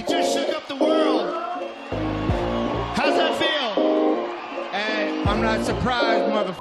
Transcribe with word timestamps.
You 0.00 0.06
just 0.08 0.34
shook 0.34 0.48
up 0.56 0.66
the 0.66 0.76
world. 0.76 1.28
How's 2.96 3.16
that 3.20 3.34
feel? 3.36 4.24
Hey, 4.72 5.22
I'm 5.26 5.42
not 5.42 5.62
surprised, 5.66 6.32
mother. 6.32 6.54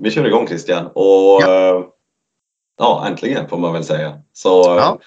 Vi 0.00 0.10
kör 0.10 0.24
igång 0.26 0.46
Christian. 0.46 0.86
Och 0.86 1.42
ja. 1.42 1.92
ja, 2.78 3.06
äntligen 3.06 3.48
får 3.48 3.58
man 3.58 3.72
väl 3.72 3.84
säga. 3.84 4.20
Så, 4.32 4.48
Ja. 4.48 4.98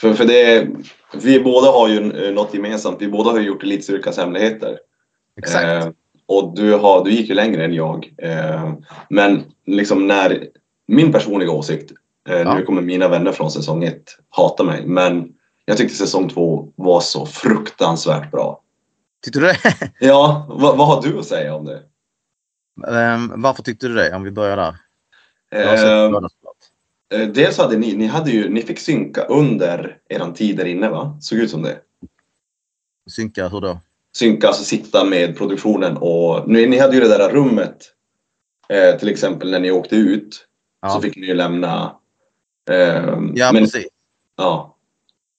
för, 0.00 0.14
för 0.14 0.24
det, 0.24 0.68
vi 1.14 1.40
båda 1.40 1.70
har 1.70 1.88
ju 1.88 2.32
något 2.32 2.54
gemensamt. 2.54 3.02
Vi 3.02 3.08
båda 3.08 3.30
har 3.30 3.40
gjort 3.40 3.62
Elitstyrkans 3.62 4.16
hemligheter. 4.16 4.78
Exakt. 5.38 5.96
Och 6.26 6.54
du, 6.56 6.72
har, 6.74 7.04
du 7.04 7.10
gick 7.10 7.28
ju 7.28 7.34
längre 7.34 7.64
än 7.64 7.74
jag. 7.74 8.14
Eh, 8.18 8.72
men 9.10 9.42
liksom 9.66 10.06
när 10.06 10.48
min 10.86 11.12
personliga 11.12 11.50
åsikt, 11.50 11.92
eh, 12.28 12.36
Ja. 12.36 12.54
nu 12.54 12.62
kommer 12.62 12.82
mina 12.82 13.08
vänner 13.08 13.32
från 13.32 13.50
säsong 13.50 13.84
ett 13.84 14.18
hata 14.28 14.64
mig, 14.64 14.86
men 14.86 15.28
jag 15.64 15.76
tyckte 15.76 15.94
säsong 15.96 16.28
två 16.28 16.72
var 16.76 17.00
så 17.00 17.26
fruktansvärt 17.26 18.30
bra. 18.30 18.60
Tyckte 19.24 19.40
du 19.40 19.46
det? 19.46 19.58
Ja, 20.00 20.46
vad, 20.50 20.76
vad 20.78 20.86
har 20.86 21.02
du 21.02 21.18
att 21.18 21.26
säga 21.26 21.54
om 21.54 21.64
det? 21.64 21.82
Ehm, 22.88 23.32
Varför 23.42 23.62
tyckte 23.62 23.88
du 23.88 23.94
det? 23.94 24.14
Om 24.16 24.22
vi 24.22 24.30
börjar 24.30 24.56
där. 24.56 24.76
Eh, 25.50 26.10
såklart. 26.12 26.32
Eh, 27.14 27.28
Dels 27.28 27.58
hade 27.58 27.76
ni, 27.76 27.96
ni 27.96 28.06
hade 28.06 28.30
ju, 28.30 28.48
ni 28.48 28.62
fick 28.62 28.78
synka 28.80 29.22
under 29.24 29.98
eran 30.08 30.34
tid 30.34 30.56
där 30.56 30.64
inne 30.64 30.88
va? 30.88 31.18
Såg 31.20 31.38
ut 31.38 31.50
som 31.50 31.62
det. 31.62 31.78
Synka, 33.10 33.48
hur 33.48 33.60
då? 33.60 33.80
Synka, 34.16 34.46
alltså 34.48 34.64
sitta 34.64 35.04
med 35.04 35.36
produktionen 35.38 35.96
och 35.96 36.48
ni, 36.48 36.66
ni 36.66 36.78
hade 36.78 36.94
ju 36.94 37.00
det 37.00 37.08
där 37.08 37.28
rummet. 37.30 37.76
Eh, 38.68 38.98
till 38.98 39.08
exempel 39.08 39.50
när 39.50 39.60
ni 39.60 39.70
åkte 39.70 39.96
ut 39.96 40.34
så 40.34 40.46
Ja, 40.96 41.00
fick 41.00 41.16
ni 41.16 41.26
ju 41.26 41.34
lämna. 41.34 41.96
Eh, 42.70 42.76
ja 43.34 43.52
men, 43.52 43.62
precis. 43.62 43.86
ja, 44.36 44.76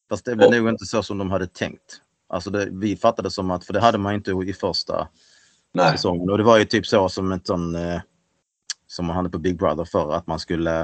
Fast 0.09 0.25
det 0.25 0.35
var 0.35 0.45
Och- 0.45 0.53
nog 0.53 0.69
inte 0.69 0.85
så 0.85 1.03
som 1.03 1.17
de 1.17 1.31
hade 1.31 1.47
tänkt. 1.47 2.01
Alltså 2.27 2.49
det, 2.49 2.67
vi 2.71 2.95
fattade 2.95 3.31
som 3.31 3.51
att, 3.51 3.65
för 3.65 3.73
det 3.73 3.79
hade 3.79 3.97
man 3.97 4.13
inte 4.15 4.31
i 4.31 4.53
första 4.53 5.07
nej. 5.73 5.91
säsongen. 5.91 6.29
Och 6.29 6.37
det 6.37 6.43
var 6.43 6.57
ju 6.57 6.65
typ 6.65 6.85
så 6.87 7.09
som 7.09 7.31
en 7.31 7.41
sån, 7.43 7.75
eh, 7.75 8.01
som 8.87 9.05
man 9.05 9.15
hade 9.15 9.29
på 9.29 9.37
Big 9.37 9.57
Brother 9.57 9.85
förr, 9.85 10.13
att 10.15 10.27
man 10.27 10.39
skulle 10.39 10.81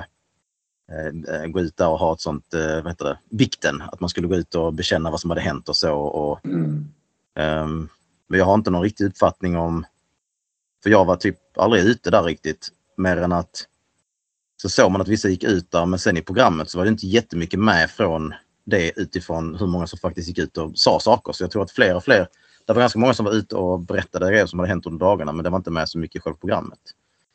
eh, 0.92 1.36
eh, 1.36 1.46
gå 1.48 1.60
ut 1.60 1.78
där 1.78 1.88
och 1.90 2.00
ha 2.00 2.14
ett 2.14 2.22
sånt, 2.22 2.54
eh, 2.54 2.76
vad 2.84 2.88
heter 2.88 3.06
det, 3.06 3.20
vikten. 3.30 3.82
Att 3.82 4.00
man 4.00 4.10
skulle 4.10 4.28
gå 4.28 4.36
ut 4.36 4.56
och 4.56 4.74
bekänna 4.74 5.12
vad 5.12 5.20
som 5.20 5.30
hade 5.30 5.42
hänt 5.42 5.70
och 5.70 5.76
så. 5.78 5.94
Och, 6.00 6.46
Mm. 6.46 6.86
Ehm, 7.40 7.90
men 8.28 8.40
jag 8.40 8.46
har 8.46 8.54
inte 8.56 8.72
någon 8.72 8.82
riktig 8.84 9.06
uppfattning 9.06 9.58
om, 9.58 9.86
för 10.84 10.90
jag 10.90 11.06
var 11.06 11.16
typ 11.16 11.38
aldrig 11.58 11.84
ute 11.84 12.12
där 12.12 12.24
riktigt, 12.24 12.70
mer 12.98 13.18
än 13.18 13.32
att 13.32 13.68
så 14.62 14.70
såg 14.70 14.92
man 14.92 15.02
att 15.02 15.08
vissa 15.08 15.30
gick 15.30 15.44
ut 15.44 15.72
där, 15.72 15.86
men 15.86 16.00
sen 16.00 16.18
i 16.18 16.22
programmet 16.22 16.70
så 16.70 16.78
var 16.78 16.86
det 16.86 16.92
inte 16.92 17.08
jättemycket 17.08 17.60
med 17.60 17.92
från 17.92 18.34
det 18.66 18.92
utifrån 19.00 19.56
hur 19.56 19.68
många 19.68 19.88
som 19.88 20.00
faktiskt 20.00 20.28
gick 20.28 20.38
ut 20.38 20.58
och 20.58 20.72
sa 20.76 21.00
saker. 21.00 21.34
Så 21.34 21.44
jag 21.44 21.52
tror 21.52 21.64
att 21.64 21.72
fler 21.72 21.96
och 21.96 22.04
fler, 22.04 22.28
det 22.66 22.74
var 22.74 22.80
ganska 22.82 23.00
många 23.00 23.14
som 23.14 23.26
var 23.26 23.34
ute 23.34 23.56
och 23.56 23.80
berättade 23.80 24.32
grejer 24.32 24.46
som 24.46 24.60
hade 24.60 24.70
hänt 24.70 24.86
under 24.86 25.00
dagarna, 25.00 25.32
men 25.32 25.44
det 25.44 25.50
var 25.50 25.58
inte 25.58 25.72
med 25.72 25.90
så 25.90 25.98
mycket 25.98 26.16
i 26.16 26.20
själva 26.20 26.38
programmet. 26.38 26.80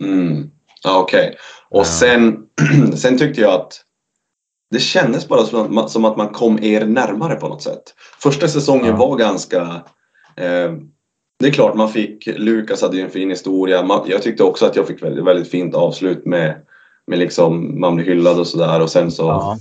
Mm. 0.01 0.51
Ja, 0.83 0.99
Okej. 0.99 1.37
Och 1.69 1.81
Ja. 1.81 1.85
sen, 1.85 2.47
sen 2.97 3.19
tyckte 3.19 3.41
jag 3.41 3.55
att 3.61 3.85
det 4.71 4.79
kändes 4.81 5.29
bara 5.29 5.45
som 5.45 5.79
att, 5.79 5.91
som 5.91 6.05
att 6.05 6.17
man 6.17 6.29
kom 6.29 6.59
er 6.63 6.87
närmare 6.87 7.35
på 7.35 7.49
något 7.49 7.63
sätt. 7.63 7.83
Första 8.19 8.49
säsongen 8.49 8.87
Ja. 8.87 8.97
var 8.97 9.17
ganska... 9.17 9.61
Eh, 10.37 10.73
det 11.39 11.47
är 11.47 11.53
klart 11.53 11.75
man 11.75 11.93
fick, 11.93 12.27
Lukas 12.27 12.83
hade 12.83 12.97
ju 12.97 13.03
en 13.03 13.11
fin 13.11 13.31
historia. 13.31 13.83
Man, 13.83 14.05
jag 14.09 14.23
tyckte 14.23 14.43
också 14.43 14.67
att 14.67 14.77
jag 14.77 14.87
fick 14.87 15.03
väldigt, 15.03 15.25
väldigt 15.25 15.51
fint 15.51 15.75
avslut 15.75 16.27
med, 16.27 16.57
med 17.07 17.19
liksom 17.19 17.81
man 17.81 17.97
blir 17.97 18.07
hyllad 18.07 18.39
och 18.41 18.47
sådär 18.47 18.81
och 18.81 18.91
sen 18.91 19.11
så... 19.11 19.23
Ja. 19.23 19.59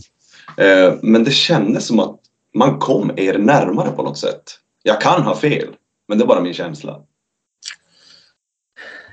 Eh, 0.64 0.94
men 1.02 1.24
det 1.24 1.32
kändes 1.32 1.88
som 1.88 2.00
att 2.00 2.20
man 2.54 2.80
kom 2.80 3.12
er 3.16 3.38
närmare 3.38 3.92
på 3.92 4.04
något 4.04 4.18
sätt. 4.18 4.44
Jag 4.84 5.02
kan 5.02 5.22
ha 5.22 5.36
fel, 5.36 5.68
men 6.08 6.18
det 6.18 6.24
är 6.24 6.28
bara 6.28 6.42
min 6.42 6.54
känsla. 6.54 7.02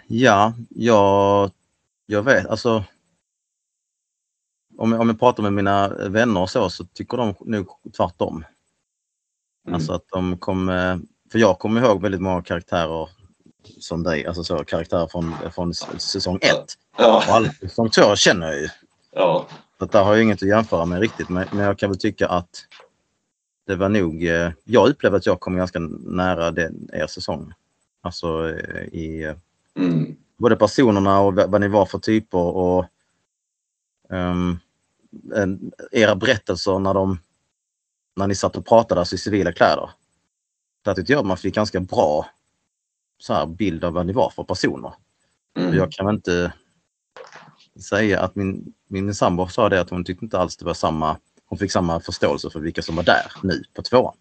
Ja, 0.06 0.52
jag, 0.68 1.50
jag 2.06 2.22
vet 2.22 2.46
alltså. 2.46 2.84
Om 4.78 4.92
jag, 4.92 5.00
om 5.00 5.08
jag 5.08 5.18
pratar 5.20 5.42
med 5.42 5.52
mina 5.52 5.88
vänner 5.88 6.40
och 6.40 6.50
så, 6.50 6.70
så 6.70 6.84
tycker 6.84 7.16
de 7.16 7.34
nog 7.40 7.68
tvärtom. 7.96 8.44
Mm. 9.66 9.74
Alltså 9.74 9.92
att 9.92 10.04
de 10.12 10.36
kom, 10.38 10.68
eh, 10.68 10.96
för 11.32 11.38
jag 11.38 11.58
kommer 11.58 11.80
ihåg 11.84 12.02
väldigt 12.02 12.20
många 12.20 12.42
karaktärer 12.42 13.08
som 13.80 14.02
dig, 14.02 14.26
alltså 14.26 14.44
så 14.44 14.64
karaktärer 14.64 15.06
från, 15.06 15.34
från 15.54 15.74
säsong 15.74 16.36
ett. 16.42 16.64
Ja, 16.98 17.16
Och 17.28 17.34
alla 17.34 17.52
säsong 17.52 17.90
två 17.90 18.16
känner 18.16 18.46
jag 18.46 18.60
ju. 18.60 18.68
ja. 19.12 19.46
Så 19.78 19.84
att 19.84 19.92
där 19.92 20.04
har 20.04 20.14
jag 20.14 20.22
inget 20.22 20.42
att 20.42 20.48
jämföra 20.48 20.84
med 20.84 21.00
riktigt, 21.00 21.28
men, 21.28 21.46
men 21.52 21.64
jag 21.64 21.78
kan 21.78 21.90
väl 21.90 21.98
tycka 21.98 22.28
att 22.28 22.64
det 23.66 23.76
var 23.76 23.88
nog, 23.88 24.26
eh, 24.26 24.50
jag 24.64 24.88
upplevde 24.88 25.16
att 25.18 25.26
jag 25.26 25.40
kom 25.40 25.56
ganska 25.56 25.78
nära 26.00 26.50
den, 26.50 26.88
er 26.92 27.06
säsong. 27.06 27.52
Alltså 28.02 28.48
eh, 28.48 28.84
i 28.84 29.24
eh, 29.24 29.34
Mm. 29.74 30.16
både 30.36 30.56
personerna 30.56 31.20
och 31.20 31.34
vad 31.34 31.60
ni 31.60 31.68
var 31.68 31.86
för 31.86 31.98
typer 31.98 32.38
och 32.38 32.84
era 35.90 36.16
berättelser 36.16 36.78
när 36.78 36.94
de 36.94 37.18
när 38.16 38.26
ni 38.26 38.34
satt 38.34 38.56
och 38.56 38.66
pratade 38.66 39.00
alltså 39.00 39.14
i 39.14 39.18
civila 39.18 39.52
kläder. 39.52 39.90
Där 40.84 40.94
tyckte 40.94 41.12
jag 41.12 41.20
att 41.20 41.26
man 41.26 41.36
fick 41.36 41.54
ganska 41.54 41.80
bra 41.80 42.26
så 43.18 43.34
här, 43.34 43.46
bild 43.46 43.84
av 43.84 43.92
vad 43.92 44.06
ni 44.06 44.12
var 44.12 44.30
för 44.30 44.44
personer. 44.44 44.92
Mm. 45.58 45.74
Jag 45.74 45.92
kan 45.92 46.08
inte 46.08 46.52
säga 47.88 48.20
att 48.20 48.34
min, 48.34 48.74
min 48.88 49.14
sambo 49.14 49.48
sa 49.48 49.68
det 49.68 49.80
att 49.80 49.90
hon 49.90 50.04
tyckte 50.04 50.24
inte 50.24 50.38
alls 50.38 50.56
det 50.56 50.64
var 50.64 50.74
samma, 50.74 51.18
hon 51.46 51.58
fick 51.58 51.72
samma 51.72 52.00
förståelse 52.00 52.50
för 52.50 52.60
vilka 52.60 52.82
som 52.82 52.96
var 52.96 53.02
där 53.02 53.32
nu 53.42 53.62
på 53.74 53.82
tvåan. 53.82 54.14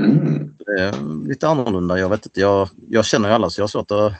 Mm. 0.00 0.54
Det 0.58 0.82
är 0.82 1.26
lite 1.28 1.48
annorlunda, 1.48 1.98
jag 1.98 2.08
vet 2.08 2.26
inte, 2.26 2.40
jag, 2.40 2.68
jag 2.88 3.04
känner 3.04 3.28
ju 3.28 3.34
alla 3.34 3.50
så 3.50 3.60
jag 3.60 3.62
har 3.62 3.68
svårt 3.68 3.90
att 3.90 4.12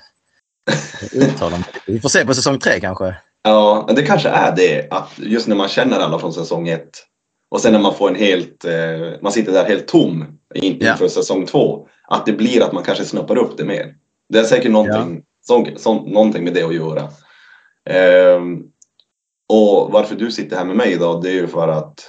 uttala 1.13 1.57
mig. 1.57 1.67
Vi 1.87 2.01
får 2.01 2.09
se 2.09 2.27
på 2.27 2.35
säsong 2.35 2.59
tre 2.59 2.81
kanske. 2.81 3.17
Ja, 3.43 3.89
det 3.97 4.03
kanske 4.03 4.29
är 4.29 4.57
det 4.57 4.89
att 4.91 5.11
just 5.19 5.49
när 5.49 5.57
man 5.57 5.69
känner 5.69 6.01
alla 6.01 6.19
från 6.19 6.33
säsong 6.33 6.69
ett 6.69 7.07
och 7.53 7.61
sen 7.61 7.73
när 7.73 7.81
man 7.81 7.95
får 7.95 8.09
en 8.09 8.15
helt, 8.15 8.65
eh, 8.65 9.21
man 9.23 9.33
sitter 9.33 9.53
där 9.53 9.65
helt 9.65 9.89
tom 9.89 10.25
inför 10.55 11.09
säsong 11.09 11.47
två, 11.47 11.89
att 12.09 12.27
det 12.27 12.33
blir 12.33 12.63
att 12.63 12.73
man 12.73 12.85
kanske 12.85 13.05
snappar 13.05 13.39
upp 13.39 13.57
det 13.57 13.65
mer. 13.65 13.95
Det 14.29 14.39
är 14.39 14.45
säkert 14.45 14.71
någonting, 14.73 15.23
som, 15.41 15.67
som, 15.77 15.97
någonting 15.97 16.45
med 16.45 16.55
det 16.55 16.63
att 16.63 16.75
göra. 16.75 17.09
Ehm, 17.91 18.63
och 19.49 19.93
varför 19.93 20.17
du 20.17 20.31
sitter 20.31 20.57
här 20.57 20.65
med 20.65 20.77
mig 20.77 20.93
idag, 20.93 21.23
det 21.23 21.29
är 21.29 21.35
ju 21.35 21.47
för 21.47 21.69
att 21.69 22.01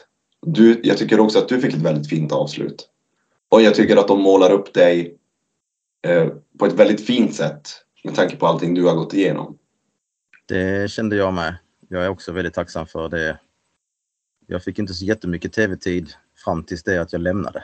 du, 0.42 0.82
jag 0.84 0.98
tycker 0.98 1.20
också 1.20 1.40
att 1.40 1.48
du 1.50 1.62
fick 1.62 1.74
ett 1.74 1.82
väldigt 1.82 2.10
fint 2.10 2.32
avslut. 2.32 2.90
Och 3.50 3.62
jag 3.62 3.76
tycker 3.76 3.98
att 3.98 4.08
de 4.08 4.22
målar 4.22 4.52
upp 4.52 4.74
dig 4.74 5.18
eh, 6.08 6.28
på 6.60 6.66
ett 6.66 6.74
väldigt 6.74 7.06
fint 7.06 7.36
sätt 7.36 7.62
med 8.04 8.16
tanke 8.16 8.36
på 8.36 8.48
allting 8.48 8.74
du 8.74 8.84
har 8.84 8.96
gått 8.96 9.14
igenom. 9.14 9.58
Det 10.46 10.92
kände 10.92 11.16
jag 11.16 11.34
med. 11.34 11.56
Jag 11.88 12.04
är 12.06 12.10
också 12.10 12.32
väldigt 12.32 12.54
tacksam 12.54 12.86
för 12.88 13.10
det. 13.10 13.40
Jag 14.48 14.64
fick 14.64 14.80
inte 14.80 14.94
så 14.94 15.06
jättemycket 15.06 15.54
tv-tid 15.54 16.14
fram 16.46 16.64
tills 16.64 16.84
det 16.84 16.98
att 17.02 17.14
jag 17.14 17.22
lämnade. 17.22 17.64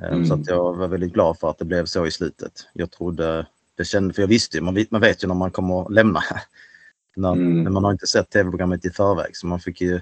Eh, 0.00 0.08
Mm. 0.08 0.26
Så 0.26 0.34
att 0.34 0.46
jag 0.46 0.74
var 0.76 0.88
väldigt 0.88 1.12
glad 1.12 1.38
för 1.38 1.50
att 1.50 1.58
det 1.58 1.64
blev 1.64 1.84
så 1.84 2.06
i 2.06 2.10
slutet. 2.10 2.52
Jag 2.72 2.90
trodde, 2.90 3.46
det 3.76 3.84
kände, 3.84 4.14
för 4.14 4.22
jag 4.22 4.28
visste 4.28 4.56
ju, 4.56 4.62
man, 4.62 4.74
vet- 4.74 4.90
man 4.90 5.00
vet 5.00 5.24
ju 5.24 5.28
när 5.28 5.34
man 5.34 5.50
kommer 5.50 5.82
att 5.86 5.92
lämna. 5.92 6.20
när, 7.16 7.32
Mm. 7.32 7.62
Men 7.62 7.72
man 7.72 7.84
har 7.84 7.92
inte 7.92 8.06
sett 8.06 8.30
tv-programmet 8.30 8.84
i 8.84 8.90
förväg 8.90 9.36
så 9.36 9.46
man 9.46 9.60
fick 9.60 9.80
ju 9.80 10.00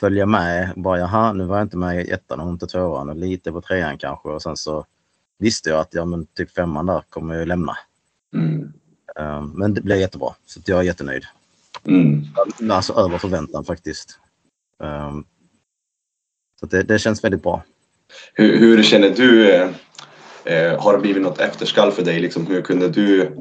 följa 0.00 0.26
med. 0.26 0.72
Bara 0.76 0.98
jaha, 0.98 1.32
nu 1.32 1.44
var 1.44 1.56
jag 1.56 1.64
inte 1.64 1.76
med 1.76 2.06
i 2.06 2.10
ettan 2.10 2.40
och 2.40 2.48
inte 2.50 2.66
tvåan 2.66 3.08
och 3.08 3.16
lite 3.16 3.52
på 3.52 3.60
trean 3.60 3.98
kanske 3.98 4.28
och 4.28 4.42
sen 4.42 4.56
så 4.56 4.86
visste 5.38 5.70
jag 5.70 5.80
att 5.80 5.94
ja, 5.94 6.04
men 6.04 6.26
typ 6.26 6.50
femman 6.50 6.86
där 6.86 7.02
kommer 7.08 7.34
jag 7.34 7.48
lämna. 7.48 7.76
Mm. 8.34 8.72
Eh, 9.18 9.42
Men 9.54 9.74
det 9.74 9.80
blev 9.80 9.98
jättebra 9.98 10.34
så 10.46 10.60
jag 10.66 10.78
är 10.78 10.82
jättenöjd. 10.82 11.24
Mm. 11.86 12.24
Alltså 12.70 12.92
över 12.92 13.18
förväntan 13.18 13.64
faktiskt. 13.64 14.18
Um, 14.82 15.24
så 16.60 16.66
det, 16.66 16.82
det 16.82 16.98
känns 16.98 17.24
väldigt 17.24 17.42
bra. 17.42 17.62
Hur, 18.34 18.58
hur 18.58 18.82
känner 18.82 19.10
du? 19.10 19.50
Eh, 19.52 19.68
eh, 20.44 20.80
har 20.82 20.92
det 20.92 20.98
blivit 20.98 21.22
något 21.22 21.40
efterskall 21.40 21.92
för 21.92 22.04
dig? 22.04 22.20
Liksom, 22.20 22.46
hur 22.46 22.62
kunde 22.62 22.88
du 22.88 23.36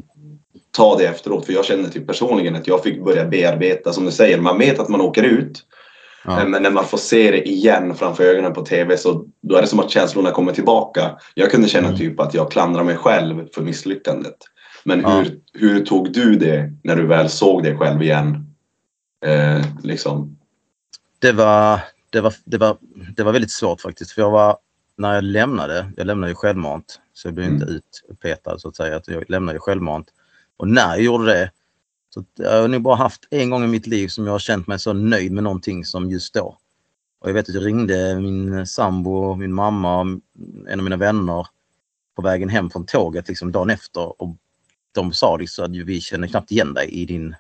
ta 0.72 0.98
det 0.98 1.08
efteråt? 1.08 1.46
För 1.46 1.54
jag 1.54 1.66
känner 1.66 1.90
typ 1.90 2.08
personligen 2.08 2.56
att 2.56 2.68
jag 2.68 2.84
fick 2.84 3.04
börja 3.04 3.26
bearbeta, 3.26 3.94
som 3.94 4.06
du 4.06 4.12
säger, 4.12 4.40
man 4.42 4.58
vet 4.60 4.80
att 4.80 4.90
man 4.90 5.02
åker 5.02 5.24
ut. 5.24 5.64
Ja. 6.26 6.42
eh, 6.42 6.48
Men 6.48 6.64
när 6.64 6.72
man 6.72 6.86
får 6.86 6.98
se 6.98 7.32
det 7.32 7.48
igen 7.50 7.96
framför 7.96 8.24
ögonen 8.24 8.54
på 8.54 8.66
TV 8.66 8.98
så 8.98 9.26
då 9.42 9.56
är 9.56 9.62
det 9.62 9.68
som 9.68 9.80
att 9.80 9.90
känslorna 9.92 10.32
kommer 10.32 10.52
tillbaka. 10.52 11.18
Jag 11.34 11.52
kunde 11.52 11.68
känna 11.68 11.88
Mm. 11.88 12.00
typ 12.00 12.20
att 12.20 12.34
jag 12.34 12.52
klandrar 12.52 12.84
mig 12.84 12.98
själv 12.98 13.48
för 13.54 13.62
misslyckandet. 13.62 14.36
Men 14.88 15.02
Ja. 15.02 15.20
hur, 15.20 15.40
hur 15.54 15.86
tog 15.86 16.14
du 16.14 16.36
det 16.36 16.74
när 16.84 16.96
du 16.96 17.08
väl 17.08 17.30
såg 17.30 17.64
dig 17.64 17.78
själv 17.78 18.02
igen? 18.02 18.56
Eh, 19.26 19.66
liksom. 19.84 20.38
Det, 21.20 21.32
var, 21.32 21.80
det, 22.10 22.22
var, 22.22 22.34
det, 22.46 22.58
var, 22.58 22.78
det 23.16 23.24
var 23.24 23.32
väldigt 23.32 23.52
svårt 23.52 23.82
faktiskt. 23.82 24.12
För 24.12 24.22
jag 24.22 24.32
var, 24.32 24.58
när 24.98 25.14
jag 25.16 25.24
lämnade, 25.24 25.92
jag 25.98 26.08
lämnade 26.08 26.32
ju 26.32 26.36
självmant. 26.36 27.00
Så 27.14 27.28
jag 27.28 27.36
blev 27.36 27.48
Mm. 27.48 27.62
inte 27.62 27.82
utpetad 28.10 28.60
så 28.60 28.68
att 28.68 28.76
säga. 28.76 29.02
Jag 29.08 29.30
lämnade 29.30 29.56
ju 29.56 29.60
självmant. 29.60 30.08
Och 30.58 30.68
när 30.68 30.88
jag 30.90 31.02
gjorde 31.02 31.26
det 31.26 31.52
Så 32.10 32.24
jag 32.36 32.62
har 32.62 32.68
nog 32.68 32.82
bara 32.82 32.96
haft 32.96 33.28
en 33.30 33.50
gång 33.50 33.64
i 33.64 33.68
mitt 33.68 33.88
liv 33.88 34.08
som 34.08 34.26
jag 34.26 34.32
har 34.34 34.40
känt 34.40 34.68
mig 34.68 34.80
så 34.80 34.94
nöjd 34.94 35.32
med 35.32 35.44
någonting 35.44 35.86
som 35.86 36.10
just 36.10 36.34
då. 36.34 36.58
Och 37.20 37.30
jag 37.30 37.34
vet 37.34 37.50
att 37.50 37.56
jag 37.56 37.66
ringde 37.66 38.20
min 38.20 38.68
sambo, 38.68 39.36
min 39.36 39.54
mamma, 39.54 40.20
en 40.68 40.80
av 40.80 40.84
mina 40.84 40.98
vänner 40.98 41.48
på 42.16 42.22
vägen 42.22 42.50
hem 42.50 42.70
från 42.70 42.86
tåget 42.86 43.28
liksom 43.28 43.52
dagen 43.52 43.70
efter 43.70 44.22
och 44.22 44.36
de 44.98 45.14
sa 45.14 45.38
liksom 45.38 45.66
att 45.66 45.72
vi 45.72 46.02
känner 46.02 46.28
knappt 46.28 46.52
igen 46.52 46.74
dig 46.74 46.90
i 46.90 47.06
din, 47.06 47.36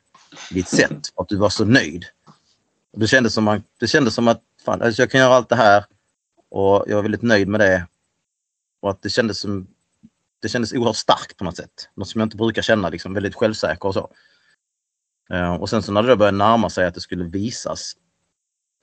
ditt 0.51 0.67
sätt 0.67 1.07
för 1.15 1.21
att 1.21 1.29
du 1.29 1.37
var 1.37 1.49
så 1.49 1.65
nöjd. 1.65 2.05
Och 2.93 2.99
det, 2.99 3.07
kändes 3.07 3.33
som 3.33 3.47
att, 3.47 3.63
det 3.79 3.87
kändes 3.87 4.13
som 4.13 4.27
att 4.27 4.41
fan, 4.65 4.81
alltså 4.81 5.01
jag 5.01 5.11
kan 5.11 5.21
göra 5.21 5.33
allt 5.35 5.49
det 5.49 5.55
här 5.55 5.85
och 6.49 6.85
jag 6.87 6.97
är 6.97 7.01
väldigt 7.01 7.21
nöjd 7.21 7.47
med 7.47 7.59
det. 7.59 7.87
Och 8.81 8.89
att 8.89 9.01
det 9.01 9.09
kändes 9.09 9.39
som 9.39 9.67
det 10.41 10.49
kändes 10.49 10.73
oerhört 10.73 10.95
starkt 10.95 11.37
på 11.37 11.43
något 11.43 11.57
sätt. 11.57 11.89
Något 11.95 12.07
som 12.07 12.19
jag 12.21 12.25
inte 12.25 12.37
brukar 12.37 12.61
känna, 12.61 12.89
liksom 12.89 13.13
väldigt 13.13 13.35
självsäker 13.35 13.85
och 13.85 13.93
så. 13.93 14.09
Eh, 15.29 15.55
och 15.55 15.69
sen 15.69 15.83
så 15.83 15.91
när 15.91 16.03
det 16.03 16.09
då 16.09 16.15
började 16.15 16.37
närma 16.37 16.69
sig 16.69 16.85
att 16.85 16.93
det 16.93 17.01
skulle 17.01 17.23
visas 17.23 17.93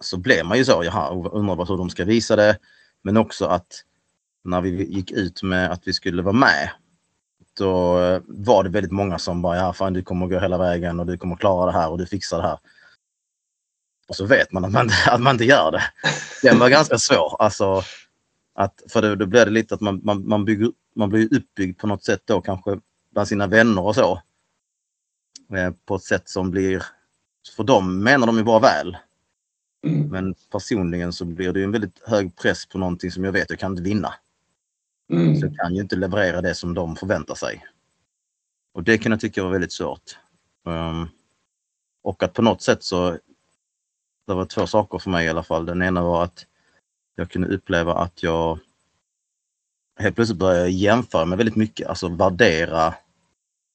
så 0.00 0.16
blev 0.16 0.46
man 0.46 0.58
ju 0.58 0.64
så, 0.64 0.84
jaha, 0.84 1.10
undrar 1.10 1.68
hur 1.68 1.76
de 1.76 1.90
ska 1.90 2.04
visa 2.04 2.36
det. 2.36 2.58
Men 3.02 3.16
också 3.16 3.46
att 3.46 3.84
när 4.44 4.60
vi 4.60 4.84
gick 4.84 5.10
ut 5.10 5.42
med 5.42 5.72
att 5.72 5.88
vi 5.88 5.92
skulle 5.92 6.22
vara 6.22 6.36
med 6.36 6.70
då 7.56 8.00
eh, 8.00 8.22
var 8.26 8.64
det 8.64 8.70
väldigt 8.70 8.92
många 8.92 9.18
som 9.18 9.42
bara, 9.42 9.56
ja 9.56 9.72
fan 9.72 9.92
du 9.92 10.02
kommer 10.02 10.26
gå 10.26 10.38
hela 10.38 10.58
vägen 10.58 11.00
och 11.00 11.06
du 11.06 11.18
kommer 11.18 11.36
klara 11.36 11.66
det 11.66 11.78
här 11.78 11.90
och 11.90 11.98
du 11.98 12.06
fixar 12.06 12.36
det 12.36 12.48
här. 12.48 12.58
Och 14.08 14.16
så 14.16 14.26
vet 14.26 14.52
man 14.52 14.64
att 14.64 14.72
man, 14.72 14.90
att 15.06 15.20
man 15.20 15.34
inte 15.34 15.44
gör 15.44 15.72
det. 15.72 15.82
Den 16.42 16.58
var 16.58 16.68
ganska 16.68 16.98
svår. 16.98 17.36
Alltså, 17.42 17.82
att, 18.54 18.82
för 18.88 19.02
då, 19.02 19.14
då 19.14 19.26
blir 19.26 19.44
det 19.44 19.50
lite 19.50 19.74
att 19.74 19.80
man, 19.80 20.00
man, 20.04 20.28
man, 20.28 20.44
bygger, 20.44 20.72
man 20.96 21.08
blir 21.08 21.34
uppbyggd 21.34 21.78
på 21.78 21.86
något 21.86 22.04
sätt 22.04 22.22
då 22.24 22.40
kanske 22.40 22.78
bland 23.12 23.28
sina 23.28 23.46
vänner 23.46 23.82
och 23.82 23.94
så. 23.94 24.20
Eh, 25.56 25.70
på 25.86 25.94
ett 25.94 26.02
sätt 26.02 26.28
som 26.28 26.50
blir, 26.50 26.84
för 27.56 27.64
dem 27.64 28.02
menar 28.02 28.26
de 28.26 28.36
ju 28.36 28.44
bara 28.44 28.60
väl. 28.60 28.96
Mm. 29.86 30.08
Men 30.08 30.34
personligen 30.52 31.12
så 31.12 31.24
blir 31.24 31.52
det 31.52 31.62
en 31.62 31.72
väldigt 31.72 32.02
hög 32.06 32.36
press 32.36 32.66
på 32.66 32.78
någonting 32.78 33.10
som 33.10 33.24
jag 33.24 33.32
vet 33.32 33.50
jag 33.50 33.58
kan 33.58 33.70
inte 33.70 33.82
vinna. 33.82 34.14
Mm. 35.10 35.36
Så 35.36 35.50
kan 35.50 35.74
ju 35.74 35.80
inte 35.80 35.96
leverera 35.96 36.40
det 36.40 36.54
som 36.54 36.74
de 36.74 36.96
förväntar 36.96 37.34
sig. 37.34 37.64
Och 38.74 38.82
det 38.82 38.98
kan 38.98 39.12
jag 39.12 39.20
tycka 39.20 39.42
var 39.42 39.50
väldigt 39.50 39.72
svårt. 39.72 40.18
Um, 40.64 41.08
och 42.02 42.22
att 42.22 42.32
på 42.32 42.42
något 42.42 42.62
sätt 42.62 42.82
så, 42.82 43.10
det 44.26 44.34
var 44.34 44.44
två 44.44 44.66
saker 44.66 44.98
för 44.98 45.10
mig 45.10 45.26
i 45.26 45.28
alla 45.28 45.42
fall. 45.42 45.66
Den 45.66 45.82
ena 45.82 46.02
var 46.02 46.24
att 46.24 46.46
jag 47.16 47.30
kunde 47.30 47.48
uppleva 47.48 47.94
att 47.94 48.22
jag 48.22 48.58
helt 49.98 50.16
plötsligt 50.16 50.38
började 50.38 50.70
jämföra 50.70 51.24
mig 51.24 51.38
väldigt 51.38 51.56
mycket, 51.56 51.88
alltså 51.88 52.08
värdera 52.08 52.94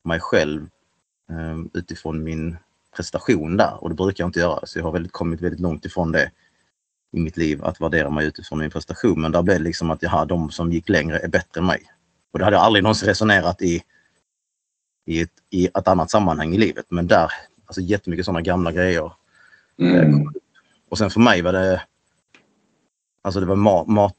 mig 0.04 0.20
själv 0.20 0.70
um, 1.30 1.70
utifrån 1.74 2.24
min 2.24 2.58
prestation 2.96 3.58
där 3.58 3.84
och 3.84 3.90
det 3.90 3.96
brukar 3.96 4.24
jag 4.24 4.30
inte 4.30 4.40
göra. 4.40 4.66
Så 4.66 4.80
jag 4.80 4.84
har 4.84 4.92
väldigt, 4.92 5.12
kommit 5.12 5.42
väldigt 5.42 5.60
långt 5.60 5.86
ifrån 5.86 6.12
det 6.12 6.32
i 7.12 7.20
mitt 7.20 7.38
liv, 7.38 7.64
att 7.64 7.82
värdera 7.82 8.10
mig 8.10 8.28
utifrån 8.28 8.60
min 8.60 8.70
prestation. 8.72 9.22
Men 9.22 9.32
där 9.32 9.42
blev 9.42 9.58
det 9.58 9.64
liksom 9.64 9.92
att 9.92 10.04
jag 10.04 10.28
de 10.28 10.52
som 10.52 10.72
gick 10.72 10.90
längre 10.90 11.20
är 11.20 11.28
bättre 11.28 11.60
än 11.60 11.66
mig. 11.66 11.84
Och 12.32 12.40
det 12.40 12.46
hade 12.46 12.58
jag 12.58 12.64
aldrig 12.64 12.84
någonsin 12.84 13.08
resonerat 13.08 13.62
i, 13.62 13.84
i, 15.06 15.22
ett, 15.22 15.34
i 15.50 15.66
ett 15.68 15.88
annat 15.88 16.12
sammanhang 16.12 16.56
i 16.56 16.58
livet. 16.58 16.86
Men 16.90 17.08
där, 17.08 17.32
alltså 17.66 17.82
jättemycket 17.82 18.26
sådana 18.26 18.42
gamla 18.42 18.72
grejer. 18.72 19.12
Mm. 19.80 20.34
Och 20.90 20.98
sen 20.98 21.10
för 21.10 21.20
mig 21.20 21.42
var 21.42 21.54
det, 21.54 21.82
alltså 23.22 23.40
det 23.40 23.46
var 23.46 23.56
mat, 23.56 23.88
mat 23.88 24.16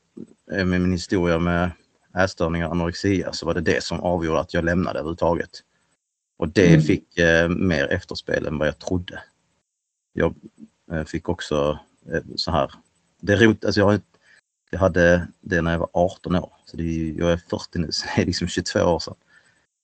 med 0.47 0.67
min 0.81 0.93
historia 0.93 1.39
med 1.39 1.71
ätstörningar, 2.19 2.71
anorexia, 2.71 3.33
så 3.33 3.47
var 3.47 3.55
det 3.55 3.61
det 3.61 3.85
som 3.85 4.01
avgjorde 4.01 4.41
att 4.41 4.55
jag 4.55 4.65
lämnade 4.65 4.99
överhuvudtaget. 4.99 5.51
Och 6.39 6.49
det 6.49 6.69
Mm. 6.69 6.83
fick 6.83 7.19
eh, 7.19 7.49
mer 7.49 7.93
efterspel 7.93 8.47
än 8.47 8.59
vad 8.59 8.69
jag 8.69 8.79
trodde. 8.79 9.23
Jag 10.13 10.35
eh, 10.93 11.05
fick 11.05 11.29
också 11.29 11.55
eh, 11.71 11.79
Eh, 12.07 12.23
så 12.37 12.51
här, 12.51 12.73
det 13.21 13.33
är 13.33 13.37
roligt, 13.37 13.65
alltså 13.65 13.81
jag, 13.81 14.01
jag 14.71 14.79
hade 14.79 15.29
det 15.41 15.63
när 15.63 15.73
jag 15.73 15.79
var 15.79 15.91
18 15.93 16.37
år, 16.37 16.53
så 16.65 16.77
det 16.77 16.83
är, 16.83 17.19
jag 17.19 17.33
är 17.33 17.37
40 17.37 17.79
nu, 17.79 17.89
så 17.93 18.07
det 18.17 18.23
är 18.23 18.27
liksom 18.27 18.49
22 18.49 18.81
år 18.81 18.99
sedan. 18.99 19.15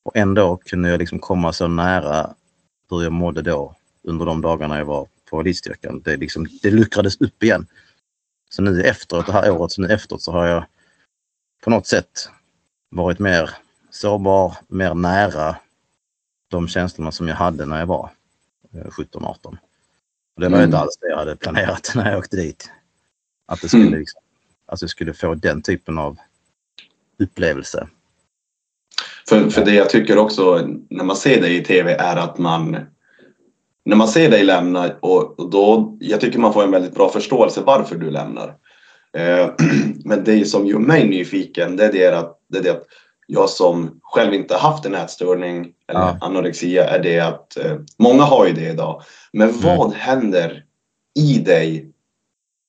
Och 0.05 0.17
ändå 0.17 0.57
kunde 0.57 0.89
jag 0.89 0.99
liksom 0.99 1.19
komma 1.19 1.53
så 1.53 1.69
nära 1.69 2.35
hur 2.91 3.03
jag 3.03 3.13
mådde 3.13 3.43
då 3.43 3.77
under 4.03 4.27
de 4.27 4.41
dagarna 4.41 4.79
jag 4.79 4.85
var 4.85 5.09
på 5.31 5.41
elitstyrkan. 5.41 6.01
Det, 6.05 6.17
liksom, 6.17 6.49
det 6.63 6.71
luckrades 6.71 7.21
upp 7.21 7.43
igen. 7.43 7.67
Så 8.51 8.63
nu 8.63 8.83
efteråt, 8.83 9.27
det 9.27 9.33
här 9.33 9.51
året, 9.51 9.73
så 9.73 9.83
nu 9.83 9.89
efteråt 9.89 10.23
så 10.23 10.33
har 10.33 10.47
jag 10.47 10.65
på 11.65 11.71
något 11.71 11.87
sätt 11.87 12.29
varit 12.91 13.19
mer 13.19 13.51
sårbar, 13.91 14.57
mer 14.69 14.95
nära 14.95 15.57
de 16.49 16.69
känslorna 16.69 17.13
som 17.13 17.29
jag 17.29 17.37
hade 17.37 17.67
när 17.67 17.79
jag 17.79 17.87
var 17.87 18.11
eh, 18.73 18.87
17-18. 18.87 19.57
Och 20.37 20.43
det 20.43 20.49
var 20.49 20.57
Mm. 20.59 20.65
inte 20.69 20.79
alls 20.79 20.97
det 21.01 21.09
jag 21.09 21.17
hade 21.17 21.37
planerat 21.37 21.93
när 21.95 22.11
jag 22.11 22.19
åkte 22.19 22.37
dit. 22.37 22.71
Att 23.47 23.61
det 23.61 23.69
skulle, 23.69 23.87
Mm. 23.87 23.99
liksom, 23.99 24.21
att 24.67 24.81
jag 24.81 24.91
skulle 24.91 25.15
få 25.15 25.35
den 25.35 25.63
typen 25.63 25.99
av 25.99 26.17
upplevelse. 27.19 27.89
För, 29.29 29.51
för 29.51 29.65
det 29.65 29.75
jag 29.75 29.91
tycker 29.91 30.19
också 30.19 30.69
när 30.91 31.05
man 31.05 31.17
ser 31.17 31.41
dig 31.41 31.57
i 31.57 31.65
tv 31.65 31.93
är 31.93 32.17
att 32.17 32.39
man 32.39 32.77
när 33.85 33.97
man 33.97 34.09
ser 34.09 34.31
dig 34.31 34.45
lämna 34.45 34.93
och, 35.01 35.41
och 35.41 35.51
då, 35.51 35.97
jag 36.01 36.21
tycker 36.21 36.39
man 36.39 36.53
får 36.53 36.65
en 36.65 36.71
väldigt 36.71 36.95
bra 36.95 37.09
förståelse 37.09 37.61
varför 37.61 37.97
du 37.97 38.11
lämnar. 38.11 38.57
Eh, 39.13 39.51
men 40.05 40.25
det 40.25 40.45
som 40.45 40.67
gör 40.67 40.79
mig 40.79 41.09
nyfiken 41.09 41.77
det 41.77 41.85
är 41.85 41.93
det 41.93 42.19
att, 42.19 42.39
det 42.49 42.59
är 42.59 42.63
det 42.63 42.71
att 42.71 42.87
jag 43.27 43.51
som 43.51 44.01
själv 44.03 44.35
inte 44.35 44.55
har 44.55 44.71
haft 44.71 44.85
en 44.85 44.95
ätstörning 44.95 45.73
eller 45.89 46.01
Ja. 46.01 46.19
anorexia 46.21 46.85
är 46.91 47.03
det 47.03 47.21
att 47.21 47.57
eh, 47.57 47.77
många 47.99 48.23
har 48.23 48.47
ju 48.47 48.53
det 48.53 48.71
idag. 48.71 49.03
Men 49.33 49.61
vad 49.61 49.95
händer 49.95 50.65
i 51.19 51.39
dig 51.39 51.93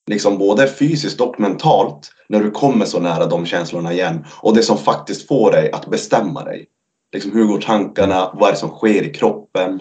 liksom 0.07 0.37
både 0.37 0.67
fysiskt 0.67 1.21
och 1.21 1.39
mentalt 1.39 2.11
när 2.29 2.39
du 2.39 2.51
kommer 2.51 2.85
så 2.85 2.99
nära 2.99 3.25
de 3.25 3.45
känslorna 3.45 3.93
igen 3.93 4.25
och 4.41 4.55
det 4.55 4.63
som 4.63 4.77
faktiskt 4.77 5.27
får 5.27 5.51
dig 5.51 5.71
att 5.71 5.87
bestämma 5.87 6.43
dig. 6.43 6.67
Liksom 7.11 7.31
hur 7.31 7.45
går 7.45 7.61
tankarna? 7.61 8.31
Vad 8.33 8.49
är 8.49 8.53
det 8.53 8.59
som 8.59 8.69
sker 8.69 9.03
i 9.03 9.13
kroppen? 9.13 9.79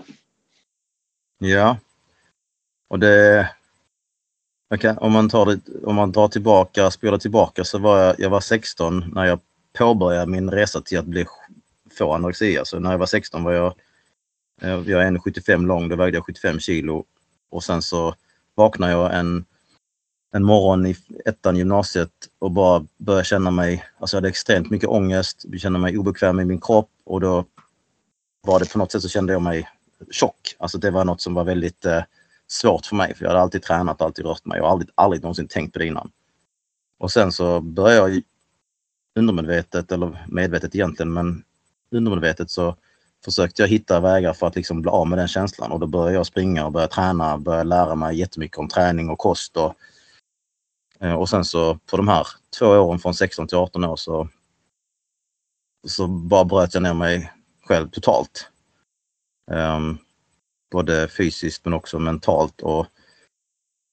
Ja. 1.39 1.77
Och 2.89 2.99
det... 2.99 3.49
Okej, 4.75 4.95
om, 5.01 5.13
man 5.13 5.29
tar 5.29 5.47
det, 5.47 5.61
om 5.85 5.95
man 5.95 6.13
drar 6.13 6.29
tillbaka, 6.29 6.91
spolar 6.91 7.19
tillbaka 7.19 7.65
så 7.65 7.79
var 7.79 7.99
jag, 7.99 8.21
jag 8.21 8.31
var 8.31 8.41
16 8.41 9.05
när 9.15 9.25
jag 9.25 9.41
påbörja 9.79 10.27
min 10.27 10.51
resa 10.51 10.81
till 10.81 10.99
att 10.99 11.05
bli, 11.05 11.27
få 11.99 12.13
anorexia. 12.13 12.55
Så 12.55 12.61
alltså, 12.61 12.79
när 12.79 12.91
jag 12.91 12.99
var 12.99 13.07
16 13.07 13.45
var 13.45 13.53
jag, 13.53 13.75
eh, 14.63 14.83
jag 14.87 15.03
är 15.03 15.11
1,75 15.11 15.67
lång, 15.67 15.89
då 15.89 15.97
vägde 15.97 16.17
jag 16.17 16.27
75 16.27 16.61
kilo. 16.61 17.05
Och 17.51 17.65
sen 17.65 17.83
så 17.83 18.15
vaknade 18.55 18.93
jag 18.93 19.15
en, 19.15 19.45
en 20.33 20.45
morgon 20.45 20.87
i 20.87 20.97
ettan 21.25 21.57
gymnasiet 21.57 22.11
och 22.39 22.51
bara 22.51 22.87
började 22.97 23.25
känna 23.25 23.51
mig, 23.51 23.85
alltså 23.99 24.17
jag 24.17 24.21
hade 24.21 24.29
extremt 24.29 24.71
mycket 24.71 24.89
ångest, 24.89 25.45
jag 25.49 25.61
kände 25.61 25.79
mig 25.79 25.99
obekväm 25.99 26.41
i 26.41 26.45
min 26.45 26.61
kropp 26.61 26.91
och 27.05 27.21
då 27.21 27.45
var 28.47 28.61
det 28.61 28.73
på 28.73 28.79
något 28.79 28.93
sätt 28.93 29.03
så 29.03 29.09
kände 29.09 29.33
jag 29.33 29.43
mig 29.43 29.69
tjock. 30.11 30.57
Alltså 30.59 30.79
det 30.79 30.91
var 30.91 31.05
något 31.05 31.21
som 31.21 31.35
var 31.35 31.45
väldigt 31.45 31.85
eh, 31.85 32.03
svårt 32.47 32.87
för 32.87 32.97
mig 32.97 33.15
för 33.15 33.25
jag 33.25 33.31
hade 33.31 33.43
alltid 33.43 33.63
tränat, 33.63 34.03
alltid 34.03 34.25
rört 34.25 34.45
mig 34.45 34.61
och 34.61 34.71
aldrig, 34.71 34.91
aldrig 34.95 35.23
någonsin 35.23 35.49
tänkt 35.49 35.73
på 35.73 35.79
det 35.79 35.87
innan. 35.87 36.11
Och 36.99 37.11
sen 37.11 37.33
så 37.33 37.61
började 37.61 38.11
jag 38.11 38.23
undermedvetet, 39.17 39.93
eller 39.93 40.27
medvetet 40.29 40.75
egentligen, 40.75 41.13
men 41.13 41.45
undermedvetet 41.91 42.51
så 42.51 42.77
försökte 43.25 43.63
jag 43.63 43.69
hitta 43.69 44.01
vägar 44.01 44.33
för 44.33 44.47
att 44.47 44.57
liksom 44.57 44.83
bli 44.83 44.91
av 44.91 45.09
med 45.09 45.19
den 45.19 45.29
känslan 45.29 45.73
och 45.73 45.81
då 45.81 45.87
började 45.87 46.15
jag 46.15 46.27
springa 46.27 46.67
och 46.67 46.73
börja 46.73 46.89
träna, 46.89 47.39
börja 47.39 47.63
lära 47.63 47.95
mig 47.95 48.19
jättemycket 48.19 48.59
om 48.59 48.69
träning 48.69 49.11
och 49.11 49.19
kost 49.19 49.57
och, 49.57 49.75
eh, 51.01 51.15
och 51.15 51.29
sen 51.29 51.45
så 51.45 51.79
på 51.87 51.97
de 51.97 52.09
här 52.09 52.27
två 52.59 52.67
åren 52.67 52.99
från 52.99 53.15
16 53.15 53.47
till 53.47 53.59
18 53.59 53.85
år 53.85 53.97
så 53.97 54.29
så 55.87 56.07
bara 56.07 56.45
bröt 56.45 56.75
jag 56.75 56.83
ner 56.83 56.95
mig 56.95 57.33
själv 57.65 57.89
totalt. 57.89 58.49
Um, 59.51 59.99
både 60.71 61.09
fysiskt 61.09 61.65
men 61.65 61.75
också 61.75 61.99
mentalt. 61.99 62.61
Och 62.63 62.87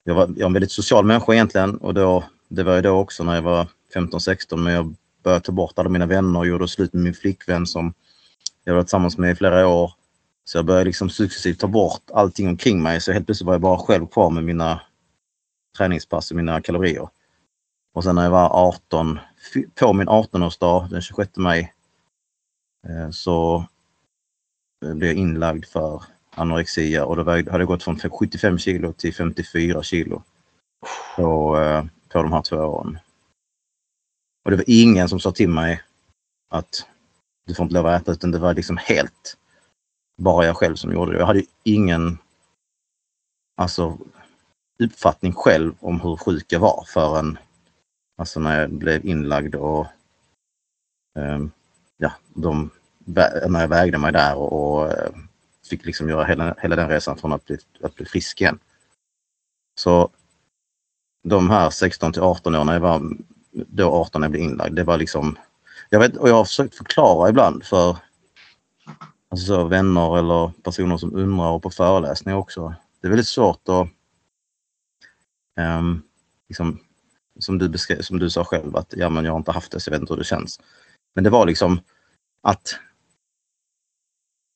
jag, 0.04 0.16
var, 0.16 0.28
jag 0.28 0.40
är 0.40 0.46
en 0.46 0.54
väldigt 0.54 0.72
social 0.72 1.06
människa 1.06 1.34
egentligen 1.34 1.78
och 1.78 1.94
då, 1.94 2.24
det 2.48 2.64
var 2.64 2.76
ju 2.76 2.82
då 2.82 3.00
också 3.00 3.24
när 3.24 3.36
jag 3.36 3.42
var 3.42 3.68
15-16 3.96 4.58
men 4.58 4.74
jag 4.74 4.96
började 5.24 5.38
eh, 5.38 5.42
ta 5.42 5.52
bort 5.52 5.80
alla 5.80 5.90
mina 5.90 6.06
vänner 6.06 6.40
och 6.40 6.48
gjorde 6.48 6.68
slut 6.68 6.94
med 6.94 7.04
min 7.04 7.14
flickvän 7.14 7.66
som 7.66 7.94
jag 8.64 8.76
var 8.76 8.84
tillsammans 8.84 9.18
med 9.18 9.32
i 9.32 9.36
flera 9.36 9.68
år. 9.68 9.92
Så 10.46 10.58
jag 10.58 10.66
började 10.66 10.86
liksom 10.86 11.10
successivt 11.10 11.60
ta 11.60 11.68
bort 11.68 12.12
allting 12.14 12.48
omkring 12.48 12.84
mig 12.84 13.02
så 13.02 13.12
helt 13.12 13.26
plötsligt 13.26 13.46
var 13.46 13.54
jag 13.54 13.62
bara 13.62 13.78
själv 13.78 14.08
kvar 14.08 14.30
med 14.30 14.44
mina 14.44 14.82
träningspass 15.78 16.32
och 16.32 16.38
mina 16.38 16.62
kalorier. 16.62 17.10
Och 17.94 18.04
sen 18.04 18.16
när 18.16 18.24
jag 18.24 18.32
var 18.32 18.68
18, 18.68 19.20
på 19.76 19.94
min 19.94 20.10
18-årsdag 20.10 20.90
den 20.90 21.02
26 21.02 21.32
maj 21.36 21.74
eh, 22.88 23.10
så 23.10 23.66
eh, 24.86 24.94
blev 24.94 25.10
jag 25.10 25.20
inlagd 25.20 25.66
för 25.66 26.04
anorexia 26.36 27.06
och 27.06 27.16
då 27.16 27.24
hade 27.24 27.44
jag 27.50 27.68
gått 27.68 27.84
från 27.84 28.00
75 28.00 28.58
kilo 28.58 28.94
till 28.94 29.14
54 29.14 29.84
kilo 29.84 30.24
på, 31.16 31.58
på 32.10 32.24
de 32.24 32.34
här 32.34 32.42
två 32.42 32.58
åren. 32.58 33.00
Och 34.44 34.52
det 34.52 34.58
var 34.58 34.66
ingen 34.68 35.10
som 35.10 35.20
sa 35.20 35.32
till 35.32 35.50
mig 35.50 35.82
att 36.50 36.88
du 37.46 37.56
får 37.56 37.64
inte 37.64 37.76
lov 37.76 37.88
att 37.88 38.02
äta 38.02 38.12
utan 38.12 38.32
det 38.32 38.40
var 38.40 38.54
liksom 38.54 38.78
helt 38.78 39.38
bara 40.18 40.46
jag 40.46 40.58
själv 40.58 40.76
som 40.76 40.94
gjorde 40.94 41.12
det. 41.12 41.20
Jag 41.20 41.26
hade 41.26 41.44
ingen 41.64 42.18
alltså, 43.58 43.98
uppfattning 44.80 45.34
själv 45.34 45.76
om 45.80 46.02
hur 46.02 46.16
sjuk 46.18 46.46
jag 46.48 46.60
var 46.60 46.86
förrän 46.88 47.38
alltså 48.18 48.40
när 48.40 48.60
jag 48.60 48.72
blev 48.72 49.06
inlagd 49.06 49.56
och 49.56 49.88
um, 51.20 51.52
ja, 51.98 52.12
de, 52.34 52.70
när 53.48 53.62
jag 53.62 53.68
vägde 53.68 53.98
mig 53.98 54.12
där 54.12 54.36
och, 54.36 54.54
och 54.54 54.92
eh, 54.92 55.12
fick 55.70 55.86
liksom 55.86 56.10
göra 56.10 56.26
hela, 56.26 56.56
hela 56.62 56.76
den 56.76 56.90
resan 56.90 57.18
från 57.18 57.34
att 57.34 57.46
bli, 57.46 57.58
att 57.82 57.96
bli 57.96 58.06
frisk 58.06 58.42
igen. 58.42 58.60
Så 59.80 60.10
de 61.24 61.50
här 61.50 61.70
16 61.70 62.14
till 62.14 62.22
18 62.22 62.56
åren, 62.56 62.66
när 62.66 62.74
jag 62.74 62.80
var 62.80 63.02
då 63.54 63.92
18 63.92 64.22
när 64.22 64.26
jag 64.26 64.32
blev 64.32 64.44
inlagd, 64.44 64.76
det 64.76 64.84
var 64.84 64.98
liksom 64.98 65.38
jag 65.90 66.00
vet, 66.00 66.18
och 66.18 66.30
jag 66.30 66.36
har 66.36 66.46
försökt 66.46 66.76
förklara 66.76 67.30
ibland 67.30 67.64
för 67.64 67.98
alltså 69.30 69.46
så, 69.46 69.64
vänner 69.64 70.18
eller 70.18 70.52
personer 70.64 70.98
som 70.98 71.16
undrar 71.16 71.52
och 71.52 71.64
på 71.64 71.70
föreläsningar 71.70 72.38
också. 72.38 72.76
Det 73.02 73.08
är 73.08 73.10
väldigt 73.10 73.28
svårt 73.28 73.70
att 73.70 73.88
um, 75.80 76.04
liksom, 76.50 76.80
som, 77.40 77.58
du 77.58 77.70
beskrev, 77.70 78.02
som 78.02 78.20
du 78.20 78.30
sa 78.30 78.44
själv 78.44 78.78
att 78.78 78.94
ja, 78.98 79.10
men 79.10 79.26
jag 79.26 79.32
har 79.32 79.38
inte 79.38 79.52
haft 79.52 79.72
det 79.72 79.80
så 79.80 79.90
jag 79.90 79.92
vet 79.92 80.02
inte 80.02 80.14
hur 80.14 80.18
det 80.20 80.26
känns. 80.26 80.60
Men 81.16 81.24
det 81.24 81.30
var 81.30 81.46
liksom 81.46 81.80
att 82.42 82.80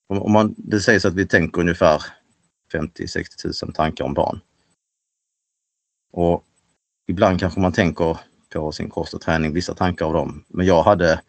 om 0.10 0.32
man, 0.32 0.56
det 0.58 0.80
sägs 0.80 1.06
att 1.06 1.14
vi 1.14 1.28
tänker 1.28 1.62
ungefär 1.62 2.04
50-60 2.74 3.66
000 3.66 3.74
tankar 3.74 4.06
om 4.06 4.14
barn. 4.14 4.40
Och 6.12 6.44
ibland 7.08 7.40
kanske 7.40 7.60
man 7.60 7.72
tänker 7.72 8.18
på 8.50 8.72
sin 8.72 8.90
kost 8.90 9.14
och 9.14 9.22
träning, 9.22 9.54
vissa 9.54 9.74
tankar 9.74 10.06
av 10.06 10.14
dem. 10.14 10.44
Men 10.48 10.66
jag 10.66 10.84
hade, 10.84 11.22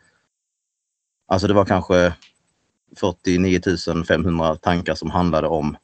alltså 1.26 1.48
det 1.48 1.54
var 1.54 1.64
kanske 1.64 2.14
49 2.96 3.60
500 4.08 4.56
tankar 4.56 4.94
som 4.94 5.10
handlade 5.10 5.48
om 5.48 5.76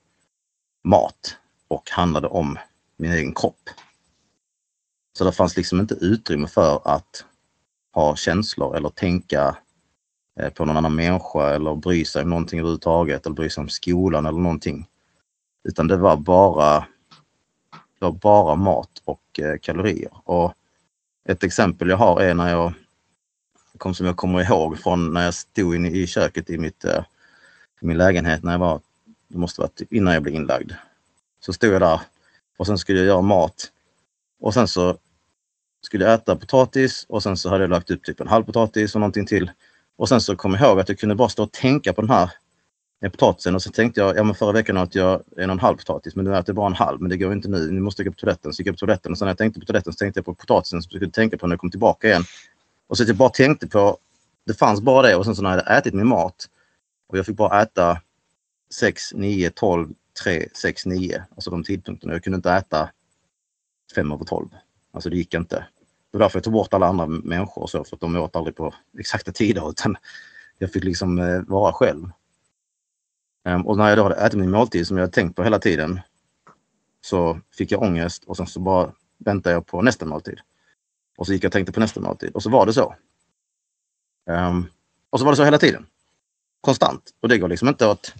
mat 0.84 1.36
och 1.68 1.90
handlade 1.90 2.28
om 2.28 2.58
min 2.96 3.12
egen 3.12 3.34
kropp. 3.34 3.70
Så 5.18 5.24
det 5.24 5.32
fanns 5.32 5.56
liksom 5.56 5.80
inte 5.80 5.94
utrymme 5.94 6.46
för 6.46 6.80
att 6.84 7.24
ha 7.92 8.16
känslor 8.16 8.76
eller 8.76 8.88
tänka 8.88 9.56
eh, 10.40 10.50
på 10.50 10.64
någon 10.64 10.76
annan 10.76 10.94
människa 10.94 11.50
eller 11.50 11.74
bry 11.74 12.04
sig 12.04 12.22
om 12.22 12.30
någonting 12.30 12.58
överhuvudtaget 12.58 13.26
eller 13.26 13.36
bry 13.36 13.50
sig 13.50 13.62
om 13.62 13.68
skolan 13.68 14.26
eller 14.26 14.38
någonting. 14.38 14.86
Utan 15.68 15.88
det 15.88 15.96
var 15.96 16.16
bara, 16.16 16.86
det 17.70 18.04
var 18.04 18.12
bara 18.12 18.54
mat 18.54 19.02
och 19.04 19.40
eh, 19.40 19.58
kalorier. 19.62 20.10
Och 20.24 20.54
ett 21.24 21.44
exempel 21.44 21.88
jag 21.88 21.96
har 21.96 22.20
är 22.20 22.34
när 22.34 22.50
jag, 22.50 22.72
kom 23.78 23.94
som 23.94 24.06
jag 24.06 24.16
kommer 24.16 24.42
ihåg 24.42 24.78
från 24.78 25.12
när 25.12 25.24
jag 25.24 25.34
stod 25.34 25.74
inne 25.74 25.90
i 25.90 26.06
köket 26.06 26.50
i 26.50 26.58
mitt, 26.58 26.84
uh, 26.84 27.04
min 27.80 27.98
lägenhet 27.98 28.42
när 28.42 28.52
jag 28.52 28.58
var, 28.58 28.80
det 29.28 29.38
måste 29.38 29.60
varit 29.60 29.74
typ 29.74 29.92
innan 29.92 30.14
jag 30.14 30.22
blev 30.22 30.34
inlagd. 30.34 30.72
Så 31.40 31.52
stod 31.52 31.74
jag 31.74 31.80
där 31.80 32.00
och 32.56 32.66
sen 32.66 32.78
skulle 32.78 32.98
jag 32.98 33.06
göra 33.06 33.22
mat. 33.22 33.70
Och 34.40 34.54
sen 34.54 34.68
så 34.68 34.98
skulle 35.82 36.04
jag 36.04 36.14
äta 36.14 36.36
potatis 36.36 37.06
och 37.08 37.22
sen 37.22 37.36
så 37.36 37.50
hade 37.50 37.64
jag 37.64 37.70
lagt 37.70 37.90
upp 37.90 38.04
typ 38.04 38.20
en 38.20 38.28
halv 38.28 38.44
potatis 38.44 38.94
och 38.94 39.00
någonting 39.00 39.26
till. 39.26 39.50
Och 39.96 40.08
sen 40.08 40.20
så 40.20 40.36
kom 40.36 40.54
jag 40.54 40.62
ihåg 40.62 40.80
att 40.80 40.88
jag 40.88 40.98
kunde 40.98 41.14
bara 41.14 41.28
stå 41.28 41.42
och 41.42 41.52
tänka 41.52 41.92
på 41.92 42.00
den 42.00 42.10
här 42.10 42.30
potatisen 43.00 43.54
och 43.54 43.62
så 43.62 43.70
tänkte 43.70 44.00
jag, 44.00 44.16
ja 44.16 44.22
men 44.22 44.34
förra 44.34 44.52
veckan 44.52 44.76
åt 44.76 44.94
jag 44.94 45.22
en 45.36 45.50
och 45.50 45.54
en 45.54 45.60
halv 45.60 45.76
potatis 45.76 46.16
men 46.16 46.24
nu 46.24 46.36
äter 46.36 46.44
jag 46.46 46.56
bara 46.56 46.66
en 46.66 46.74
halv 46.74 47.00
men 47.00 47.10
det 47.10 47.16
går 47.16 47.32
inte 47.32 47.48
nu, 47.48 47.70
nu 47.70 47.80
måste 47.80 48.02
jag 48.02 48.06
gå 48.06 48.12
på 48.12 48.18
toaletten. 48.18 48.52
Så 48.52 48.60
gick 48.60 48.66
jag 48.68 48.74
på 48.74 48.78
toaletten 48.78 49.12
och 49.12 49.18
sen 49.18 49.26
när 49.26 49.30
jag 49.30 49.38
tänkte 49.38 49.60
på 49.60 49.66
toaletten 49.66 49.92
så 49.92 49.96
tänkte 49.96 50.18
jag 50.18 50.24
på 50.24 50.34
potatisen 50.34 50.82
som 50.82 50.88
jag 50.92 51.00
skulle 51.00 51.10
tänka 51.10 51.38
på 51.38 51.46
när 51.46 51.52
jag 51.52 51.60
kom 51.60 51.70
tillbaka 51.70 52.08
igen. 52.08 52.24
Och 52.86 52.96
så 52.96 53.02
att 53.02 53.08
jag 53.08 53.16
bara 53.16 53.28
tänkte 53.28 53.66
på, 53.66 53.98
det 54.46 54.54
fanns 54.54 54.80
bara 54.80 55.06
det 55.06 55.16
och 55.16 55.24
sen 55.24 55.36
så 55.36 55.42
när 55.42 55.50
jag 55.50 55.56
hade 55.56 55.78
ätit 55.78 55.94
min 55.94 56.06
mat 56.06 56.48
och 57.08 57.18
jag 57.18 57.26
fick 57.26 57.36
bara 57.36 57.62
äta 57.62 58.00
6, 58.74 59.14
9, 59.14 59.50
12, 59.50 59.88
3, 60.22 60.48
6, 60.54 60.86
9, 60.86 61.24
alltså 61.34 61.50
de 61.50 61.64
tidpunkterna. 61.64 62.12
Jag 62.12 62.24
kunde 62.24 62.36
inte 62.36 62.52
äta 62.52 62.90
5 63.94 64.12
över 64.12 64.24
12. 64.24 64.48
Alltså 64.92 65.10
det 65.10 65.16
gick 65.16 65.34
inte. 65.34 65.56
Det 65.56 66.18
var 66.18 66.20
därför 66.20 66.36
jag 66.36 66.44
tog 66.44 66.52
bort 66.52 66.74
alla 66.74 66.86
andra 66.86 67.06
människor 67.06 67.62
och 67.62 67.70
så 67.70 67.84
för 67.84 67.96
att 67.96 68.00
de 68.00 68.16
åt 68.16 68.36
aldrig 68.36 68.56
på 68.56 68.74
exakta 68.98 69.32
tider 69.32 69.70
utan 69.70 69.96
jag 70.58 70.72
fick 70.72 70.84
liksom 70.84 71.18
eh, 71.18 71.40
vara 71.40 71.72
själv. 71.72 72.10
Um, 73.44 73.66
och 73.66 73.76
när 73.76 73.88
jag 73.88 73.98
då 73.98 74.02
hade 74.02 74.14
ätit 74.14 74.38
min 74.38 74.50
måltid 74.50 74.86
som 74.86 74.96
jag 74.96 75.12
tänkt 75.12 75.36
på 75.36 75.42
hela 75.42 75.58
tiden 75.58 76.00
så 77.00 77.40
fick 77.52 77.72
jag 77.72 77.82
ångest 77.82 78.24
och 78.24 78.36
sen 78.36 78.46
så 78.46 78.60
bara 78.60 78.92
väntade 79.18 79.54
jag 79.54 79.66
på 79.66 79.82
nästa 79.82 80.06
måltid. 80.06 80.40
Och 81.16 81.26
så 81.26 81.32
gick 81.32 81.44
jag 81.44 81.48
och 81.48 81.52
tänkte 81.52 81.72
på 81.72 81.80
nästa 81.80 82.00
måltid 82.00 82.30
och 82.34 82.42
så 82.42 82.50
var 82.50 82.66
det 82.66 82.72
så. 82.72 82.94
Um, 84.30 84.66
och 85.10 85.18
så 85.18 85.24
var 85.24 85.32
det 85.32 85.36
så 85.36 85.44
hela 85.44 85.58
tiden. 85.58 85.86
Konstant. 86.60 87.02
Och 87.20 87.28
det 87.28 87.38
går 87.38 87.48
liksom 87.48 87.68
inte 87.68 87.90
att 87.90 88.14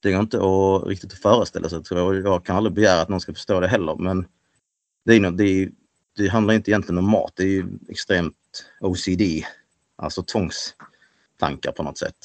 det 0.00 0.12
går 0.12 0.20
inte 0.20 0.36
att 0.36 0.86
riktigt 0.88 1.12
att 1.12 1.18
föreställa 1.18 1.68
sig 1.68 1.82
tror 1.82 2.14
jag. 2.14 2.32
Jag 2.32 2.44
kan 2.44 2.56
aldrig 2.56 2.74
begära 2.74 3.00
att 3.00 3.08
någon 3.08 3.20
ska 3.20 3.34
förstå 3.34 3.60
det 3.60 3.68
heller 3.68 3.96
men 3.96 4.26
det, 5.04 5.14
är, 5.14 5.30
det, 5.30 5.44
är, 5.44 5.70
det 6.16 6.28
handlar 6.28 6.54
inte 6.54 6.70
egentligen 6.70 6.98
om 6.98 7.10
mat. 7.10 7.32
Det 7.36 7.42
är 7.42 7.48
ju 7.48 7.68
extremt 7.88 8.36
OCD, 8.80 9.22
alltså 9.96 10.22
tvångstankar 10.22 11.72
på 11.76 11.82
något 11.82 11.98
sätt. 11.98 12.16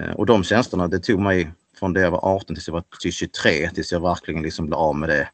Eh, 0.00 0.10
och 0.10 0.26
de 0.26 0.44
tjänsterna, 0.44 0.88
det 0.88 1.00
tog 1.00 1.20
mig 1.20 1.52
från 1.74 1.92
det 1.92 2.00
jag 2.00 2.10
var 2.10 2.24
18 2.24 2.54
tills 2.56 2.68
jag 2.68 2.72
var 2.72 2.84
till 3.00 3.12
23 3.12 3.70
tills 3.70 3.92
jag 3.92 4.00
verkligen 4.00 4.42
liksom 4.42 4.66
blev 4.66 4.78
av 4.78 4.96
med 4.96 5.08
det 5.08 5.28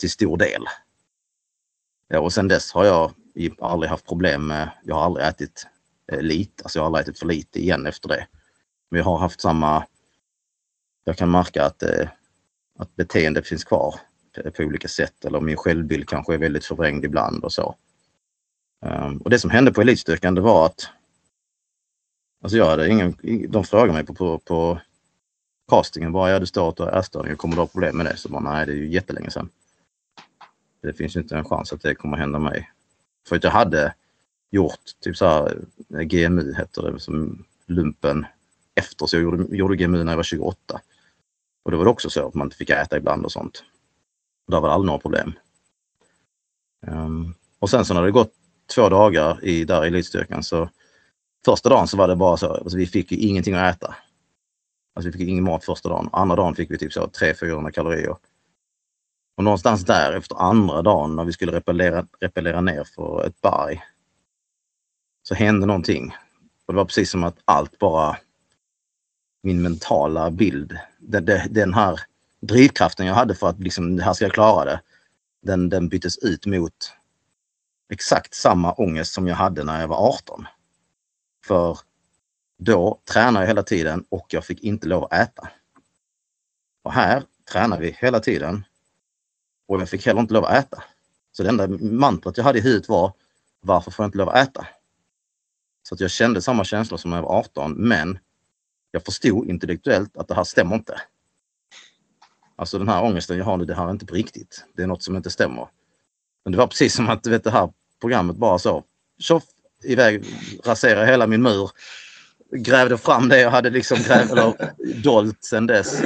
till 0.00 0.10
stor 0.10 0.36
del. 0.36 0.64
Ja, 2.08 2.20
och 2.20 2.32
sen 2.32 2.48
dess 2.48 2.72
har 2.72 2.84
jag 2.84 3.12
aldrig 3.60 3.90
haft 3.90 4.06
problem 4.06 4.46
med, 4.46 4.70
jag 4.84 4.94
har 4.94 5.02
aldrig 5.02 5.26
ätit 5.26 5.66
eh, 6.12 6.20
lite, 6.20 6.62
alltså 6.62 6.78
jag 6.78 6.82
har 6.82 6.86
aldrig 6.86 7.02
ätit 7.02 7.18
för 7.18 7.26
lite 7.26 7.60
igen 7.60 7.86
efter 7.86 8.08
det. 8.08 8.26
Men 8.90 8.98
jag 8.98 9.04
har 9.04 9.18
haft 9.18 9.40
samma, 9.40 9.86
jag 11.04 11.16
kan 11.16 11.30
märka 11.30 11.64
att, 11.64 11.82
eh, 11.82 12.08
att 12.78 12.96
beteendet 12.96 13.46
finns 13.46 13.64
kvar 13.64 13.94
på 14.56 14.62
olika 14.62 14.88
sätt 14.88 15.24
eller 15.24 15.40
min 15.40 15.56
självbild 15.56 16.08
kanske 16.08 16.34
är 16.34 16.38
väldigt 16.38 16.64
förvrängd 16.64 17.04
ibland 17.04 17.44
och 17.44 17.52
så. 17.52 17.74
Ehm, 18.86 19.18
och 19.18 19.30
det 19.30 19.38
som 19.38 19.50
hände 19.50 19.72
på 19.72 19.80
elitstyrkan 19.80 20.34
det 20.34 20.40
var 20.40 20.66
att 20.66 20.90
Alltså 22.48 22.58
jag 22.58 22.66
hade 22.66 22.88
ingen, 22.88 23.16
de 23.48 23.64
frågade 23.64 23.92
mig 23.92 24.04
på, 24.04 24.14
på, 24.14 24.38
på 24.38 24.80
castingen 25.70 26.12
bara, 26.12 26.30
ja 26.30 26.38
du 26.38 26.46
står 26.46 26.68
åt 26.68 26.80
ätstörningar, 26.80 27.36
kommer 27.36 27.54
du 27.54 27.60
ha 27.60 27.66
problem 27.66 27.96
med 27.96 28.06
det? 28.06 28.16
Så 28.16 28.28
bara, 28.28 28.40
nej 28.40 28.66
det 28.66 28.72
är 28.72 28.76
ju 28.76 28.88
jättelänge 28.88 29.30
sedan. 29.30 29.48
Det 30.82 30.92
finns 30.92 31.16
ju 31.16 31.20
inte 31.20 31.36
en 31.36 31.44
chans 31.44 31.72
att 31.72 31.82
det 31.82 31.94
kommer 31.94 32.16
hända 32.16 32.38
mig. 32.38 32.70
För 33.28 33.36
att 33.36 33.44
jag 33.44 33.50
hade 33.50 33.94
gjort 34.50 34.80
typ 35.00 35.16
så 35.16 35.26
här, 35.26 35.58
eh, 35.94 36.00
GMU 36.00 36.54
heter 36.54 36.82
det, 36.82 37.00
som 37.00 37.44
lumpen 37.66 38.26
efter, 38.74 39.06
så 39.06 39.16
jag 39.16 39.22
gjorde, 39.22 39.56
gjorde 39.56 39.76
GMU 39.76 40.04
när 40.04 40.12
jag 40.12 40.16
var 40.16 40.22
28. 40.22 40.80
Och 41.64 41.70
då 41.70 41.76
var 41.76 41.84
det 41.84 41.90
också 41.90 42.10
så 42.10 42.28
att 42.28 42.34
man 42.34 42.46
inte 42.46 42.56
fick 42.56 42.70
äta 42.70 42.96
ibland 42.96 43.24
och 43.24 43.32
sånt. 43.32 43.64
Och 44.46 44.52
där 44.52 44.60
var 44.60 44.68
det 44.68 44.74
aldrig 44.74 44.86
några 44.86 45.00
problem. 45.00 45.32
Um, 46.86 47.34
och 47.58 47.70
sen 47.70 47.84
så 47.84 47.94
när 47.94 48.02
det 48.02 48.10
gått 48.10 48.32
två 48.74 48.88
dagar 48.88 49.44
i, 49.44 49.64
där 49.64 49.84
i 49.84 49.88
elitstyrkan 49.88 50.42
så 50.42 50.68
Första 51.44 51.68
dagen 51.68 51.88
så 51.88 51.96
var 51.96 52.08
det 52.08 52.16
bara 52.16 52.36
så, 52.36 52.54
alltså 52.54 52.78
vi 52.78 52.86
fick 52.86 53.12
ju 53.12 53.18
ingenting 53.18 53.54
att 53.54 53.76
äta. 53.76 53.94
Alltså 54.94 55.10
vi 55.10 55.18
fick 55.18 55.28
ingen 55.28 55.44
mat 55.44 55.64
första 55.64 55.88
dagen. 55.88 56.08
Andra 56.12 56.36
dagen 56.36 56.54
fick 56.54 56.70
vi 56.70 56.78
typ 56.78 56.92
så 56.92 57.06
300-400 57.06 57.70
kalorier. 57.70 58.16
Och 59.36 59.44
någonstans 59.44 59.84
där 59.84 60.12
efter 60.12 60.36
andra 60.36 60.82
dagen 60.82 61.16
när 61.16 61.24
vi 61.24 61.32
skulle 61.32 61.52
repellera, 61.52 62.06
repellera 62.20 62.60
ner 62.60 62.84
för 62.84 63.26
ett 63.26 63.40
berg 63.40 63.82
så 65.22 65.34
hände 65.34 65.66
någonting. 65.66 66.14
Och 66.66 66.72
det 66.72 66.76
var 66.76 66.84
precis 66.84 67.10
som 67.10 67.24
att 67.24 67.38
allt 67.44 67.78
bara, 67.78 68.16
min 69.42 69.62
mentala 69.62 70.30
bild, 70.30 70.78
den, 70.98 71.24
den 71.50 71.74
här 71.74 72.00
drivkraften 72.40 73.06
jag 73.06 73.14
hade 73.14 73.34
för 73.34 73.48
att 73.48 73.60
liksom, 73.60 73.96
det 73.96 74.02
här 74.02 74.12
ska 74.12 74.24
jag 74.24 74.32
klara 74.32 74.64
det, 74.64 74.80
den, 75.42 75.68
den 75.68 75.88
byttes 75.88 76.18
ut 76.18 76.46
mot 76.46 76.92
exakt 77.92 78.34
samma 78.34 78.72
ångest 78.72 79.12
som 79.12 79.26
jag 79.26 79.36
hade 79.36 79.64
när 79.64 79.80
jag 79.80 79.88
var 79.88 80.08
18. 80.08 80.46
För 81.48 81.78
då 82.58 83.00
tränade 83.12 83.44
jag 83.44 83.48
hela 83.48 83.62
tiden 83.62 84.04
och 84.08 84.26
jag 84.30 84.44
fick 84.44 84.60
inte 84.60 84.88
lov 84.88 85.04
att 85.04 85.12
äta. 85.12 85.48
Och 86.82 86.92
här 86.92 87.22
tränar 87.52 87.78
vi 87.78 87.90
hela 87.90 88.20
tiden 88.20 88.64
och 89.68 89.80
jag 89.80 89.88
fick 89.88 90.06
heller 90.06 90.20
inte 90.20 90.34
lov 90.34 90.44
att 90.44 90.64
äta. 90.64 90.84
Så 91.32 91.42
det 91.42 91.48
enda 91.48 91.68
mantrat 91.80 92.36
jag 92.36 92.44
hade 92.44 92.58
i 92.58 92.62
huvudet 92.62 92.88
var 92.88 93.12
varför 93.60 93.90
får 93.90 94.02
jag 94.02 94.08
inte 94.08 94.18
lov 94.18 94.28
att 94.28 94.48
äta? 94.48 94.66
Så 95.82 95.94
att 95.94 96.00
jag 96.00 96.10
kände 96.10 96.42
samma 96.42 96.64
känsla 96.64 96.98
som 96.98 97.10
när 97.10 97.18
jag 97.18 97.22
var 97.22 97.38
18 97.38 97.72
men 97.72 98.18
jag 98.90 99.04
förstod 99.04 99.48
intellektuellt 99.48 100.16
att 100.16 100.28
det 100.28 100.34
här 100.34 100.44
stämmer 100.44 100.76
inte. 100.76 101.00
Alltså 102.56 102.78
den 102.78 102.88
här 102.88 103.04
ångesten 103.04 103.38
jag 103.38 103.44
har 103.44 103.56
nu, 103.56 103.64
det 103.64 103.74
här 103.74 103.86
är 103.86 103.90
inte 103.90 104.06
på 104.06 104.14
riktigt. 104.14 104.64
Det 104.72 104.82
är 104.82 104.86
något 104.86 105.02
som 105.02 105.16
inte 105.16 105.30
stämmer. 105.30 105.68
Men 106.44 106.52
det 106.52 106.58
var 106.58 106.66
precis 106.66 106.94
som 106.94 107.08
att 107.08 107.22
du 107.22 107.30
vet, 107.30 107.44
det 107.44 107.50
här 107.50 107.72
programmet 108.00 108.36
bara 108.36 108.58
så, 108.58 108.84
tjoff, 109.18 109.44
iväg, 109.84 110.24
raserade 110.64 111.06
hela 111.06 111.26
min 111.26 111.42
mur. 111.42 111.70
Grävde 112.52 112.98
fram 112.98 113.28
det 113.28 113.40
jag 113.40 113.50
hade 113.50 113.70
liksom 113.70 113.98
grävt, 113.98 114.30
eller 114.30 114.54
dolt 115.02 115.44
sen 115.44 115.66
dess. 115.66 116.02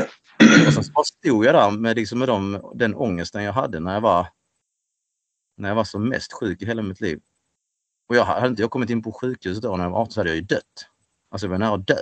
Och 0.67 0.73
sen 0.73 0.85
så 0.85 1.05
stod 1.05 1.45
jag 1.45 1.55
där 1.55 1.71
med, 1.71 1.97
liksom 1.97 2.19
med 2.19 2.29
dem, 2.29 2.73
den 2.75 2.95
ångesten 2.95 3.43
jag 3.43 3.53
hade 3.53 3.81
när 3.81 3.95
jag 3.95 4.01
var 4.01 4.27
när 5.57 5.69
jag 5.69 5.77
var 5.77 5.85
som 5.85 6.09
mest 6.09 6.33
sjuk 6.33 6.63
i 6.63 6.67
hela 6.67 6.83
mitt 6.83 7.01
liv. 7.01 7.21
Och 8.09 8.17
jag 8.17 8.25
hade 8.25 8.47
inte 8.47 8.63
jag 8.63 8.71
kommit 8.71 8.91
in 8.91 9.03
på 9.03 9.13
sjukhuset 9.13 9.63
då 9.63 9.77
när 9.77 9.85
jag 9.85 9.91
var 9.91 10.01
18 10.01 10.13
så 10.13 10.21
hade 10.21 10.31
jag 10.31 10.37
ju 10.37 10.43
dött. 10.43 10.87
Alltså 11.31 11.47
jag 11.47 11.51
var 11.51 11.59
nära 11.59 11.75
att 11.75 11.87
dö. 11.87 12.01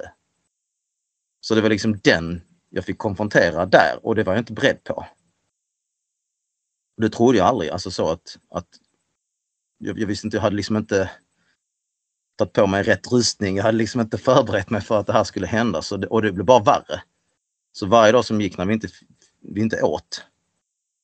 Så 1.41 1.55
det 1.55 1.61
var 1.61 1.69
liksom 1.69 1.99
den 1.99 2.43
jag 2.69 2.85
fick 2.85 2.99
konfrontera 2.99 3.67
där 3.67 3.99
och 4.03 4.15
det 4.15 4.23
var 4.23 4.33
jag 4.33 4.41
inte 4.41 4.53
beredd 4.53 4.85
på. 4.85 5.07
Det 6.97 7.11
trodde 7.11 7.39
jag 7.39 7.47
aldrig, 7.47 7.71
alltså 7.71 7.91
så 7.91 8.11
att, 8.11 8.39
att 8.50 8.69
jag, 9.79 9.99
jag 9.99 10.07
visste 10.07 10.27
inte, 10.27 10.37
jag 10.37 10.43
hade 10.43 10.57
liksom 10.57 10.77
inte 10.77 11.11
tagit 12.47 12.52
på 12.52 12.66
mig 12.66 12.82
rätt 12.82 13.12
rustning. 13.12 13.56
Jag 13.56 13.64
hade 13.64 13.78
liksom 13.78 14.00
inte 14.00 14.18
förberett 14.18 14.70
mig 14.70 14.80
för 14.80 15.00
att 15.00 15.06
det 15.06 15.12
här 15.12 15.25
skulle 15.25 15.47
hända 15.47 15.82
så 15.82 15.97
det, 15.97 16.06
och 16.06 16.23
det 16.23 16.32
blev 16.32 16.47
bara 16.47 16.62
värre. 16.62 17.02
Så 17.73 17.87
varje 17.87 18.12
dag 18.12 18.25
som 18.25 18.40
gick 18.40 18.59
när 18.59 18.66
vi 18.66 18.75
inte, 18.75 18.88
vi 19.40 19.61
inte 19.61 19.82
åt. 19.82 20.25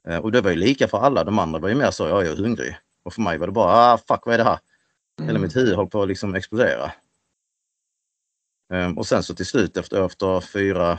Eh, 0.09 0.19
och 0.19 0.33
det 0.33 0.41
var 0.41 0.51
ju 0.51 0.57
lika 0.57 0.89
för 0.89 0.99
alla. 0.99 1.25
De 1.25 1.39
andra 1.39 1.59
var 1.59 1.69
ju 1.69 1.75
mer 1.75 1.91
så, 1.91 2.09
ja, 2.09 2.25
jag 2.25 2.33
är 2.33 2.43
hungrig. 2.43 2.77
Och 3.03 3.13
för 3.13 3.23
mig 3.23 3.39
var 3.39 3.47
det 3.47 3.53
bara, 3.53 3.93
ah, 3.93 3.99
fuck 3.99 4.27
vad 4.27 4.35
är 4.35 4.39
det 4.39 4.45
här? 4.45 4.59
Hela 5.23 5.39
mitt 5.39 5.57
huvud 5.57 5.77
höll 5.77 5.87
på 5.87 6.03
att 6.03 6.09
liksom 6.09 6.35
explodera. 6.35 6.93
Um, 8.73 8.99
och 8.99 9.07
sen 9.07 9.23
så 9.23 9.35
till 9.35 9.47
slut 9.47 9.77
efter, 9.77 10.07
efter 10.07 10.41
fyra, 10.41 10.99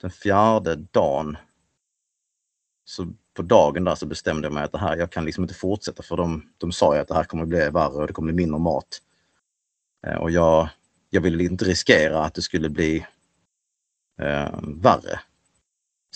den 0.00 0.10
fjärde 0.10 0.76
dagen, 0.76 1.36
så 2.84 3.12
på 3.34 3.42
dagen 3.42 3.84
där 3.84 3.94
så 3.94 4.06
bestämde 4.06 4.46
jag 4.46 4.52
mig 4.52 4.64
att 4.64 4.72
det 4.72 4.78
här, 4.78 4.96
jag 4.96 5.10
kan 5.12 5.24
liksom 5.24 5.44
inte 5.44 5.54
fortsätta 5.54 6.02
för 6.02 6.16
de, 6.16 6.52
de 6.58 6.72
sa 6.72 6.94
ju 6.94 7.00
att 7.00 7.08
det 7.08 7.14
här 7.14 7.24
kommer 7.24 7.46
bli 7.46 7.58
värre 7.58 7.92
och 7.92 8.06
det 8.06 8.12
kommer 8.12 8.32
bli 8.32 8.44
mindre 8.44 8.58
mat. 8.60 9.02
Uh, 10.06 10.14
och 10.14 10.30
jag, 10.30 10.68
jag 11.10 11.20
ville 11.20 11.44
inte 11.44 11.64
riskera 11.64 12.24
att 12.24 12.34
det 12.34 12.42
skulle 12.42 12.68
bli 12.68 13.06
uh, 14.22 14.58
värre. 14.62 15.20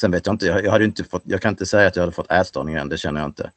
Sen 0.01 0.11
vet 0.11 0.27
jag 0.27 0.35
inte, 0.35 0.47
jag, 0.47 0.65
jag, 0.65 0.71
hade 0.71 0.85
inte 0.85 1.05
fått, 1.05 1.23
jag 1.25 1.43
kan 1.43 1.51
inte 1.51 1.67
säga 1.67 1.89
att 1.89 1.97
jag 1.97 2.03
hade 2.03 2.13
fått 2.13 2.31
ätstörning 2.31 2.75
än, 2.75 2.89
det 2.89 2.99
känner 2.99 3.21
jag 3.21 3.29
inte. 3.29 3.51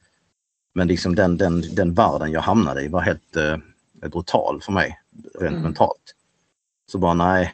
Men 0.73 0.87
liksom 0.87 1.15
den, 1.15 1.37
den, 1.37 1.75
den 1.75 1.93
världen 1.93 2.31
jag 2.31 2.41
hamnade 2.41 2.81
i 2.81 2.87
var 2.87 3.01
helt 3.01 3.37
uh, 3.37 3.57
brutal 3.93 4.61
för 4.61 4.71
mig, 4.71 4.99
rent 5.39 5.51
mm. 5.51 5.63
mentalt. 5.63 6.13
Så 6.91 6.97
bara 6.97 7.13
nej. 7.13 7.53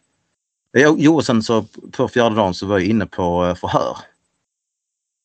Jo, 0.76 1.16
och 1.16 1.26
sen 1.26 1.44
så 1.44 1.66
på 1.92 2.08
fjärde 2.08 2.36
dagen 2.36 2.54
så 2.54 2.66
var 2.66 2.80
jag 2.80 2.88
inne 2.88 3.06
på 3.06 3.46
eh, 3.46 3.56
förhör. 3.56 3.98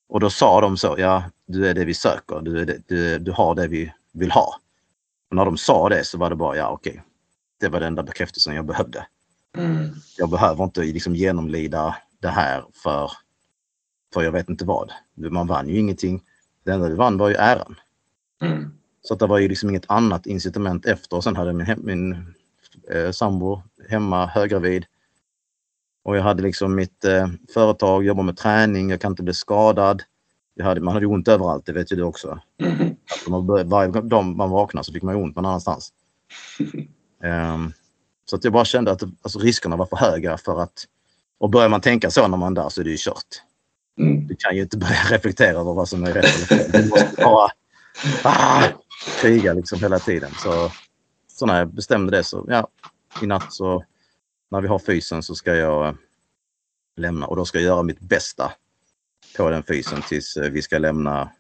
Och 0.08 0.20
då 0.20 0.30
sa 0.30 0.60
de 0.60 0.76
så, 0.76 0.94
ja 0.98 1.24
du 1.46 1.68
är 1.68 1.74
det 1.74 1.84
vi 1.84 1.94
söker, 1.94 2.40
du, 2.40 2.64
det, 2.64 2.88
du, 2.88 3.18
du 3.18 3.32
har 3.32 3.54
det 3.54 3.68
vi 3.68 3.92
vill 4.12 4.30
ha. 4.30 4.60
Och 5.30 5.36
när 5.36 5.44
de 5.44 5.56
sa 5.56 5.88
det 5.88 6.04
så 6.04 6.18
var 6.18 6.30
det 6.30 6.36
bara, 6.36 6.56
ja 6.56 6.68
okej. 6.68 7.02
Det 7.60 7.68
var 7.68 7.80
den 7.80 7.86
enda 7.86 8.02
bekräftelsen 8.02 8.54
jag 8.54 8.66
behövde. 8.66 9.06
Mm. 9.56 9.90
Jag 10.18 10.30
behöver 10.30 10.64
inte 10.64 10.80
liksom 10.80 11.14
genomlida 11.14 11.96
det 12.20 12.28
här 12.28 12.64
för, 12.74 13.10
för 14.14 14.22
jag 14.22 14.32
vet 14.32 14.48
inte 14.48 14.64
vad. 14.64 14.92
Man 15.14 15.46
vann 15.46 15.68
ju 15.68 15.78
ingenting. 15.78 16.22
Det 16.64 16.72
enda 16.72 16.88
du 16.88 16.94
vann 16.94 17.18
var 17.18 17.28
ju 17.28 17.34
äran. 17.34 17.74
Mm. 18.42 18.72
Så 19.02 19.14
att 19.14 19.20
det 19.20 19.26
var 19.26 19.38
ju 19.38 19.48
liksom 19.48 19.70
inget 19.70 19.90
annat 19.90 20.26
incitament 20.26 20.86
efter. 20.86 21.16
Och 21.16 21.24
sen 21.24 21.36
hade 21.36 21.52
min, 21.52 21.66
min 21.78 22.34
eh, 22.90 23.10
sambo 23.10 23.62
hemma 23.88 24.26
höggravid. 24.26 24.84
Och 26.04 26.16
jag 26.16 26.22
hade 26.22 26.42
liksom 26.42 26.74
mitt 26.74 27.04
eh, 27.04 27.28
företag, 27.54 28.04
jobbar 28.04 28.22
med 28.22 28.36
träning, 28.36 28.90
jag 28.90 29.00
kan 29.00 29.12
inte 29.12 29.22
bli 29.22 29.34
skadad. 29.34 30.02
Jag 30.54 30.64
hade, 30.64 30.80
man 30.80 30.94
hade 30.94 31.06
ont 31.06 31.28
överallt, 31.28 31.66
det 31.66 31.72
vet 31.72 31.92
ju 31.92 31.96
du 31.96 32.02
också. 32.02 32.40
Mm. 32.62 33.68
varje 33.68 34.00
dag 34.00 34.24
man 34.24 34.50
vaknade 34.50 34.84
så 34.84 34.92
fick 34.92 35.02
man 35.02 35.16
ont 35.16 35.36
någon 35.36 35.46
annanstans. 35.46 35.92
um, 37.22 37.72
så 38.24 38.36
att 38.36 38.44
jag 38.44 38.52
bara 38.52 38.64
kände 38.64 38.90
att 38.90 39.02
alltså, 39.02 39.38
riskerna 39.38 39.76
var 39.76 39.86
för 39.86 39.96
höga 39.96 40.38
för 40.38 40.62
att... 40.62 40.84
Och 41.40 41.50
börjar 41.50 41.68
man 41.68 41.80
tänka 41.80 42.10
så 42.10 42.28
när 42.28 42.36
man 42.36 42.56
är 42.56 42.62
där 42.62 42.68
så 42.68 42.80
är 42.80 42.84
det 42.84 42.90
ju 42.90 42.96
kört. 42.98 43.42
Mm. 43.98 44.26
Du 44.26 44.36
kan 44.38 44.56
ju 44.56 44.62
inte 44.62 44.76
börja 44.76 45.02
reflektera 45.10 45.58
över 45.58 45.74
vad 45.74 45.88
som 45.88 46.04
är 46.04 46.12
rätt 46.12 46.24
eller 46.24 46.46
fel. 46.46 46.82
Du 46.82 46.88
måste 46.88 47.16
bara 47.16 47.50
ah, 48.22 48.62
kriga 49.20 49.52
liksom 49.52 49.80
hela 49.80 49.98
tiden. 49.98 50.30
Så 50.42 50.70
så 51.38 51.46
när 51.46 51.58
jag 51.58 51.74
bestämde 51.74 52.16
det 52.16 52.24
så, 52.24 52.44
ja, 52.48 52.68
i 53.22 53.26
natt 53.26 53.52
så 53.52 53.84
när 54.50 54.60
vi 54.60 54.68
har 54.68 54.78
fysen 54.78 55.22
så 55.22 55.34
ska 55.34 55.54
jag 55.54 55.88
eh, 55.88 55.94
lämna 56.96 57.26
och 57.26 57.36
då 57.36 57.44
ska 57.44 57.58
jag 57.58 57.64
göra 57.64 57.82
mitt 57.82 58.00
bästa 58.00 58.52
på 59.36 59.50
den 59.50 59.62
fysen 59.62 60.02
tills 60.02 60.36
eh, 60.36 60.50
vi 60.50 60.62
ska 60.62 60.78
lämna 60.78 61.30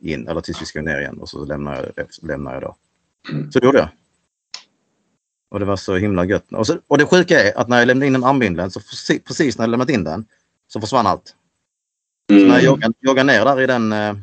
in 0.00 0.28
eller 0.28 0.40
tills 0.40 0.62
vi 0.62 0.66
ska 0.66 0.82
ner 0.82 1.00
igen 1.00 1.18
och 1.18 1.28
så 1.28 1.44
lämnar 1.44 1.92
jag, 1.96 2.08
lämnar 2.22 2.52
jag 2.52 2.62
då. 2.62 2.76
Mm. 3.30 3.52
Så 3.52 3.58
det 3.58 3.66
gjorde 3.66 3.78
jag. 3.78 3.88
Och 5.50 5.58
det 5.58 5.64
var 5.64 5.76
så 5.76 5.96
himla 5.96 6.24
gött. 6.24 6.52
Och, 6.52 6.66
så, 6.66 6.78
och 6.86 6.98
det 6.98 7.06
sjuka 7.06 7.40
är 7.40 7.58
att 7.58 7.68
när 7.68 7.78
jag 7.78 7.86
lämnade 7.86 8.06
in 8.06 8.14
en 8.14 8.24
armbindeln 8.24 8.70
så 8.70 8.80
precis 9.24 9.58
när 9.58 9.62
jag 9.62 9.70
lämnat 9.70 9.90
in 9.90 10.04
den 10.04 10.26
så 10.68 10.80
försvann 10.80 11.06
allt. 11.06 11.34
Mm. 12.30 12.42
Så 12.42 12.48
när 12.48 12.54
jag 12.54 12.64
joggar, 12.64 12.92
joggar 13.00 13.24
ner 13.24 13.44
där 13.44 13.60
i 13.60 13.66
den 13.66 13.92
eh, 13.92 14.14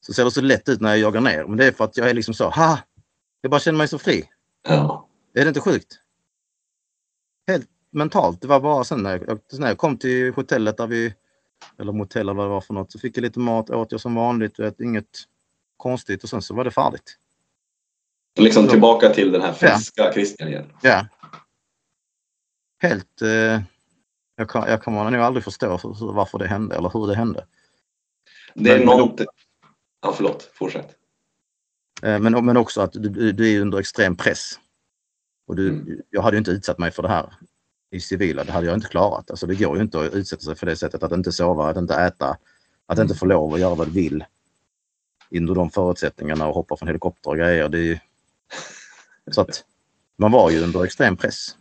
så 0.00 0.12
ser 0.12 0.24
det 0.24 0.30
så 0.30 0.40
lätt 0.40 0.68
ut 0.68 0.80
när 0.80 0.88
jag 0.88 0.98
joggar 0.98 1.20
ner. 1.20 1.44
Men 1.44 1.56
det 1.56 1.66
är 1.66 1.72
för 1.72 1.84
att 1.84 1.96
jag 1.96 2.10
är 2.10 2.14
liksom 2.14 2.34
så, 2.34 2.50
ha! 2.50 2.78
Jag 3.40 3.50
bara 3.50 3.60
känner 3.60 3.78
mig 3.78 3.88
så 3.88 3.98
fri. 3.98 4.24
Ja. 4.68 5.08
Är 5.34 5.44
det 5.44 5.48
inte 5.48 5.60
sjukt? 5.60 5.98
Helt 7.46 7.68
mentalt. 7.90 8.40
Det 8.40 8.46
var 8.46 8.60
bara 8.60 8.84
sen 8.84 9.02
när 9.02 9.24
jag, 9.26 9.40
när 9.58 9.68
jag 9.68 9.78
kom 9.78 9.96
till 9.96 10.32
hotellet 10.32 10.76
där 10.76 10.86
vi, 10.86 11.14
eller 11.78 11.92
motell 11.92 12.20
eller 12.20 12.34
vad 12.34 12.46
det 12.46 12.50
var 12.50 12.60
för 12.60 12.74
något, 12.74 12.92
så 12.92 12.98
fick 12.98 13.16
jag 13.16 13.22
lite 13.22 13.38
mat, 13.38 13.70
åt 13.70 13.92
jag 13.92 14.00
som 14.00 14.14
vanligt, 14.14 14.58
vet, 14.58 14.80
inget 14.80 15.18
konstigt 15.76 16.22
och 16.22 16.28
sen 16.28 16.42
så 16.42 16.54
var 16.54 16.64
det 16.64 16.70
färdigt. 16.70 17.18
Liksom 18.38 18.68
tillbaka 18.68 19.08
till 19.08 19.32
den 19.32 19.42
här 19.42 19.52
friska 19.52 20.02
ja. 20.02 20.12
Christian 20.12 20.48
igen. 20.48 20.72
Ja. 20.82 21.06
Helt... 22.82 23.22
Eh, 23.22 23.60
jag, 24.36 24.48
kan, 24.48 24.68
jag 24.68 24.82
kommer 24.82 25.10
nog 25.10 25.20
aldrig 25.20 25.44
förstå 25.44 25.68
varför 26.00 26.38
det 26.38 26.46
hände 26.46 26.76
eller 26.76 26.90
hur 26.94 27.06
det 27.06 27.16
hände. 27.16 27.46
Det 28.54 28.70
är 28.70 28.84
någonting... 28.84 29.26
Ja, 30.02 30.12
förlåt. 30.12 30.50
Fortsätt. 30.54 30.96
Eh, 32.02 32.18
men, 32.18 32.44
men 32.44 32.56
också 32.56 32.80
att 32.80 32.92
du, 32.92 33.32
du 33.32 33.56
är 33.56 33.60
under 33.60 33.78
extrem 33.78 34.16
press. 34.16 34.58
Och 35.46 35.56
du, 35.56 35.68
mm. 35.68 36.00
Jag 36.10 36.22
hade 36.22 36.38
inte 36.38 36.50
utsatt 36.50 36.78
mig 36.78 36.90
för 36.90 37.02
det 37.02 37.08
här 37.08 37.32
i 37.90 38.00
civila, 38.00 38.44
det 38.44 38.52
hade 38.52 38.66
jag 38.66 38.76
inte 38.76 38.88
klarat. 38.88 39.30
Alltså 39.30 39.46
det 39.46 39.54
går 39.54 39.76
ju 39.76 39.82
inte 39.82 40.00
att 40.00 40.14
utsätta 40.14 40.42
sig 40.42 40.54
för 40.54 40.66
det 40.66 40.76
sättet, 40.76 41.02
att 41.02 41.12
inte 41.12 41.32
sova, 41.32 41.70
att 41.70 41.76
inte 41.76 41.94
äta, 41.94 42.36
att 42.86 42.98
inte 42.98 43.14
få 43.14 43.26
lov 43.26 43.54
att 43.54 43.60
göra 43.60 43.74
vad 43.74 43.86
du 43.86 43.92
vill 43.92 44.24
under 45.30 45.54
de 45.54 45.70
förutsättningarna 45.70 46.46
och 46.46 46.54
hoppa 46.54 46.76
från 46.76 46.88
helikopter 46.88 47.30
och 47.30 47.36
grejer. 47.36 47.68
Det 47.68 47.78
är, 47.78 48.00
så 49.30 49.40
att 49.40 49.64
man 50.18 50.32
var 50.32 50.50
ju 50.50 50.62
under 50.62 50.84
extrem 50.84 51.16
press. 51.16 51.56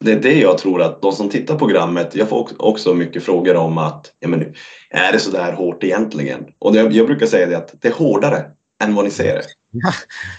Det 0.00 0.12
är 0.12 0.20
det 0.20 0.40
jag 0.40 0.58
tror 0.58 0.82
att 0.82 1.02
de 1.02 1.12
som 1.12 1.28
tittar 1.30 1.54
på 1.54 1.58
programmet, 1.58 2.14
jag 2.14 2.28
får 2.28 2.50
också 2.58 2.94
mycket 2.94 3.24
frågor 3.24 3.56
om 3.56 3.78
att 3.78 4.12
ja, 4.18 4.28
men, 4.28 4.54
är 4.90 5.12
det 5.12 5.18
så 5.18 5.30
där 5.30 5.52
hårt 5.52 5.84
egentligen? 5.84 6.46
Och 6.58 6.72
det, 6.72 6.80
jag 6.80 7.06
brukar 7.06 7.26
säga 7.26 7.46
det 7.46 7.56
att 7.56 7.74
det 7.80 7.88
är 7.88 7.92
hårdare 7.92 8.50
än 8.82 8.94
vad 8.94 9.04
ni 9.04 9.10
ser 9.10 9.34
det. 9.34 9.44
Ja. 9.70 9.92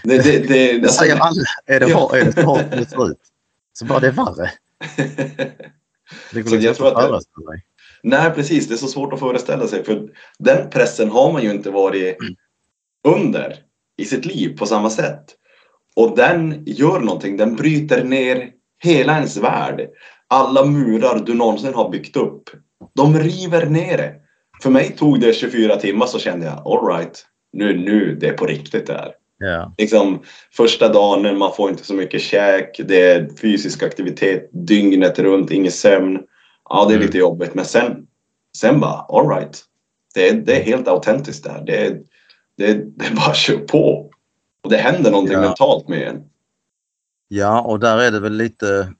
Det, 0.04 0.18
det, 0.18 0.48
det, 0.48 0.78
det 0.78 0.88
säger 0.88 1.16
alla. 1.16 1.44
Är 1.66 1.80
det, 1.80 1.88
ja. 1.88 2.16
är 2.16 2.24
det 2.24 2.32
så 2.32 2.40
hårt 2.40 2.70
det 2.70 2.90
ser 2.90 3.10
ut 3.10 3.18
så 3.78 3.84
bara 3.84 4.00
det 4.00 4.06
är 4.06 4.12
värre. 4.12 4.50
Det 6.32 6.42
går 6.42 6.58
jag 6.58 6.76
tror 6.76 6.88
att 6.88 6.94
föreställa 6.94 7.20
sig. 7.20 7.64
Nej, 8.02 8.30
precis. 8.30 8.68
Det 8.68 8.74
är 8.74 8.78
så 8.78 8.88
svårt 8.88 9.12
att 9.12 9.18
föreställa 9.18 9.66
sig. 9.66 9.84
För 9.84 10.08
den 10.38 10.70
pressen 10.70 11.10
har 11.10 11.32
man 11.32 11.42
ju 11.42 11.50
inte 11.50 11.70
varit 11.70 12.16
under 13.04 13.56
i 13.96 14.04
sitt 14.04 14.24
liv 14.24 14.56
på 14.58 14.66
samma 14.66 14.90
sätt. 14.90 15.24
Och 15.96 16.16
den 16.16 16.62
gör 16.66 17.00
någonting. 17.00 17.36
Den 17.36 17.56
bryter 17.56 18.04
ner 18.04 18.50
hela 18.82 19.16
ens 19.16 19.36
värld. 19.36 19.88
Alla 20.28 20.64
murar 20.64 21.22
du 21.26 21.34
någonsin 21.34 21.74
har 21.74 21.90
byggt 21.90 22.16
upp. 22.16 22.50
De 22.94 23.18
river 23.18 23.66
ner 23.66 23.96
det. 23.96 24.14
För 24.62 24.70
mig 24.70 24.96
tog 24.98 25.20
det 25.20 25.32
24 25.32 25.76
timmar 25.76 26.06
så 26.06 26.18
kände 26.18 26.46
jag, 26.46 26.62
alright, 26.66 27.26
nu, 27.52 27.78
nu, 27.78 28.16
det 28.20 28.28
är 28.28 28.32
på 28.32 28.46
riktigt 28.46 28.86
det 28.86 28.92
här. 28.92 29.12
Yeah. 29.44 29.72
Liksom, 29.78 30.22
första 30.52 30.88
dagen, 30.88 31.38
man 31.38 31.52
får 31.54 31.70
inte 31.70 31.84
så 31.84 31.94
mycket 31.94 32.20
käk, 32.20 32.80
det 32.84 33.00
är 33.00 33.28
fysisk 33.40 33.82
aktivitet 33.82 34.50
dygnet 34.52 35.18
runt, 35.18 35.50
ingen 35.50 35.72
sömn. 35.72 36.18
Ja, 36.68 36.84
det 36.84 36.92
är 36.92 36.96
mm. 36.96 37.06
lite 37.06 37.18
jobbigt, 37.18 37.54
men 37.54 37.64
sen, 37.64 38.06
sen 38.58 38.80
bara, 38.80 39.06
alright. 39.08 39.62
Det, 40.14 40.30
det 40.30 40.56
är 40.56 40.64
helt 40.64 40.88
autentiskt 40.88 41.44
det 41.44 41.50
här. 41.50 41.64
Det, 41.64 41.96
det, 42.56 42.74
det 42.74 43.14
bara 43.14 43.34
kör 43.34 43.58
på. 43.58 44.10
Det 44.68 44.76
händer 44.76 45.10
någonting 45.10 45.32
yeah. 45.32 45.46
mentalt 45.46 45.88
med 45.88 46.08
en. 46.08 46.30
Ja, 47.28 47.60
och 47.60 47.78
där 47.78 47.98
är 47.98 48.10
det 48.10 48.20
väl 48.20 48.32
lite, 48.32 48.94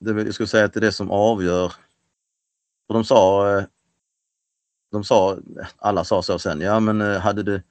det, 0.00 0.22
jag 0.22 0.34
skulle 0.34 0.46
säga 0.46 0.64
att 0.64 0.72
det 0.72 0.78
är 0.78 0.80
det 0.80 0.92
som 0.92 1.10
avgör. 1.10 1.72
För 2.86 2.94
de 2.94 3.04
sa, 3.04 3.56
eh, 3.58 3.64
de 4.92 5.04
sa, 5.04 5.38
alla 5.76 6.04
sa 6.04 6.22
så 6.22 6.38
sen, 6.38 6.60
ja 6.60 6.80
men 6.80 7.00
eh, 7.00 7.18
hade 7.18 7.42
du 7.42 7.62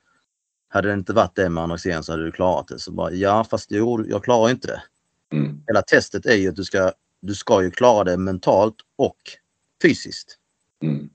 hade 0.69 0.87
det 0.87 0.93
inte 0.93 1.13
varit 1.13 1.35
det 1.35 1.49
med 1.49 1.63
anorexien 1.63 2.03
så 2.03 2.11
hade 2.11 2.25
du 2.25 2.31
klarat 2.31 2.67
det. 2.67 2.79
Så 2.79 2.91
bara, 2.91 3.11
ja 3.11 3.43
fast 3.43 3.71
jo, 3.71 4.05
jag 4.07 4.23
klarar 4.23 4.49
inte 4.49 4.67
det. 4.67 4.81
Mm. 5.31 5.63
Hela 5.67 5.81
testet 5.81 6.25
är 6.25 6.35
ju 6.35 6.49
att 6.49 6.55
du 6.55 6.63
ska, 6.65 6.91
du 7.21 7.35
ska 7.35 7.63
ju 7.63 7.71
klara 7.71 8.03
det 8.03 8.17
mentalt 8.17 8.75
och 8.95 9.17
fysiskt. 9.81 10.37
Mm. 10.81 11.09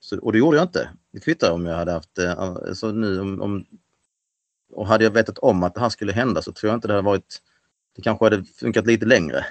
Så, 0.00 0.18
och 0.18 0.32
det 0.32 0.38
gjorde 0.38 0.56
jag 0.56 0.64
inte. 0.64 0.90
Det 1.12 1.20
kvittar 1.20 1.52
om 1.52 1.66
jag 1.66 1.76
hade 1.76 1.92
haft 1.92 2.18
alltså 2.18 2.92
nu 2.92 3.20
om, 3.20 3.42
om, 3.42 3.66
och 4.76 4.86
hade 4.86 5.04
jag 5.04 5.10
vetat 5.10 5.38
om 5.38 5.62
att 5.62 5.74
det 5.74 5.80
här 5.80 5.88
skulle 5.88 6.12
hända 6.12 6.42
så 6.42 6.52
tror 6.52 6.70
jag 6.70 6.76
inte 6.76 6.88
det 6.88 6.94
hade 6.94 7.06
varit 7.06 7.42
det 7.96 8.02
kanske 8.02 8.24
hade 8.24 8.44
funkat 8.44 8.86
lite 8.86 9.06
längre. 9.06 9.46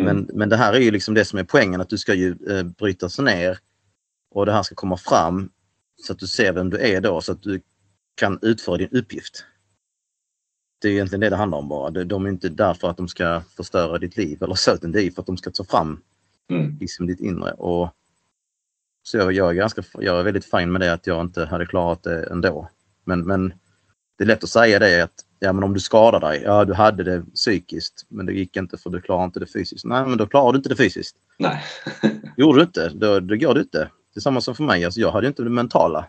Mm. 0.00 0.16
Men, 0.16 0.30
men 0.38 0.48
det 0.48 0.56
här 0.56 0.72
är 0.72 0.80
ju 0.80 0.90
liksom 0.90 1.14
det 1.14 1.24
som 1.24 1.38
är 1.38 1.44
poängen 1.44 1.80
att 1.80 1.88
du 1.88 1.98
ska 1.98 2.14
ju 2.14 2.36
eh, 2.48 2.62
brytas 2.62 3.18
ner 3.18 3.58
och 4.30 4.46
det 4.46 4.52
här 4.52 4.62
ska 4.62 4.74
komma 4.74 4.96
fram 4.96 5.50
så 5.96 6.12
att 6.12 6.18
du 6.18 6.26
ser 6.26 6.52
vem 6.52 6.70
du 6.70 6.78
är 6.78 7.00
då 7.00 7.20
så 7.20 7.32
att 7.32 7.42
du 7.42 7.60
kan 8.14 8.38
utföra 8.42 8.76
din 8.76 8.88
uppgift. 8.88 9.44
det 10.80 10.88
är 10.88 10.92
egentligen 10.92 11.20
det 11.20 11.30
det 11.30 11.36
handlar 11.36 11.58
om 11.58 11.68
bara. 11.68 11.90
De 11.90 12.26
är 12.26 12.30
inte 12.30 12.48
där 12.48 12.74
för 12.74 12.90
att 12.90 12.96
de 12.96 13.08
ska 13.08 13.42
förstöra 13.56 13.98
ditt 13.98 14.16
liv 14.16 14.42
eller 14.42 14.54
så, 14.54 14.74
utan 14.74 14.92
det 14.92 15.02
är 15.02 15.10
för 15.10 15.22
att 15.22 15.26
de 15.26 15.36
ska 15.36 15.50
ta 15.50 15.64
fram 15.64 16.00
Mm. 16.50 16.76
liksom 16.80 17.06
ditt 17.06 17.20
inre. 17.20 17.52
Och 17.52 17.90
så 19.02 19.16
jag, 19.16 19.32
jag, 19.32 19.50
är 19.50 19.54
ganska, 19.54 19.82
jag 19.98 20.20
är 20.20 20.22
väldigt 20.22 20.50
fin 20.50 20.72
med 20.72 20.80
det 20.80 20.92
att 20.92 21.06
jag 21.06 21.20
inte 21.20 21.44
hade 21.44 21.66
klarat 21.66 22.02
det 22.02 22.24
ändå. 22.24 22.68
Men, 23.04 23.20
men 23.20 23.52
det 24.20 24.24
är 24.24 24.26
lätt 24.26 24.44
att 24.44 24.50
säga 24.50 24.78
det 24.78 25.02
att 25.02 25.14
ja, 25.38 25.52
men 25.52 25.64
om 25.64 25.74
du 25.74 25.80
skadar 25.80 26.20
dig, 26.20 26.42
ja 26.44 26.64
du 26.64 26.74
hade 26.74 27.04
det 27.04 27.22
psykiskt 27.34 28.06
men 28.08 28.26
det 28.26 28.32
gick 28.32 28.56
inte 28.56 28.76
för 28.78 28.90
du 28.90 29.00
klarar 29.00 29.24
inte 29.24 29.40
det 29.40 29.46
fysiskt. 29.46 29.84
Nej 29.84 30.06
men 30.06 30.18
då 30.18 30.26
klarar 30.26 30.52
du 30.52 30.56
inte 30.56 30.68
det 30.68 30.76
fysiskt. 30.76 31.16
Nej. 31.38 31.62
Gjorde 32.36 32.58
du 32.58 32.62
inte, 32.62 32.88
då, 32.88 33.20
då 33.20 33.36
går 33.36 33.54
det 33.54 33.60
inte. 33.60 33.78
Det 33.78 34.18
är 34.18 34.20
samma 34.20 34.40
som 34.40 34.54
för 34.54 34.64
mig, 34.64 34.84
alltså, 34.84 35.00
jag 35.00 35.10
hade 35.10 35.26
inte 35.26 35.42
det 35.42 35.50
mentala. 35.50 36.06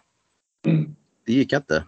Mm. 0.68 0.96
Det 1.26 1.34
gick 1.34 1.54
inte. 1.54 1.84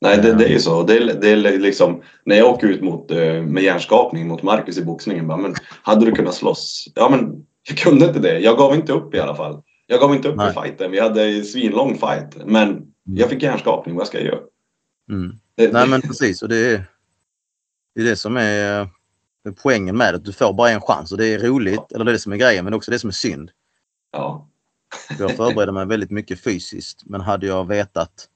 Nej, 0.00 0.18
det, 0.22 0.34
det 0.34 0.44
är 0.44 0.48
ju 0.48 0.58
så. 0.58 0.82
Det 0.82 1.20
det 1.20 1.30
är 1.30 1.58
liksom, 1.58 2.02
när 2.24 2.36
jag 2.36 2.50
åker 2.50 2.66
ut 2.66 2.82
mot, 2.82 3.10
eh, 3.10 3.42
med 3.42 3.62
hjärnskakning 3.62 4.28
mot 4.28 4.42
Marcus 4.42 4.78
i 4.78 4.84
boxningen, 4.84 5.28
bara, 5.28 5.38
men 5.38 5.54
hade 5.82 6.06
du 6.06 6.12
kunnat 6.12 6.34
slåss? 6.34 6.88
Ja, 6.94 7.08
men 7.10 7.46
jag 7.68 7.78
kunde 7.78 8.06
inte 8.06 8.20
det. 8.20 8.38
Jag 8.38 8.58
gav 8.58 8.74
inte 8.74 8.92
upp 8.92 9.14
i 9.14 9.20
alla 9.20 9.34
fall. 9.34 9.62
Jag 9.86 10.00
gav 10.00 10.14
inte 10.14 10.28
upp 10.28 10.36
Nej. 10.36 10.50
i 10.50 10.62
fighten. 10.62 10.90
Vi 10.90 11.00
hade 11.00 11.24
en 11.24 11.44
svinlång 11.44 11.98
fight, 11.98 12.46
men 12.46 12.82
jag 13.04 13.30
fick 13.30 13.42
hjärnskakning. 13.42 13.96
Vad 13.96 14.06
ska 14.06 14.18
jag 14.18 14.26
göra? 14.26 14.40
Mm. 15.10 15.38
Det, 15.54 15.72
Nej 15.72 15.84
det, 15.84 15.90
men 15.90 16.00
precis 16.02 16.42
och 16.42 16.48
det 16.48 16.56
är 16.56 16.84
det, 17.94 18.00
är 18.00 18.04
det 18.04 18.16
som 18.16 18.36
är 18.36 18.80
eh, 18.80 18.88
poängen 19.62 19.96
med 19.96 20.14
det. 20.14 20.18
Du 20.18 20.32
får 20.32 20.52
bara 20.52 20.70
en 20.70 20.80
chans 20.80 21.12
och 21.12 21.18
det 21.18 21.26
är 21.26 21.38
roligt, 21.38 21.92
eller 21.92 22.04
det 22.04 22.10
är 22.10 22.12
det 22.12 22.18
som 22.18 22.32
är 22.32 22.36
grejen, 22.36 22.64
men 22.64 22.74
också 22.74 22.90
det 22.90 22.98
som 22.98 23.08
är 23.08 23.12
synd. 23.12 23.50
ja. 24.12 24.48
Jag 25.18 25.36
förberedde 25.36 25.72
mig 25.72 25.86
väldigt 25.86 26.10
mycket 26.10 26.40
fysiskt 26.44 27.02
men 27.06 27.20
hade 27.20 27.46
jag 27.46 27.68
vetat 27.68 28.28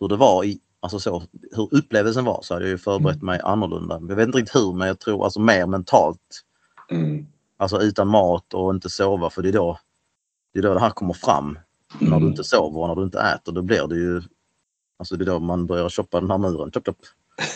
hur 0.00 0.08
det 0.08 0.16
var, 0.16 0.44
i, 0.44 0.60
alltså 0.80 1.00
så, 1.00 1.22
hur 1.52 1.68
upplevelsen 1.74 2.24
var 2.24 2.42
så 2.42 2.54
hade 2.54 2.64
jag 2.66 2.70
ju 2.70 2.78
förberett 2.78 3.22
mig 3.22 3.40
annorlunda. 3.44 4.00
Jag 4.08 4.16
vet 4.16 4.26
inte 4.26 4.38
riktigt 4.38 4.56
hur 4.56 4.72
men 4.72 4.88
jag 4.88 4.98
tror 5.00 5.24
alltså 5.24 5.40
mer 5.40 5.66
mentalt. 5.66 6.42
Mm. 6.90 7.26
Alltså 7.56 7.80
utan 7.82 8.08
mat 8.08 8.54
och 8.54 8.74
inte 8.74 8.90
sova 8.90 9.30
för 9.30 9.42
det 9.42 9.48
är 9.48 9.52
då 9.52 9.78
det, 10.52 10.58
är 10.58 10.62
då 10.62 10.74
det 10.74 10.80
här 10.80 10.90
kommer 10.90 11.14
fram. 11.14 11.58
När 12.00 12.10
du 12.10 12.16
Mm. 12.16 12.28
inte 12.28 12.44
sover 12.44 12.80
och 12.80 12.88
när 12.88 12.94
du 12.94 13.02
inte 13.04 13.20
äter 13.20 13.52
då 13.52 13.62
blir 13.62 13.86
det 13.86 13.96
ju 13.96 14.22
Alltså 14.98 15.16
det 15.16 15.24
är 15.24 15.26
då 15.26 15.38
man 15.38 15.66
börjar 15.66 15.88
shoppa 15.88 16.20
den 16.20 16.30
här 16.30 16.38
muren. 16.38 16.70
Chop, 16.72 16.86
chop, 16.86 16.98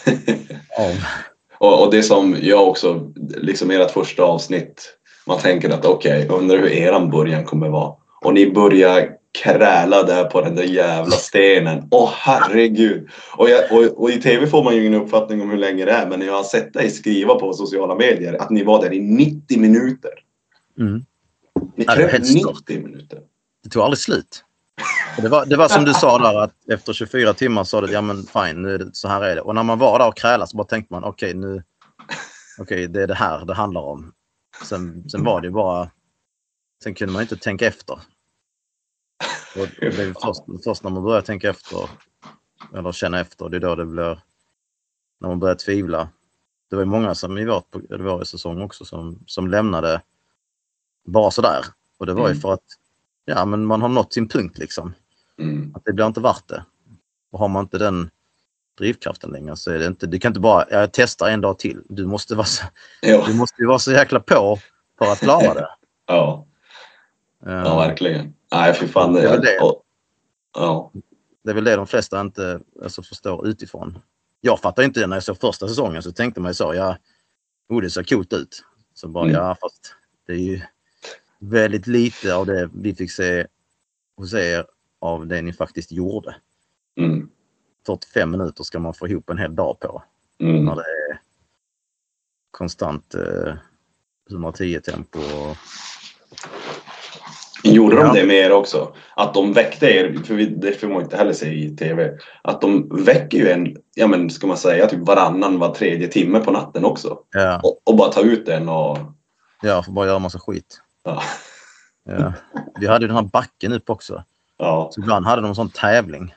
av. 0.78 0.94
Och, 1.58 1.84
och 1.84 1.92
det 1.92 2.02
som 2.02 2.36
jag 2.40 2.68
också, 2.68 3.12
liksom 3.36 3.70
ert 3.70 3.90
första 3.90 4.22
avsnitt, 4.22 4.96
man 5.26 5.38
tänker 5.38 5.70
att 5.70 5.84
okej, 5.84 6.28
undrar 6.28 6.58
hur 6.58 6.72
eran 6.72 7.10
början 7.10 7.44
kommer 7.44 7.68
vara. 7.68 7.94
Och 8.24 8.34
ni 8.34 8.50
börjar 8.52 9.08
kräla 9.42 10.02
där 10.02 10.24
på 10.24 10.40
den 10.40 10.54
där 10.54 10.62
jävla 10.62 11.16
stenen. 11.16 11.88
Åh 11.90 12.10
herregud! 12.12 13.08
Och, 13.36 13.50
jag, 13.50 13.72
och, 13.72 14.02
och 14.02 14.10
i 14.10 14.20
tv 14.20 14.46
får 14.46 14.64
man 14.64 14.74
ju 14.76 14.86
ingen 14.86 15.02
uppfattning 15.02 15.42
om 15.42 15.50
hur 15.50 15.56
länge 15.56 15.84
det 15.84 15.92
är, 15.92 16.06
men 16.06 16.20
jag 16.20 16.32
har 16.32 16.42
sett 16.42 16.72
dig 16.72 16.90
skriva 16.90 17.34
på 17.34 17.52
sociala 17.52 17.94
medier 17.94 18.42
att 18.42 18.50
ni 18.50 18.64
var 18.64 18.82
där 18.82 18.92
i 18.92 19.00
90 19.00 19.60
minuter. 19.60 20.10
Mm. 20.78 21.04
Ni 21.76 21.84
Ja, 21.86 21.92
stört. 21.92 22.34
90 22.66 22.82
minuter. 22.82 23.18
Det 23.64 23.70
tog 23.70 23.82
aldrig 23.82 23.98
slut. 23.98 24.44
Det 25.16 25.28
var, 25.28 25.46
det 25.46 25.56
var 25.56 25.68
som 25.68 25.84
du 25.84 25.94
sa 25.94 26.18
där 26.18 26.40
att 26.40 26.68
efter 26.68 26.92
24 26.92 27.34
timmar 27.34 27.64
sa 27.64 27.80
du 27.80 27.92
ja 27.92 28.00
men 28.00 28.22
fine, 28.26 28.62
nu 28.62 28.74
är 28.74 28.78
det, 28.78 28.90
så 28.92 29.08
här 29.08 29.22
är 29.22 29.34
det. 29.34 29.40
Och 29.40 29.54
när 29.54 29.62
man 29.62 29.78
var 29.78 29.98
där 29.98 30.08
och 30.08 30.16
krälade 30.16 30.46
så 30.46 30.56
bara 30.56 30.66
tänkte 30.66 30.94
man 30.94 31.04
okej 31.04 31.34
nu, 31.34 31.62
okej 32.58 32.88
det 32.88 33.02
är 33.02 33.06
det 33.06 33.14
här 33.14 33.44
det 33.44 33.54
handlar 33.54 33.80
om. 33.80 34.12
Sen, 34.64 35.08
sen 35.08 35.24
var 35.24 35.40
det 35.40 35.50
bara, 35.50 35.90
sen 36.82 36.94
kunde 36.94 37.12
man 37.12 37.22
inte 37.22 37.36
tänka 37.36 37.66
efter. 37.66 37.94
Och 39.56 39.66
det 39.80 39.86
är 40.02 40.14
först, 40.26 40.64
först 40.64 40.82
när 40.82 40.90
man 40.90 41.02
börjar 41.02 41.22
tänka 41.22 41.50
efter, 41.50 41.88
eller 42.74 42.92
känna 42.92 43.20
efter, 43.20 43.48
det 43.48 43.56
är 43.56 43.60
då 43.60 43.74
det 43.74 43.86
blir, 43.86 44.20
när 45.20 45.28
man 45.28 45.38
börjar 45.40 45.54
tvivla. 45.54 46.08
Det 46.70 46.76
var 46.76 46.82
ju 46.82 46.88
många 46.90 47.14
som 47.14 47.38
i 47.38 47.44
vårt, 47.44 47.72
det 47.88 47.98
var 48.02 48.22
i 48.22 48.26
säsong 48.26 48.62
också 48.62 48.84
som, 48.84 49.18
som 49.26 49.48
lämnade 49.48 50.02
bara 51.06 51.30
sådär. 51.30 51.64
Och 51.98 52.06
det 52.06 52.12
var 52.12 52.28
ju 52.28 52.32
Mm. 52.32 52.40
för 52.40 52.52
att 52.52 52.64
ja, 53.24 53.44
men 53.44 53.66
man 53.66 53.82
har 53.82 53.88
nått 53.88 54.12
sin 54.12 54.28
punkt 54.28 54.58
liksom. 54.58 54.94
Mm. 55.38 55.72
Att 55.74 55.84
det 55.84 55.92
blir 55.92 56.06
inte 56.06 56.20
värt 56.20 56.48
det. 56.48 56.64
Och 57.32 57.38
har 57.38 57.48
man 57.48 57.64
inte 57.64 57.78
den 57.78 58.10
drivkraften 58.78 59.30
längre 59.30 59.56
så 59.56 59.70
är 59.70 59.78
det 59.78 59.86
inte, 59.86 60.06
du 60.06 60.18
kan 60.18 60.30
inte 60.30 60.40
bara, 60.40 60.66
jag 60.70 60.92
testar 60.92 61.28
en 61.30 61.40
dag 61.40 61.58
till. 61.58 61.82
Du 61.88 62.06
måste 62.06 62.34
vara 62.34 62.46
så, 62.46 62.64
du 63.02 63.34
måste 63.34 63.64
vara 63.66 63.78
så 63.78 63.92
jäkla 63.92 64.20
på 64.20 64.58
för 64.98 65.12
att 65.12 65.18
klara 65.18 65.54
det. 65.54 65.68
ja, 66.06 66.46
Eh, 67.46 67.52
ja, 67.52 67.76
verkligen. 67.78 68.34
Nej, 68.52 68.74
fy 68.74 68.86
fan. 68.88 69.12
Det 69.12 69.20
är 69.22 69.30
väl 69.30 69.40
det. 69.40 69.58
och- 69.60 69.82
Ja. 70.54 70.92
Det 71.44 71.50
är 71.50 71.54
väl 71.54 71.64
det 71.64 71.76
de 71.76 71.86
flesta 71.86 72.20
inte 72.20 72.60
alltså, 72.82 73.02
förstår 73.02 73.46
utifrån. 73.48 73.98
Jag 74.40 74.60
fattar 74.60 74.82
inte 74.82 75.00
det 75.00 75.06
när 75.06 75.16
jag 75.16 75.22
såg 75.22 75.40
första 75.40 75.68
säsongen 75.68 76.02
så 76.02 76.12
tänkte 76.12 76.40
man 76.40 76.50
ju 76.50 76.54
så, 76.54 76.74
ja, 76.74 76.96
oh, 77.68 77.80
det 77.82 77.90
ser 77.90 78.02
coolt 78.02 78.32
ut. 78.32 78.64
Så 78.94 79.08
bara, 79.08 79.24
Mm. 79.24 79.36
ja 79.36 79.56
fast 79.60 79.94
det 80.26 80.32
är 80.32 80.36
ju 80.36 80.60
väldigt 81.40 81.86
lite 81.86 82.34
av 82.34 82.46
det 82.46 82.70
vi 82.74 82.94
fick 82.94 83.12
se 83.12 83.46
hos 84.16 84.34
er 84.34 84.64
av 85.00 85.26
det 85.26 85.42
ni 85.42 85.52
faktiskt 85.52 85.92
gjorde. 85.92 86.34
Mm. 87.00 87.30
45 87.86 88.30
minuter 88.30 88.64
ska 88.64 88.78
man 88.78 88.94
få 88.94 89.08
ihop 89.08 89.30
en 89.30 89.38
hel 89.38 89.54
dag 89.54 89.80
på. 89.80 90.02
Mm. 90.42 90.64
När 90.64 90.74
det 90.76 90.80
är 90.82 91.20
konstant 92.50 93.14
eh, 93.14 93.54
110 94.30 94.80
tempo. 94.80 95.18
och- 95.18 95.56
Gjorde 97.64 97.96
de 97.96 98.06
Ja. 98.06 98.12
det 98.12 98.26
med 98.26 98.36
er 98.36 98.52
också? 98.52 98.94
Att 99.16 99.34
de 99.34 99.52
väckte 99.52 99.86
er, 99.86 100.22
för 100.24 100.34
vi, 100.34 100.46
det 100.46 100.72
får 100.72 100.88
man 100.88 101.02
inte 101.02 101.16
heller 101.16 101.32
se 101.32 101.52
i 101.52 101.76
TV, 101.76 102.18
att 102.42 102.60
de 102.60 102.88
väcker 103.04 103.38
ju 103.38 103.48
en, 103.50 103.76
ja 103.94 104.06
men 104.06 104.30
ska 104.30 104.46
man 104.46 104.56
säga, 104.56 104.86
typ 104.86 105.00
varannan, 105.00 105.58
var 105.58 105.74
tredje 105.74 106.08
timme 106.08 106.40
på 106.40 106.50
natten 106.50 106.84
också. 106.84 107.18
Ja, 107.30 107.60
Och, 107.62 107.80
och 107.84 107.96
bara 107.96 108.12
ta 108.12 108.20
ut 108.20 108.46
den 108.46 108.68
och... 108.68 108.98
ja, 109.62 109.82
får 109.82 109.92
bara 109.92 110.06
göra 110.06 110.18
massa 110.18 110.38
skit. 110.38 110.80
Ja. 111.04 111.22
Ja. 112.04 112.32
Vi 112.80 112.86
hade 112.86 113.06
den 113.06 113.16
här 113.16 113.22
backen 113.22 113.72
upp 113.72 113.90
också. 113.90 114.24
ja. 114.56 114.90
Så 114.92 115.00
ibland 115.00 115.26
hade 115.26 115.42
de 115.42 115.48
en 115.48 115.54
sån 115.54 115.70
tävling. 115.70 116.34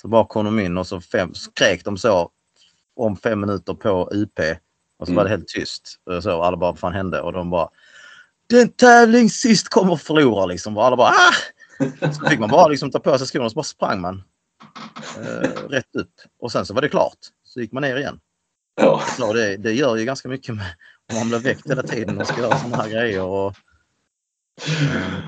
Så 0.00 0.08
bara 0.08 0.24
kom 0.26 0.44
de 0.44 0.58
in 0.60 0.78
och 0.78 0.86
så 0.86 1.00
fem, 1.00 1.34
skrek 1.34 1.84
de 1.84 1.98
så 1.98 2.30
om 2.96 3.16
fem 3.16 3.40
minuter 3.40 3.74
på 3.74 4.08
UP. 4.12 4.38
Och 4.98 5.06
så 5.06 5.12
Mm. 5.12 5.16
var 5.16 5.24
det 5.24 5.30
helt 5.30 5.48
tyst. 5.48 5.96
Och 6.06 6.22
Så 6.22 6.42
alla 6.42 6.56
bara, 6.56 6.70
vad 6.70 6.78
fan 6.78 6.92
hände? 6.92 7.20
Och 7.20 7.32
de 7.32 7.50
bara, 7.50 7.68
den 8.46 8.68
tävling 8.68 9.30
sist 9.30 9.68
kommer 9.68 9.92
att 9.94 10.02
förlora 10.02 10.46
liksom. 10.46 10.76
Och 10.76 10.84
alla 10.84 10.96
bara, 10.96 11.08
ah! 11.08 11.34
Så 12.12 12.28
fick 12.28 12.38
man 12.40 12.48
bara 12.50 12.68
liksom 12.68 12.90
ta 12.90 12.98
på 12.98 13.18
sig 13.18 13.26
skorna 13.26 13.44
och 13.44 13.50
så 13.50 13.54
bara 13.56 13.62
sprang 13.62 14.00
man. 14.00 14.22
Eh, 15.18 15.48
rätt 15.68 15.96
upp. 15.96 16.12
Och 16.40 16.52
sen 16.52 16.66
så 16.66 16.74
var 16.74 16.82
det 16.82 16.88
klart. 16.88 17.18
Så 17.44 17.60
gick 17.60 17.72
man 17.72 17.82
ner 17.82 17.96
igen. 17.96 18.20
ja. 18.80 19.02
Så 19.16 19.32
det, 19.32 19.56
det 19.56 19.72
gör 19.72 19.96
ju 19.96 20.04
ganska 20.04 20.28
mycket 20.28 20.54
med 20.54 20.66
man 21.14 21.28
blir 21.28 21.38
väckt 21.38 21.70
hela 21.70 21.82
tiden 21.82 22.20
och 22.20 22.26
ska 22.26 22.40
göra 22.40 22.58
sådana 22.58 22.76
här 22.76 22.90
grejer. 22.90 23.22
Och, 23.22 23.54
eh, 24.66 25.18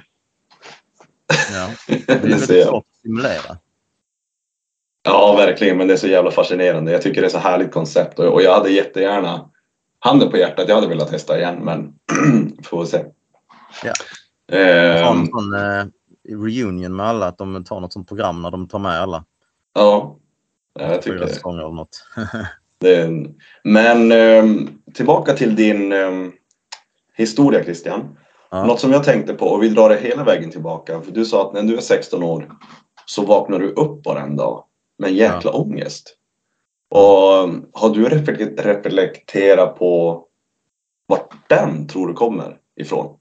ja, 1.53 1.69
det 1.89 2.11
är 2.13 2.19
väldigt 2.21 2.65
svårt 2.65 2.85
att 2.91 2.97
stimulera. 2.99 3.59
Ja, 5.03 5.35
verkligen. 5.37 5.77
Men 5.79 5.87
det 5.89 5.93
är 5.93 5.99
så 5.99 6.07
jävla 6.09 6.31
fascinerande. 6.31 6.93
Jag 6.93 7.03
tycker 7.03 7.21
det 7.21 7.27
är 7.27 7.31
så 7.31 7.39
härligt 7.39 7.73
koncept 7.73 8.19
och, 8.19 8.43
jag 8.43 8.55
hade 8.55 8.71
jättegärna, 8.71 9.51
handen 9.99 10.31
på 10.31 10.37
hjärtat, 10.37 10.69
jag 10.69 10.75
hade 10.75 10.87
velat 10.89 11.09
testa 11.11 11.39
igen 11.39 11.59
men 11.65 11.95
får 12.65 12.85
se. 12.85 13.05
Ja. 13.85 13.93
Ehm, 14.57 15.03
Ta 15.05 15.13
en 15.13 15.27
sån 15.27 15.55
eh, 15.55 15.85
reunion 16.29 16.97
med 16.97 17.07
alla, 17.07 17.27
att 17.27 17.39
de 17.39 17.65
tar 17.65 17.81
något 17.81 17.93
sånt 17.93 18.09
program 18.09 18.43
när 18.43 18.51
de 18.51 18.69
tar 18.69 18.79
med 18.79 19.01
alla. 19.01 19.25
ja, 19.75 20.19
Ja, 20.75 20.93
jag 20.93 21.03
tycker 21.03 21.19
det. 21.19 21.29
säsonger 21.29 21.59
eller 21.59 21.71
något. 21.73 22.05
en... 22.85 23.35
Men 23.65 24.13
ehm, 24.13 24.69
tillbaka 24.95 25.33
till 25.33 25.57
din 25.57 25.93
ehm, 25.93 26.33
historia 27.15 27.65
Christian. 27.65 28.19
Ja. 28.51 28.67
Något 28.67 28.81
som 28.81 28.93
jag 28.93 29.05
tänkte 29.05 29.35
på, 29.35 29.47
och 29.47 29.63
vi 29.63 29.69
drar 29.69 29.89
det 29.89 29.97
hela 29.97 30.25
vägen 30.25 30.51
tillbaka. 30.51 31.01
För 31.01 31.13
du 31.13 31.25
sa 31.25 31.49
att 31.49 31.55
när 31.55 31.63
du 31.63 31.77
är 31.77 31.81
16 31.81 32.23
år 32.23 32.53
så 33.07 33.27
vaknar 33.27 33.59
du 33.59 33.69
upp 33.69 34.07
en 34.07 34.37
dag 34.37 34.65
med 34.99 35.09
en 35.09 35.17
jäkla 35.17 35.51
ångest. 35.53 36.17
Och 36.91 37.45
um, 37.45 37.67
har 37.73 37.91
du 37.91 38.09
reflek- 38.09 38.63
reflekterat 38.63 39.79
på 39.79 40.25
vart 41.07 41.49
den 41.49 41.89
tror 41.89 42.09
du 42.09 42.15
kommer 42.15 42.59
ifrån? 42.77 43.19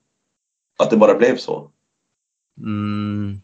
Att 0.80 0.89
det 0.89 0.97
bara 0.97 1.13
blev 1.13 1.38
så? 1.38 1.71
Mm. 2.58 3.41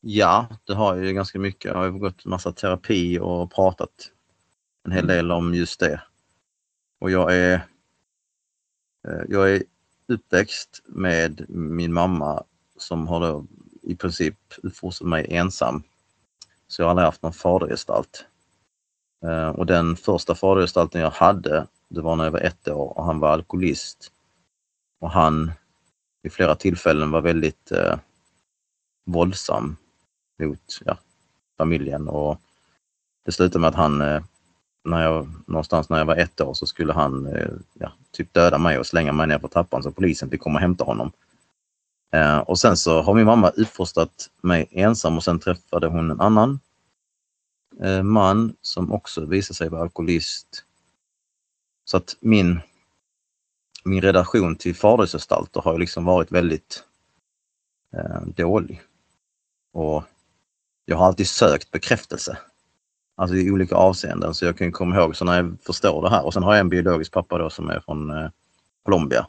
Ja, 0.00 0.46
det 0.66 0.74
har 0.74 0.96
jag 0.96 1.06
ju 1.06 1.12
ganska 1.12 1.38
mycket. 1.38 1.64
Jag 1.64 1.78
har 1.78 1.90
gått 1.90 2.24
massa 2.24 2.52
terapi 2.52 3.18
och 3.18 3.54
pratat 3.54 3.90
en 4.84 4.92
hel 4.92 5.06
del 5.06 5.32
om 5.32 5.54
just 5.54 5.80
det. 5.80 6.02
Och 7.00 7.10
jag 7.10 7.36
är, 7.36 7.54
eh, 9.08 9.22
jag 9.28 9.50
är 9.50 9.62
uppväxt 10.08 10.82
med 10.86 11.44
min 11.50 11.92
mamma 11.92 12.44
som 12.76 13.08
har 13.08 13.20
då 13.20 13.46
i 13.82 13.96
princip 13.96 14.36
uppfostrat 14.62 15.08
mig 15.08 15.26
ensam. 15.30 15.82
Så 16.66 16.82
jag 16.82 16.86
har 16.86 16.90
aldrig 16.90 17.04
haft 17.04 17.22
någon 17.22 17.32
fadergestalt. 17.32 18.24
Eh, 19.24 19.48
och 19.48 19.66
den 19.66 19.96
första 19.96 20.34
fadergestalten 20.34 21.00
jag 21.00 21.10
hade, 21.10 21.66
det 21.88 22.00
var 22.00 22.16
när 22.16 22.24
jag 22.24 22.30
var 22.30 22.40
ett 22.40 22.68
år 22.68 22.98
och 22.98 23.04
han 23.04 23.18
var 23.18 23.28
alkoholist. 23.28 24.12
Och 25.00 25.10
han 25.10 25.52
vid 26.22 26.32
flera 26.32 26.54
tillfällen 26.54 27.10
var 27.10 27.20
väldigt 27.20 27.72
eh, 27.72 27.98
våldsam 29.04 29.76
mot 30.38 30.80
ja, 30.84 30.98
familjen 31.58 32.08
och 32.08 32.40
det 33.24 33.32
slutade 33.32 33.58
med 33.58 33.68
att 33.68 33.74
han, 33.74 34.00
eh, 34.00 34.22
när 34.84 35.02
jag, 35.02 35.32
någonstans 35.46 35.88
när 35.88 35.98
jag 35.98 36.04
var 36.04 36.16
ett 36.16 36.40
år 36.40 36.54
så 36.54 36.66
skulle 36.66 36.92
han 36.92 37.26
eh, 37.26 37.52
ja, 37.72 37.92
typ 38.10 38.34
döda 38.34 38.58
mig 38.58 38.78
och 38.78 38.86
slänga 38.86 39.12
mig 39.12 39.26
ner 39.26 39.38
på 39.38 39.48
trappan 39.48 39.82
så 39.82 39.90
polisen 39.90 40.30
fick 40.30 40.40
komma 40.40 40.56
och 40.56 40.60
hämta 40.60 40.84
honom. 40.84 41.12
Eh, 42.12 42.38
och 42.38 42.58
sen 42.58 42.76
så 42.76 43.02
har 43.02 43.14
min 43.14 43.24
mamma 43.24 43.48
uppfostrat 43.48 44.30
mig 44.40 44.68
ensam 44.70 45.16
och 45.16 45.24
sen 45.24 45.40
träffade 45.40 45.86
hon 45.86 46.10
en 46.10 46.20
annan 46.20 46.60
eh, 47.80 48.02
man 48.02 48.56
som 48.60 48.92
också 48.92 49.24
visade 49.24 49.56
sig 49.56 49.68
vara 49.68 49.82
alkoholist. 49.82 50.64
Så 51.84 51.96
att 51.96 52.16
min, 52.20 52.60
min 53.84 54.00
relation 54.00 54.56
till 54.56 54.74
fadersgestalter 54.74 55.60
har 55.60 55.78
liksom 55.78 56.04
varit 56.04 56.32
väldigt 56.32 56.84
eh, 57.96 58.22
dålig. 58.26 58.82
Och 59.72 60.04
jag 60.84 60.96
har 60.96 61.06
alltid 61.06 61.28
sökt 61.28 61.70
bekräftelse. 61.70 62.38
Alltså 63.22 63.36
i 63.36 63.50
olika 63.50 63.74
avseenden. 63.76 64.34
Så 64.34 64.44
jag 64.44 64.58
kan 64.58 64.72
komma 64.72 64.96
ihåg 64.96 65.16
så 65.16 65.24
när 65.24 65.36
jag 65.36 65.56
förstår 65.66 66.02
det 66.02 66.10
här. 66.10 66.24
Och 66.24 66.32
sen 66.34 66.42
har 66.42 66.52
jag 66.54 66.60
en 66.60 66.68
biologisk 66.68 67.12
pappa 67.12 67.38
då 67.38 67.50
som 67.50 67.70
är 67.70 67.80
från 67.80 68.10
eh, 68.10 68.30
Colombia. 68.84 69.26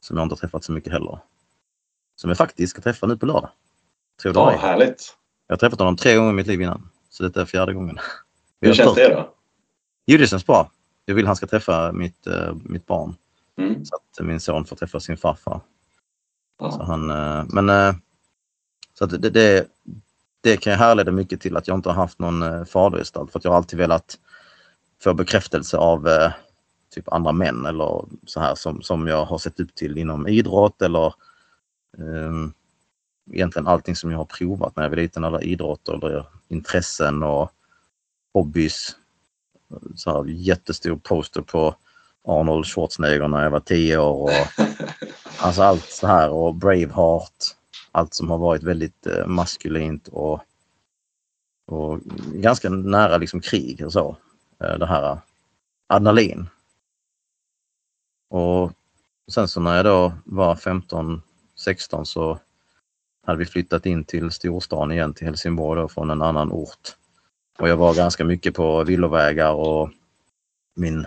Som 0.00 0.16
jag 0.16 0.24
inte 0.24 0.32
har 0.32 0.36
träffat 0.38 0.64
så 0.64 0.72
mycket 0.72 0.92
heller. 0.92 1.18
Som 2.16 2.30
jag 2.30 2.36
faktiskt 2.36 2.70
ska 2.70 2.82
träffa 2.82 3.06
nu 3.06 3.16
på 3.16 3.26
lördag. 3.26 3.50
Tror 4.22 4.34
Ja, 4.36 4.52
är. 4.52 4.58
härligt. 4.58 5.16
Jag 5.46 5.52
har 5.52 5.58
träffat 5.58 5.78
honom 5.78 5.96
tre 5.96 6.16
gånger 6.16 6.30
i 6.30 6.34
mitt 6.34 6.46
liv 6.46 6.60
innan. 6.62 6.90
Så 7.08 7.22
detta 7.22 7.40
är 7.40 7.44
fjärde 7.44 7.74
gången. 7.74 7.98
Hur 8.60 8.74
känns 8.74 8.94
det 8.94 9.08
då? 9.08 9.34
Jo, 10.06 10.18
det 10.18 10.26
känns 10.26 10.46
bra. 10.46 10.70
Jag 11.04 11.14
vill 11.14 11.26
han 11.26 11.36
ska 11.36 11.46
träffa 11.46 11.92
mitt, 11.92 12.26
eh, 12.26 12.54
mitt 12.64 12.86
barn. 12.86 13.14
Mm. 13.58 13.84
Så 13.84 13.94
att 13.96 14.26
min 14.26 14.40
son 14.40 14.64
får 14.64 14.76
träffa 14.76 15.00
sin 15.00 15.16
farfar. 15.16 15.60
Så 16.58 16.76
Ja. 16.78 16.84
han, 16.84 17.10
eh, 17.10 17.44
men 17.48 17.68
eh, 17.68 17.94
så 18.98 19.04
att 19.04 19.22
det, 19.22 19.30
det, 19.30 19.66
det 20.44 20.56
kan 20.56 20.70
jag 20.70 20.78
härleda 20.78 21.12
mycket 21.12 21.40
till 21.40 21.56
att 21.56 21.68
jag 21.68 21.76
inte 21.78 21.88
har 21.88 21.96
haft 21.96 22.18
någon 22.18 22.42
eh, 22.42 22.64
fadergestalt. 22.64 23.32
För 23.32 23.38
att 23.38 23.44
jag 23.44 23.52
har 23.52 23.56
alltid 23.56 23.78
velat 23.78 24.18
få 25.02 25.14
bekräftelse 25.14 25.76
av 25.76 26.08
eh, 26.08 26.32
typ 26.94 27.12
andra 27.12 27.32
män 27.32 27.66
eller 27.66 28.04
så 28.26 28.40
här 28.40 28.54
som, 28.54 28.82
som 28.82 29.06
jag 29.06 29.24
har 29.24 29.38
sett 29.38 29.60
upp 29.60 29.74
till 29.74 29.98
inom 29.98 30.28
idrott 30.28 30.82
eller 30.82 31.06
eh, 31.98 32.32
egentligen 33.32 33.66
allting 33.66 33.96
som 33.96 34.10
jag 34.10 34.18
har 34.18 34.24
provat 34.24 34.76
när 34.76 34.82
jag 34.82 34.90
var 34.90 34.96
liten. 34.96 35.24
Alla 35.24 35.42
idrotter 35.42 35.92
eller 36.06 36.26
intressen 36.48 37.22
och 37.22 37.50
hobbys. 38.34 38.96
Så 39.96 40.10
här, 40.10 40.24
jättestor 40.28 40.96
poster 40.96 41.42
på 41.42 41.74
Arnold 42.24 42.66
Schwarzenegger 42.66 43.28
när 43.28 43.42
jag 43.42 43.50
var 43.50 43.60
tio 43.60 43.98
år. 43.98 44.22
Och, 44.22 44.30
Alltså 45.38 45.62
allt 45.62 45.90
så 45.90 46.06
här 46.06 46.30
och 46.30 46.54
Braveheart. 46.54 47.54
Allt 47.94 48.14
som 48.14 48.30
har 48.30 48.38
varit 48.38 48.62
väldigt 48.62 49.06
eh, 49.06 49.26
maskulint 49.26 50.08
och, 50.08 50.40
och 51.66 52.00
ganska 52.34 52.70
nära 52.70 53.16
liksom 53.16 53.40
krig 53.40 53.86
och 53.86 53.92
så. 53.92 54.16
Eh, 54.60 54.78
det 54.78 54.86
här 54.86 55.12
eh, 55.12 55.18
adrenalin. 55.86 56.48
Och 58.30 58.72
sen 59.32 59.48
så 59.48 59.60
när 59.60 59.76
jag 59.76 59.84
då 59.84 60.12
var 60.24 60.56
15, 60.56 61.22
16 61.54 62.06
så 62.06 62.38
hade 63.26 63.38
vi 63.38 63.46
flyttat 63.46 63.86
in 63.86 64.04
till 64.04 64.30
storstan 64.30 64.92
igen 64.92 65.14
till 65.14 65.26
Helsingborg 65.26 65.80
då 65.80 65.88
från 65.88 66.10
en 66.10 66.22
annan 66.22 66.52
ort. 66.52 66.96
Och 67.58 67.68
jag 67.68 67.76
var 67.76 67.94
ganska 67.94 68.24
mycket 68.24 68.54
på 68.54 68.84
villovägar 68.84 69.52
och 69.52 69.90
min 70.76 71.06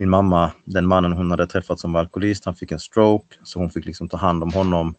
min 0.00 0.10
mamma, 0.10 0.52
den 0.64 0.86
mannen 0.86 1.12
hon 1.12 1.30
hade 1.30 1.46
träffat 1.46 1.80
som 1.80 1.92
var 1.92 2.00
alkoholist, 2.00 2.44
han 2.44 2.54
fick 2.54 2.72
en 2.72 2.80
stroke 2.80 3.36
så 3.42 3.58
hon 3.58 3.70
fick 3.70 3.84
liksom 3.84 4.08
ta 4.08 4.16
hand 4.16 4.42
om 4.42 4.52
honom 4.52 4.94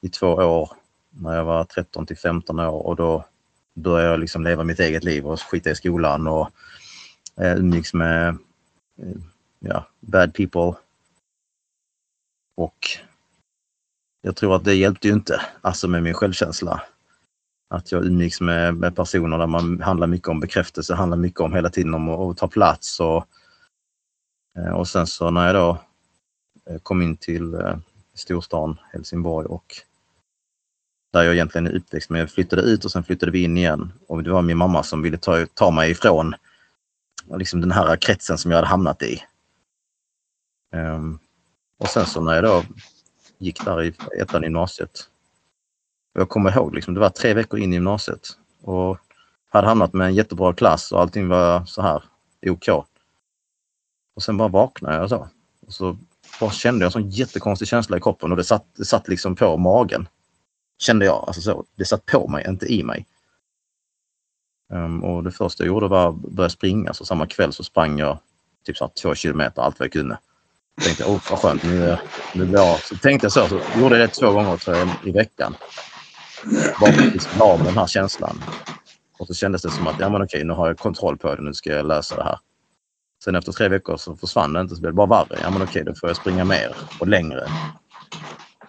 i 0.00 0.08
två 0.08 0.26
år 0.26 0.70
när 1.10 1.36
jag 1.36 1.44
var 1.44 1.64
13 1.64 2.06
till 2.06 2.16
15 2.16 2.60
år 2.60 2.86
och 2.86 2.96
då 2.96 3.24
började 3.74 4.10
jag 4.10 4.20
liksom 4.20 4.44
leva 4.44 4.64
mitt 4.64 4.80
eget 4.80 5.04
liv 5.04 5.26
och 5.26 5.40
skita 5.40 5.70
i 5.70 5.74
skolan 5.74 6.26
och 6.26 6.50
eh, 7.40 7.56
umgicks 7.58 7.94
med 7.94 8.28
eh, 8.98 9.18
ja, 9.58 9.86
bad 10.00 10.34
people. 10.34 10.74
Och 12.56 12.86
jag 14.22 14.36
tror 14.36 14.56
att 14.56 14.64
det 14.64 14.74
hjälpte 14.74 15.08
ju 15.08 15.14
inte, 15.14 15.40
alltså 15.60 15.88
med 15.88 16.02
min 16.02 16.14
självkänsla. 16.14 16.82
Att 17.70 17.92
jag 17.92 18.04
umgicks 18.04 18.40
med, 18.40 18.74
med 18.74 18.96
personer 18.96 19.38
där 19.38 19.46
man 19.46 19.80
handlar 19.80 20.06
mycket 20.06 20.28
om 20.28 20.40
bekräftelse, 20.40 20.94
handlar 20.94 21.16
mycket 21.16 21.40
om 21.40 21.54
hela 21.54 21.70
tiden 21.70 21.94
om 21.94 22.08
att, 22.08 22.20
att 22.20 22.36
ta 22.36 22.48
plats 22.48 23.00
och 23.00 23.26
eh, 24.58 24.70
Och 24.70 24.88
sen 24.88 25.06
så 25.06 25.30
när 25.30 25.46
jag 25.46 25.54
då 25.54 25.78
eh, 26.70 26.78
kom 26.78 27.02
in 27.02 27.16
till 27.16 27.54
eh, 27.54 27.78
storstan 28.14 28.78
Helsingborg 28.92 29.46
och 29.46 29.82
där 31.12 31.22
jag 31.22 31.34
egentligen 31.34 31.66
är 31.66 31.76
uppväxt, 31.76 32.10
men 32.10 32.20
jag 32.20 32.30
flyttade 32.30 32.62
ut 32.62 32.84
och 32.84 32.92
sen 32.92 33.04
flyttade 33.04 33.32
vi 33.32 33.42
in 33.42 33.56
igen. 33.56 33.92
Och 34.06 34.22
det 34.22 34.30
var 34.30 34.42
min 34.42 34.56
mamma 34.56 34.82
som 34.82 35.02
ville 35.02 35.16
ta, 35.16 35.46
ta 35.54 35.70
mig 35.70 35.90
ifrån 35.90 36.34
liksom 37.36 37.60
den 37.60 37.72
här 37.72 37.96
kretsen 37.96 38.38
som 38.38 38.50
jag 38.50 38.58
hade 38.58 38.68
hamnat 38.68 39.02
i. 39.02 39.22
Um, 40.74 41.18
och 41.78 41.88
sen 41.88 42.06
så 42.06 42.20
när 42.20 42.34
jag 42.34 42.44
då 42.44 42.62
gick 43.38 43.64
där 43.64 43.82
i 43.82 43.94
ettan 44.20 44.44
i 44.44 44.46
gymnasiet. 44.46 45.08
Jag 46.12 46.28
kommer 46.28 46.56
ihåg, 46.56 46.74
liksom, 46.74 46.94
det 46.94 47.00
var 47.00 47.10
tre 47.10 47.34
veckor 47.34 47.60
in 47.60 47.72
i 47.72 47.76
gymnasiet 47.76 48.28
och 48.62 48.98
hade 49.48 49.66
hamnat 49.66 49.92
med 49.92 50.06
en 50.06 50.14
jättebra 50.14 50.54
klass 50.54 50.92
och 50.92 51.00
allting 51.00 51.28
var 51.28 51.64
så 51.64 51.82
här 51.82 52.02
OK. 52.46 52.68
Och 54.16 54.22
sen 54.22 54.36
bara 54.36 54.48
vaknade 54.48 54.94
jag 54.94 55.02
och 55.02 55.08
så. 55.08 55.28
Och 55.66 55.72
så 55.72 55.96
bara 56.40 56.50
kände 56.50 56.84
jag 56.84 56.86
en 56.86 56.92
sån 56.92 57.10
jättekonstig 57.10 57.68
känsla 57.68 57.96
i 57.96 58.00
kroppen 58.00 58.30
och 58.30 58.36
det 58.36 58.44
satt, 58.44 58.66
det 58.76 58.84
satt 58.84 59.08
liksom 59.08 59.36
på 59.36 59.56
magen. 59.56 60.08
Kände 60.78 61.04
jag. 61.04 61.24
Alltså 61.26 61.40
så, 61.40 61.64
det 61.76 61.84
satt 61.84 62.06
på 62.06 62.28
mig, 62.28 62.44
inte 62.48 62.72
i 62.72 62.82
mig. 62.82 63.06
Um, 64.72 65.04
och 65.04 65.24
det 65.24 65.30
första 65.30 65.64
jag 65.64 65.68
gjorde 65.68 65.88
var 65.88 66.08
att 66.08 66.16
börja 66.16 66.50
springa. 66.50 66.94
Så 66.94 67.04
samma 67.04 67.26
kväll 67.26 67.52
så 67.52 67.64
sprang 67.64 67.98
jag 67.98 68.18
typ 68.64 68.76
så 68.76 68.84
här 68.84 68.92
två 69.02 69.14
kilometer, 69.14 69.62
allt 69.62 69.78
vad 69.78 69.86
jag 69.86 69.92
kunde. 69.92 70.18
Tänkte 70.84 71.02
jag, 71.02 71.10
vad 71.30 71.38
skönt, 71.38 71.62
nu, 71.62 71.96
nu 72.34 72.44
blir 72.44 72.58
jag... 72.58 72.80
Så 72.80 72.96
tänkte 72.96 73.24
jag 73.24 73.32
så, 73.32 73.48
så 73.48 73.60
gjorde 73.80 73.98
jag 73.98 74.08
det 74.08 74.14
två 74.14 74.32
gånger 74.32 74.56
tror 74.56 74.76
jag, 74.76 74.88
i 75.04 75.10
veckan. 75.10 75.54
Bara 76.80 76.92
för 76.92 77.16
att 77.16 77.40
av 77.40 77.58
med 77.58 77.66
den 77.66 77.78
här 77.78 77.86
känslan. 77.86 78.42
Och 79.18 79.26
så 79.26 79.34
kändes 79.34 79.62
det 79.62 79.70
som 79.70 79.86
att, 79.86 80.00
ja 80.00 80.08
men 80.08 80.22
okej, 80.22 80.44
nu 80.44 80.52
har 80.52 80.66
jag 80.66 80.78
kontroll 80.78 81.16
på 81.18 81.34
det, 81.34 81.42
nu 81.42 81.54
ska 81.54 81.70
jag 81.70 81.86
lösa 81.86 82.16
det 82.16 82.24
här. 82.24 82.38
Sen 83.24 83.34
efter 83.34 83.52
tre 83.52 83.68
veckor 83.68 83.96
så 83.96 84.16
försvann 84.16 84.52
det 84.52 84.60
inte, 84.60 84.74
så 84.74 84.80
blev 84.80 84.92
det 84.92 84.96
bara 84.96 85.24
värre. 85.24 85.38
Ja 85.42 85.50
men 85.50 85.62
okej, 85.62 85.84
då 85.84 85.94
får 85.94 86.08
jag 86.08 86.16
springa 86.16 86.44
mer 86.44 86.76
och 87.00 87.08
längre. 87.08 87.48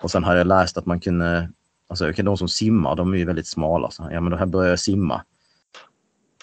Och 0.02 0.12
sen 0.12 0.24
hade 0.24 0.38
jag 0.38 0.48
läst 0.48 0.78
att 0.78 0.86
man 0.86 1.00
kunde, 1.00 1.50
alltså 1.90 2.12
de 2.12 2.38
som 2.38 2.48
simmar, 2.48 2.96
de 2.96 3.14
är 3.14 3.18
ju 3.18 3.26
väldigt 3.26 3.48
smala. 3.48 3.92
Så, 3.92 4.10
ja 4.12 4.22
men 4.22 4.32
då 4.32 4.38
här 4.38 4.46
börjar 4.46 4.70
jag 4.70 4.80
simma. 4.80 5.24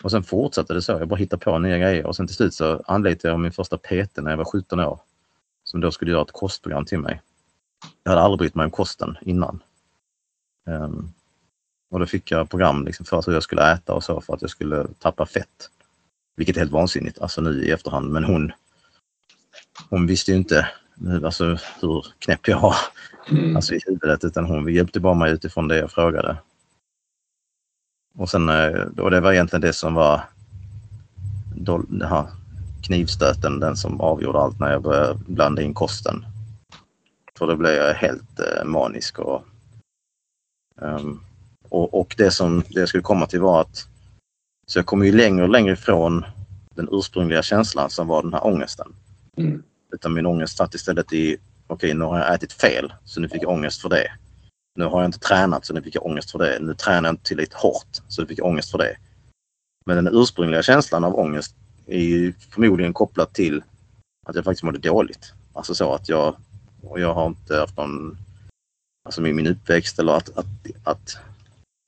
Och 0.02 0.10
sen 0.10 0.22
fortsatte 0.22 0.74
det 0.74 0.82
så, 0.82 0.92
jag 0.92 1.08
bara 1.08 1.16
hittade 1.16 1.44
på 1.44 1.58
nya 1.58 1.78
grejer 1.78 2.06
och 2.06 2.16
sen 2.16 2.26
till 2.26 2.36
slut 2.36 2.54
så 2.54 2.82
anlitade 2.86 3.32
jag 3.32 3.40
min 3.40 3.52
första 3.52 3.78
PT 3.78 4.16
när 4.16 4.30
jag 4.30 4.36
var 4.36 4.44
17 4.44 4.80
år. 4.80 5.00
Som 5.64 5.80
då 5.80 5.90
skulle 5.90 6.10
göra 6.10 6.22
ett 6.22 6.32
kostprogram 6.32 6.84
till 6.84 6.98
mig. 6.98 7.22
Jag 8.02 8.10
hade 8.10 8.22
aldrig 8.22 8.38
brytt 8.38 8.54
mig 8.54 8.64
om 8.64 8.70
kosten 8.70 9.16
innan. 9.20 9.62
Um, 10.66 11.12
och 11.90 12.00
då 12.00 12.06
fick 12.06 12.30
jag 12.30 12.50
program 12.50 12.84
liksom 12.84 13.06
för 13.06 13.22
hur 13.26 13.32
jag 13.32 13.42
skulle 13.42 13.72
äta 13.72 13.94
och 13.94 14.04
så 14.04 14.20
för 14.20 14.34
att 14.34 14.42
jag 14.42 14.50
skulle 14.50 14.86
tappa 14.98 15.26
fett. 15.26 15.70
Vilket 16.36 16.56
är 16.56 16.60
helt 16.60 16.72
vansinnigt, 16.72 17.18
alltså 17.18 17.40
nu 17.40 17.64
i 17.64 17.70
efterhand. 17.70 18.12
Men 18.12 18.24
hon, 18.24 18.52
hon 19.90 20.06
visste 20.06 20.30
ju 20.30 20.36
inte 20.36 20.68
alltså, 21.24 21.58
hur 21.80 22.06
knäpp 22.18 22.48
jag 22.48 22.60
var 22.60 22.76
Mm. 23.30 23.56
alltså, 23.56 23.74
i 23.74 23.80
huvudet, 23.86 24.24
utan 24.24 24.44
hon 24.46 24.74
hjälpte 24.74 25.00
bara 25.00 25.14
mig 25.14 25.32
utifrån 25.32 25.68
det 25.68 25.78
jag 25.78 25.90
frågade. 25.90 26.36
Och 28.14 28.30
sen, 28.30 28.48
eh, 28.48 28.80
och 28.98 29.10
det 29.10 29.20
var 29.20 29.32
egentligen 29.32 29.60
det 29.60 29.72
som 29.72 29.94
var 29.94 30.20
då, 31.56 31.78
den 31.88 32.08
här 32.08 32.26
knivstöten, 32.82 33.60
den 33.60 33.76
som 33.76 34.00
avgjorde 34.00 34.38
allt 34.38 34.60
när 34.60 34.72
jag 34.72 34.82
började 34.82 35.18
blanda 35.26 35.62
in 35.62 35.74
kosten. 35.74 36.26
För 37.38 37.46
då 37.46 37.56
blev 37.56 37.72
jag 37.72 37.94
helt 37.94 38.40
eh, 38.40 38.64
manisk 38.64 39.18
och, 39.18 39.44
ehm, 40.82 41.20
och, 41.68 42.00
och 42.00 42.14
det 42.18 42.30
som 42.30 42.62
det 42.68 42.80
jag 42.80 42.88
skulle 42.88 43.02
komma 43.02 43.26
till 43.26 43.40
var 43.40 43.60
att 43.60 43.88
så 44.66 44.78
jag 44.78 44.86
kom 44.86 45.04
ju 45.04 45.12
längre 45.12 45.42
och 45.42 45.50
längre 45.50 45.72
ifrån 45.72 46.24
den 46.74 46.88
ursprungliga 46.92 47.42
känslan 47.42 47.90
som 47.90 48.06
var 48.06 48.22
den 48.22 48.32
här 48.32 48.46
ångesten. 48.46 48.94
Mm. 49.36 49.62
Utan 49.92 50.14
min 50.14 50.26
ångest 50.26 50.56
satt 50.56 50.74
istället 50.74 51.12
i, 51.12 51.36
okej 51.66 51.94
nu 51.94 52.04
har 52.04 52.18
jag 52.18 52.34
ätit 52.34 52.52
fel 52.52 52.92
så 53.04 53.20
nu 53.20 53.28
fick 53.28 53.42
jag 53.42 53.50
ångest 53.50 53.82
för 53.82 53.88
det. 53.88 54.12
Nu 54.74 54.84
har 54.84 55.00
jag 55.00 55.08
inte 55.08 55.18
tränat 55.18 55.66
så 55.66 55.74
nu 55.74 55.82
fick 55.82 55.94
jag 55.94 56.06
ångest 56.06 56.30
för 56.30 56.38
det. 56.38 56.58
Nu 56.60 56.74
tränar 56.74 57.08
jag 57.08 57.12
inte 57.12 57.24
tillräckligt 57.24 57.54
hårt 57.54 58.02
så 58.08 58.22
nu 58.22 58.28
fick 58.28 58.38
jag 58.38 58.46
ångest 58.46 58.70
för 58.70 58.78
det. 58.78 58.96
Men 59.86 60.04
den 60.04 60.14
ursprungliga 60.14 60.62
känslan 60.62 61.04
av 61.04 61.18
ångest 61.18 61.54
är 61.86 62.00
ju 62.00 62.32
förmodligen 62.32 62.92
kopplat 62.92 63.34
till 63.34 63.62
att 64.26 64.34
jag 64.34 64.44
faktiskt 64.44 64.62
mådde 64.62 64.78
dåligt. 64.78 65.32
Alltså 65.52 65.74
så 65.74 65.94
att 65.94 66.08
jag, 66.08 66.36
och 66.82 67.00
jag 67.00 67.14
har 67.14 67.26
inte 67.26 67.56
haft 67.56 67.76
någon, 67.76 68.18
alltså 69.04 69.20
min, 69.20 69.36
min 69.36 69.46
uppväxt 69.46 69.98
eller 69.98 70.12
att, 70.12 70.38
att, 70.38 70.46
att, 70.84 71.18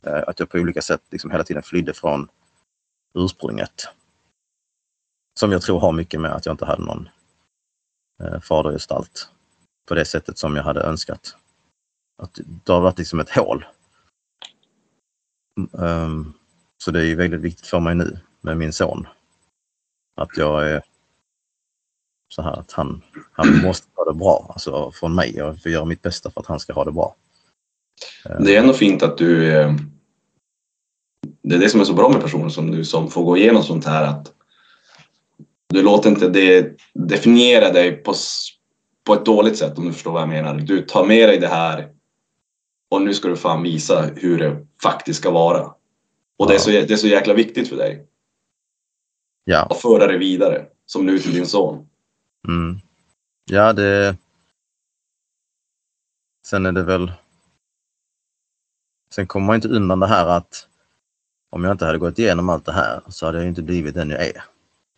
eh, 0.07 0.23
att 0.27 0.41
jag 0.41 0.49
på 0.49 0.59
olika 0.59 0.83
sätt 0.83 1.03
liksom 1.11 1.31
hela 1.31 1.45
tiden 1.45 1.63
flydde 1.63 1.93
från 1.93 2.29
ursprunget. 3.15 3.89
Som 5.41 5.53
jag 5.53 5.63
tror 5.63 5.81
har 5.81 5.93
mycket 5.93 6.21
med 6.21 6.33
att 6.33 6.47
jag 6.47 6.53
inte 6.53 6.65
hade 6.65 6.85
någon 6.85 7.09
Eh, 8.23 8.41
fadergestalt 8.41 9.29
på 9.89 9.95
det 9.95 10.05
sättet 10.05 10.39
som 10.39 10.57
jag 10.57 10.63
hade 10.63 10.81
önskat. 10.81 11.37
Att 12.23 12.41
det 12.65 12.73
har 12.73 12.81
varit 12.81 12.99
liksom 12.99 13.21
ett 13.21 13.31
hål. 13.31 13.65
Mm, 15.57 15.85
ehm, 15.85 16.33
så 16.79 16.91
det 16.91 17.01
är 17.01 17.05
ju 17.05 17.15
väldigt 17.15 17.41
viktigt 17.41 17.67
för 17.67 17.81
mig 17.81 17.95
nu. 17.95 18.19
med 18.41 18.57
min 18.57 18.73
son. 18.73 19.07
Att 20.17 20.37
jag 20.37 20.71
är 20.71 20.83
så 22.35 22.43
här 22.43 22.53
att 22.53 22.73
han, 22.73 23.03
han 23.33 23.63
måste 23.63 23.87
ha 23.95 24.05
det 24.05 24.19
bra, 24.19 24.47
alltså 24.49 24.91
från 24.91 25.15
mig. 25.15 25.37
Jag 25.37 25.63
får 25.63 25.73
göra 25.73 25.85
mitt 25.85 26.03
bästa 26.03 26.31
för 26.31 26.41
att 26.41 26.47
han 26.47 26.61
ska 26.61 26.73
ha 26.73 26.85
det 26.85 26.93
bra. 26.93 27.17
Ehm. 28.25 28.45
Det 28.45 28.57
är 28.57 28.61
ändå 28.61 28.73
fint 28.73 29.03
att 29.03 29.19
du... 29.19 29.53
Eh, 29.53 29.75
det 31.43 31.55
är 31.55 31.59
det 31.59 31.69
som 31.69 31.81
är 31.81 31.85
så 31.85 31.95
bra 31.95 32.09
med 32.09 32.21
personer 32.23 32.49
som 32.49 32.71
du 32.71 32.85
som 32.85 33.11
får 33.11 33.25
gå 33.25 33.37
igenom 33.37 33.63
sånt 33.63 33.85
här 33.85 34.05
att 34.05 34.38
du 35.69 35.83
låter 35.83 36.11
inte 36.11 36.29
det 36.29 36.77
definiera 36.95 37.73
dig 37.73 37.93
på, 37.93 38.15
på 39.05 39.15
ett 39.15 39.25
dåligt 39.25 39.59
sätt 39.59 39.79
om 39.79 39.87
du 39.87 39.93
förstår 39.93 40.13
vad 40.13 40.23
jag 40.23 40.29
menar. 40.29 40.55
Du 40.55 40.83
tar 40.83 41.07
med 41.07 41.29
dig 41.29 41.39
det 41.39 41.49
här 41.49 41.89
och 42.89 43.03
nu 43.03 43.15
ska 43.15 43.29
du 43.29 43.37
fan 43.37 43.63
visa 43.63 44.11
hur 44.17 44.39
det 44.39 44.67
faktiskt 44.83 45.21
ska 45.21 45.31
vara. 45.31 45.75
Och 46.37 46.49
det, 46.49 46.55
är 46.55 46.59
så, 46.59 46.71
det 46.71 46.91
är 46.91 46.97
så 46.97 47.07
jäkla 47.07 47.35
viktigt 47.35 47.69
för 47.69 47.77
dig 47.77 48.07
Ja, 49.45 49.67
att 49.71 49.81
föra 49.81 50.07
det 50.07 50.19
vidare 50.19 50.67
som 50.87 51.07
nu 51.07 51.19
till 51.19 51.35
din 51.35 51.47
son. 51.47 51.89
mm. 52.49 52.81
ja 53.45 53.73
det... 53.73 54.17
Sen 56.47 56.67
är 56.67 56.73
det 56.73 56.83
väl... 56.83 57.13
Sen 59.11 59.27
kommer 59.27 59.47
man 59.47 59.57
inte 59.57 59.69
undan 59.69 60.01
det 60.01 60.07
här 60.07 60.27
att 60.27 60.69
om 61.51 61.65
jag 61.65 61.73
inte 61.73 61.87
hade 61.87 61.99
gått 61.99 62.19
igenom 62.19 62.49
allt 62.49 62.65
det 62.65 62.73
här 62.73 63.03
så 63.09 63.27
hade 63.27 63.39
jag 63.39 63.49
inte 63.49 63.63
blivit 63.63 63.95
den 63.95 64.11
jag 64.11 64.27
är. 64.27 64.45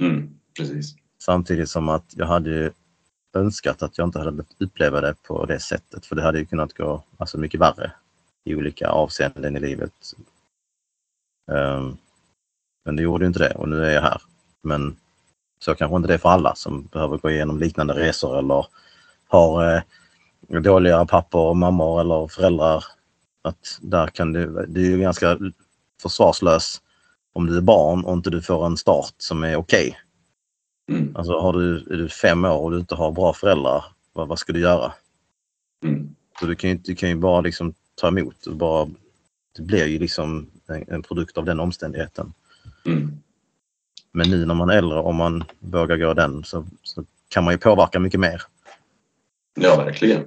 Mm, 0.01 0.40
precis. 0.61 0.95
Samtidigt 1.19 1.69
som 1.69 1.89
att 1.89 2.05
jag 2.17 2.27
hade 2.27 2.73
önskat 3.35 3.83
att 3.83 3.99
jag 3.99 4.09
inte 4.09 4.19
hade 4.19 4.33
behövt 4.33 4.57
uppleva 4.63 5.01
det 5.01 5.15
på 5.23 5.47
det 5.47 5.61
sättet. 5.61 6.07
För 6.07 6.17
det 6.17 6.23
hade 6.23 6.39
ju 6.39 6.47
kunnat 6.47 6.73
gå 6.73 7.05
alltså, 7.17 7.39
mycket 7.39 7.61
värre 7.61 7.93
i 8.45 8.55
olika 8.55 8.89
avseenden 8.89 9.57
i 9.57 9.61
livet. 9.61 10.15
Um, 11.51 11.97
men 12.85 12.97
det 12.97 13.03
gjorde 13.03 13.25
ju 13.25 13.27
inte 13.27 13.39
det 13.39 13.55
och 13.55 13.69
nu 13.69 13.85
är 13.85 13.91
jag 13.91 14.03
här. 14.03 14.23
Men 14.63 14.97
så 15.59 15.75
kanske 15.75 15.97
inte 15.97 16.09
det 16.09 16.15
är 16.15 16.19
för 16.19 16.29
alla 16.29 16.55
som 16.55 16.87
behöver 16.87 17.19
gå 17.19 17.31
igenom 17.31 17.59
liknande 17.59 17.95
resor 17.95 18.39
eller 18.39 18.67
har 19.29 19.75
eh, 19.75 19.83
dåliga 20.61 21.07
pappor 21.07 21.49
och 21.49 21.57
mammor 21.57 22.01
eller 22.01 22.29
föräldrar. 22.29 22.85
Att 23.43 23.79
där 23.81 24.07
kan 24.07 24.33
du, 24.33 24.67
du 24.69 24.87
är 24.87 24.91
ju 24.91 24.99
ganska 24.99 25.39
försvarslös 26.03 26.83
om 27.33 27.47
du 27.47 27.57
är 27.57 27.61
barn 27.61 28.05
och 28.05 28.13
inte 28.13 28.31
du 28.31 28.43
får 28.43 28.67
en 28.67 28.77
start 28.77 29.15
som 29.19 29.45
är 29.45 29.57
okej. 29.57 29.99
Mm, 30.91 31.17
Alltså 31.17 31.39
har 31.39 31.53
du, 31.53 31.77
är 31.77 31.97
du 31.97 32.09
fem 32.09 32.45
år 32.45 32.59
och 32.65 32.71
du 32.71 32.79
inte 32.79 32.95
har 32.95 33.13
bra 33.13 33.33
föräldrar, 33.33 33.85
vad, 34.13 34.29
vad 34.29 34.39
ska 34.39 34.53
du 34.53 34.61
göra? 34.61 34.93
mm, 35.85 36.15
Så 36.41 36.47
du 36.47 36.55
kan 36.55 36.71
ju, 36.71 36.77
du 36.77 36.95
kan 36.95 37.09
ju 37.09 37.15
bara 37.15 37.41
liksom 37.41 37.75
ta 37.95 38.09
emot. 38.09 38.47
Bara, 38.47 38.89
det 39.57 39.63
blir 39.63 39.87
ju 39.87 39.99
liksom 39.99 40.51
en, 40.69 40.85
en 40.89 41.03
produkt 41.03 41.39
av 41.39 41.45
den 41.45 41.61
omständigheten. 41.61 42.33
mm. 42.87 43.19
Men 44.13 44.31
nu 44.31 44.47
när 44.47 44.55
man 44.55 44.71
är 44.71 44.75
äldre, 44.77 44.99
om 45.01 45.17
man 45.17 45.45
vågar 45.59 45.97
gå 45.97 46.15
den, 46.15 46.45
så, 46.45 46.67
så 46.83 47.05
kan 47.29 47.45
man 47.45 47.55
ju 47.55 47.59
påverka 47.59 48.01
mycket 48.01 48.21
mer. 48.21 48.43
Ja, 49.61 49.77
verkligen. 49.77 50.23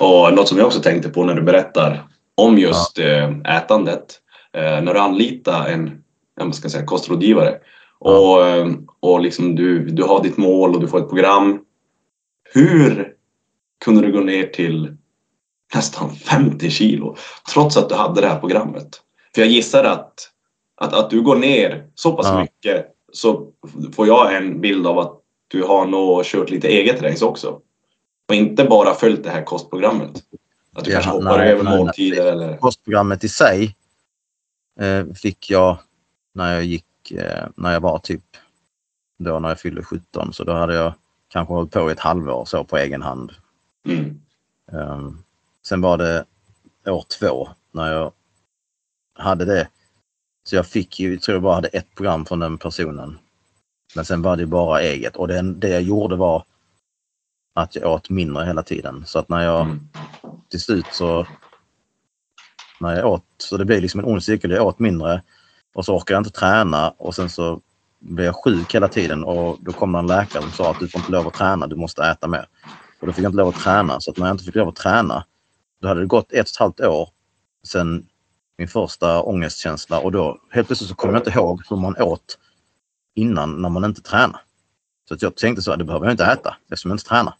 Och 0.00 0.34
något 0.34 0.48
som 0.48 0.58
jag 0.58 0.66
också 0.66 0.80
tänkte 0.80 1.08
på 1.08 1.24
när 1.24 1.34
du 1.34 1.42
berättar 1.42 2.08
om 2.34 2.58
just 2.58 2.98
eh, 2.98 3.30
ätandet. 3.56 4.20
Eh, 4.52 4.82
när 4.82 4.94
du 4.94 5.00
anlitar 5.00 5.66
en 5.66 6.04
ja, 6.36 6.44
vad 6.44 6.54
ska 6.54 6.64
jag 6.64 6.72
säga, 6.72 6.84
kostrådgivare 6.84 7.58
och, 8.00 8.46
eh, 8.46 8.68
och 9.00 9.20
liksom 9.20 9.54
du, 9.54 9.84
du 9.90 10.02
har 10.02 10.22
ditt 10.22 10.36
mål 10.36 10.74
och 10.74 10.80
du 10.80 10.88
får 10.88 10.98
ett 10.98 11.08
program. 11.08 11.60
Hur 12.54 13.14
kunde 13.84 14.02
du 14.06 14.12
gå 14.12 14.20
ner 14.20 14.46
till 14.46 14.96
nästan 15.74 16.14
50 16.14 16.70
kilo 16.70 17.16
trots 17.52 17.76
att 17.76 17.88
du 17.88 17.94
hade 17.94 18.20
det 18.20 18.28
här 18.28 18.40
programmet? 18.40 19.02
För 19.34 19.42
jag 19.42 19.50
gissar 19.50 19.84
att, 19.84 20.14
att, 20.76 20.92
att 20.94 21.10
du 21.10 21.22
går 21.22 21.36
ner 21.36 21.86
så 21.94 22.12
pass 22.12 22.26
Ja. 22.26 22.40
mycket 22.40 22.86
så 23.12 23.52
får 23.94 24.06
jag 24.06 24.36
en 24.36 24.60
bild 24.60 24.86
av 24.86 24.98
att 24.98 25.14
du 25.48 25.62
har 25.62 25.86
nog 25.86 26.24
kört 26.24 26.50
lite 26.50 26.68
eget 26.68 27.02
race 27.02 27.24
också. 27.24 27.60
Och 28.28 28.34
inte 28.34 28.64
bara 28.64 28.94
följt 28.94 29.24
det 29.24 29.30
här 29.30 29.44
kostprogrammet. 29.44 30.22
Att 30.76 30.84
du 30.84 30.90
Ja, 30.90 30.94
kanske 31.00 31.10
hoppar 31.10 31.38
nej, 31.38 31.52
över 31.52 31.78
måltider 31.78 32.32
eller... 32.32 32.56
Kostprogrammet 32.56 33.24
i 33.24 33.28
sig 33.28 33.76
eh, 34.80 35.14
fick 35.14 35.50
jag 35.50 35.78
när 36.34 36.54
jag 36.54 36.64
gick, 36.64 36.84
eh, 37.12 37.48
när 37.56 37.72
jag 37.72 37.80
var 37.80 37.98
typ 37.98 38.24
då 39.18 39.38
när 39.38 39.48
jag 39.48 39.60
fyllde 39.60 39.82
17. 39.82 40.32
Så 40.32 40.44
då 40.44 40.52
hade 40.52 40.74
jag 40.74 40.94
kanske 41.28 41.54
hållit 41.54 41.72
på 41.72 41.90
i 41.90 41.92
ett 41.92 42.00
halvår 42.00 42.44
så 42.44 42.64
på 42.64 42.76
egen 42.76 43.02
hand. 43.02 43.32
Mm. 43.86 44.20
Um, 44.72 45.24
sen 45.66 45.80
var 45.80 45.98
det 45.98 46.24
år 46.86 47.04
två 47.18 47.48
när 47.72 47.92
jag 47.92 48.12
hade 49.18 49.44
det. 49.44 49.68
Så 50.44 50.56
jag 50.56 50.66
fick 50.66 51.00
ju, 51.00 51.12
jag 51.12 51.22
tror 51.22 51.34
jag 51.34 51.42
bara 51.42 51.54
hade 51.54 51.68
ett 51.68 51.94
program 51.94 52.26
från 52.26 52.38
den 52.38 52.58
personen. 52.58 53.18
Men 53.94 54.04
sen 54.04 54.22
var 54.22 54.36
det 54.36 54.46
bara 54.46 54.80
eget 54.80 55.16
och 55.16 55.28
det, 55.28 55.42
det 55.42 55.68
jag 55.68 55.82
gjorde 55.82 56.16
var 56.16 56.44
att 57.54 57.76
jag 57.76 57.92
åt 57.92 58.10
mindre 58.10 58.44
hela 58.44 58.62
tiden. 58.62 59.04
Så 59.06 59.18
att 59.18 59.28
när 59.28 59.44
jag 59.44 59.60
Mm. 59.60 59.88
till 60.48 60.60
slut 60.60 60.86
så 60.92 61.26
när 62.80 62.96
jag 62.96 63.06
åt, 63.06 63.24
så 63.38 63.56
det 63.56 63.64
blev 63.64 63.82
liksom 63.82 64.00
en 64.00 64.06
ond 64.06 64.24
cirkel. 64.24 64.50
Jag 64.50 64.66
åt 64.66 64.78
mindre 64.78 65.22
och 65.78 65.84
så 65.84 65.96
orkar 65.96 66.14
jag 66.14 66.20
inte 66.20 66.30
träna 66.30 66.90
och 66.90 67.14
sen 67.14 67.30
så 67.30 67.60
blev 67.98 68.26
jag 68.26 68.44
sjuk 68.44 68.74
hela 68.74 68.88
tiden 68.88 69.24
och 69.24 69.58
då 69.60 69.72
kom 69.72 69.92
det 69.92 69.98
en 69.98 70.06
läkare 70.06 70.42
som 70.42 70.52
sa 70.52 70.70
att 70.70 70.80
du 70.80 70.88
får 70.88 71.00
inte 71.00 71.12
lov 71.12 71.26
att 71.26 71.34
träna, 71.34 71.66
du 71.66 71.76
måste 71.76 72.02
äta 72.02 72.28
mer. 72.28 72.48
Och 73.00 73.06
då 73.06 73.12
fick 73.12 73.24
jag 73.24 73.28
inte 73.28 73.36
lov 73.36 73.48
att 73.48 73.60
träna 73.60 74.00
så 74.00 74.10
att 74.10 74.16
när 74.16 74.26
jag 74.26 74.34
inte 74.34 74.44
fick 74.44 74.54
lov 74.54 74.68
att 74.68 74.76
träna 74.76 75.24
då 75.80 75.88
hade 75.88 76.00
det 76.00 76.06
gått 76.06 76.32
ett 76.32 76.40
och 76.40 76.48
ett 76.48 76.56
halvt 76.56 76.80
år 76.80 77.08
sedan 77.66 78.06
min 78.58 78.68
första 78.68 79.22
ångestkänsla 79.22 79.98
och 80.00 80.12
då 80.12 80.40
helt 80.50 80.66
plötsligt 80.66 80.90
så 80.90 80.96
kom 80.96 81.10
jag 81.10 81.20
inte 81.20 81.38
ihåg 81.38 81.62
hur 81.70 81.76
man 81.76 81.96
åt 81.96 82.38
innan 83.14 83.62
när 83.62 83.68
man 83.68 83.84
inte 83.84 84.02
tränade. 84.02 84.38
Så 85.08 85.14
att 85.14 85.22
jag 85.22 85.36
tänkte 85.36 85.62
så 85.62 85.70
här, 85.70 85.78
det 85.78 85.84
behöver 85.84 86.06
jag 86.06 86.12
inte 86.12 86.24
äta 86.24 86.56
eftersom 86.62 86.90
jag 86.90 86.94
inte 86.94 87.08
tränar. 87.08 87.34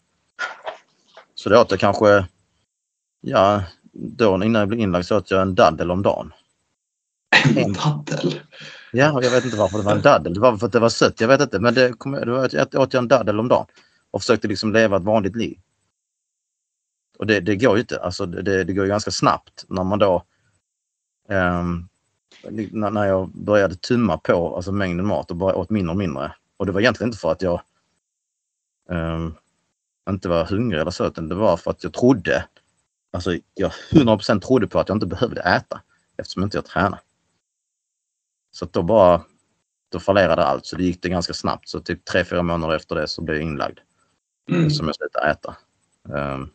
Så 1.35 1.49
då 1.49 1.61
åt 1.61 1.71
jag 1.71 1.79
kanske, 1.79 2.25
ja, 3.21 3.63
då 3.93 4.35
innan 4.35 4.59
jag 4.59 4.67
blev 4.67 4.79
inlagd 4.79 5.05
så 5.05 5.17
åt 5.17 5.31
jag 5.31 5.41
en 5.41 5.55
daddel 5.55 5.91
om 5.91 6.01
dagen. 6.01 6.33
En 7.55 7.73
daddel? 7.73 8.39
Ja, 8.91 9.23
jag 9.23 9.31
vet 9.31 9.45
inte 9.45 9.57
varför 9.57 9.77
det 9.77 9.83
var 9.83 9.95
en 9.95 10.01
daddel. 10.01 10.33
Det 10.33 10.39
var 10.39 10.57
för 10.57 10.65
att 10.65 10.71
det 10.71 10.79
var 10.79 10.89
sött. 10.89 11.21
Jag 11.21 11.27
vet 11.27 11.41
inte, 11.41 11.59
men 11.59 11.73
det, 11.73 11.93
kom, 11.93 12.11
det 12.11 12.31
var, 12.31 12.49
jag 12.51 12.75
åt 12.75 12.93
jag 12.93 13.01
en 13.01 13.07
daddel 13.07 13.39
om 13.39 13.47
dagen 13.47 13.65
och 14.11 14.21
försökte 14.21 14.47
liksom 14.47 14.73
leva 14.73 14.97
ett 14.97 15.03
vanligt 15.03 15.35
liv. 15.35 15.59
Och 17.19 17.27
det, 17.27 17.39
det 17.39 17.55
går 17.55 17.75
ju 17.75 17.81
inte. 17.81 17.99
Alltså 17.99 18.25
det, 18.25 18.63
det 18.63 18.73
går 18.73 18.85
ju 18.85 18.89
ganska 18.89 19.11
snabbt 19.11 19.65
när 19.67 19.83
man 19.83 19.99
då 19.99 20.23
ehm, 21.29 21.87
när, 22.71 23.05
jag 23.05 23.29
började 23.29 23.75
tumma 23.75 24.17
på 24.17 24.55
alltså 24.55 24.71
mängden 24.71 25.05
mat 25.05 25.31
och 25.31 25.37
bara 25.37 25.55
åt 25.55 25.69
mindre 25.69 25.91
och 25.91 25.97
mindre. 25.97 26.35
Och 26.57 26.65
det 26.65 26.71
var 26.71 26.81
egentligen 26.81 27.09
inte 27.09 27.19
för 27.19 27.31
att 27.31 27.41
jag 27.41 27.61
ehm, 28.89 29.33
inte 30.09 30.29
var 30.29 30.45
hungrig 30.45 30.81
eller 30.81 30.91
så, 30.91 31.07
utan 31.07 31.29
det 31.29 31.35
var 31.35 31.57
för 31.57 31.71
att 31.71 31.83
jag 31.83 31.93
trodde, 31.93 32.45
alltså 33.11 33.37
jag 33.53 33.71
100% 33.91 34.39
trodde 34.39 34.67
på 34.67 34.79
att 34.79 34.89
jag 34.89 34.95
inte 34.95 35.05
behövde 35.05 35.41
äta 35.41 35.81
eftersom 36.17 36.43
inte 36.43 36.57
jag 36.57 36.65
tränade. 36.65 37.01
Så 38.51 38.65
då 38.65 38.83
bara, 38.83 39.21
då 39.91 39.99
fallerade 39.99 40.45
allt. 40.45 40.65
Så 40.65 40.75
det 40.75 40.83
gick 40.83 41.01
det 41.01 41.09
ganska 41.09 41.33
snabbt. 41.33 41.69
Så 41.69 41.79
typ 41.79 42.05
tre 42.05 42.25
fyra 42.25 42.43
månader 42.43 42.75
efter 42.75 42.95
det 42.95 43.07
så 43.07 43.21
blev 43.21 43.37
jag 43.37 43.45
inlagd. 43.45 43.79
Mm. 44.51 44.69
Som 44.69 44.85
jag 44.85 44.95
slutade 44.95 45.31
äta. 45.31 45.55
Um, 46.09 46.49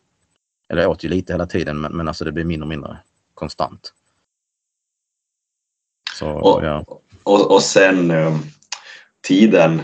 eller 0.69 0.81
jag 0.81 0.91
åt 0.91 1.03
ju 1.03 1.09
lite 1.09 1.33
hela 1.33 1.45
tiden 1.45 1.81
men, 1.81 1.91
men 1.91 2.07
alltså 2.07 2.25
det 2.25 2.31
blev 2.31 2.45
mindre 2.45 2.63
och 2.63 2.69
mindre 2.69 2.97
konstant. 3.33 3.93
Så 6.13 6.29
Och, 6.29 6.65
ja. 6.65 6.85
och, 7.23 7.51
och 7.51 7.61
sen 7.61 8.11
eh, 8.11 8.37
tiden, 9.21 9.81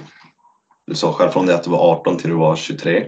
du 0.86 0.96
sa 0.96 1.14
själv 1.14 1.30
från 1.30 1.46
det 1.46 1.56
att 1.56 1.64
du 1.64 1.70
var 1.70 1.92
18 1.92 2.18
till 2.18 2.30
du 2.30 2.36
var 2.36 2.56
23. 2.56 3.08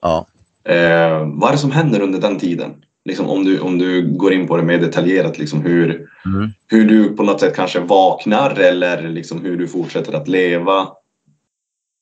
ja. 0.00 0.26
Eh, 0.64 1.26
vad 1.26 1.48
är 1.48 1.52
det 1.52 1.58
som 1.58 1.70
händer 1.70 2.00
under 2.00 2.20
den 2.20 2.38
tiden? 2.38 2.84
Liksom 3.04 3.28
om, 3.28 3.44
du, 3.44 3.60
om 3.60 3.78
du 3.78 4.16
går 4.16 4.32
in 4.32 4.46
på 4.46 4.56
det 4.56 4.62
mer 4.62 4.78
detaljerat, 4.78 5.38
liksom 5.38 5.62
hur, 5.62 6.10
Mm. 6.26 6.50
hur 6.66 6.84
du 6.88 7.16
på 7.16 7.22
något 7.22 7.40
sätt 7.40 7.56
kanske 7.56 7.80
vaknar 7.80 8.58
eller 8.58 9.08
liksom 9.08 9.40
hur 9.40 9.56
du 9.56 9.68
fortsätter 9.68 10.12
att 10.12 10.28
leva. 10.28 10.88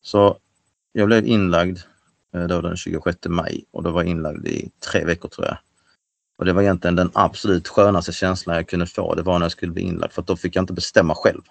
Så 0.03 0.37
jag 0.93 1.07
blev 1.07 1.27
inlagd 1.27 1.79
eh, 2.35 2.43
då 2.43 2.61
den 2.61 2.77
26 2.77 3.19
maj 3.29 3.65
och 3.71 3.83
då 3.83 3.91
var 3.91 4.03
jag 4.03 4.11
inlagd 4.11 4.47
i 4.47 4.71
tre 4.93 5.05
veckor 5.05 5.29
tror 5.29 5.47
jag. 5.47 5.57
Och 6.39 6.45
det 6.45 6.53
var 6.53 6.63
egentligen 6.63 6.97
den 6.97 7.11
absolut 7.15 7.69
skönaste 7.69 8.13
känslan 8.13 8.57
jag 8.57 8.69
kunde 8.69 8.87
få. 8.87 9.15
Det 9.15 9.23
var 9.23 9.39
när 9.39 9.45
jag 9.45 9.53
skulle 9.53 9.73
bli 9.73 9.83
inlagd 9.83 10.13
för 10.13 10.23
att 10.23 10.27
då 10.29 10.37
fick 10.37 10.57
jag 10.57 10.63
inte 10.63 10.73
bestämma 10.73 11.15
själv. 11.15 11.43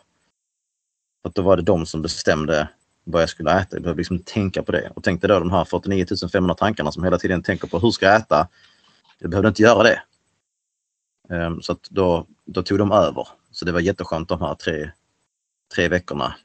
För 1.22 1.30
att 1.30 1.36
då 1.36 1.42
var 1.42 1.58
det 1.58 1.64
de 1.64 1.86
som 1.86 2.02
bestämde 2.02 2.70
vad 3.04 3.22
jag 3.22 3.30
skulle 3.30 3.52
äta. 3.52 3.76
Jag 3.76 3.82
behövde 3.82 4.00
liksom 4.00 4.20
tänka 4.20 4.64
på 4.64 4.72
det. 4.72 4.92
Och 4.96 5.04
tänkte 5.04 5.28
då 5.28 5.40
de 5.40 5.52
här 5.52 5.66
49 5.66 6.06
500 6.32 6.56
tankarna 6.56 6.92
som 6.92 7.04
hela 7.04 7.18
tiden 7.18 7.44
tänker 7.44 7.68
på 7.68 7.80
hur 7.80 7.92
ska 7.92 8.06
jag 8.06 8.16
äta? 8.16 8.48
Jag 9.22 9.30
behövde 9.30 9.50
inte 9.50 9.62
göra 9.62 9.84
det. 9.84 10.04
Ehm, 11.30 11.62
så 11.62 11.72
att 11.72 11.90
då, 11.90 12.28
då 12.46 12.64
tog 12.64 12.78
de 12.78 12.92
över. 12.92 13.28
Så 13.52 13.66
det 13.66 13.72
var 13.72 13.80
jätteskönt 13.80 14.30
de 14.30 14.42
här 14.42 14.56
tre, 14.56 14.92
tre 15.76 15.88
veckorna. 15.88 16.36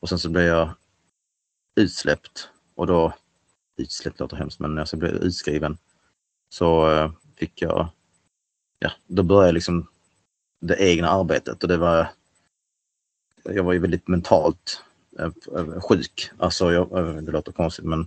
Och 0.00 0.08
sen 0.08 0.18
så 0.18 0.30
blev 0.30 0.44
jag 0.44 0.74
utsläppt 1.76 2.48
och 2.74 2.86
då, 2.86 3.14
utsläppt 3.76 4.20
låter 4.20 4.36
hemskt, 4.36 4.60
men 4.60 4.74
när 4.74 4.80
jag 4.80 4.88
så 4.88 4.96
blev 4.96 5.14
utskriven 5.14 5.78
så 6.48 6.90
eh, 6.90 7.12
fick 7.36 7.62
jag, 7.62 7.88
ja, 8.78 8.90
då 9.06 9.22
började 9.22 9.52
liksom 9.52 9.86
det 10.60 10.76
egna 10.76 11.08
arbetet 11.08 11.62
och 11.62 11.68
det 11.68 11.76
var 11.76 12.08
jag 13.44 13.64
var 13.64 13.72
ju 13.72 13.78
väldigt 13.78 14.08
mentalt 14.08 14.82
eh, 15.18 15.30
sjuk. 15.80 16.30
Alltså, 16.38 16.72
jag, 16.72 16.98
eh, 16.98 17.14
det 17.14 17.32
låter 17.32 17.52
konstigt 17.52 17.84
men 17.84 18.06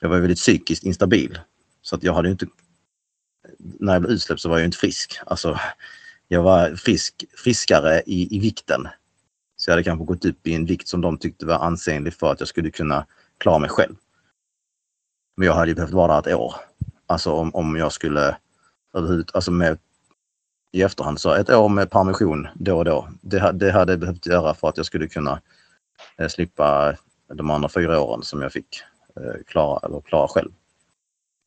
jag 0.00 0.08
var 0.08 0.18
väldigt 0.18 0.38
psykiskt 0.38 0.84
instabil. 0.84 1.38
Så 1.84 1.96
att 1.96 2.02
jag 2.02 2.14
hade 2.14 2.28
ju 2.28 2.32
inte... 2.32 2.46
När 3.58 3.92
jag 3.92 4.02
blev 4.02 4.12
utsläppt 4.12 4.40
så 4.40 4.48
var 4.48 4.58
jag 4.58 4.64
inte 4.64 4.78
frisk. 4.78 5.20
Alltså, 5.26 5.58
jag 6.28 6.42
var 6.42 6.76
frisk, 6.76 7.24
friskare 7.36 8.02
i, 8.06 8.36
i 8.36 8.38
vikten. 8.38 8.88
Så 9.56 9.70
jag 9.70 9.72
hade 9.72 9.84
kanske 9.84 10.04
gått 10.04 10.24
upp 10.24 10.46
i 10.46 10.54
en 10.54 10.66
vikt 10.66 10.88
som 10.88 11.00
de 11.00 11.18
tyckte 11.18 11.46
var 11.46 11.54
ansenlig 11.54 12.14
för 12.14 12.32
att 12.32 12.40
jag 12.40 12.48
skulle 12.48 12.70
kunna 12.70 13.06
klara 13.38 13.58
mig 13.58 13.70
själv. 13.70 13.94
Men 15.36 15.46
jag 15.46 15.54
hade 15.54 15.68
ju 15.68 15.74
behövt 15.74 15.92
vara 15.92 16.20
där 16.20 16.30
ett 16.30 16.36
år. 16.36 16.54
Alltså 17.06 17.32
om, 17.32 17.54
om 17.54 17.76
jag 17.76 17.92
skulle 17.92 18.36
överhuvudtaget, 18.94 19.34
alltså 19.34 19.50
med 19.50 19.78
i 20.72 20.82
efterhand 20.82 21.20
så 21.20 21.32
ett 21.32 21.50
år 21.50 21.68
med 21.68 21.90
permission 21.90 22.48
då 22.54 22.78
och 22.78 22.84
då. 22.84 23.08
Det, 23.20 23.52
det 23.52 23.70
hade 23.70 23.92
jag 23.92 24.00
behövt 24.00 24.26
göra 24.26 24.54
för 24.54 24.68
att 24.68 24.76
jag 24.76 24.86
skulle 24.86 25.08
kunna 25.08 25.40
eh, 26.18 26.28
slippa 26.28 26.96
de 27.34 27.50
andra 27.50 27.68
fyra 27.68 28.00
åren 28.00 28.22
som 28.22 28.42
jag 28.42 28.52
fick 28.52 28.82
eh, 29.16 29.42
klara, 29.46 29.86
eller 29.86 30.00
klara 30.00 30.28
själv. 30.28 30.52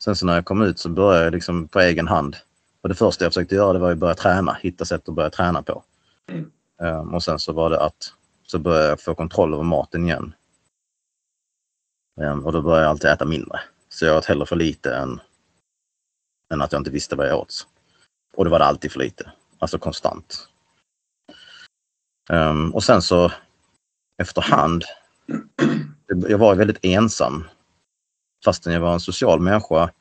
Sen 0.03 0.15
så 0.15 0.25
när 0.25 0.35
jag 0.35 0.45
kom 0.45 0.61
ut 0.61 0.79
så 0.79 0.89
började 0.89 1.23
jag 1.23 1.33
liksom 1.33 1.67
på 1.67 1.79
egen 1.79 2.07
hand. 2.07 2.35
Och 2.81 2.89
det 2.89 2.95
första 2.95 3.25
jag 3.25 3.33
försökte 3.33 3.55
göra 3.55 3.73
det 3.73 3.79
var 3.79 3.91
att 3.91 3.97
börja 3.97 4.15
träna, 4.15 4.57
hitta 4.61 4.85
sätt 4.85 5.09
att 5.09 5.15
börja 5.15 5.29
träna 5.29 5.61
på. 5.61 5.83
Mm. 6.29 6.51
Um, 6.81 7.13
och 7.13 7.23
sen 7.23 7.39
så 7.39 7.53
var 7.53 7.69
det 7.69 7.81
att 7.81 8.13
så 8.43 8.59
började 8.59 8.87
jag 8.87 9.01
få 9.01 9.15
kontroll 9.15 9.53
över 9.53 9.63
maten 9.63 10.05
igen. 10.05 10.33
Um, 12.21 12.45
och 12.45 12.51
då 12.51 12.61
började 12.61 12.83
jag 12.83 12.89
alltid 12.89 13.09
äta 13.09 13.25
mindre. 13.25 13.59
Så 13.89 14.05
jag 14.05 14.17
åt 14.17 14.25
hellre 14.25 14.45
för 14.45 14.55
lite 14.55 14.95
än, 14.95 15.19
än 16.53 16.61
att 16.61 16.71
jag 16.71 16.79
inte 16.79 16.91
visste 16.91 17.15
vad 17.15 17.27
jag 17.27 17.39
åt. 17.39 17.67
Och 18.33 18.43
det 18.43 18.49
var 18.49 18.59
det 18.59 18.65
alltid 18.65 18.91
för 18.91 18.99
lite. 18.99 19.31
Alltså 19.59 19.77
konstant. 19.77 20.47
Um, 22.29 22.73
och 22.73 22.83
sen 22.83 23.01
så 23.01 23.31
efterhand. 24.17 24.83
Jag 26.07 26.37
var 26.37 26.55
väldigt 26.55 26.85
ensam. 26.85 27.43
Fastän 28.47 28.73
jag 28.73 28.79
var 28.79 28.93
en 28.93 28.99
social 28.99 29.39
människa 29.39 29.91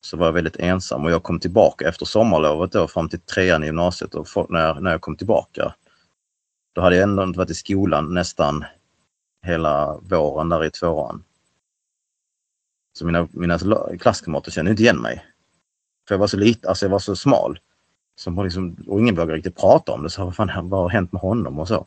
så 0.00 0.16
var 0.16 0.26
jag 0.26 0.32
väldigt 0.32 0.56
ensam 0.56 1.04
och 1.04 1.10
jag 1.10 1.22
kom 1.22 1.40
tillbaka 1.40 1.88
efter 1.88 2.06
sommarlovet 2.06 2.72
då 2.72 2.88
fram 2.88 3.08
till 3.08 3.20
trean 3.20 3.62
i 3.62 3.66
gymnasiet 3.66 4.14
och 4.14 4.28
för, 4.28 4.46
när, 4.48 4.80
när 4.80 4.90
jag 4.90 5.00
kom 5.00 5.16
tillbaka. 5.16 5.74
Då 6.74 6.80
hade 6.80 6.96
jag 6.96 7.02
ändå 7.02 7.22
inte 7.22 7.38
varit 7.38 7.50
i 7.50 7.54
skolan 7.54 8.14
nästan 8.14 8.64
hela 9.46 9.98
våren 10.02 10.48
där 10.48 10.64
i 10.64 10.70
tvåan. 10.70 11.24
Så 12.98 13.06
mina, 13.06 13.28
mina 13.30 13.58
klasskamrater 14.00 14.50
kände 14.50 14.70
inte 14.70 14.82
igen 14.82 15.02
mig. 15.02 15.24
För 16.08 16.14
jag 16.14 16.20
var 16.20 16.26
så 16.26 16.36
liten, 16.36 16.68
alltså 16.68 16.86
jag 16.86 16.90
var 16.90 16.98
så 16.98 17.16
smal. 17.16 17.58
Som 18.16 18.44
liksom, 18.44 18.76
och 18.86 19.00
ingen 19.00 19.14
vågade 19.14 19.34
riktigt 19.34 19.56
prata 19.56 19.92
om 19.92 20.02
det. 20.02 20.10
Så 20.10 20.24
vad 20.24 20.36
fan 20.36 20.68
vad 20.68 20.82
har 20.82 20.88
hänt 20.88 21.12
med 21.12 21.22
honom 21.22 21.58
och 21.58 21.68
så. 21.68 21.86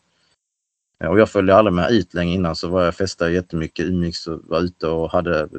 Eh, 1.00 1.10
och 1.10 1.20
jag 1.20 1.30
följde 1.30 1.56
aldrig 1.56 1.74
med 1.74 1.92
ut 1.92 2.14
länge 2.14 2.34
innan 2.34 2.56
så 2.56 2.68
var 2.68 2.84
jag 2.84 2.96
festade 2.96 3.32
jättemycket, 3.32 3.86
umgicks 3.86 4.28
och 4.28 4.42
var 4.44 4.60
ute 4.60 4.88
och 4.88 5.12
hade 5.12 5.50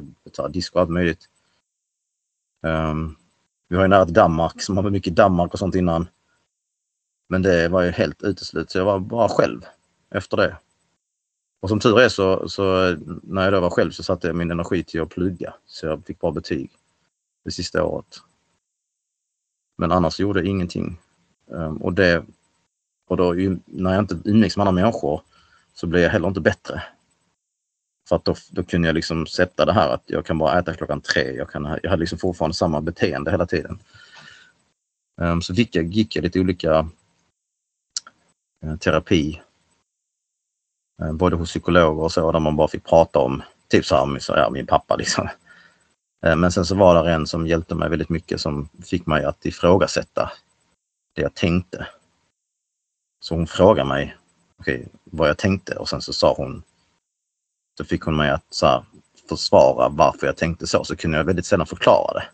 disco 0.49 0.75
och 0.75 0.81
allt 0.81 0.89
möjligt. 0.91 1.29
Um, 2.63 3.15
vi 3.67 3.75
har 3.75 3.83
ju 3.83 3.87
nära 3.87 4.05
till 4.05 4.13
Danmark 4.13 4.61
som 4.61 4.77
har 4.77 4.89
mycket 4.89 5.15
Danmark 5.15 5.53
och 5.53 5.59
sånt 5.59 5.75
innan. 5.75 6.07
Men 7.29 7.41
det 7.41 7.69
var 7.69 7.81
ju 7.81 7.91
helt 7.91 8.23
uteslutet 8.23 8.71
så 8.71 8.77
jag 8.77 8.85
var 8.85 8.99
bara 8.99 9.29
själv 9.29 9.65
efter 10.11 10.37
det. 10.37 10.57
Och 11.61 11.69
som 11.69 11.79
tur 11.79 11.99
är 11.99 12.09
så, 12.09 12.49
så 12.49 12.95
när 13.23 13.43
jag 13.43 13.53
då 13.53 13.59
var 13.59 13.69
själv 13.69 13.91
så 13.91 14.03
satte 14.03 14.27
jag 14.27 14.35
min 14.35 14.51
energi 14.51 14.83
till 14.83 15.01
att 15.01 15.09
plugga 15.09 15.53
så 15.65 15.85
jag 15.85 16.05
fick 16.05 16.19
bra 16.19 16.31
betyg 16.31 16.71
det 17.45 17.51
sista 17.51 17.83
året. 17.83 18.21
Men 19.77 19.91
annars 19.91 20.19
gjorde 20.19 20.39
jag 20.39 20.47
ingenting. 20.47 20.99
Um, 21.47 21.77
och 21.77 21.93
det 21.93 22.25
och 23.07 23.17
då 23.17 23.33
när 23.65 23.93
jag 23.93 24.03
inte 24.03 24.17
umgicks 24.25 24.57
med 24.57 24.67
andra 24.67 24.81
människor 24.81 25.21
så 25.79 25.87
blev 25.87 26.03
jag 26.03 26.09
heller 26.09 26.27
inte 26.27 26.41
bättre. 26.41 26.83
För 28.09 28.15
att 28.15 28.25
då, 28.25 28.35
då 28.51 28.63
kunde 28.63 28.87
jag 28.87 28.95
liksom 28.95 29.27
sätta 29.27 29.65
det 29.65 29.73
här 29.73 29.89
att 29.89 30.03
jag 30.05 30.25
kan 30.25 30.37
bara 30.37 30.59
äta 30.59 30.73
klockan 30.73 31.01
tre. 31.01 31.35
Jag, 31.35 31.49
kan, 31.49 31.79
jag 31.83 31.89
hade 31.89 31.99
liksom 31.99 32.19
fortfarande 32.19 32.55
samma 32.55 32.81
beteende 32.81 33.31
hela 33.31 33.45
tiden. 33.45 33.79
Um, 35.21 35.41
så 35.41 35.53
gick 35.53 35.75
jag, 35.75 35.85
gick 35.85 36.15
jag 36.15 36.23
lite 36.23 36.39
olika 36.39 36.89
uh, 38.65 38.75
terapi. 38.77 39.41
Uh, 41.01 41.13
både 41.13 41.35
hos 41.35 41.49
psykologer 41.49 42.03
och 42.03 42.11
så 42.11 42.31
där 42.31 42.39
man 42.39 42.55
bara 42.55 42.67
fick 42.67 42.83
prata 42.83 43.19
om 43.19 43.43
typ 43.67 43.85
så 43.85 43.95
här, 43.95 44.19
så, 44.19 44.33
ja, 44.33 44.49
min 44.49 44.67
pappa 44.67 44.95
liksom. 44.95 45.29
Uh, 46.25 46.35
men 46.35 46.51
sen 46.51 46.65
så 46.65 46.75
var 46.75 47.03
det 47.03 47.11
en 47.11 47.27
som 47.27 47.47
hjälpte 47.47 47.75
mig 47.75 47.89
väldigt 47.89 48.09
mycket 48.09 48.41
som 48.41 48.69
fick 48.85 49.05
mig 49.05 49.25
att 49.25 49.45
ifrågasätta 49.45 50.31
det 51.15 51.21
jag 51.21 51.33
tänkte. 51.33 51.87
Så 53.19 53.35
hon 53.35 53.47
frågade 53.47 53.89
mig 53.89 54.18
okay, 54.59 54.85
vad 55.03 55.29
jag 55.29 55.37
tänkte 55.37 55.75
och 55.75 55.89
sen 55.89 56.01
så 56.01 56.13
sa 56.13 56.33
hon 56.37 56.63
så 57.77 57.85
fick 57.85 58.01
hon 58.01 58.15
mig 58.15 58.29
att 58.29 58.45
så 58.49 58.65
här, 58.65 58.83
försvara 59.29 59.89
varför 59.89 60.27
jag 60.27 60.37
tänkte 60.37 60.67
så, 60.67 60.83
så 60.83 60.95
kunde 60.95 61.17
jag 61.17 61.23
väldigt 61.23 61.45
sällan 61.45 61.67
förklara 61.67 62.13
det. 62.13 62.29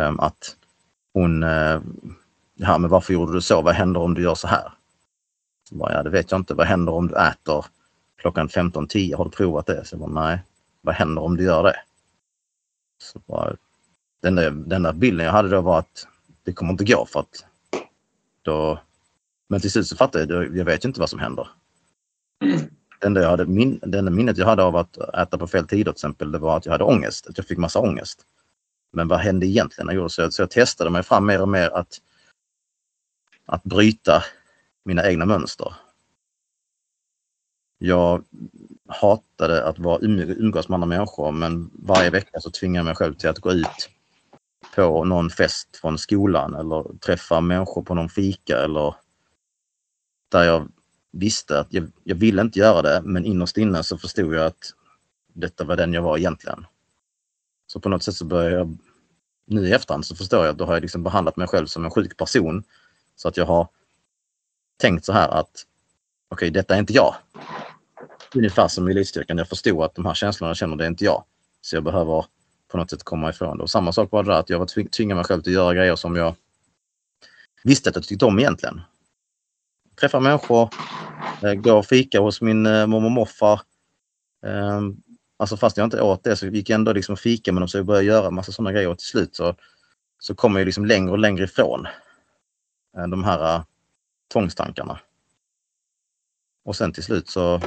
Um, 0.00 0.20
att 0.20 0.56
hon, 1.12 1.42
uh, 1.42 1.82
ja 2.54 2.78
men 2.78 2.90
varför 2.90 3.12
gjorde 3.12 3.32
du 3.32 3.40
så? 3.40 3.62
Vad 3.62 3.74
händer 3.74 4.00
om 4.00 4.14
du 4.14 4.22
gör 4.22 4.34
så 4.34 4.48
här? 4.48 4.72
Så 5.68 5.74
bara, 5.74 5.92
ja 5.92 6.02
det 6.02 6.10
vet 6.10 6.30
jag 6.30 6.40
inte. 6.40 6.54
Vad 6.54 6.66
händer 6.66 6.92
om 6.92 7.08
du 7.08 7.14
äter 7.14 7.64
klockan 8.16 8.48
15.10? 8.48 9.16
Har 9.16 9.24
du 9.24 9.30
provat 9.30 9.66
det? 9.66 9.84
Så 9.84 9.94
jag 9.94 10.00
bara, 10.00 10.26
nej. 10.26 10.38
Vad 10.80 10.94
händer 10.94 11.22
om 11.22 11.36
du 11.36 11.44
gör 11.44 11.62
det? 11.62 11.76
Så 12.98 13.18
bara, 13.18 13.56
den, 14.22 14.34
där, 14.34 14.50
den 14.50 14.82
där 14.82 14.92
bilden 14.92 15.26
jag 15.26 15.32
hade 15.32 15.48
då 15.48 15.60
var 15.60 15.78
att 15.78 16.06
det 16.42 16.52
kommer 16.52 16.72
inte 16.72 16.84
gå 16.84 17.06
för 17.06 17.20
att 17.20 17.44
då... 18.42 18.80
Men 19.48 19.60
till 19.60 19.70
slut 19.70 19.86
så 19.86 19.96
fattade 19.96 20.34
jag, 20.34 20.56
jag 20.56 20.64
vet 20.64 20.84
inte 20.84 21.00
vad 21.00 21.10
som 21.10 21.18
händer. 21.18 21.48
Mm 22.44 22.60
enda, 23.04 23.22
jag 23.22 23.30
hade, 23.30 23.46
min, 23.46 23.80
det 23.82 23.98
enda 23.98 24.10
minnet 24.10 24.38
jag 24.38 24.46
hade 24.46 24.62
av 24.62 24.76
att 24.76 24.98
äta 24.98 25.38
på 25.38 25.46
fel 25.46 25.66
tider 25.66 25.84
till 25.84 25.90
exempel, 25.90 26.32
det 26.32 26.38
var 26.38 26.56
att 26.56 26.66
jag 26.66 26.72
hade 26.72 26.84
ångest. 26.84 27.26
Att 27.26 27.38
jag 27.38 27.46
fick 27.46 27.58
massa 27.58 27.78
ångest. 27.78 28.22
Men 28.92 29.08
vad 29.08 29.18
hände 29.18 29.46
egentligen 29.46 29.86
när 29.86 29.92
jag 29.92 29.98
gjorde 29.98 30.10
så? 30.10 30.30
Så 30.30 30.42
jag 30.42 30.50
testade 30.50 30.90
mig 30.90 31.02
fram 31.02 31.26
mer 31.26 31.42
och 31.42 31.48
mer 31.48 31.70
att, 31.70 32.00
att 33.46 33.62
bryta 33.62 34.24
mina 34.84 35.08
egna 35.08 35.24
mönster. 35.24 35.74
Jag 37.78 38.24
hatade 38.88 39.64
att 39.68 39.78
vara 39.78 39.98
umgås 40.02 40.68
med 40.68 40.74
andra 40.74 40.86
människor 40.86 41.32
men 41.32 41.70
varje 41.74 42.10
vecka 42.10 42.40
så 42.40 42.50
tvingade 42.50 42.78
jag 42.78 42.84
mig 42.84 42.94
själv 42.94 43.14
till 43.14 43.28
att 43.28 43.38
gå 43.38 43.52
ut 43.52 43.90
på 44.74 45.04
någon 45.04 45.30
fest 45.30 45.76
från 45.76 45.98
skolan 45.98 46.54
eller 46.54 46.98
träffa 46.98 47.40
människor 47.40 47.82
på 47.82 47.94
någon 47.94 48.08
fika 48.08 48.58
eller 48.64 48.94
där 50.34 50.44
jag 50.44 50.68
visste 51.12 51.60
att 51.60 51.66
jag, 51.70 51.92
jag 52.04 52.16
ville 52.16 52.42
inte 52.42 52.58
göra 52.58 52.82
det, 52.82 53.02
men 53.04 53.24
innerst 53.24 53.56
inne 53.56 53.82
så 53.82 53.98
förstod 53.98 54.34
jag 54.34 54.46
att 54.46 54.72
detta 55.32 55.64
var 55.64 55.76
den 55.76 55.92
jag 55.92 56.02
var 56.02 56.18
egentligen. 56.18 56.66
Så 57.66 57.80
på 57.80 57.88
något 57.88 58.02
sätt 58.02 58.14
så 58.14 58.24
började 58.24 58.56
jag, 58.56 58.78
nu 59.46 59.68
i 59.68 59.72
efterhand 59.72 60.06
så 60.06 60.16
förstår 60.16 60.44
jag 60.44 60.52
att 60.52 60.58
då 60.58 60.64
har 60.64 60.74
jag 60.74 60.80
liksom 60.80 61.02
behandlat 61.02 61.36
mig 61.36 61.48
själv 61.48 61.66
som 61.66 61.84
en 61.84 61.90
sjuk 61.90 62.16
person. 62.16 62.62
Så 63.16 63.28
att 63.28 63.36
jag 63.36 63.46
har 63.46 63.68
tänkt 64.80 65.04
så 65.04 65.12
här 65.12 65.28
att 65.28 65.66
okej, 66.28 66.36
okay, 66.36 66.50
detta 66.50 66.74
är 66.74 66.78
inte 66.78 66.92
jag. 66.92 67.14
Ungefär 68.34 68.68
som 68.68 68.88
i 68.88 68.90
elitstyrkan, 68.90 69.38
jag 69.38 69.48
förstod 69.48 69.84
att 69.84 69.94
de 69.94 70.06
här 70.06 70.14
känslorna 70.14 70.50
jag 70.50 70.56
känner, 70.56 70.76
det 70.76 70.84
är 70.84 70.88
inte 70.88 71.04
jag. 71.04 71.24
Så 71.60 71.76
jag 71.76 71.84
behöver 71.84 72.24
på 72.68 72.76
något 72.76 72.90
sätt 72.90 73.02
komma 73.02 73.30
ifrån 73.30 73.56
det. 73.56 73.62
Och 73.62 73.70
samma 73.70 73.92
sak 73.92 74.12
var 74.12 74.22
det 74.22 74.30
där 74.30 74.40
att 74.40 74.50
jag 74.50 74.58
var 74.58 74.88
tvingad 74.88 75.16
mig 75.16 75.24
själv 75.24 75.42
till 75.42 75.52
att 75.52 75.54
göra 75.54 75.74
grejer 75.74 75.96
som 75.96 76.16
jag 76.16 76.34
visste 77.62 77.90
att 77.90 77.96
jag 77.96 78.04
tyckte 78.04 78.24
om 78.24 78.38
egentligen 78.38 78.80
träffa 79.96 80.20
människor, 80.20 80.70
eh, 81.42 81.54
gå 81.54 81.78
och 81.78 81.86
fika 81.86 82.20
hos 82.20 82.40
min 82.40 82.66
eh, 82.66 82.86
mormor 82.86 83.06
och 83.06 83.12
morfar. 83.12 83.60
Ehm, 84.46 84.96
alltså 85.36 85.56
fast 85.56 85.76
jag 85.76 85.86
inte 85.86 86.02
åt 86.02 86.24
det 86.24 86.36
så 86.36 86.46
gick 86.46 86.70
jag 86.70 86.74
ändå 86.74 86.92
liksom 86.92 87.12
och 87.12 87.18
fika 87.18 87.52
med 87.52 87.62
dem 87.62 87.68
så 87.68 87.78
jag 87.78 87.86
började 87.86 88.06
göra 88.06 88.30
massa 88.30 88.52
sådana 88.52 88.72
grejer 88.72 88.88
och 88.88 88.98
till 88.98 89.06
slut 89.06 89.36
så, 89.36 89.54
så 90.18 90.34
kom 90.34 90.56
jag 90.56 90.64
liksom 90.64 90.86
längre 90.86 91.10
och 91.10 91.18
längre 91.18 91.44
ifrån 91.44 91.86
eh, 92.96 93.06
de 93.06 93.24
här 93.24 93.56
eh, 93.56 93.64
tvångstankarna. 94.32 95.00
Och 96.64 96.76
sen 96.76 96.92
till 96.92 97.02
slut 97.02 97.28
så, 97.28 97.60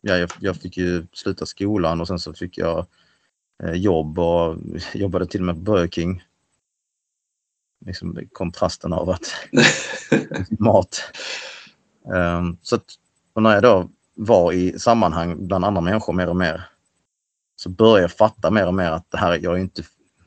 ja, 0.00 0.16
jag, 0.16 0.30
jag 0.40 0.56
fick 0.56 0.76
ju 0.76 1.06
sluta 1.12 1.46
skolan 1.46 2.00
och 2.00 2.08
sen 2.08 2.18
så 2.18 2.34
fick 2.34 2.58
jag 2.58 2.86
jobb 3.74 4.18
och 4.18 4.56
jobbade 4.94 5.26
till 5.26 5.40
och 5.40 5.46
med 5.46 5.54
på 5.54 5.60
Burger 5.60 5.88
King 5.88 6.22
liksom 7.86 8.28
kontrasten 8.32 8.92
av 8.92 9.10
att 9.10 9.34
mat. 10.58 11.02
Um, 12.04 12.58
så 12.62 12.76
att, 12.76 12.84
och 13.32 13.42
när 13.42 13.54
jag 13.54 13.62
då 13.62 13.90
var 14.14 14.52
i 14.52 14.78
sammanhang 14.78 15.46
bland 15.46 15.64
andra 15.64 15.80
människor 15.80 16.12
mer 16.12 16.28
och 16.28 16.36
mer 16.36 16.68
så 17.56 17.68
började 17.68 18.00
jag 18.00 18.12
fatta 18.12 18.50
mer 18.50 18.66
och 18.66 18.74
mer 18.74 18.90
att 18.90 19.10
det 19.10 19.18
här, 19.18 19.38
jag 19.42 19.54
är 19.54 19.58
inte, 19.58 19.82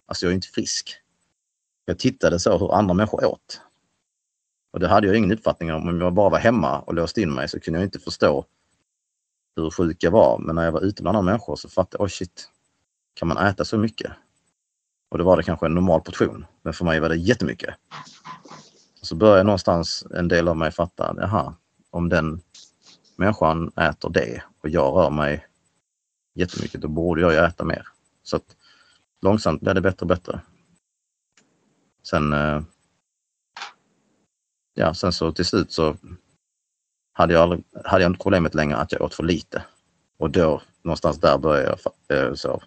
alltså 0.06 0.26
jag 0.26 0.32
är 0.32 0.36
inte 0.36 0.48
frisk. 0.48 0.96
Jag 1.86 2.00
tittade 2.00 2.40
så 2.40 2.58
hur 2.58 2.74
andra 2.74 2.94
människor 2.94 3.26
åt. 3.26 3.62
Och 4.72 4.80
det 4.80 4.88
hade 4.88 5.08
jag 5.08 5.16
ingen 5.16 5.32
uppfattning 5.32 5.74
om. 5.74 5.90
Om 5.90 6.02
jag 6.02 6.14
bara 6.14 6.30
var 6.30 6.40
hemma 6.40 6.80
och 6.80 6.94
låste 6.94 7.22
in 7.22 7.34
mig 7.34 7.50
så 7.50 7.60
kunde 7.60 7.80
jag 7.80 7.88
inte 7.88 8.00
förstå 8.00 8.46
hur 9.56 9.70
sjuk 9.70 10.04
jag 10.04 10.12
var. 10.12 10.40
Men 10.40 10.56
när 10.56 10.64
jag 10.66 10.72
var 10.72 10.82
ute 10.82 11.02
bland 11.02 11.18
andra 11.18 11.32
människor 11.32 11.56
så 11.56 11.70
fattade 11.70 12.02
jag, 12.02 12.06
oh 12.06 12.10
shit, 12.10 12.50
kan 13.14 13.28
man 13.28 13.38
äta 13.38 13.66
så 13.66 13.78
mycket? 13.78 14.12
Och 15.10 15.18
då 15.18 15.24
var 15.24 15.38
det 15.38 15.44
kanske 15.44 15.66
en 15.66 15.74
normal 15.74 16.02
portion. 16.02 16.46
Men 16.62 16.74
för 16.74 16.86
mig 16.86 17.00
var 17.00 17.10
det 17.10 17.16
jättemycket. 17.16 17.76
så 19.02 19.16
börjar 19.16 19.44
någonstans 19.44 20.06
en 20.16 20.28
del 20.28 20.48
av 20.48 20.58
mig 20.58 20.72
fatta, 20.72 21.16
jaha, 21.18 21.56
om 21.90 22.10
den 22.10 22.42
människan 23.16 23.72
äter 23.76 24.10
det 24.10 24.44
och 24.62 24.70
jag 24.70 24.96
rör 24.96 25.10
mig 25.10 25.48
jättemycket, 26.36 26.82
då 26.82 26.88
borde 26.88 27.22
jag 27.22 27.34
ju 27.34 27.38
äta 27.38 27.66
mer. 27.66 27.88
Så 28.24 28.36
att 28.36 28.56
långsamt 29.22 29.62
blir 29.62 29.74
det 29.74 29.82
bättre 29.82 30.04
och 30.04 30.08
bättre. 30.08 30.42
Sen, 32.04 32.34
eh, 32.34 32.62
ja, 34.74 34.94
sen 34.94 35.14
så 35.14 35.32
till 35.32 35.46
slut 35.46 35.72
så 35.72 35.98
hade 37.14 37.34
jag, 37.34 37.42
aldrig, 37.44 37.64
hade 37.86 38.04
jag 38.04 38.10
inte 38.10 38.24
problemet 38.24 38.56
längre 38.56 38.78
att 38.78 38.92
jag 38.92 39.02
åt 39.02 39.14
för 39.14 39.24
lite. 39.24 39.64
Och 40.18 40.30
då 40.30 40.62
någonstans 40.82 41.20
där 41.20 41.38
började 41.38 41.78
jag 42.08 42.28
eh, 42.28 42.34
så. 42.34 42.62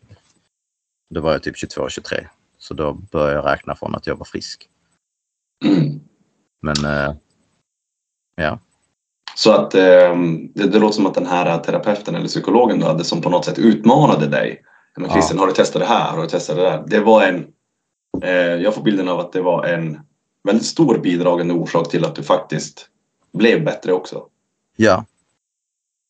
Då 1.12 1.20
var 1.20 1.32
jag 1.32 1.42
typ 1.42 1.56
22-23. 1.56 2.26
Så 2.58 2.74
då 2.74 2.92
började 2.92 3.34
jag 3.34 3.46
räkna 3.46 3.74
från 3.74 3.94
att 3.94 4.06
jag 4.06 4.16
var 4.16 4.24
frisk. 4.24 4.68
Men 6.62 6.84
eh, 6.84 7.14
ja, 8.36 8.58
Så 9.36 9.52
att 9.52 9.74
eh, 9.74 10.16
det, 10.54 10.66
det 10.66 10.78
låter 10.78 10.94
som 10.94 11.06
att 11.06 11.14
den 11.14 11.26
här 11.26 11.58
terapeuten 11.58 12.14
eller 12.14 12.28
psykologen 12.28 12.78
du 12.78 12.86
hade 12.86 13.04
som 13.04 13.22
på 13.22 13.30
något 13.30 13.44
sätt 13.44 13.58
utmanade 13.58 14.26
dig. 14.26 14.62
Men 14.96 15.06
Ja. 15.06 15.12
Christian, 15.12 15.38
har 15.38 15.46
du 15.46 15.52
testat 15.52 15.82
det 15.82 15.88
här? 15.88 16.10
Har 16.10 16.22
du 16.22 16.28
testat 16.28 16.56
det 16.56 16.62
där? 16.62 16.84
Det 16.86 17.00
var 17.00 17.22
en, 17.22 17.46
eh, 18.22 18.32
jag 18.62 18.74
får 18.74 18.82
bilden 18.82 19.08
av 19.08 19.20
att 19.20 19.32
det 19.32 19.42
var 19.42 19.64
en 19.64 20.00
väldigt 20.44 20.66
stor 20.66 20.98
bidragande 20.98 21.54
orsak 21.54 21.90
till 21.90 22.04
att 22.04 22.14
du 22.14 22.22
faktiskt 22.22 22.88
blev 23.32 23.64
bättre 23.64 23.92
också. 23.92 24.26
Ja. 24.76 25.04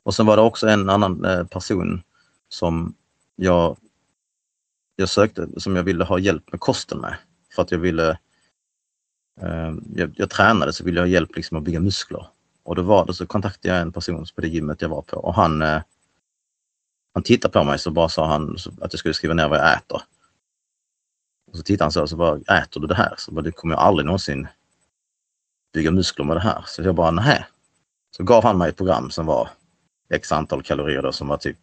Och 0.04 0.14
sen 0.14 0.26
var 0.26 0.36
det 0.36 0.42
också 0.42 0.68
en 0.68 0.90
annan 0.90 1.24
eh, 1.24 1.44
person 1.46 2.02
som 2.48 2.94
jag, 3.36 3.76
jag 4.96 5.08
sökte, 5.08 5.60
som 5.60 5.76
jag 5.76 5.82
ville 5.82 6.04
ha 6.04 6.18
hjälp 6.18 6.52
med 6.52 6.60
kosten 6.60 6.98
med. 6.98 7.16
För 7.54 7.62
att 7.62 7.70
jag 7.70 7.78
ville, 7.78 8.10
eh, 9.40 9.74
jag, 9.94 10.14
jag 10.16 10.30
tränade 10.30 10.72
så 10.72 10.84
ville 10.84 11.00
jag 11.00 11.06
ha 11.06 11.10
hjälp 11.12 11.36
liksom 11.36 11.56
att 11.56 11.64
bygga 11.64 11.80
muskler. 11.80 12.26
Och 12.62 12.76
då 12.76 12.82
var 12.82 13.06
det 13.06 13.14
så 13.14 13.26
kontaktade 13.26 13.74
jag 13.74 13.82
en 13.82 13.92
person 13.92 14.26
på 14.34 14.40
det 14.40 14.48
gymmet 14.48 14.82
jag 14.82 14.88
var 14.88 15.02
på 15.02 15.16
och 15.16 15.34
han, 15.34 15.62
eh, 15.62 15.82
han 17.14 17.22
tittade 17.22 17.52
på 17.52 17.64
mig 17.64 17.78
så 17.78 17.90
bara 17.90 18.08
sa 18.08 18.26
han 18.26 18.56
att 18.80 18.92
jag 18.92 18.98
skulle 18.98 19.14
skriva 19.14 19.34
ner 19.34 19.48
vad 19.48 19.58
jag 19.58 19.76
äter. 19.76 20.02
Och 21.50 21.56
så 21.56 21.62
tittade 21.62 21.84
han 21.84 21.92
så 21.92 22.02
och 22.02 22.08
så 22.08 22.16
bara, 22.16 22.60
äter 22.62 22.80
du 22.80 22.86
det 22.86 22.94
här? 22.94 23.14
Så 23.18 23.32
bara, 23.32 23.42
det 23.42 23.52
kommer 23.52 23.74
jag 23.74 23.82
aldrig 23.82 24.06
någonsin 24.06 24.48
bygga 25.72 25.90
muskler 25.90 26.24
med 26.24 26.36
det 26.36 26.40
här. 26.40 26.64
Så 26.66 26.82
jag 26.82 26.94
bara, 26.94 27.10
nej. 27.10 27.46
Så 28.16 28.24
gav 28.24 28.44
han 28.44 28.58
mig 28.58 28.68
ett 28.68 28.76
program 28.76 29.10
som 29.10 29.26
var 29.26 29.48
x 30.10 30.32
antal 30.32 30.62
kalorier 30.62 31.02
då, 31.02 31.12
som 31.12 31.28
var 31.28 31.36
typ 31.36 31.58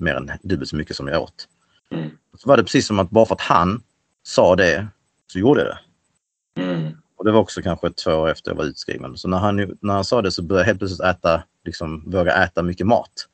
mer 0.00 0.14
än 0.14 0.30
dubbelt 0.42 0.70
så 0.70 0.76
mycket 0.76 0.96
som 0.96 1.08
jag 1.08 1.22
åt. 1.22 1.48
Mm. 1.90 2.10
Så 2.38 2.48
var 2.48 2.56
det 2.56 2.62
precis 2.62 2.86
som 2.86 2.98
att 2.98 3.10
bara 3.10 3.26
för 3.26 3.34
att 3.34 3.40
han 3.40 3.82
sa 4.22 4.56
det 4.56 4.88
så 5.32 5.38
gjorde 5.38 5.60
jag 5.60 5.68
det. 5.68 5.78
Mm. 6.62 6.92
Och 7.16 7.24
det 7.24 7.32
var 7.32 7.40
också 7.40 7.62
kanske 7.62 7.90
två 7.90 8.12
år 8.12 8.30
efter 8.30 8.50
jag 8.50 8.56
var 8.56 8.64
utskriven. 8.64 9.16
Så 9.16 9.28
när 9.28 9.38
han, 9.38 9.78
när 9.80 9.94
han 9.94 10.04
sa 10.04 10.22
det 10.22 10.32
så 10.32 10.42
började 10.42 10.62
jag 10.62 10.66
helt 10.66 10.78
plötsligt 10.78 11.00
äta, 11.08 11.42
liksom 11.64 12.10
våga 12.10 12.44
äta 12.44 12.62
mycket 12.62 12.86
mat. 12.86 13.28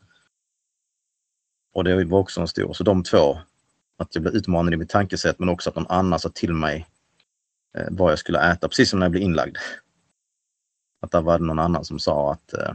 Och 1.75 1.85
det 1.85 2.05
var 2.05 2.19
också 2.19 2.41
en 2.41 2.49
stor, 2.49 2.73
så 2.73 2.85
de 2.85 3.03
två, 3.03 3.39
att 3.99 4.15
jag 4.15 4.23
blev 4.23 4.35
utmanad 4.35 4.75
i 4.75 4.77
mitt 4.77 4.89
tankesätt 4.89 5.39
men 5.39 5.49
också 5.49 5.71
att 5.71 5.77
någon 5.77 5.87
annan 5.89 6.19
sa 6.19 6.29
till 6.29 6.55
mig 6.55 6.87
eh, 7.79 7.87
vad 7.91 8.13
jag 8.13 8.19
skulle 8.19 8.53
äta, 8.53 8.69
precis 8.69 8.91
som 8.91 8.99
när 8.99 9.07
jag 9.07 9.11
blev 9.11 9.23
inlagd. 9.23 9.57
Att 11.01 11.11
där 11.11 11.21
var 11.23 11.39
det 11.39 11.45
någon 11.45 11.59
annan 11.59 11.85
som 11.85 11.99
sa 11.99 12.33
att 12.33 12.53
eh, 12.53 12.75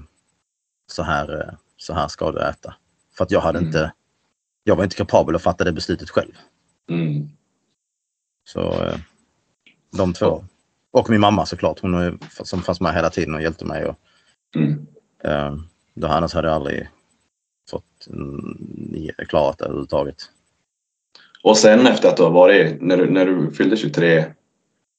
så, 0.92 1.04
här, 1.04 1.42
eh, 1.42 1.54
så 1.78 1.94
här 1.94 2.08
ska 2.08 2.32
du 2.32 2.40
äta. 2.42 2.76
För 3.18 3.24
att 3.24 3.32
jag 3.32 3.42
hade 3.42 3.58
Mm. 3.58 3.68
inte, 3.68 3.94
jag 4.68 4.76
var 4.76 4.84
inte 4.84 4.96
kapabel 4.96 5.36
att 5.36 5.42
fatta 5.42 5.64
det 5.64 5.72
beslutet 5.72 6.10
själv. 6.10 6.32
Mm. 6.90 7.30
Så 8.50 8.84
eh, 8.86 8.98
de 9.98 10.14
två. 10.14 10.44
Och 10.92 11.10
min 11.10 11.20
mamma 11.20 11.46
såklart, 11.46 11.80
hon 11.80 11.94
är, 11.94 12.18
som 12.44 12.62
fanns 12.62 12.82
med 12.82 12.94
hela 12.94 13.10
tiden 13.10 13.36
och 13.36 13.42
hjälpte 13.42 13.66
mig. 13.66 13.86
Och, 13.86 13.96
Mm. 14.56 14.88
eh, 15.24 15.56
då 15.94 16.08
annars 16.08 16.34
hade 16.34 16.48
jag 16.48 16.56
aldrig 16.56 16.88
fått 17.70 18.08
mm, 18.10 19.10
klarat 19.28 19.58
det 19.58 19.66
överhuvudtaget. 19.66 20.16
Och 21.44 21.58
sen 21.58 21.88
efter 21.88 22.10
att 22.10 22.18
du 22.18 22.24
har 22.24 22.32
varit, 22.32 22.82
när 22.82 22.98
du, 22.98 23.10
när 23.12 23.26
du 23.26 23.52
fyllde 23.52 23.78
23, 23.78 24.26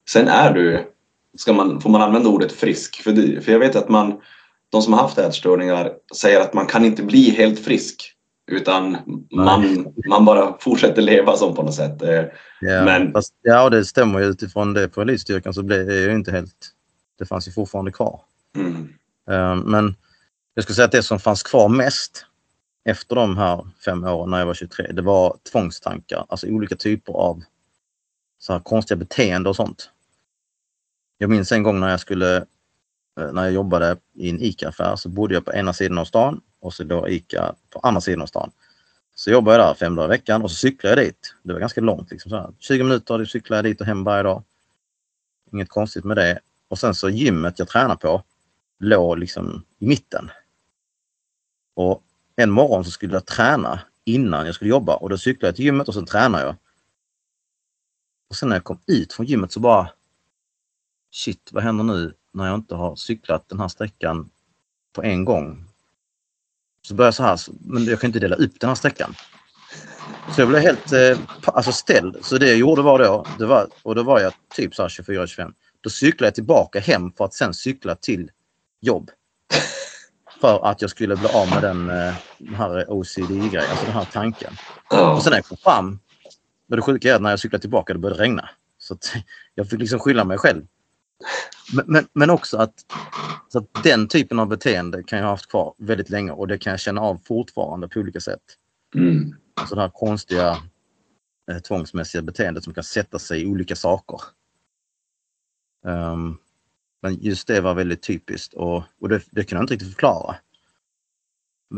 sen 0.09 0.27
är 0.27 0.53
du, 0.53 0.91
ska 1.37 1.53
man, 1.53 1.81
får 1.81 1.89
man 1.89 2.01
använda 2.01 2.29
ordet 2.29 2.51
frisk? 2.51 2.95
För, 3.03 3.41
för 3.41 3.51
jag 3.51 3.59
vet 3.59 3.75
att 3.75 3.89
man, 3.89 4.21
de 4.69 4.81
som 4.81 4.93
har 4.93 5.01
haft 5.01 5.17
ätstörningar 5.17 5.93
säger 6.15 6.41
att 6.41 6.53
man 6.53 6.65
kan 6.65 6.85
inte 6.85 7.03
bli 7.03 7.29
helt 7.29 7.59
frisk. 7.59 8.15
Utan 8.51 8.97
man, 9.31 9.87
man 10.09 10.25
bara 10.25 10.57
fortsätter 10.59 11.01
leva 11.01 11.35
som 11.35 11.55
på 11.55 11.63
något 11.63 11.73
sätt. 11.75 12.01
Eh, 12.01 12.23
Ja, 12.61 12.83
Men- 12.85 13.11
fast, 13.11 13.33
ja, 13.41 13.69
det 13.69 13.85
stämmer 13.85 14.19
ju 14.19 14.25
utifrån 14.25 14.73
det 14.73 14.87
på 14.89 15.01
elitstyrkan 15.01 15.53
så 15.53 15.63
blev 15.63 15.85
det 15.87 15.95
ju 16.01 16.11
inte 16.11 16.31
helt... 16.31 16.55
Det 17.19 17.25
fanns 17.25 17.47
ju 17.47 17.51
fortfarande 17.51 17.91
kvar. 17.91 18.21
Mm. 18.55 18.93
Eh, 19.29 19.55
Men 19.55 19.95
jag 20.53 20.63
skulle 20.63 20.75
säga 20.75 20.85
att 20.85 20.91
det 20.91 21.03
som 21.03 21.19
fanns 21.19 21.43
kvar 21.43 21.69
mest 21.69 22.25
efter 22.85 23.15
de 23.15 23.37
här 23.37 23.67
fem 23.85 24.03
åren 24.03 24.29
när 24.29 24.39
jag 24.39 24.45
var 24.45 24.53
23, 24.53 24.91
det 24.91 25.01
var 25.01 25.37
tvångstankar. 25.51 26.25
Alltså 26.29 26.47
olika 26.47 26.75
typer 26.75 27.13
av 27.13 27.43
så 28.39 28.53
här 28.53 28.59
konstiga 28.59 28.97
beteende 28.97 29.49
och 29.49 29.55
sånt. 29.55 29.89
Jag 31.17 31.29
minns 31.29 31.51
en 31.51 31.63
gång 31.63 31.79
när 31.79 31.89
jag 31.89 31.99
skulle, 31.99 32.37
eh, 33.19 33.31
när 33.33 33.43
jag 33.43 33.51
jobbade 33.51 33.97
i 34.15 34.29
en 34.29 34.41
ICA-affär 34.41 34.95
så 34.95 35.09
bodde 35.09 35.33
jag 35.33 35.45
på 35.45 35.53
ena 35.53 35.73
sidan 35.73 35.97
av 35.97 36.05
stan 36.05 36.41
och 36.59 36.73
så 36.73 36.83
låg 36.83 37.09
ICA 37.09 37.55
på 37.69 37.79
andra 37.79 38.01
sidan 38.01 38.21
av 38.21 38.25
stan. 38.25 38.51
Så 39.15 39.31
jobbade 39.31 39.57
jag 39.57 39.67
där 39.67 39.73
fem 39.73 39.95
dagar 39.95 40.07
i 40.07 40.17
veckan 40.17 40.41
och 40.41 40.51
så 40.51 40.55
cyklade 40.55 40.95
jag 40.95 41.05
dit. 41.05 41.35
Det 41.43 41.53
var 41.53 41.59
ganska 41.59 41.81
långt, 41.81 42.11
liksom 42.11 42.29
så 42.29 42.35
här. 42.35 42.53
20 42.59 42.83
minuter 42.83 43.25
cyklade 43.25 43.57
jag 43.57 43.65
dit 43.65 43.81
och 43.81 43.87
hem 43.87 44.03
varje 44.03 44.23
dag. 44.23 44.43
Inget 45.51 45.69
konstigt 45.69 46.03
med 46.03 46.17
det. 46.17 46.39
Och 46.67 46.79
sen 46.79 46.95
så 46.95 47.09
gymmet 47.09 47.59
jag 47.59 47.67
tränar 47.67 47.95
på 47.95 48.23
låg 48.79 49.19
liksom 49.19 49.65
i 49.79 49.87
mitten. 49.87 50.31
Och 51.75 52.03
en 52.35 52.51
morgon 52.51 52.85
så 52.85 52.91
skulle 52.91 53.13
jag 53.13 53.25
träna 53.25 53.79
innan 54.05 54.45
jag 54.45 54.55
skulle 54.55 54.69
jobba 54.69 54.95
och 54.95 55.09
då 55.09 55.17
cyklade 55.17 55.47
jag 55.47 55.55
till 55.55 55.65
gymmet 55.65 55.87
och 55.87 55.93
sen 55.93 56.05
tränade 56.05 56.43
jag. 56.43 56.55
Och 58.29 58.35
sen 58.35 58.49
när 58.49 58.55
jag 58.55 58.63
kom 58.63 58.79
ut 58.87 59.13
från 59.13 59.25
gymmet 59.25 59.51
så 59.51 59.59
bara 59.59 59.89
Shit, 61.11 61.49
vad 61.51 61.63
händer 61.63 61.83
nu 61.83 62.13
när 62.31 62.47
jag 62.47 62.55
inte 62.55 62.75
har 62.75 62.95
cyklat 62.95 63.49
den 63.49 63.59
här 63.59 63.67
sträckan 63.67 64.29
på 64.93 65.03
en 65.03 65.25
gång? 65.25 65.68
Så 66.81 66.93
började 66.93 67.07
jag 67.07 67.13
så 67.13 67.23
här, 67.23 67.39
men 67.59 67.85
jag 67.85 67.99
kan 67.99 68.07
inte 68.07 68.19
dela 68.19 68.35
upp 68.35 68.59
den 68.59 68.67
här 68.67 68.75
sträckan. 68.75 69.15
Så 70.35 70.41
jag 70.41 70.47
blev 70.47 70.61
helt 70.61 70.91
eh, 70.91 71.19
alltså 71.45 71.71
ställd. 71.71 72.17
Så 72.21 72.37
det 72.37 72.47
jag 72.47 72.57
gjorde 72.57 72.81
var 72.81 72.99
då, 72.99 73.25
det 73.37 73.45
var, 73.45 73.67
och 73.83 73.95
då 73.95 74.03
var 74.03 74.19
jag 74.19 74.33
typ 74.55 74.75
så 74.75 74.81
här 74.81 74.89
24-25. 74.89 75.53
Då 75.81 75.89
cyklade 75.89 76.27
jag 76.27 76.35
tillbaka 76.35 76.79
hem 76.79 77.11
för 77.11 77.25
att 77.25 77.33
sen 77.33 77.53
cykla 77.53 77.95
till 77.95 78.31
jobb. 78.81 79.11
För 80.41 80.65
att 80.65 80.81
jag 80.81 80.91
skulle 80.91 81.15
bli 81.15 81.27
av 81.27 81.49
med 81.49 81.61
den, 81.61 81.89
eh, 81.89 82.13
den 82.37 82.55
här 82.55 82.85
OCD-grejen, 82.91 83.69
alltså 83.69 83.85
den 83.85 83.93
här 83.93 84.07
tanken. 84.13 84.53
Och 84.89 85.23
sen 85.23 85.31
när 85.31 85.37
jag 85.37 85.45
kom 85.45 85.57
fram, 85.57 85.99
var 86.67 86.77
det 86.77 86.81
sjuka 86.81 87.11
är 87.11 87.15
att 87.15 87.21
när 87.21 87.29
jag 87.29 87.39
cyklade 87.39 87.61
tillbaka 87.61 87.93
det 87.93 87.99
började 87.99 88.23
regna. 88.23 88.49
Så 88.77 88.97
jag 89.55 89.69
fick 89.69 89.79
liksom 89.79 89.99
skylla 89.99 90.23
mig 90.23 90.37
själv. 90.37 90.63
Men, 91.73 91.85
men, 91.87 92.07
men 92.13 92.29
också 92.29 92.57
att, 92.57 92.73
så 93.47 93.57
att 93.57 93.83
den 93.83 94.07
typen 94.07 94.39
av 94.39 94.47
beteende 94.47 95.03
kan 95.03 95.19
jag 95.19 95.25
ha 95.25 95.33
haft 95.33 95.49
kvar 95.49 95.73
väldigt 95.77 96.09
länge 96.09 96.31
och 96.31 96.47
det 96.47 96.57
kan 96.57 96.71
jag 96.71 96.79
känna 96.79 97.01
av 97.01 97.19
fortfarande 97.25 97.87
på 97.87 97.99
olika 97.99 98.19
sätt. 98.19 98.41
Mm. 98.95 99.35
Alltså 99.53 99.75
det 99.75 99.81
här 99.81 99.89
konstiga 99.89 100.57
eh, 101.51 101.59
tvångsmässiga 101.59 102.21
beteendet 102.21 102.63
som 102.63 102.73
kan 102.73 102.83
sätta 102.83 103.19
sig 103.19 103.41
i 103.41 103.45
olika 103.45 103.75
saker. 103.75 104.21
Ehm, 105.87 106.37
men 107.01 107.13
just 107.21 107.47
det 107.47 107.61
var 107.61 107.73
väldigt 107.73 108.01
typiskt 108.01 108.53
och, 108.53 108.83
och 109.01 109.09
det, 109.09 109.21
det 109.31 109.43
kunde 109.43 109.59
jag 109.59 109.63
inte 109.63 109.73
riktigt 109.73 109.93
förklara. 109.93 110.35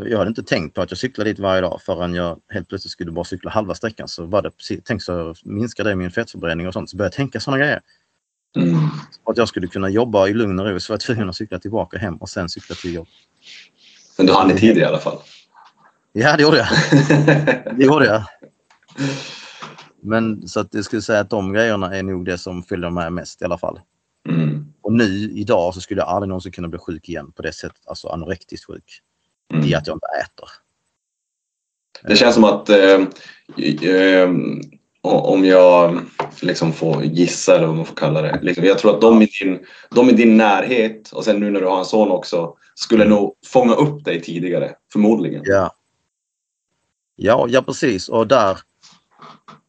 Jag 0.06 0.18
hade 0.18 0.30
inte 0.30 0.44
tänkt 0.44 0.76
på 0.76 0.82
att 0.82 0.92
jag 0.92 0.98
cyklade 0.98 1.30
dit 1.30 1.40
varje 1.40 1.62
dag 1.62 1.82
förrän 1.82 2.14
jag 2.14 2.42
helt 2.48 2.68
plötsligt 2.68 2.92
skulle 2.92 3.12
bara 3.12 3.26
cykla 3.26 3.52
halva 3.52 3.76
sträckan. 3.76 4.08
Så 4.08 4.26
var 4.26 4.42
det 4.42 4.52
precis, 4.52 4.82
tänk 4.84 5.04
så 5.04 5.36
minskar 5.44 5.84
det 5.84 5.96
min 5.96 6.12
fettförbränning 6.12 6.68
och 6.68 6.74
sånt. 6.74 6.90
Så 6.90 6.98
började 6.98 7.14
jag 7.14 7.16
tänka 7.16 7.40
sådana 7.40 7.58
grejer. 7.58 7.82
Mm. 8.56 8.76
Att 9.24 9.38
jag 9.38 9.48
skulle 9.48 9.68
kunna 9.68 9.90
jobba 9.90 10.28
i 10.28 10.34
lugn 10.34 10.60
och 10.60 10.66
ro 10.66 10.80
så 10.80 10.92
var 10.92 10.94
jag 10.94 11.02
tvungen 11.02 11.30
att 11.30 11.36
cykla 11.36 11.60
tillbaka 11.60 11.98
hem 11.98 12.16
och 12.18 12.30
sen 12.30 12.50
cykla 12.50 12.76
till 12.76 12.94
jobb. 12.94 13.08
Men 14.18 14.26
du 14.26 14.34
hann 14.34 14.52
i 14.52 14.60
tid 14.60 14.78
i 14.78 14.84
alla 14.84 15.00
fall. 15.00 15.18
Ja, 16.14 16.38
det 16.38 16.44
gjorde 16.44 16.58
jag. 16.58 16.68
Det 17.78 17.86
gjorde 17.86 18.06
jag. 18.06 18.24
Men 20.02 20.48
så 20.48 20.60
att 20.60 20.74
jag 20.74 20.86
skulle 20.86 21.02
säga 21.02 21.20
att 21.20 21.30
de 21.30 21.54
grejerna 21.54 21.98
är 21.98 22.04
nog 22.04 22.26
det 22.26 22.38
som 22.38 22.64
följer 22.64 22.90
med 22.90 23.14
mest 23.14 23.42
i 23.42 23.46
alla 23.46 23.58
fall. 23.58 23.80
Mm. 24.30 24.74
Och 24.82 24.94
nu 24.94 25.32
idag 25.36 25.74
så 25.74 25.82
skulle 25.82 26.02
jag 26.02 26.10
aldrig 26.10 26.28
någonsin 26.28 26.52
kunna 26.52 26.68
bli 26.68 26.80
sjuk 26.80 27.10
igen 27.10 27.32
på 27.32 27.42
det 27.42 27.54
sättet, 27.54 27.82
alltså 27.88 28.08
anorektiskt 28.08 28.66
sjuk. 28.68 29.02
I 29.54 29.56
Mm. 29.56 29.78
att 29.78 29.88
jag 29.88 29.96
inte 29.96 30.08
äter. 30.08 30.50
Det 32.04 32.16
känns 32.16 32.36
som 32.36 32.44
att 32.44 32.70
eh, 32.70 33.02
eh, 33.90 34.30
om 35.02 35.46
jag 35.46 36.02
liksom 36.42 36.74
får 36.74 37.04
gissa 37.04 37.56
eller 37.56 37.68
vad 37.68 37.76
man 37.76 37.86
får 37.86 37.96
kalla 37.96 38.22
det. 38.22 38.40
Liksom, 38.42 38.66
jag 38.66 38.80
tror 38.80 38.96
att 38.96 39.02
de 39.02 39.22
i, 39.22 39.26
din, 39.26 39.66
de 39.90 40.10
i 40.10 40.14
din 40.14 40.38
närhet 40.38 41.12
och 41.12 41.24
sen 41.24 41.40
nu 41.40 41.52
när 41.52 41.62
du 41.62 41.68
har 41.68 41.80
en 41.80 41.86
son 41.86 42.12
också 42.12 42.56
skulle 42.76 43.06
nog 43.06 43.36
fånga 43.46 43.74
upp 43.74 44.04
dig 44.04 44.22
tidigare, 44.22 44.76
förmodligen. 44.92 45.42
Ja. 45.46 45.76
Ja, 47.16 47.46
ja 47.50 47.62
precis. 47.62 48.10
Och 48.10 48.28
där, 48.28 48.58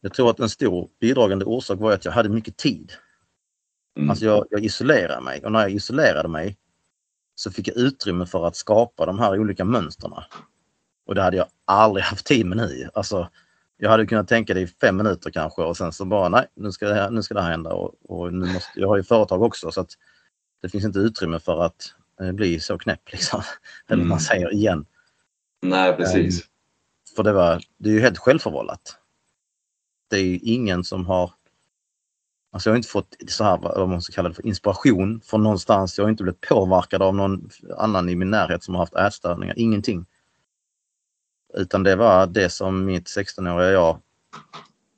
jag 0.01 0.13
tror 0.13 0.29
att 0.29 0.39
en 0.39 0.49
stor 0.49 0.89
bidragande 0.99 1.45
orsak 1.45 1.79
var 1.79 1.91
att 1.91 2.05
jag 2.05 2.11
hade 2.11 2.29
mycket 2.29 2.57
tid. 2.57 2.91
Mm. 3.97 4.09
Alltså 4.09 4.25
jag, 4.25 4.45
jag 4.49 4.63
isolerade 4.63 5.21
mig 5.21 5.41
och 5.45 5.51
när 5.51 5.59
jag 5.59 5.71
isolerade 5.71 6.27
mig 6.29 6.57
så 7.35 7.51
fick 7.51 7.67
jag 7.67 7.77
utrymme 7.77 8.25
för 8.25 8.47
att 8.47 8.55
skapa 8.55 9.05
de 9.05 9.19
här 9.19 9.39
olika 9.39 9.65
mönstren. 9.65 10.13
Och 11.05 11.15
det 11.15 11.21
hade 11.21 11.37
jag 11.37 11.47
aldrig 11.65 12.03
haft 12.05 12.25
tid 12.25 12.45
med 12.45 12.57
nu. 12.57 12.89
Alltså, 12.93 13.29
jag 13.83 13.89
hade 13.89 14.05
kunnat 14.05 14.27
tänka 14.27 14.53
det 14.53 14.61
i 14.61 14.67
fem 14.67 14.97
minuter 14.97 15.31
kanske 15.31 15.61
och 15.61 15.77
sen 15.77 15.91
så 15.91 16.05
bara 16.05 16.29
nej, 16.29 16.47
nu 16.55 16.71
ska 16.71 16.87
det 16.87 16.93
här, 16.93 17.09
nu 17.09 17.23
ska 17.23 17.33
det 17.33 17.41
här 17.41 17.51
hända. 17.51 17.73
Och, 17.73 17.93
och 18.09 18.33
nu 18.33 18.53
måste, 18.53 18.79
jag 18.79 18.87
har 18.87 18.97
ju 18.97 19.03
företag 19.03 19.41
också 19.41 19.71
så 19.71 19.81
att 19.81 19.89
det 20.61 20.69
finns 20.69 20.85
inte 20.85 20.99
utrymme 20.99 21.39
för 21.39 21.63
att 21.63 21.95
eh, 22.21 22.31
bli 22.31 22.59
så 22.59 22.77
knäpp 22.77 23.11
liksom. 23.11 23.41
Eller 23.87 23.97
Mm. 23.97 24.09
man 24.09 24.19
säger 24.19 24.53
igen. 24.53 24.85
Nej, 25.61 25.93
precis. 25.97 26.43
För 27.15 27.23
det, 27.23 27.33
var, 27.33 27.61
det 27.77 27.89
är 27.89 27.93
ju 27.93 27.99
helt 27.99 28.17
självförvållat. 28.17 28.97
Det 30.09 30.17
är 30.17 30.23
ju 30.23 30.37
ingen 30.37 30.83
som 30.83 31.05
har... 31.05 31.31
Alltså 32.51 32.69
jag 32.69 32.73
har 32.73 32.77
inte 32.77 32.89
fått 32.89 33.15
så 33.27 33.43
här, 33.43 33.57
vad 33.57 33.89
man 33.89 34.01
ska 34.01 34.13
kalla 34.13 34.29
det 34.29 34.35
för, 34.35 34.45
inspiration 34.45 35.21
från 35.21 35.43
någonstans. 35.43 35.97
Jag 35.97 36.05
har 36.05 36.09
inte 36.09 36.23
blivit 36.23 36.41
påverkad 36.41 37.01
av 37.01 37.15
någon 37.15 37.49
annan 37.77 38.09
i 38.09 38.15
min 38.15 38.29
närhet 38.29 38.63
som 38.63 38.75
har 38.75 38.81
haft 38.81 38.95
ätstörningar. 38.95 39.53
Ingenting. 39.57 40.05
Utan 41.53 41.83
det 41.83 41.95
var 41.95 42.27
det 42.27 42.49
som 42.49 42.85
mitt 42.85 43.05
16-åriga 43.07 43.71
jag 43.71 43.97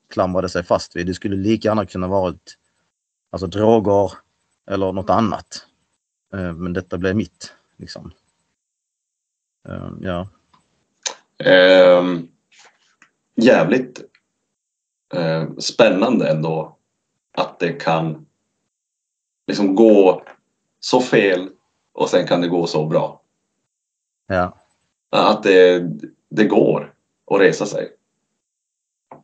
klamrade 0.10 0.50
sig 0.50 0.64
fast 0.64 0.96
vid. 0.96 1.08
Det 1.08 1.14
skulle 1.14 1.36
lika 1.36 1.68
gärna 1.68 1.86
kunna 1.86 2.08
varit 2.08 2.58
alltså 3.32 3.48
droger 3.48 4.12
eller 4.68 4.92
något 4.92 5.10
annat. 5.10 5.66
Eh, 6.34 6.54
Men 6.54 6.74
detta 6.74 6.98
blev 6.98 7.16
mitt. 7.16 7.54
Liksom. 7.78 8.12
Eh, 9.68 9.90
Ja, 10.02 10.28
Ehm, 11.38 12.28
jävligt 13.36 14.02
eh, 15.14 15.50
spännande 15.58 16.30
ändå 16.30 16.78
att 17.38 17.60
det 17.60 17.74
kan 17.74 18.26
liksom 19.48 19.76
gå 19.76 20.24
så 20.80 21.02
fel 21.02 21.50
och 21.94 22.10
sen 22.10 22.28
kan 22.28 22.42
det 22.42 22.48
gå 22.48 22.68
så 22.68 22.86
bra. 22.86 23.22
ja, 24.28 24.58
Att 25.10 25.44
det, 25.44 25.84
det 26.36 26.46
går 26.46 26.94
att 27.32 27.40
resa 27.42 27.66
sig. 27.66 27.92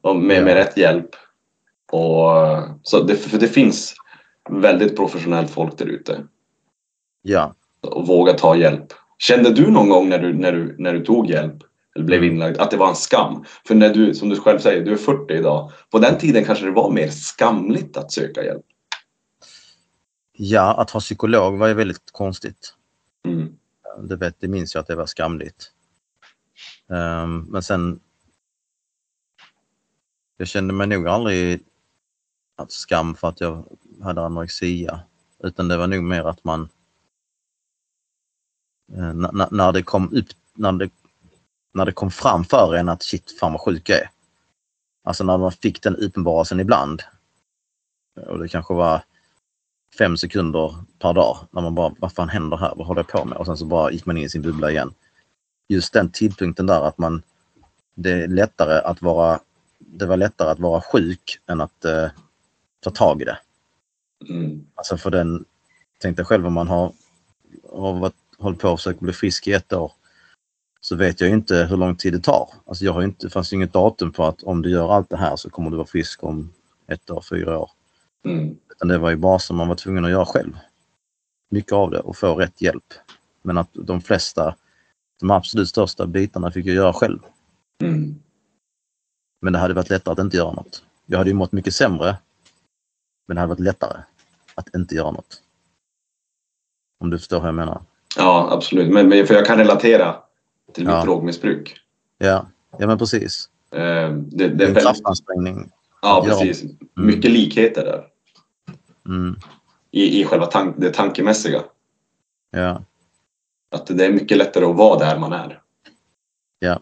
Och 0.01 0.15
med, 0.15 0.43
med 0.43 0.53
rätt 0.53 0.77
hjälp. 0.77 1.09
Och, 1.91 2.31
så 2.83 3.03
det, 3.03 3.15
för 3.15 3.39
det 3.39 3.47
finns 3.47 3.93
väldigt 4.49 4.95
professionellt 4.95 5.51
folk 5.51 5.77
där 5.77 5.85
ute. 5.85 6.23
ja. 7.21 7.55
Och 7.81 8.07
våga 8.07 8.33
ta 8.33 8.55
hjälp. 8.55 8.85
Kände 9.17 9.53
du 9.53 9.71
någon 9.71 9.89
gång 9.89 10.09
när 10.09 10.19
du, 10.19 10.33
när 10.33 10.51
du, 10.51 10.75
när 10.79 10.93
du 10.93 11.05
tog 11.05 11.27
hjälp 11.29 11.55
eller 11.95 12.05
blev 12.05 12.19
Mm. 12.23 12.33
inlagd 12.33 12.57
att 12.57 12.71
det 12.71 12.77
var 12.77 12.89
en 12.89 12.95
skam? 12.95 13.43
För 13.67 13.75
när 13.75 13.93
du, 13.93 14.13
som 14.13 14.29
du 14.29 14.35
själv 14.35 14.59
säger, 14.59 14.85
du 14.85 14.91
är 14.91 14.97
40 14.97 15.33
idag. 15.33 15.71
På 15.89 15.99
den 15.99 16.17
tiden 16.17 16.45
kanske 16.45 16.65
det 16.65 16.71
var 16.71 16.91
mer 16.91 17.07
skamligt 17.09 17.97
att 17.97 18.11
söka 18.11 18.43
hjälp. 18.43 18.65
Ja, 20.33 20.73
att 20.81 20.89
ha 20.89 20.99
psykolog 20.99 21.57
var 21.57 21.67
ju 21.67 21.73
väldigt 21.73 22.11
konstigt. 22.11 22.73
Mm. 23.25 23.53
Det, 24.09 24.15
vet, 24.15 24.35
det 24.39 24.47
minns 24.47 24.75
jag 24.75 24.81
att 24.81 24.87
det 24.87 24.95
var 24.95 25.05
skamligt. 25.05 25.71
Um, 26.91 27.45
men 27.49 27.63
sen... 27.63 27.99
Jag 30.37 30.47
kände 30.47 30.73
mig 30.73 30.87
nog 30.87 31.07
aldrig 31.07 31.63
att 32.55 32.71
skam 32.71 33.15
för 33.15 33.29
att 33.29 33.41
jag 33.41 33.65
hade 34.01 34.25
anorexia. 34.25 34.99
Utan 35.43 35.67
det 35.67 35.77
var 35.77 35.87
nog 35.87 36.03
mer 36.03 36.23
att 36.23 36.43
man... 36.43 36.69
Eh, 38.93 39.13
när 39.51 39.71
det 39.71 39.83
kom 39.83 40.13
upp, 40.13 40.27
när 40.53 40.71
det, 40.71 40.89
när 41.73 41.85
det 41.85 41.91
kom 41.91 42.11
fram 42.11 42.43
för 42.43 42.75
en 42.75 42.89
att 42.89 43.03
shit, 43.03 43.39
fan 43.39 43.51
vad 43.51 43.61
sjuk 43.61 43.89
jag 43.89 43.99
är. 43.99 44.09
Alltså 45.03 45.23
när 45.23 45.37
man 45.37 45.51
fick 45.51 45.83
den 45.83 45.95
uppenbarelsen 45.95 46.59
ibland. 46.59 47.01
Och 48.27 48.39
det 48.39 48.47
kanske 48.47 48.73
var 48.73 49.03
fem 49.97 50.17
sekunder 50.17 50.75
per 50.99 51.13
dag 51.13 51.37
när 51.51 51.61
man 51.61 51.75
bara, 51.75 51.95
vad 51.99 52.13
fan 52.13 52.29
händer 52.29 52.57
här? 52.57 52.73
Vad 52.75 52.87
håller 52.87 52.99
jag 52.99 53.07
på 53.07 53.25
med? 53.25 53.37
Och 53.37 53.45
sen 53.45 53.57
så 53.57 53.65
bara 53.65 53.91
gick 53.91 54.05
man 54.05 54.17
in 54.17 54.23
i 54.23 54.29
sin 54.29 54.41
bubbla 54.41 54.71
igen. 54.71 54.93
Just 55.71 55.93
den 55.93 56.11
tidpunkten 56.11 56.65
där 56.65 56.81
att 56.81 56.97
man, 56.97 57.23
det 57.95 58.11
är 58.11 58.27
lättare 58.27 58.81
att 58.81 59.01
vara, 59.01 59.39
det 59.79 60.05
var 60.05 60.17
lättare 60.17 60.49
att 60.49 60.59
vara 60.59 60.81
sjuk 60.81 61.39
än 61.47 61.61
att 61.61 61.85
eh, 61.85 62.07
ta 62.79 62.89
tag 62.89 63.21
i 63.21 63.25
det. 63.25 63.37
Mm. 64.29 64.65
Alltså 64.75 64.97
för 64.97 65.11
den, 65.11 65.45
tänk 65.97 66.17
dig 66.17 66.25
själv 66.25 66.47
om 66.47 66.53
man 66.53 66.67
har, 66.67 66.93
har 67.73 67.93
varit, 67.93 68.15
hållit 68.37 68.59
på 68.59 68.69
och 68.69 68.79
försökt 68.79 68.99
bli 68.99 69.13
frisk 69.13 69.47
i 69.47 69.53
ett 69.53 69.73
år. 69.73 69.91
Så 70.81 70.95
vet 70.95 71.21
jag 71.21 71.29
inte 71.29 71.55
hur 71.55 71.77
lång 71.77 71.95
tid 71.95 72.13
det 72.13 72.19
tar. 72.19 72.49
Alltså 72.65 72.85
jag 72.85 72.93
har 72.93 73.03
inte, 73.03 73.25
det 73.25 73.29
fanns 73.29 73.53
inget 73.53 73.73
datum 73.73 74.11
på 74.11 74.25
att 74.25 74.43
om 74.43 74.61
du 74.61 74.69
gör 74.69 74.93
allt 74.93 75.09
det 75.09 75.17
här 75.17 75.35
så 75.35 75.49
kommer 75.49 75.69
du 75.69 75.77
vara 75.77 75.87
frisk 75.87 76.23
om 76.23 76.53
ett 76.87 77.09
år, 77.09 77.23
fyra 77.29 77.57
år. 77.57 77.71
Mm. 78.25 78.57
Utan 78.71 78.87
det 78.87 78.97
var 78.97 79.09
ju 79.09 79.15
bara 79.15 79.39
som 79.39 79.57
man 79.57 79.67
var 79.67 79.75
tvungen 79.75 80.05
att 80.05 80.11
göra 80.11 80.25
själv. 80.25 80.57
Mycket 81.49 81.73
av 81.73 81.91
det 81.91 81.99
och 81.99 82.17
få 82.17 82.35
rätt 82.35 82.61
hjälp. 82.61 82.93
Men 83.41 83.57
att 83.57 83.69
de 83.73 84.01
flesta, 84.01 84.55
de 85.21 85.31
absolut 85.31 85.69
största 85.69 86.07
bitarna 86.07 86.51
fick 86.51 86.65
jag 86.65 86.75
göra 86.75 86.93
själv. 86.93 87.19
Mm. 87.83 88.15
Men 89.41 89.53
det 89.53 89.59
hade 89.59 89.73
varit 89.73 89.89
lättare 89.89 90.11
att 90.13 90.19
inte 90.19 90.37
göra 90.37 90.51
något. 90.51 90.83
Jag 91.05 91.17
hade 91.17 91.29
ju 91.29 91.33
mått 91.35 91.51
mycket 91.51 91.73
sämre. 91.75 92.17
Men 93.27 93.35
det 93.35 93.41
hade 93.41 93.49
varit 93.49 93.59
lättare 93.59 94.01
att 94.55 94.75
inte 94.75 94.95
göra 94.95 95.11
något. 95.11 95.41
Om 96.99 97.09
du 97.09 97.17
förstår 97.17 97.39
hur 97.39 97.45
jag 97.47 97.55
menar. 97.55 97.81
Ja, 98.17 98.47
absolut. 98.51 98.93
Men, 98.93 99.09
men 99.09 99.27
för 99.27 99.33
jag 99.33 99.45
kan 99.45 99.57
relatera 99.57 100.15
till 100.73 100.85
mitt 100.85 100.93
Ja. 100.93 101.03
drogmissbruk. 101.03 101.75
Ja, 102.17 102.47
ja 102.77 102.87
men 102.87 102.97
precis. 102.97 103.49
Eh, 103.71 104.09
det, 104.11 104.47
det 104.47 104.63
är 104.65 104.69
en 104.69 104.75
kraftansträngning. 104.75 105.71
ja, 106.01 106.23
precis. 106.27 106.63
Mycket 106.95 107.31
likheter 107.31 107.83
där. 107.85 108.07
Mm, 109.05 109.35
I, 109.91 110.21
i 110.21 110.25
själva 110.25 110.45
tank, 110.45 110.75
det 110.79 110.89
tankemässiga. 110.93 111.61
ja, 112.51 112.83
Att 113.71 113.87
det 113.87 114.05
är 114.05 114.11
mycket 114.11 114.37
lättare 114.37 114.65
att 114.65 114.75
vara 114.75 114.99
där 114.99 115.19
man 115.19 115.33
är. 115.33 115.61
Ja. 116.59 116.79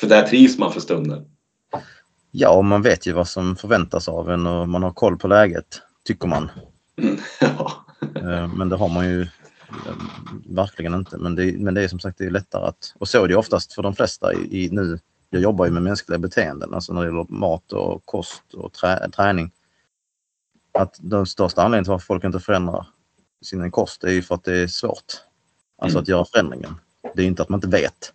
För 0.00 0.06
där 0.06 0.22
trivs 0.22 0.58
man 0.58 0.72
för 0.72 0.80
stunden. 0.80 1.30
ja, 2.30 2.50
och 2.50 2.64
man 2.64 2.82
vet 2.82 3.06
ju 3.06 3.12
vad 3.12 3.28
som 3.28 3.56
förväntas 3.56 4.08
av 4.08 4.30
en 4.30 4.46
och 4.46 4.68
man 4.68 4.82
har 4.82 4.92
koll 4.92 5.18
på 5.18 5.28
läget, 5.28 5.82
tycker 6.04 6.28
man. 6.28 6.50
Mm. 6.96 7.18
Ja. 7.40 7.72
Eh, 8.16 8.54
Men 8.54 8.68
det 8.68 8.76
har 8.76 8.88
man 8.88 9.08
ju 9.08 9.22
eh, 9.22 9.28
verkligen 10.48 10.94
inte. 10.94 11.18
Men 11.18 11.34
det, 11.34 11.58
men 11.58 11.74
det 11.74 11.82
är 11.84 11.88
som 11.88 12.00
sagt 12.00 12.18
det 12.18 12.24
är 12.24 12.30
lättare 12.30 12.64
att... 12.64 12.94
Och 12.98 13.08
så 13.08 13.24
är 13.24 13.28
det 13.28 13.36
oftast 13.36 13.72
för 13.72 13.82
de 13.82 13.94
flesta 13.94 14.34
i, 14.34 14.64
i 14.64 14.68
nu. 14.72 14.98
Jag 15.30 15.42
jobbar 15.42 15.64
ju 15.64 15.70
med 15.70 15.82
mänskliga 15.82 16.18
beteenden, 16.18 16.74
alltså 16.74 16.92
när 16.92 17.00
det 17.00 17.06
gäller 17.06 17.26
mat 17.28 17.72
och 17.72 18.06
kost 18.06 18.54
och 18.54 18.72
trä, 18.72 19.10
träning. 19.10 19.50
Att 20.72 20.96
den 21.00 21.26
största 21.26 21.62
anledningen 21.62 21.84
till 21.84 21.90
varför 21.90 22.06
folk 22.06 22.24
inte 22.24 22.40
förändrar 22.40 22.86
sin 23.42 23.70
kost 23.70 24.04
är 24.04 24.10
ju 24.10 24.22
för 24.22 24.34
att 24.34 24.44
det 24.44 24.56
är 24.56 24.66
svårt. 24.66 25.22
Alltså 25.80 25.98
Mm. 25.98 26.02
att 26.02 26.08
göra 26.08 26.24
förändringen. 26.24 26.74
Det 27.14 27.22
är 27.22 27.26
inte 27.26 27.42
att 27.42 27.48
man 27.48 27.58
inte 27.58 27.68
vet 27.68 28.12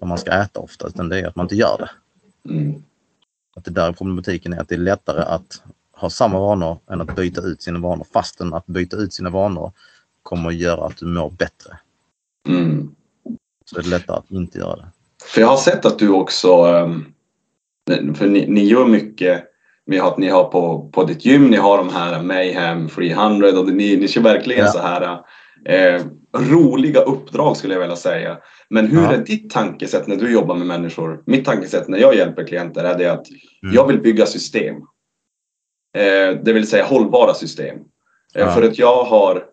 vad 0.00 0.08
man 0.08 0.18
ska 0.18 0.30
äta 0.30 0.60
ofta, 0.60 0.86
utan 0.88 1.08
det 1.08 1.20
är 1.20 1.26
att 1.26 1.36
man 1.36 1.44
inte 1.44 1.54
gör 1.56 1.76
det. 1.78 1.90
Mm. 2.52 2.82
Att 3.56 3.64
det 3.64 3.70
där 3.70 3.92
problematiken 3.92 4.52
är 4.52 4.60
att 4.60 4.68
det 4.68 4.74
är 4.74 4.78
lättare 4.78 5.22
att 5.22 5.62
ha 5.92 6.10
samma 6.10 6.38
vanor 6.38 6.78
än 6.90 7.00
att 7.00 7.16
byta 7.16 7.40
ut 7.40 7.62
sina 7.62 7.78
vanor. 7.78 8.06
Fastän 8.12 8.54
att 8.54 8.66
byta 8.66 8.96
ut 8.96 9.12
sina 9.12 9.30
vanor 9.30 9.72
kommer 10.22 10.48
att 10.48 10.54
göra 10.54 10.86
att 10.86 10.96
du 10.96 11.06
mår 11.06 11.30
bättre. 11.30 11.78
Mm. 12.48 12.94
Så 13.64 13.78
är 13.78 13.82
det 13.82 13.88
lättare 13.88 14.16
att 14.16 14.30
inte 14.30 14.58
göra 14.58 14.76
det. 14.76 14.86
För 15.24 15.40
jag 15.40 15.48
har 15.48 15.56
sett 15.56 15.84
att 15.84 15.98
du 15.98 16.08
också, 16.08 16.48
ehm, 16.52 18.14
för 18.14 18.26
ni, 18.26 18.46
ni 18.48 18.64
gör 18.64 18.86
mycket, 18.86 19.44
ni 19.86 19.98
har, 19.98 20.14
ni 20.18 20.28
har 20.28 20.44
på, 20.44 20.88
på 20.92 21.04
ditt 21.04 21.24
gym, 21.24 21.46
ni 21.50 21.56
har 21.56 21.78
de 21.78 21.88
här 21.88 22.22
Mayhem 22.22 22.88
300 22.88 23.48
och 23.48 23.66
ni, 23.68 23.96
ni 23.96 24.08
kör 24.08 24.20
verkligen 24.20 24.64
Ja. 24.64 24.72
så 24.72 24.78
här 24.78 25.20
eh, 25.64 26.02
roliga 26.36 27.00
uppdrag 27.00 27.56
skulle 27.56 27.74
jag 27.74 27.80
vilja 27.80 27.96
säga. 27.96 28.38
Men 28.70 28.86
hur 28.86 29.02
Ja. 29.02 29.12
är 29.12 29.18
ditt 29.18 29.50
tankesätt 29.50 30.06
när 30.06 30.16
du 30.16 30.32
jobbar 30.32 30.56
med 30.56 30.66
människor? 30.66 31.22
Mitt 31.26 31.44
tankesätt 31.44 31.88
när 31.88 31.98
jag 31.98 32.14
hjälper 32.16 32.46
klienter 32.46 32.84
är 32.84 32.98
det 32.98 33.12
att 33.12 33.26
Mm. 33.62 33.74
jag 33.74 33.86
vill 33.86 34.00
bygga 34.00 34.26
system. 34.26 34.76
Eh, 35.96 36.38
det 36.44 36.52
vill 36.52 36.66
säga 36.68 36.84
hållbara 36.84 37.34
system. 37.34 37.76
Eh, 37.76 37.82
Ja. 38.34 38.50
För 38.50 38.62
att 38.62 38.78
jag 38.78 39.04
har, 39.04 39.44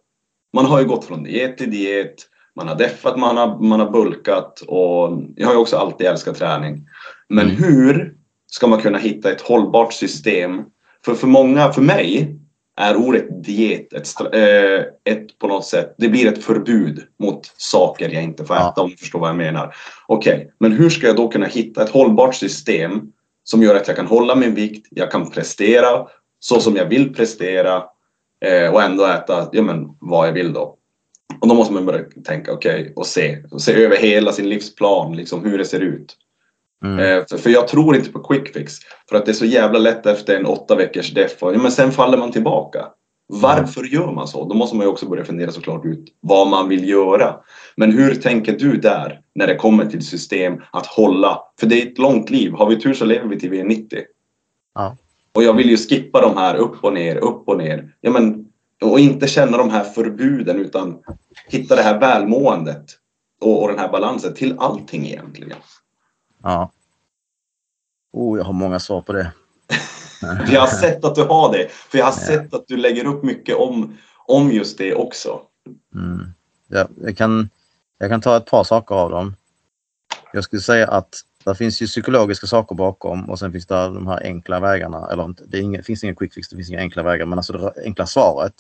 man 0.53 0.65
har 0.65 0.79
ju 0.79 0.85
gått 0.87 1.05
från 1.05 1.23
diet 1.23 1.57
till 1.57 1.71
diet, 1.71 2.15
man 2.55 2.67
har 2.67 2.75
deffat, 2.75 3.17
man 3.19 3.37
har, 3.37 3.59
man 3.59 3.79
har 3.79 3.91
bulkat 3.91 4.61
och 4.67 5.21
jag 5.35 5.47
har 5.47 5.53
ju 5.53 5.59
också 5.59 5.77
alltid 5.77 6.07
älskat 6.07 6.37
träning. 6.37 6.87
Men 7.29 7.45
Mm. 7.49 7.63
hur 7.63 8.13
ska 8.47 8.67
man 8.67 8.81
kunna 8.81 8.97
hitta 8.97 9.31
ett 9.31 9.41
hållbart 9.41 9.93
system? 9.93 10.61
För 11.05 11.13
för 11.15 11.27
många, 11.27 11.71
för 11.71 11.81
mig, 11.81 12.35
är 12.77 12.95
ordet 12.95 13.43
diet 13.43 13.93
ett, 13.93 14.07
eh, 14.33 15.13
ett 15.13 15.39
på 15.39 15.47
något 15.47 15.65
sätt, 15.65 15.95
det 15.97 16.09
blir 16.09 16.27
ett 16.27 16.43
förbud 16.43 17.03
mot 17.19 17.53
saker 17.57 18.09
jag 18.09 18.23
inte 18.23 18.45
får 18.45 18.55
Ja. 18.55 18.71
äta 18.71 18.81
om 18.81 18.89
du 18.89 18.97
förstår 18.97 19.19
vad 19.19 19.29
jag 19.29 19.37
menar. 19.37 19.75
Okej, 20.07 20.51
men 20.59 20.71
hur 20.71 20.89
ska 20.89 21.07
jag 21.07 21.15
då 21.15 21.27
kunna 21.27 21.45
hitta 21.45 21.83
ett 21.83 21.89
hållbart 21.89 22.35
system 22.35 23.01
som 23.43 23.63
gör 23.63 23.75
att 23.75 23.87
jag 23.87 23.97
kan 23.97 24.07
hålla 24.07 24.35
min 24.35 24.55
vikt, 24.55 24.87
jag 24.91 25.11
kan 25.11 25.31
prestera 25.31 26.07
så 26.39 26.59
som 26.59 26.75
jag 26.75 26.85
vill 26.85 27.13
prestera 27.13 27.83
eh, 28.45 28.73
och 28.73 28.81
ändå 28.81 29.05
äta 29.05 29.49
ja, 29.51 29.61
men, 29.61 29.87
vad 29.99 30.27
jag 30.27 30.33
vill 30.33 30.53
då. 30.53 30.77
Och 31.41 31.47
då 31.47 31.55
måste 31.55 31.73
man 31.73 31.85
börja 31.85 32.05
tänka, 32.25 32.53
okej, 32.53 32.93
och 32.95 33.05
se, 33.07 33.43
och 33.51 33.61
se 33.61 33.83
över 33.83 33.97
hela 33.97 34.31
sin 34.31 34.49
livsplan, 34.49 35.15
liksom 35.15 35.45
hur 35.45 35.57
det 35.57 35.65
ser 35.65 35.79
ut. 35.79 36.17
Mm. 36.85 36.99
Eh, 36.99 37.25
för, 37.29 37.37
för 37.37 37.49
jag 37.49 37.67
tror 37.67 37.95
inte 37.95 38.11
på 38.11 38.19
quick 38.19 38.53
fix. 38.53 38.73
För 39.09 39.17
att 39.17 39.25
det 39.25 39.31
är 39.31 39.33
så 39.33 39.45
jävla 39.45 39.79
lätt 39.79 40.05
efter 40.05 40.35
en 40.35 40.45
åtta 40.45 40.75
veckors 40.75 41.13
def 41.13 41.43
och 41.43 41.53
ja, 41.53 41.57
men 41.57 41.71
sen 41.71 41.91
faller 41.91 42.17
man 42.17 42.31
tillbaka. 42.31 42.85
Varför 43.27 43.83
gör 43.83 44.11
man 44.11 44.27
så? 44.27 44.49
Då 44.49 44.55
måste 44.55 44.75
man 44.75 44.85
ju 44.85 44.91
också 44.91 45.05
börja 45.05 45.25
fundera 45.25 45.51
såklart 45.51 45.85
ut 45.85 46.05
vad 46.19 46.47
man 46.47 46.69
vill 46.69 46.89
göra. 46.89 47.35
Men 47.75 47.91
hur 47.91 48.15
tänker 48.15 48.59
du 48.59 48.77
där 48.77 49.21
när 49.35 49.47
det 49.47 49.55
kommer 49.55 49.85
till 49.85 50.05
system 50.05 50.61
att 50.71 50.85
hålla? 50.85 51.39
För 51.59 51.67
det 51.67 51.81
är 51.81 51.87
ett 51.87 51.97
långt 51.97 52.29
liv. 52.29 52.53
Har 52.53 52.69
vi 52.69 52.79
tur 52.79 52.93
så 52.93 53.05
lever 53.05 53.27
vi 53.27 53.39
till 53.39 53.49
vi 53.49 53.59
är 53.59 53.63
90. 53.63 53.99
Ja. 54.75 54.97
Och 55.33 55.43
jag 55.43 55.53
vill 55.53 55.69
ju 55.69 55.77
skippa 55.77 56.21
de 56.21 56.37
här 56.37 56.55
upp 56.55 56.83
och 56.83 56.93
ner, 56.93 57.15
upp 57.15 57.49
och 57.49 57.57
ner. 57.57 57.93
Ja, 58.01 58.11
men, 58.11 58.45
och 58.81 58.99
inte 58.99 59.27
känna 59.27 59.57
de 59.57 59.69
här 59.69 59.83
förbuden 59.83 60.59
utan 60.59 60.97
hitta 61.47 61.75
det 61.75 61.81
här 61.81 61.99
välmåendet 61.99 62.85
och, 63.41 63.61
och 63.61 63.67
den 63.67 63.79
här 63.79 63.89
balansen 63.91 64.33
till 64.33 64.55
allting 64.59 65.07
egentligen. 65.07 65.57
Ja. 66.43 66.71
Oh, 68.15 68.37
jag 68.37 68.45
har 68.45 68.53
många 68.53 68.79
svar 68.79 69.01
på 69.01 69.13
det. 69.13 69.31
Jag 70.51 70.61
har 70.61 70.67
sett 70.67 71.05
att 71.05 71.15
du 71.15 71.23
har 71.23 71.53
det. 71.53 71.67
För 71.71 71.97
jag 71.97 72.05
har 72.05 72.11
sett 72.11 72.53
att 72.53 72.67
du 72.67 72.77
lägger 72.77 73.05
upp 73.05 73.23
mycket 73.23 73.55
om, 73.55 73.97
om 74.25 74.51
just 74.51 74.77
det 74.77 74.95
också. 74.95 75.41
Mm. 75.95 76.33
Ja, 76.67 76.87
jag, 77.01 77.17
kan, 77.17 77.49
jag 77.97 78.09
kan 78.09 78.21
ta 78.21 78.37
ett 78.37 78.45
par 78.45 78.63
saker 78.63 78.95
av 78.95 79.09
dem. 79.09 79.35
Jag 80.33 80.43
skulle 80.43 80.61
säga 80.61 80.87
att 80.87 81.15
det 81.45 81.55
finns 81.55 81.81
ju 81.81 81.87
psykologiska 81.87 82.47
saker 82.47 82.75
bakom 82.75 83.29
och 83.29 83.39
sen 83.39 83.51
finns 83.51 83.65
det 83.65 83.75
de 83.75 84.07
här 84.07 84.23
enkla 84.23 84.59
vägarna. 84.59 85.09
Eller 85.11 85.35
det 85.47 85.59
inga, 85.59 85.83
finns 85.83 86.03
ingen 86.03 86.15
quick 86.15 86.33
fix, 86.33 86.49
det 86.49 86.55
finns 86.55 86.69
inga 86.69 86.79
enkla 86.79 87.03
vägar. 87.03 87.25
Men 87.25 87.39
alltså 87.39 87.53
det 87.53 87.73
enkla 87.85 88.05
svaret 88.05 88.53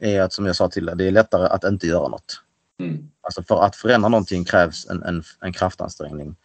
är 0.00 0.20
att 0.20 0.32
som 0.32 0.46
jag 0.46 0.56
sa 0.56 0.68
till 0.68 0.86
dig, 0.86 0.96
det 0.96 1.06
är 1.06 1.10
lättare 1.10 1.46
att 1.46 1.64
inte 1.64 1.86
göra 1.86 2.08
något. 2.08 2.40
Mm. 2.80 3.10
Alltså 3.20 3.42
för 3.42 3.62
att 3.62 3.76
förändra 3.76 4.08
någonting 4.08 4.44
krävs 4.44 4.86
en, 4.90 5.02
en, 5.02 5.22
en 5.40 5.52
kraftansträngning. 5.52 6.36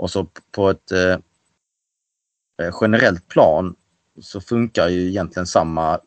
Och 0.00 0.10
så 0.10 0.26
på 0.50 0.70
ett 0.70 0.92
eh, 0.92 1.18
eh, 2.62 2.74
generellt 2.80 3.28
plan 3.28 3.74
så 4.20 4.40
funkar 4.40 4.88
ju 4.88 5.08
egentligen 5.08 5.46
samma 5.46 6.00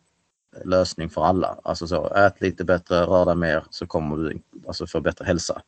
lösning 0.65 1.09
för 1.09 1.25
alla. 1.25 1.59
Alltså 1.63 1.87
så, 1.87 2.13
ät 2.13 2.41
lite 2.41 2.63
bättre, 2.63 3.01
rör 3.01 3.25
dig 3.25 3.35
mer 3.35 3.63
så 3.69 3.87
kommer 3.87 4.17
du 4.17 4.41
alltså 4.67 4.87
få 4.87 5.01
bättre 5.01 5.25
hälsa. 5.25 5.61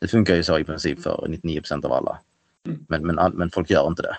Det 0.00 0.08
funkar 0.08 0.34
ju 0.34 0.42
så 0.42 0.58
i 0.58 0.64
princip 0.64 1.02
för 1.02 1.26
99% 1.28 1.86
av 1.86 1.92
alla. 1.92 2.18
Mm. 2.66 2.86
Men, 2.88 3.06
men, 3.06 3.32
men 3.32 3.50
folk 3.50 3.70
gör 3.70 3.86
inte 3.86 4.02
det. 4.02 4.16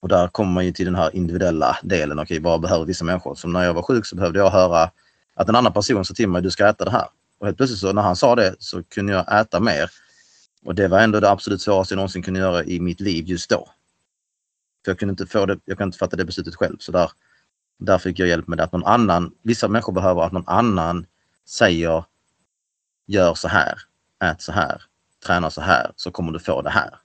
Och 0.00 0.08
där 0.08 0.28
kommer 0.28 0.52
man 0.52 0.66
ju 0.66 0.72
till 0.72 0.86
den 0.86 0.94
här 0.94 1.16
individuella 1.16 1.78
delen. 1.82 2.18
Okej, 2.18 2.40
vad 2.40 2.60
behöver 2.60 2.84
vissa 2.84 3.04
människor? 3.04 3.34
Som 3.34 3.52
när 3.52 3.64
jag 3.64 3.74
var 3.74 3.82
sjuk 3.82 4.06
så 4.06 4.16
behövde 4.16 4.38
jag 4.38 4.50
höra 4.50 4.90
att 5.34 5.48
en 5.48 5.56
annan 5.56 5.72
person 5.72 6.04
sa 6.04 6.14
till 6.14 6.28
mig, 6.28 6.42
du 6.42 6.50
ska 6.50 6.68
äta 6.68 6.84
det 6.84 6.90
här. 6.90 7.08
Och 7.38 7.46
helt 7.46 7.56
plötsligt 7.56 7.80
så 7.80 7.92
när 7.92 8.02
han 8.02 8.16
sa 8.16 8.34
det 8.34 8.54
så 8.58 8.82
kunde 8.82 9.12
jag 9.12 9.40
äta 9.40 9.60
mer. 9.60 9.90
Och 10.64 10.74
det 10.74 10.88
var 10.88 11.00
ändå 11.00 11.20
det 11.20 11.30
absolut 11.30 11.62
svåraste 11.62 11.94
jag 11.94 11.96
någonsin 11.96 12.22
kunde 12.22 12.40
göra 12.40 12.64
i 12.64 12.80
mitt 12.80 13.00
liv 13.00 13.24
just 13.26 13.50
då. 13.50 13.68
För 14.84 14.90
jag 14.90 14.98
kunde 14.98 15.10
inte 15.10 15.26
få 15.26 15.46
det, 15.46 15.60
jag 15.64 15.78
kunde 15.78 15.88
inte 15.88 15.98
fatta 15.98 16.16
det 16.16 16.24
beslutet 16.24 16.54
själv. 16.54 16.76
Så 16.78 16.92
där, 16.92 17.10
där 17.78 17.98
fick 17.98 18.18
jag 18.18 18.28
hjälp 18.28 18.48
med 18.48 18.58
det. 18.58 18.64
Att 18.64 18.72
någon 18.72 18.84
annan, 18.84 19.34
vissa 19.42 19.68
människor 19.68 19.92
behöver 19.92 20.22
att 20.22 20.32
någon 20.32 20.48
annan 20.48 21.06
säger 21.46 22.04
gör 23.06 23.34
så 23.34 23.48
här, 23.48 23.78
ät 24.24 24.42
så 24.42 24.52
här, 24.52 24.82
träna 25.26 25.50
så 25.50 25.60
här 25.60 25.92
så 25.96 26.10
kommer 26.10 26.32
du 26.32 26.38
få 26.38 26.62
det 26.62 26.70
här. 26.70 26.98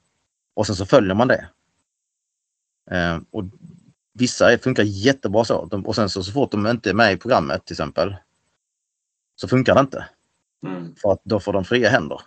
Och 0.54 0.68
sen 0.68 0.76
så 0.76 0.86
följer 0.86 1.16
man 1.16 1.28
det. 1.28 1.50
Eh, 2.92 3.20
och 3.32 3.44
vissa 4.14 4.58
funkar 4.58 4.84
jättebra 4.84 5.46
så. 5.46 5.66
De, 5.66 5.86
och 5.86 5.96
sen 5.96 6.10
så, 6.10 6.24
så 6.24 6.32
fort 6.32 6.52
de 6.52 6.68
inte 6.68 6.90
är 6.90 6.94
med 6.94 7.14
i 7.14 7.18
programmet 7.18 7.66
till 7.66 7.74
exempel 7.74 8.16
så 9.36 9.48
funkar 9.48 9.76
det 9.76 9.82
inte. 9.82 10.06
Mm. 10.66 10.96
För 10.96 11.12
att 11.12 11.22
då 11.24 11.40
får 11.40 11.54
de 11.54 11.66
fria 11.66 11.90
händer. 11.90 12.22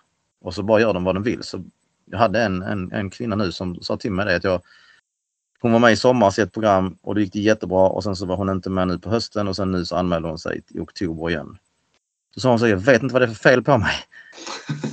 Och 0.47 0.55
så 0.55 0.62
bara 0.62 0.80
gör 0.80 0.94
de 0.94 1.05
vad 1.05 1.14
de 1.14 1.22
vill. 1.22 1.42
Så 1.42 1.64
jag 2.05 2.18
hade 2.18 2.42
en, 2.42 2.62
en, 2.62 2.92
en 2.92 3.11
kvinna 3.11 3.36
nu 3.36 3.53
som 3.53 3.82
sa 3.82 3.97
till 3.97 4.12
mig 4.12 4.26
det 4.26 4.36
att 4.36 4.44
jag 4.44 4.62
hon 5.61 5.72
var 5.72 5.78
med 5.78 5.92
i 5.92 5.97
somras 5.97 6.38
i 6.38 6.42
ett 6.42 6.53
program 6.53 6.99
och 7.03 7.14
det 7.14 7.20
gick 7.20 7.32
det 7.32 7.40
jättebra 7.40 7.88
och 7.88 8.05
sen 8.05 8.16
så 8.16 8.26
var 8.26 8.36
hon 8.36 8.51
inte 8.51 8.70
med 8.70 8.88
nu 8.88 8.99
på 8.99 9.11
hösten 9.11 9.49
och 9.49 9.57
sen 9.57 9.72
nu 9.72 9.84
så 9.84 9.97
anmälde 9.97 10.28
hon 10.28 10.38
sig 10.38 10.62
i 10.68 10.78
oktober 10.78 11.30
igen. 11.30 11.59
Då 12.34 12.40
sa 12.40 12.49
hon 12.49 12.59
så 12.59 12.68
jag 12.68 12.76
vet 12.76 13.03
inte 13.03 13.12
vad 13.12 13.22
det 13.22 13.26
är 13.26 13.28
för 13.28 13.34
fel 13.34 13.62
på 13.62 13.78
mig. 13.78 13.94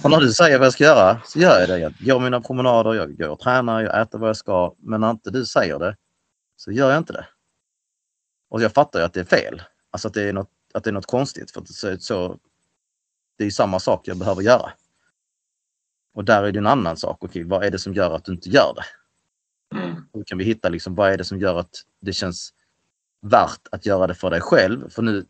Och 0.03 0.09
när 0.09 0.19
du 0.19 0.33
säger 0.33 0.57
vad 0.57 0.65
jag 0.65 0.73
ska 0.73 0.83
göra 0.83 1.21
så 1.25 1.39
gör 1.39 1.59
jag 1.59 1.69
det. 1.69 1.79
Jag 1.79 1.93
går 1.99 2.19
mina 2.19 2.41
promenader, 2.41 2.93
jag 2.93 3.17
går 3.17 3.29
och 3.29 3.39
tränar, 3.39 3.81
jag 3.81 4.01
äter 4.01 4.19
vad 4.19 4.29
jag 4.29 4.37
ska. 4.37 4.73
Men 4.77 5.01
när 5.01 5.11
inte 5.11 5.31
du 5.31 5.45
säger 5.45 5.79
det 5.79 5.95
så 6.57 6.71
gör 6.71 6.89
jag 6.89 6.97
inte 6.97 7.13
det. 7.13 7.25
Och 8.49 8.61
jag 8.61 8.71
fattar 8.71 8.99
ju 8.99 9.05
att 9.05 9.13
det 9.13 9.19
är 9.19 9.25
fel. 9.25 9.61
Alltså 9.91 10.07
att 10.07 10.13
det 10.13 10.23
är 10.23 10.33
något, 10.33 10.49
att 10.73 10.83
det 10.83 10.89
är 10.89 10.93
något 10.93 11.05
konstigt. 11.05 11.51
För 11.51 11.61
att 11.61 11.69
så, 11.69 11.97
så, 11.99 12.39
det 13.37 13.43
är 13.43 13.45
ju 13.45 13.51
samma 13.51 13.79
sak 13.79 14.07
jag 14.07 14.17
behöver 14.17 14.41
göra. 14.41 14.71
Och 16.13 16.25
där 16.25 16.43
är 16.43 16.51
det 16.51 16.59
en 16.59 16.67
annan 16.67 16.97
sak. 16.97 17.17
Okej, 17.19 17.43
vad 17.43 17.63
är 17.63 17.71
det 17.71 17.79
som 17.79 17.93
gör 17.93 18.15
att 18.15 18.25
du 18.25 18.31
inte 18.31 18.49
gör 18.49 18.73
det? 18.75 18.85
Mm. 19.77 19.95
Då 20.13 20.23
kan 20.23 20.37
vi 20.37 20.43
hitta 20.43 20.69
liksom, 20.69 20.95
vad 20.95 21.11
är 21.11 21.17
det 21.17 21.23
som 21.23 21.39
gör 21.39 21.59
att 21.59 21.81
det 22.01 22.13
känns 22.13 22.53
värt 23.21 23.67
att 23.71 23.85
göra 23.85 24.07
det 24.07 24.15
för 24.15 24.29
dig 24.29 24.41
själv? 24.41 24.89
För 24.89 25.01
nu, 25.01 25.25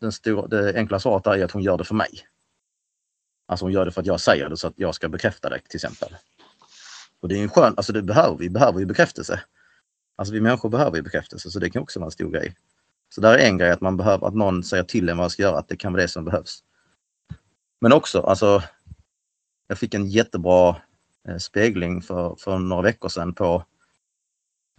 den 0.00 0.12
stora, 0.12 0.46
det 0.46 0.76
enkla 0.76 1.00
svaret 1.00 1.26
är 1.26 1.44
att 1.44 1.50
hon 1.50 1.62
gör 1.62 1.78
det 1.78 1.84
för 1.84 1.94
mig. 1.94 2.10
Alltså 3.46 3.64
hon 3.64 3.72
gör 3.72 3.84
det 3.84 3.90
för 3.90 4.00
att 4.00 4.06
jag 4.06 4.20
säger 4.20 4.48
det 4.48 4.56
så 4.56 4.66
att 4.66 4.74
jag 4.76 4.94
ska 4.94 5.08
bekräfta 5.08 5.48
det 5.48 5.58
till 5.58 5.76
exempel. 5.76 6.16
Och 7.20 7.28
det 7.28 7.38
är 7.38 7.42
en 7.42 7.48
skön, 7.48 7.74
alltså 7.76 7.92
det 7.92 8.02
behöver 8.02 8.36
vi, 8.36 8.50
behöver 8.50 8.80
ju 8.80 8.86
bekräftelse. 8.86 9.40
Alltså 10.16 10.34
vi 10.34 10.40
människor 10.40 10.68
behöver 10.68 10.96
ju 10.96 11.02
bekräftelse 11.02 11.50
så 11.50 11.58
det 11.58 11.70
kan 11.70 11.82
också 11.82 12.00
vara 12.00 12.06
en 12.06 12.10
stor 12.10 12.30
grej. 12.30 12.56
Så 13.14 13.20
där 13.20 13.34
är 13.34 13.46
en 13.46 13.58
grej 13.58 13.70
att 13.70 13.80
man 13.80 13.96
behöver 13.96 14.26
att 14.26 14.34
någon 14.34 14.64
säger 14.64 14.82
till 14.82 15.08
en 15.08 15.16
vad 15.16 15.24
man 15.24 15.30
ska 15.30 15.42
göra, 15.42 15.58
att 15.58 15.68
det 15.68 15.76
kan 15.76 15.92
vara 15.92 16.02
det 16.02 16.08
som 16.08 16.24
behövs. 16.24 16.64
Men 17.80 17.92
också, 17.92 18.20
alltså 18.20 18.62
jag 19.68 19.78
fick 19.78 19.94
en 19.94 20.08
jättebra 20.08 20.76
eh, 21.28 21.36
spegling 21.38 22.02
för, 22.02 22.36
för 22.38 22.58
några 22.58 22.82
veckor 22.82 23.08
sedan 23.08 23.34
på 23.34 23.64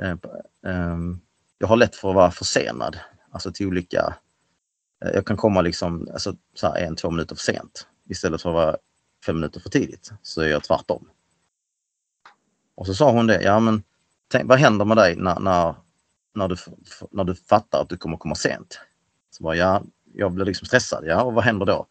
eh, 0.02 0.16
ehm, 0.68 1.20
jag 1.58 1.68
har 1.68 1.78
lätt 1.78 1.96
för 1.96 2.10
att 2.10 2.16
vara 2.16 2.32
försenad. 2.32 3.00
Alltså 3.32 3.52
till 3.52 3.68
olika... 3.68 4.16
eh, 5.06 5.12
Jag 5.12 5.26
kan 5.26 5.38
komma 5.38 5.62
liksom 5.62 6.10
alltså, 6.14 6.36
så 6.54 6.68
här 6.68 6.78
en, 6.82 6.96
två 6.96 7.12
minuter 7.12 7.36
för 7.36 7.44
sent. 7.44 7.88
Istället 8.10 8.42
för 8.42 8.50
att 8.50 8.56
vara 8.56 8.78
fem 9.26 9.36
minuter 9.36 9.60
för 9.60 9.70
tidigt 9.70 10.12
så 10.22 10.42
är 10.42 10.48
jag 10.50 10.64
tvärtom. 10.64 11.10
Och 12.76 12.86
så 12.86 12.94
sa 12.94 13.12
hon 13.12 13.28
det, 13.28 13.42
ja 13.44 13.60
men 13.60 13.84
tänk, 14.32 14.50
vad 14.50 14.60
händer 14.60 14.86
med 14.86 14.98
dig 14.98 15.16
när, 15.16 15.40
när, 15.40 15.76
när, 16.36 16.48
du, 16.48 16.56
när 17.12 17.24
du 17.24 17.36
fattar 17.36 17.82
att 17.82 17.90
du 17.90 17.98
kommer 17.98 18.18
komma 18.18 18.36
sent? 18.36 18.80
Så 19.32 19.44
bara, 19.44 19.56
ja, 19.56 19.84
jag 20.14 20.32
blir 20.34 20.46
liksom 20.46 20.68
stressad. 20.68 21.04
Ja, 21.08 21.24
och 21.24 21.34
vad 21.34 21.44
händer 21.44 21.66
då? 21.66 21.88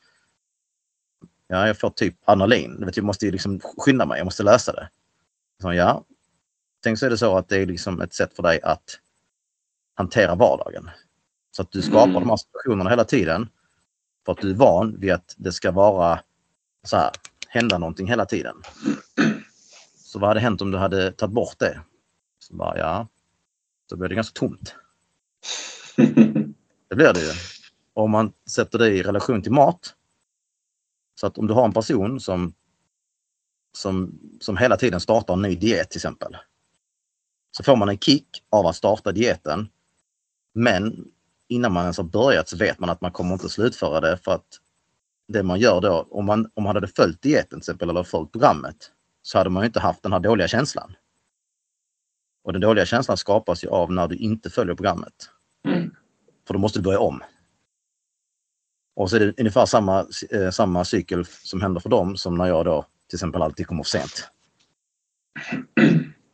Ja, 1.49 1.66
jag 1.66 1.78
får 1.78 1.90
typ 1.90 2.14
adrenalin. 2.24 2.84
Vet, 2.84 2.96
jag 2.96 3.07
måste 3.07 3.26
ju 3.26 3.32
liksom 3.32 3.61
skynda 3.61 4.07
mig, 4.07 4.18
jag 4.18 4.24
måste 4.24 4.42
lösa 4.42 4.72
det. 4.72 4.88
Så, 5.62 5.72
ja, 5.72 6.05
Tänk 6.82 6.99
så 6.99 7.07
är 7.07 7.11
det 7.11 7.18
så 7.18 7.36
att 7.36 7.49
det 7.49 7.57
är 7.57 7.66
liksom 7.66 8.01
ett 8.01 8.14
sätt 8.14 8.34
för 8.36 8.42
dig 8.42 8.62
att 8.62 8.99
hantera 9.94 10.34
vardagen. 10.34 10.90
Så 11.51 11.62
att 11.62 11.72
du 11.72 11.82
skapar 11.82 12.09
Mm. 12.09 12.14
de 12.20 12.28
här 12.30 12.36
situationerna 12.36 12.90
hela 12.90 13.05
tiden. 13.05 13.49
För 14.24 14.32
att 14.32 14.38
du 14.38 14.51
är 14.51 14.55
van 14.55 15.01
vid 15.01 15.12
att 15.12 15.34
det 15.36 15.53
ska 15.53 15.70
vara 15.70 16.20
så 16.84 16.96
här, 16.96 17.11
hända 17.49 17.78
någonting 17.78 18.09
hela 18.09 18.26
tiden. 18.26 18.57
Så 19.96 20.18
vad 20.18 20.28
hade 20.30 20.40
hänt 20.40 20.62
om 20.62 20.70
du 20.70 20.78
hade 20.78 21.12
tagit 21.12 21.34
bort 21.34 21.59
det? 21.59 21.80
Så 22.38 22.55
bara, 22.55 22.78
ja, 22.78 23.07
då 23.90 23.96
blir 23.96 24.09
det 24.09 24.14
ganska 24.14 24.38
tomt. 24.38 24.74
Det 26.88 26.96
blir 26.96 27.12
det 27.12 27.20
ju. 27.20 27.32
Och 27.94 28.05
om 28.05 28.11
man 28.11 28.32
sätter 28.51 28.78
det 28.78 28.88
i 28.88 29.03
relation 29.03 29.42
till 29.42 29.53
mat. 29.53 29.94
Så 31.20 31.26
att 31.26 31.38
om 31.38 31.46
du 31.46 31.54
har 31.54 31.64
en 31.64 31.72
person 31.72 32.20
som, 32.20 32.52
som, 33.76 34.20
som 34.40 34.56
hela 34.56 34.76
tiden 34.76 35.00
startar 35.00 35.34
en 35.34 35.42
ny 35.42 35.56
diet 35.56 35.90
till 35.90 35.98
exempel. 35.98 36.36
Så 37.50 37.62
får 37.62 37.76
man 37.76 37.88
en 37.88 37.98
kick 37.98 38.44
av 38.50 38.66
att 38.66 38.76
starta 38.76 39.12
dieten. 39.12 39.68
Men 40.54 41.04
innan 41.48 41.72
man 41.72 41.82
ens 41.82 41.96
har 41.96 42.04
börjat 42.04 42.48
så 42.48 42.56
vet 42.56 42.78
man 42.78 42.90
att 42.90 43.00
man 43.00 43.12
kommer 43.12 43.32
inte 43.32 43.48
slutföra 43.48 44.00
det 44.00 44.16
för 44.16 44.32
att 44.32 44.46
det 45.28 45.42
man 45.42 45.60
gör 45.60 45.80
då, 45.80 46.08
om 46.10 46.26
man, 46.26 46.50
om 46.54 46.64
man 46.64 46.76
hade 46.76 46.88
följt 46.88 47.22
dieten 47.22 47.48
till 47.48 47.58
exempel 47.58 47.90
eller 47.90 48.02
följt 48.02 48.32
programmet 48.32 48.90
så 49.22 49.38
hade 49.38 49.50
man 49.50 49.62
ju 49.62 49.66
inte 49.66 49.80
haft 49.80 50.02
den 50.02 50.12
här 50.12 50.20
dåliga 50.20 50.48
känslan. 50.48 50.94
Och 52.44 52.52
den 52.52 52.60
dåliga 52.60 52.86
känslan 52.86 53.16
skapas 53.16 53.64
ju 53.64 53.68
av 53.68 53.92
när 53.92 54.08
du 54.08 54.16
inte 54.16 54.50
följer 54.50 54.74
programmet. 54.74 55.30
Mm. 55.66 55.94
För 56.46 56.54
då 56.54 56.60
måste 56.60 56.78
du 56.78 56.82
börja 56.82 57.00
om. 57.00 57.22
Och 58.99 59.11
så 59.11 59.16
är 59.16 59.20
det 59.20 59.40
ungefär 59.40 59.66
samma, 59.66 60.07
eh, 60.30 60.51
samma 60.51 60.84
cykel 60.84 61.24
som 61.24 61.61
händer 61.61 61.80
för 61.80 61.88
dem 61.88 62.16
som 62.16 62.34
när 62.34 62.46
jag 62.46 62.64
då 62.64 62.86
till 63.09 63.16
exempel 63.16 63.42
alltid 63.42 63.66
kommer 63.66 63.82
för 63.82 63.90
sent. 63.90 64.30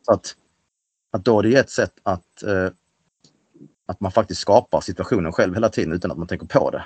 Så 0.01 0.13
att, 0.13 0.35
att 1.11 1.25
då 1.25 1.39
är 1.39 1.43
det 1.43 1.55
ett 1.55 1.69
sätt 1.69 1.93
att, 2.03 2.43
eh, 2.43 2.69
att 3.85 3.99
man 3.99 4.11
faktiskt 4.11 4.41
skapar 4.41 4.81
situationen 4.81 5.31
själv 5.31 5.53
hela 5.53 5.69
tiden 5.69 5.93
utan 5.93 6.11
att 6.11 6.17
man 6.17 6.27
tänker 6.27 6.45
på 6.45 6.69
det. 6.69 6.85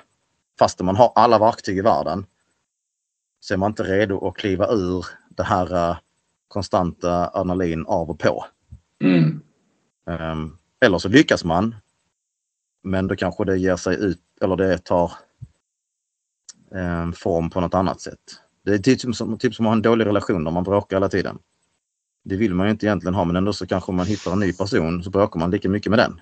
Fast 0.59 0.79
man 0.79 0.95
har 0.95 1.11
alla 1.15 1.39
verktyg 1.39 1.77
i 1.77 1.81
världen 1.81 2.25
så 3.39 3.53
är 3.53 3.57
man 3.57 3.71
inte 3.71 3.83
redo 3.83 4.27
att 4.27 4.37
kliva 4.37 4.67
ur 4.67 5.05
det 5.29 5.43
här 5.43 5.89
eh, 5.89 5.97
konstanta 6.47 7.29
adrenalin 7.33 7.85
av 7.85 8.09
och 8.09 8.19
på. 8.19 8.45
Mm. 9.03 9.41
Ehm, 10.07 10.57
eller 10.85 10.97
så 10.97 11.09
lyckas 11.09 11.43
man. 11.43 11.75
Men 12.83 13.07
då 13.07 13.15
kanske 13.15 13.45
det 13.45 13.57
ger 13.57 13.75
sig 13.75 13.95
ut 13.95 14.21
eller 14.41 14.55
det 14.55 14.77
tar 14.77 15.11
en 16.71 17.13
form 17.13 17.49
på 17.49 17.61
något 17.61 17.73
annat 17.73 18.01
sätt. 18.01 18.19
Det 18.65 18.73
är 18.73 18.77
typ 18.77 19.15
som, 19.15 19.37
typ 19.37 19.55
som 19.55 19.65
att 19.65 19.69
ha 19.69 19.75
en 19.75 19.81
dålig 19.81 20.05
relation 20.05 20.43
där 20.43 20.51
man 20.51 20.63
bråkar 20.63 20.95
hela 20.95 21.09
tiden. 21.09 21.39
Det 22.23 22.35
vill 22.35 22.53
man 22.53 22.67
ju 22.67 22.71
inte 22.71 22.85
egentligen 22.85 23.13
ha 23.15 23.25
men 23.25 23.35
ändå 23.35 23.53
så 23.53 23.67
kanske 23.67 23.91
man 23.91 24.05
hittar 24.05 24.31
en 24.31 24.39
ny 24.39 24.53
person 24.53 25.03
så 25.03 25.09
bråkar 25.09 25.39
man 25.39 25.51
lika 25.51 25.69
mycket 25.69 25.89
med 25.89 25.99
den. 25.99 26.21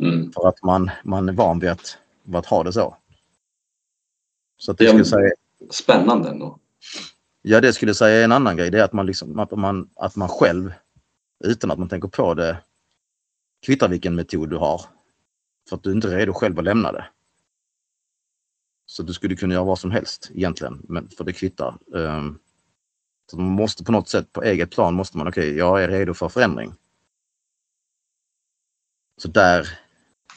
Mm. 0.00 0.32
För 0.32 0.48
att 0.48 0.62
man, 0.62 0.90
man 1.04 1.28
är 1.28 1.32
van 1.32 1.58
vid 1.58 1.70
att, 1.70 1.98
vid 2.22 2.36
att 2.36 2.46
ha 2.46 2.62
det 2.64 2.72
så. 2.72 2.96
Så 4.58 4.72
det 4.72 4.84
skulle 4.84 4.94
men- 4.94 5.04
säga, 5.04 5.30
Spännande 5.70 6.28
ändå. 6.28 6.58
ja, 7.42 7.60
det 7.60 7.72
skulle 7.72 7.94
säga 7.94 8.24
en 8.24 8.32
annan 8.32 8.56
grej. 8.56 8.70
Det 8.70 8.78
är 8.80 8.84
att 8.84 8.92
man, 8.92 9.06
liksom, 9.06 9.38
att 9.38 9.50
man, 9.50 9.88
att 9.96 10.16
man 10.16 10.28
själv, 10.28 10.72
utan 11.44 11.70
att 11.70 11.78
man 11.78 11.88
tänker 11.88 12.08
på 12.08 12.34
det, 12.34 12.58
kvittar 13.66 13.88
vilken 13.88 14.14
metod 14.14 14.50
du 14.50 14.56
har. 14.56 14.80
För 15.68 15.76
att 15.76 15.82
du 15.82 15.92
inte 15.92 16.12
är 16.12 16.16
redo 16.16 16.32
själv 16.32 16.58
att 16.58 16.64
lämna 16.64 16.92
det. 16.92 17.04
Så 18.86 19.02
du 19.02 19.12
skulle 19.12 19.36
kunna 19.36 19.54
göra 19.54 19.64
vad 19.64 19.78
som 19.78 19.90
helst 19.90 20.30
egentligen, 20.34 20.82
men 20.88 21.08
för 21.08 21.24
det 21.24 21.32
kvittar. 21.32 21.78
Ehm, 21.96 22.38
Så 23.30 23.36
man 23.36 23.46
måste 23.50 23.84
på 23.84 23.92
något 23.92 24.08
sätt, 24.08 24.32
på 24.32 24.42
eget 24.42 24.70
plan, 24.70 24.94
måste 24.94 25.18
man, 25.18 25.28
okej, 25.28 25.56
jag 25.56 25.82
är 25.84 25.88
redo 25.88 26.14
för 26.14 26.28
förändring. 26.28 26.74
Så 29.22 29.28
där, 29.28 29.68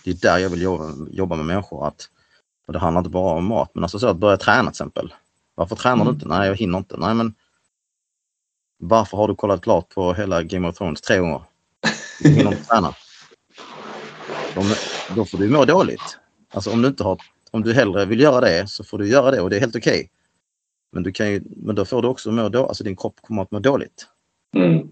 det 0.04 0.10
är 0.12 0.14
där 0.14 0.38
jag 0.38 0.50
vill 0.50 0.62
jobba, 0.62 0.94
jobba 1.12 1.36
med 1.36 1.46
människor. 1.46 1.88
Att, 1.88 2.10
och 2.68 2.74
det 2.74 2.80
handlar 2.80 3.00
inte 3.00 3.10
bara 3.10 3.34
om 3.38 3.46
mat, 3.46 3.72
men 3.74 3.84
alltså 3.84 4.00
så 4.00 4.08
att 4.08 4.18
börja 4.18 4.38
träna 4.38 4.62
till 4.64 4.70
exempel. 4.70 5.14
Varför 5.56 5.76
tränar 5.76 5.96
du 5.98 6.02
Mm. 6.10 6.14
inte? 6.16 6.28
Nej, 6.28 6.48
jag 6.48 6.56
hinner 6.56 6.78
inte. 6.78 6.98
Nej, 6.98 7.14
men 7.16 7.34
varför 8.80 9.18
har 9.18 9.28
du 9.28 9.36
kollat 9.36 9.62
klart 9.62 9.90
på 9.90 10.14
hela 10.14 10.44
Game 10.44 10.68
of 10.70 10.76
Thrones 10.78 11.02
tre 11.02 11.18
gånger? 11.18 11.42
Du 12.24 12.30
hinner 12.30 12.52
inte 12.52 12.64
träna. 12.64 12.94
Då, 14.56 14.62
då 15.16 15.26
får 15.26 15.38
du 15.38 15.50
må 15.50 15.66
dåligt. 15.66 16.18
Alltså 16.54 16.72
om 16.72 16.82
du 16.82 16.88
inte 16.88 17.04
har, 17.04 17.22
om 17.52 17.64
du 17.64 17.74
hellre 17.74 18.06
vill 18.06 18.20
göra 18.20 18.42
det 18.42 18.70
så 18.70 18.84
får 18.84 18.98
du 18.98 19.08
göra 19.08 19.32
det 19.32 19.42
och 19.42 19.50
det 19.50 19.56
är 19.56 19.60
helt 19.60 19.76
okej. 19.76 20.10
Men, 20.92 21.04
du 21.04 21.12
kan 21.12 21.32
ju, 21.32 21.42
men 21.46 21.76
då 21.76 21.86
får 21.86 22.02
du 22.02 22.08
också 22.08 22.32
må 22.32 22.50
dåligt, 22.50 22.68
alltså 22.68 22.84
din 22.84 22.96
kropp 22.96 23.22
kommer 23.22 23.42
att 23.42 23.52
må 23.52 23.60
dåligt. 23.60 24.08
Mm. 24.56 24.90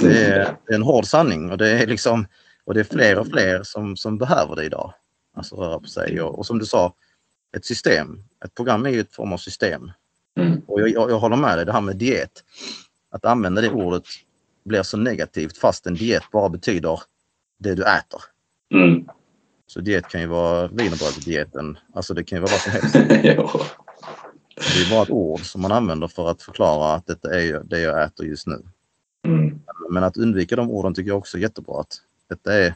Det 0.00 0.24
är, 0.24 0.56
det 0.66 0.72
är 0.72 0.74
en 0.74 0.82
hård 0.82 1.06
sanning 1.06 1.50
och 1.50 1.58
det 1.58 1.70
är 1.70 1.86
liksom 1.86 2.26
och 2.64 2.74
det 2.74 2.80
är 2.80 2.84
fler 2.84 3.18
och 3.18 3.26
fler 3.26 3.62
som, 3.62 3.96
som 3.96 4.18
behöver 4.18 4.56
det 4.56 4.64
idag. 4.64 4.94
Alltså 5.36 5.56
röra 5.56 5.80
på 5.80 5.86
sig 5.86 6.20
och, 6.20 6.38
och 6.38 6.46
som 6.46 6.58
du 6.58 6.66
sa, 6.66 6.94
ett 7.56 7.64
system. 7.64 8.24
Ett 8.44 8.54
program 8.54 8.86
är 8.86 8.90
ju 8.90 9.00
ett 9.00 9.14
form 9.14 9.32
av 9.32 9.36
system. 9.36 9.90
Mm. 10.38 10.62
Och 10.66 10.80
jag, 10.80 10.88
jag, 10.88 11.10
jag 11.10 11.18
håller 11.18 11.36
med 11.36 11.58
dig, 11.58 11.66
det 11.66 11.72
här 11.72 11.80
med 11.80 11.96
diet. 11.96 12.44
Att 13.10 13.24
använda 13.24 13.60
det 13.60 13.70
ordet 13.70 14.04
blir 14.64 14.82
så 14.82 14.96
negativt 14.96 15.58
fast 15.58 15.86
en 15.86 15.94
diet 15.94 16.22
bara 16.32 16.48
betyder 16.48 17.00
det 17.58 17.74
du 17.74 17.82
äter. 17.82 18.20
Mm. 18.74 19.08
Så 19.70 19.80
diet 19.80 20.08
kan 20.08 20.20
ju 20.20 20.26
vara 20.26 20.68
wienerbrödsdieten, 20.68 21.78
alltså 21.94 22.14
det 22.14 22.24
kan 22.24 22.36
ju 22.36 22.42
vara 22.42 22.50
vad 22.50 22.60
som 22.60 22.72
helst. 22.72 22.94
Det 24.54 24.86
är 24.86 24.90
bara 24.90 25.02
ett 25.02 25.10
ord 25.10 25.40
som 25.40 25.62
man 25.62 25.72
använder 25.72 26.08
för 26.08 26.30
att 26.30 26.42
förklara 26.42 26.94
att 26.94 27.06
detta 27.06 27.40
är 27.40 27.62
det 27.64 27.80
jag 27.80 28.04
äter 28.04 28.26
just 28.26 28.46
nu. 28.46 28.62
Mm. 29.26 29.60
Men 29.90 30.04
att 30.04 30.16
undvika 30.16 30.56
de 30.56 30.70
orden 30.70 30.94
tycker 30.94 31.08
jag 31.08 31.18
också 31.18 31.36
är 31.36 31.40
jättebra. 31.40 31.80
Att 31.80 31.96
detta 32.28 32.54
är, 32.54 32.74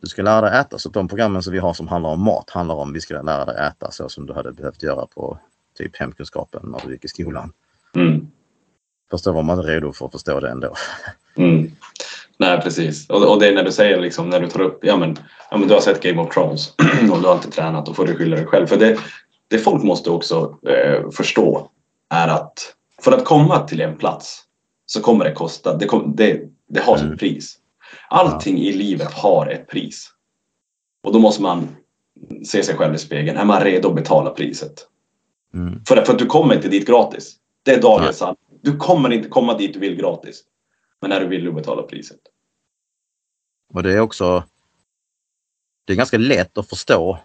du 0.00 0.06
ska 0.06 0.22
lära 0.22 0.40
dig 0.40 0.60
äta. 0.60 0.78
Så 0.78 0.88
de 0.88 1.08
programmen 1.08 1.42
som 1.42 1.52
vi 1.52 1.58
har 1.58 1.74
som 1.74 1.88
handlar 1.88 2.10
om 2.10 2.24
mat 2.24 2.50
handlar 2.50 2.74
om 2.74 2.92
vi 2.92 3.00
ska 3.00 3.22
lära 3.22 3.44
dig 3.44 3.66
äta 3.66 3.90
så 3.90 4.08
som 4.08 4.26
du 4.26 4.32
hade 4.32 4.52
behövt 4.52 4.82
göra 4.82 5.06
på 5.06 5.38
typ 5.78 5.96
hemkunskapen 5.96 6.62
när 6.64 6.86
du 6.86 6.92
gick 6.92 7.04
i 7.04 7.08
skolan. 7.08 7.52
Mm. 7.94 8.26
Förstår 9.10 9.42
man 9.42 9.58
är 9.58 9.62
redo 9.62 9.92
för 9.92 10.06
att 10.06 10.12
förstå 10.12 10.40
det 10.40 10.50
ändå. 10.50 10.74
Mm. 11.36 11.70
Nej, 12.38 12.60
precis. 12.60 13.10
Och, 13.10 13.32
och 13.32 13.40
det 13.40 13.48
är 13.48 13.54
när 13.54 13.64
du 13.64 13.72
säger 13.72 14.00
liksom, 14.00 14.30
när 14.30 14.40
du 14.40 14.48
tar 14.48 14.60
upp, 14.60 14.78
ja 14.82 14.96
men, 14.96 15.16
ja 15.50 15.56
men 15.56 15.68
du 15.68 15.74
har 15.74 15.80
sett 15.80 16.02
Game 16.02 16.22
of 16.22 16.34
Thrones 16.34 16.72
och 17.12 17.20
du 17.20 17.26
har 17.26 17.34
inte 17.34 17.50
tränat, 17.50 17.86
då 17.86 17.94
får 17.94 18.06
du 18.06 18.16
skylla 18.16 18.36
dig 18.36 18.46
själv. 18.46 18.66
För 18.66 18.76
det, 18.76 18.98
det 19.48 19.58
folk 19.58 19.82
måste 19.82 20.10
också 20.10 20.58
eh, 20.68 21.10
förstå 21.10 21.70
är 22.10 22.28
att 22.28 22.74
för 23.02 23.12
att 23.12 23.24
komma 23.24 23.58
till 23.58 23.80
en 23.80 23.96
plats 23.96 24.42
så 24.86 25.00
kommer 25.00 25.24
det 25.24 25.32
kosta, 25.32 25.76
det, 25.76 25.86
kom, 25.86 26.16
det, 26.16 26.40
det 26.68 26.80
har 26.80 26.96
sitt 26.96 27.04
Mm. 27.06 27.18
pris. 27.18 27.58
Allting 28.10 28.58
i 28.58 28.72
livet 28.72 29.12
har 29.12 29.46
ett 29.46 29.68
pris. 29.68 30.10
Och 31.02 31.12
då 31.12 31.18
måste 31.18 31.42
man 31.42 31.68
se 32.46 32.62
sig 32.62 32.76
själv 32.76 32.94
i 32.94 32.98
spegeln. 32.98 33.38
Är 33.38 33.44
man 33.44 33.60
redo 33.64 33.88
att 33.88 33.94
betala 33.94 34.30
priset? 34.30 34.86
Mm. 35.54 35.84
För, 35.88 35.96
för 36.04 36.12
att 36.12 36.18
du 36.18 36.26
kommer 36.26 36.54
inte 36.54 36.68
dit 36.68 36.86
gratis. 36.86 37.36
Det 37.62 37.74
är 37.74 37.82
dagens 37.82 38.16
sanning. 38.16 38.36
Du 38.62 38.76
kommer 38.76 39.12
inte 39.12 39.28
komma 39.28 39.54
dit 39.58 39.74
du 39.74 39.80
vill 39.80 39.96
gratis. 39.96 40.42
Men 41.00 41.12
är 41.12 41.20
du 41.20 41.26
villig 41.26 41.48
att 41.48 41.54
betala 41.54 41.82
priset. 41.82 42.20
Och 43.74 43.82
det 43.82 43.92
är 43.92 44.00
också 44.00 44.44
det 45.88 45.92
är 45.92 45.96
ganska 45.96 46.18
lätt 46.18 46.58
att 46.58 46.68
förstå 46.68 47.18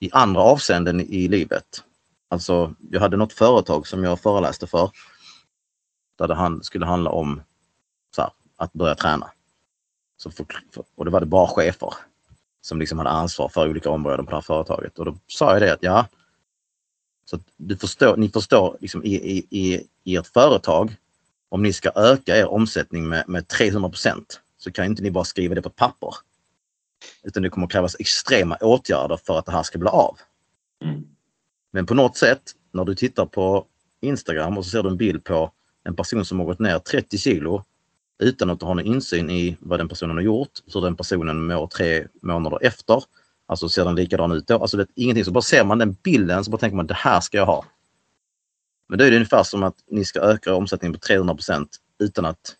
i 0.00 0.10
andra 0.12 0.40
avseenden 0.40 1.00
i 1.00 1.28
livet. 1.28 1.84
Alltså, 2.28 2.74
jag 2.90 3.00
hade 3.00 3.16
något 3.16 3.32
företag 3.32 3.86
som 3.86 4.04
jag 4.04 4.20
föreläste 4.20 4.66
för. 4.66 4.90
Där 6.18 6.28
det 6.28 6.64
skulle 6.64 6.86
handla 6.86 7.10
om 7.10 7.42
så 8.16 8.22
här, 8.22 8.30
att 8.56 8.72
börja 8.72 8.94
träna. 8.94 9.30
Så 10.16 10.30
för, 10.30 10.46
för, 10.70 10.84
och 10.94 11.04
det 11.04 11.10
var 11.10 11.20
det 11.20 11.26
bara 11.26 11.46
chefer 11.46 11.94
som 12.60 12.78
liksom 12.78 12.98
hade 12.98 13.10
ansvar 13.10 13.48
för 13.48 13.68
olika 13.68 13.90
områden 13.90 14.24
på 14.26 14.30
det 14.30 14.36
här 14.36 14.42
företaget. 14.42 14.98
Och 14.98 15.04
då 15.04 15.16
sa 15.26 15.52
jag 15.52 15.62
det 15.62 15.72
att 15.72 15.82
ja, 15.82 16.06
så 17.24 17.36
att 17.36 17.42
du 17.56 17.76
förstår, 17.76 18.16
ni 18.16 18.28
förstår 18.28 18.76
liksom 18.80 19.04
i, 19.04 19.14
i, 19.14 19.46
i, 19.50 19.86
i 20.04 20.16
ert 20.16 20.26
företag, 20.26 20.96
om 21.52 21.62
ni 21.62 21.72
ska 21.72 21.90
öka 21.94 22.36
er 22.36 22.48
omsättning 22.48 23.08
med, 23.08 23.24
med 23.28 23.46
300% 23.46 24.24
så 24.58 24.72
kan 24.72 24.84
inte 24.84 25.02
ni 25.02 25.10
bara 25.10 25.24
skriva 25.24 25.54
det 25.54 25.62
på 25.62 25.68
ett 25.68 25.76
papper. 25.76 26.14
Utan 27.22 27.42
det 27.42 27.48
kommer 27.48 27.66
krävas 27.66 27.96
extrema 27.98 28.56
åtgärder 28.56 29.16
för 29.16 29.38
att 29.38 29.46
det 29.46 29.52
här 29.52 29.62
ska 29.62 29.78
bli 29.78 29.88
av. 29.88 30.18
Mm. 30.84 31.04
Men 31.70 31.86
på 31.86 31.94
något 31.94 32.16
sätt, 32.16 32.42
när 32.70 32.84
du 32.84 32.94
tittar 32.94 33.26
på 33.26 33.66
Instagram 34.00 34.58
och 34.58 34.64
så 34.64 34.70
ser 34.70 34.82
du 34.82 34.88
en 34.88 34.96
bild 34.96 35.24
på 35.24 35.52
en 35.84 35.96
person 35.96 36.24
som 36.24 36.38
har 36.38 36.46
gått 36.46 36.58
ner 36.58 36.78
30 36.78 37.18
kilo 37.18 37.64
utan 38.22 38.50
att 38.50 38.60
du 38.60 38.66
har 38.66 38.74
någon 38.74 38.86
insyn 38.86 39.30
i 39.30 39.56
vad 39.60 39.80
den 39.80 39.88
personen 39.88 40.16
har 40.16 40.22
gjort, 40.22 40.60
hur 40.74 40.80
den 40.80 40.96
personen 40.96 41.46
mår 41.46 41.66
tre 41.66 42.06
månader 42.22 42.58
efter. 42.62 43.04
Alltså 43.46 43.68
ser 43.68 43.84
den 43.84 43.94
likadan 43.94 44.32
ut 44.32 44.46
då? 44.46 44.58
Alltså 44.58 44.76
det 44.76 44.82
är 44.82 44.88
ingenting. 44.94 45.24
Så 45.24 45.30
bara 45.30 45.42
ser 45.42 45.64
man 45.64 45.78
den 45.78 45.96
bilden 46.02 46.44
så 46.44 46.50
bara 46.50 46.58
tänker 46.58 46.76
man 46.76 46.86
det 46.86 46.94
här 46.94 47.20
ska 47.20 47.36
jag 47.36 47.46
ha. 47.46 47.64
Men 48.92 48.98
det 48.98 49.06
är 49.06 49.10
det 49.10 49.16
ungefär 49.16 49.42
som 49.42 49.62
att 49.62 49.84
ni 49.86 50.04
ska 50.04 50.20
öka 50.20 50.54
omsättningen 50.54 50.92
på 50.92 50.98
300 50.98 51.36
utan 51.98 52.24
att, 52.24 52.56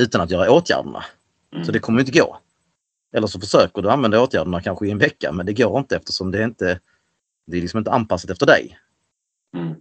utan 0.00 0.20
att 0.20 0.30
göra 0.30 0.50
åtgärderna. 0.50 1.04
Mm. 1.52 1.64
Så 1.64 1.72
det 1.72 1.78
kommer 1.78 2.00
inte 2.00 2.18
gå. 2.18 2.38
Eller 3.12 3.26
så 3.26 3.40
försöker 3.40 3.82
du 3.82 3.90
använda 3.90 4.20
åtgärderna 4.20 4.62
kanske 4.62 4.86
i 4.86 4.90
en 4.90 4.98
vecka 4.98 5.32
men 5.32 5.46
det 5.46 5.52
går 5.52 5.78
inte 5.78 5.96
eftersom 5.96 6.30
det 6.30 6.38
är 6.38 6.44
inte 6.44 6.80
det 7.46 7.56
är 7.56 7.60
liksom 7.60 7.78
inte 7.78 7.90
anpassat 7.90 8.30
efter 8.30 8.46
dig. 8.46 8.78
Mm. 9.56 9.74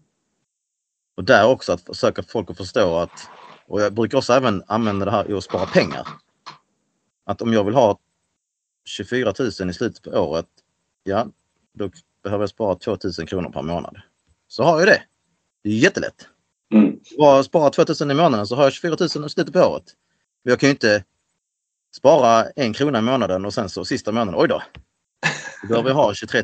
Och 1.18 1.24
där 1.24 1.48
också 1.48 1.74
att 1.74 1.82
försöka 1.82 2.24
få 2.24 2.30
folk 2.30 2.50
att 2.50 2.58
förstå 2.58 2.98
att, 2.98 3.30
och 3.68 3.82
jag 3.82 3.94
brukar 3.94 4.18
också 4.18 4.34
även 4.34 4.64
använda 4.68 5.06
det 5.06 5.12
här 5.12 5.32
i 5.32 5.34
att 5.34 5.44
spara 5.44 5.66
pengar. 5.66 6.08
Att 7.26 7.42
om 7.42 7.54
jag 7.54 7.64
vill 7.64 7.76
ha 7.76 8.00
24 8.86 9.34
000 9.40 9.70
i 9.70 9.74
slutet 9.74 10.04
på 10.04 10.10
året, 10.10 10.48
ja, 11.04 11.28
då 11.74 11.92
behöver 12.24 12.44
jag 12.44 12.50
spara 12.50 12.76
2 12.76 12.98
000 13.20 13.28
kronor 13.28 13.50
per 13.50 13.62
månad. 13.62 14.02
Så 14.48 14.64
har 14.64 14.80
jag 14.80 14.88
det. 14.88 15.04
Det 15.64 15.70
är 15.70 15.74
jättelätt. 15.74 16.28
Mm. 16.74 17.00
Bara 17.18 17.44
spara 17.44 17.70
2 17.70 17.84
000 18.02 18.12
i 18.12 18.14
månaden 18.14 18.48
så 18.48 18.56
har 18.56 18.64
jag 18.64 18.74
24 18.74 18.98
000 19.16 19.26
i 19.26 19.30
slutet 19.30 19.54
på 19.54 19.60
året. 19.60 19.84
Men 20.44 20.52
jag 20.52 20.60
kan 20.60 20.68
ju 20.68 20.72
inte 20.72 21.04
spara 21.96 22.50
en 22.50 22.74
krona 22.74 23.00
i 23.00 23.02
månaden 23.02 23.46
och 23.46 23.54
sen 23.54 23.70
så 23.70 23.86
sista 23.86 24.12
månaden, 24.12 24.42
oj 24.42 24.48
då. 24.48 24.64
Då 25.62 25.68
behöver 25.68 25.90
jag 25.90 25.96
ha 25.96 26.14
23 26.14 26.44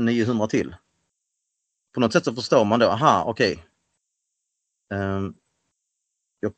900 0.00 0.46
till. 0.46 0.76
På 1.94 2.00
något 2.00 2.12
sätt 2.12 2.24
så 2.24 2.34
förstår 2.34 2.64
man 2.64 2.80
då, 2.80 2.86
aha, 2.86 3.24
okej. 3.26 3.64
Ehm, 4.92 5.34
jag, 6.40 6.52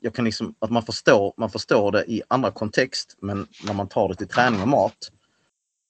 jag 0.00 0.14
kan 0.14 0.24
liksom, 0.24 0.54
att 0.58 0.70
man 0.70 0.82
förstår, 0.82 1.34
man 1.36 1.50
förstår 1.50 1.92
det 1.92 2.04
i 2.10 2.22
andra 2.28 2.50
kontext, 2.50 3.16
men 3.20 3.46
när 3.64 3.74
man 3.74 3.88
tar 3.88 4.08
det 4.08 4.14
till 4.14 4.28
träning 4.28 4.62
och 4.62 4.68
mat 4.68 5.12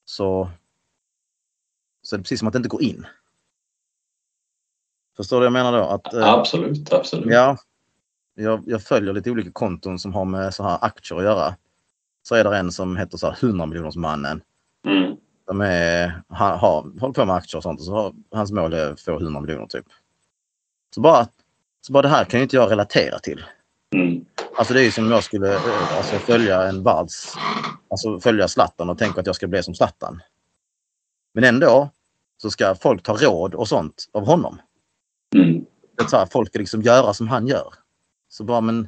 så, 0.05 0.49
så 2.01 2.15
är 2.15 2.17
det 2.17 2.23
precis 2.23 2.39
som 2.39 2.47
att 2.47 2.53
det 2.53 2.57
inte 2.57 2.69
går 2.69 2.83
in. 2.83 3.05
Förstår 5.21 5.37
du 5.37 5.39
vad 5.39 5.45
jag 5.45 5.65
menar 5.65 5.71
då? 5.71 5.83
Att, 5.83 6.13
eh, 6.13 6.33
Absolut, 6.33 6.93
absolut. 6.93 7.33
Ja. 7.33 7.57
Jag, 8.35 8.63
jag 8.65 8.83
följer 8.83 9.13
lite 9.13 9.31
olika 9.31 9.51
konton 9.51 9.99
som 9.99 10.13
har 10.13 10.25
med 10.25 10.53
så 10.53 10.63
här 10.63 10.77
aktier 10.81 11.17
att 11.17 11.23
göra. 11.23 11.55
Så 12.23 12.35
är 12.35 12.43
det 12.43 12.57
en 12.57 12.71
som 12.71 12.97
heter 12.97 13.17
så 13.17 13.27
här 13.27 13.37
100 13.41 13.65
miljoners 13.65 13.95
mannen. 13.95 14.41
Mm. 14.87 15.15
De 15.47 15.61
är, 15.61 16.21
han 16.27 16.59
har, 16.59 16.99
håller 16.99 17.13
på 17.13 17.25
med 17.25 17.35
aktier 17.35 17.57
och 17.57 17.63
sånt 17.63 17.79
och 17.79 17.85
så 17.85 17.93
har, 17.93 18.13
hans 18.31 18.51
mål 18.51 18.73
är 18.73 18.91
att 18.91 19.01
få 19.01 19.11
100 19.11 19.41
miljoner 19.41 19.65
typ. 19.65 19.85
Så 20.95 21.01
bara, 21.01 21.27
så 21.81 21.93
bara 21.93 22.01
det 22.01 22.09
här 22.09 22.25
kan 22.25 22.39
ju 22.39 22.43
inte 22.43 22.55
jag 22.55 22.71
relatera 22.71 23.19
till. 23.19 23.43
Mm. 23.95 24.25
Alltså 24.57 24.73
det 24.73 24.81
är 24.81 24.83
ju 24.83 24.91
som 24.91 25.05
om 25.05 25.11
jag 25.11 25.23
skulle 25.23 25.59
alltså, 25.97 26.15
följa 26.15 26.63
en 26.63 26.83
världs, 26.83 27.33
alltså 27.89 28.19
följa 28.19 28.47
Zlatan 28.47 28.89
och 28.89 28.97
tänka 28.97 29.19
att 29.19 29.27
jag 29.27 29.35
ska 29.35 29.47
bli 29.47 29.63
som 29.63 29.75
Zlatan. 29.75 30.21
Men 31.33 31.43
ändå 31.43 31.89
så 32.37 32.51
ska 32.51 32.75
folk 32.75 33.03
ta 33.03 33.13
råd 33.13 33.55
och 33.55 33.67
sånt 33.67 34.05
av 34.13 34.25
honom. 34.25 34.57
Mm. 35.35 35.65
Så 36.09 36.17
här, 36.17 36.25
folk 36.25 36.55
liksom 36.55 36.81
göra 36.81 37.13
som 37.13 37.27
han 37.27 37.47
gör. 37.47 37.73
Så 38.29 38.43
bara 38.43 38.61
men 38.61 38.87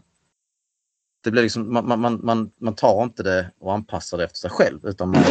det 1.24 1.32
blir 1.32 1.42
liksom, 1.44 1.74
man, 1.74 1.88
man- 2.02 2.26
man, 2.26 2.52
man, 2.60 2.76
tar 2.76 3.04
inte 3.04 3.24
det 3.24 3.52
och 3.60 3.74
anpassar 3.74 4.18
det 4.18 4.24
efter 4.24 4.38
sig 4.38 4.50
själv 4.50 4.86
utan 4.86 5.10
man 5.10 5.24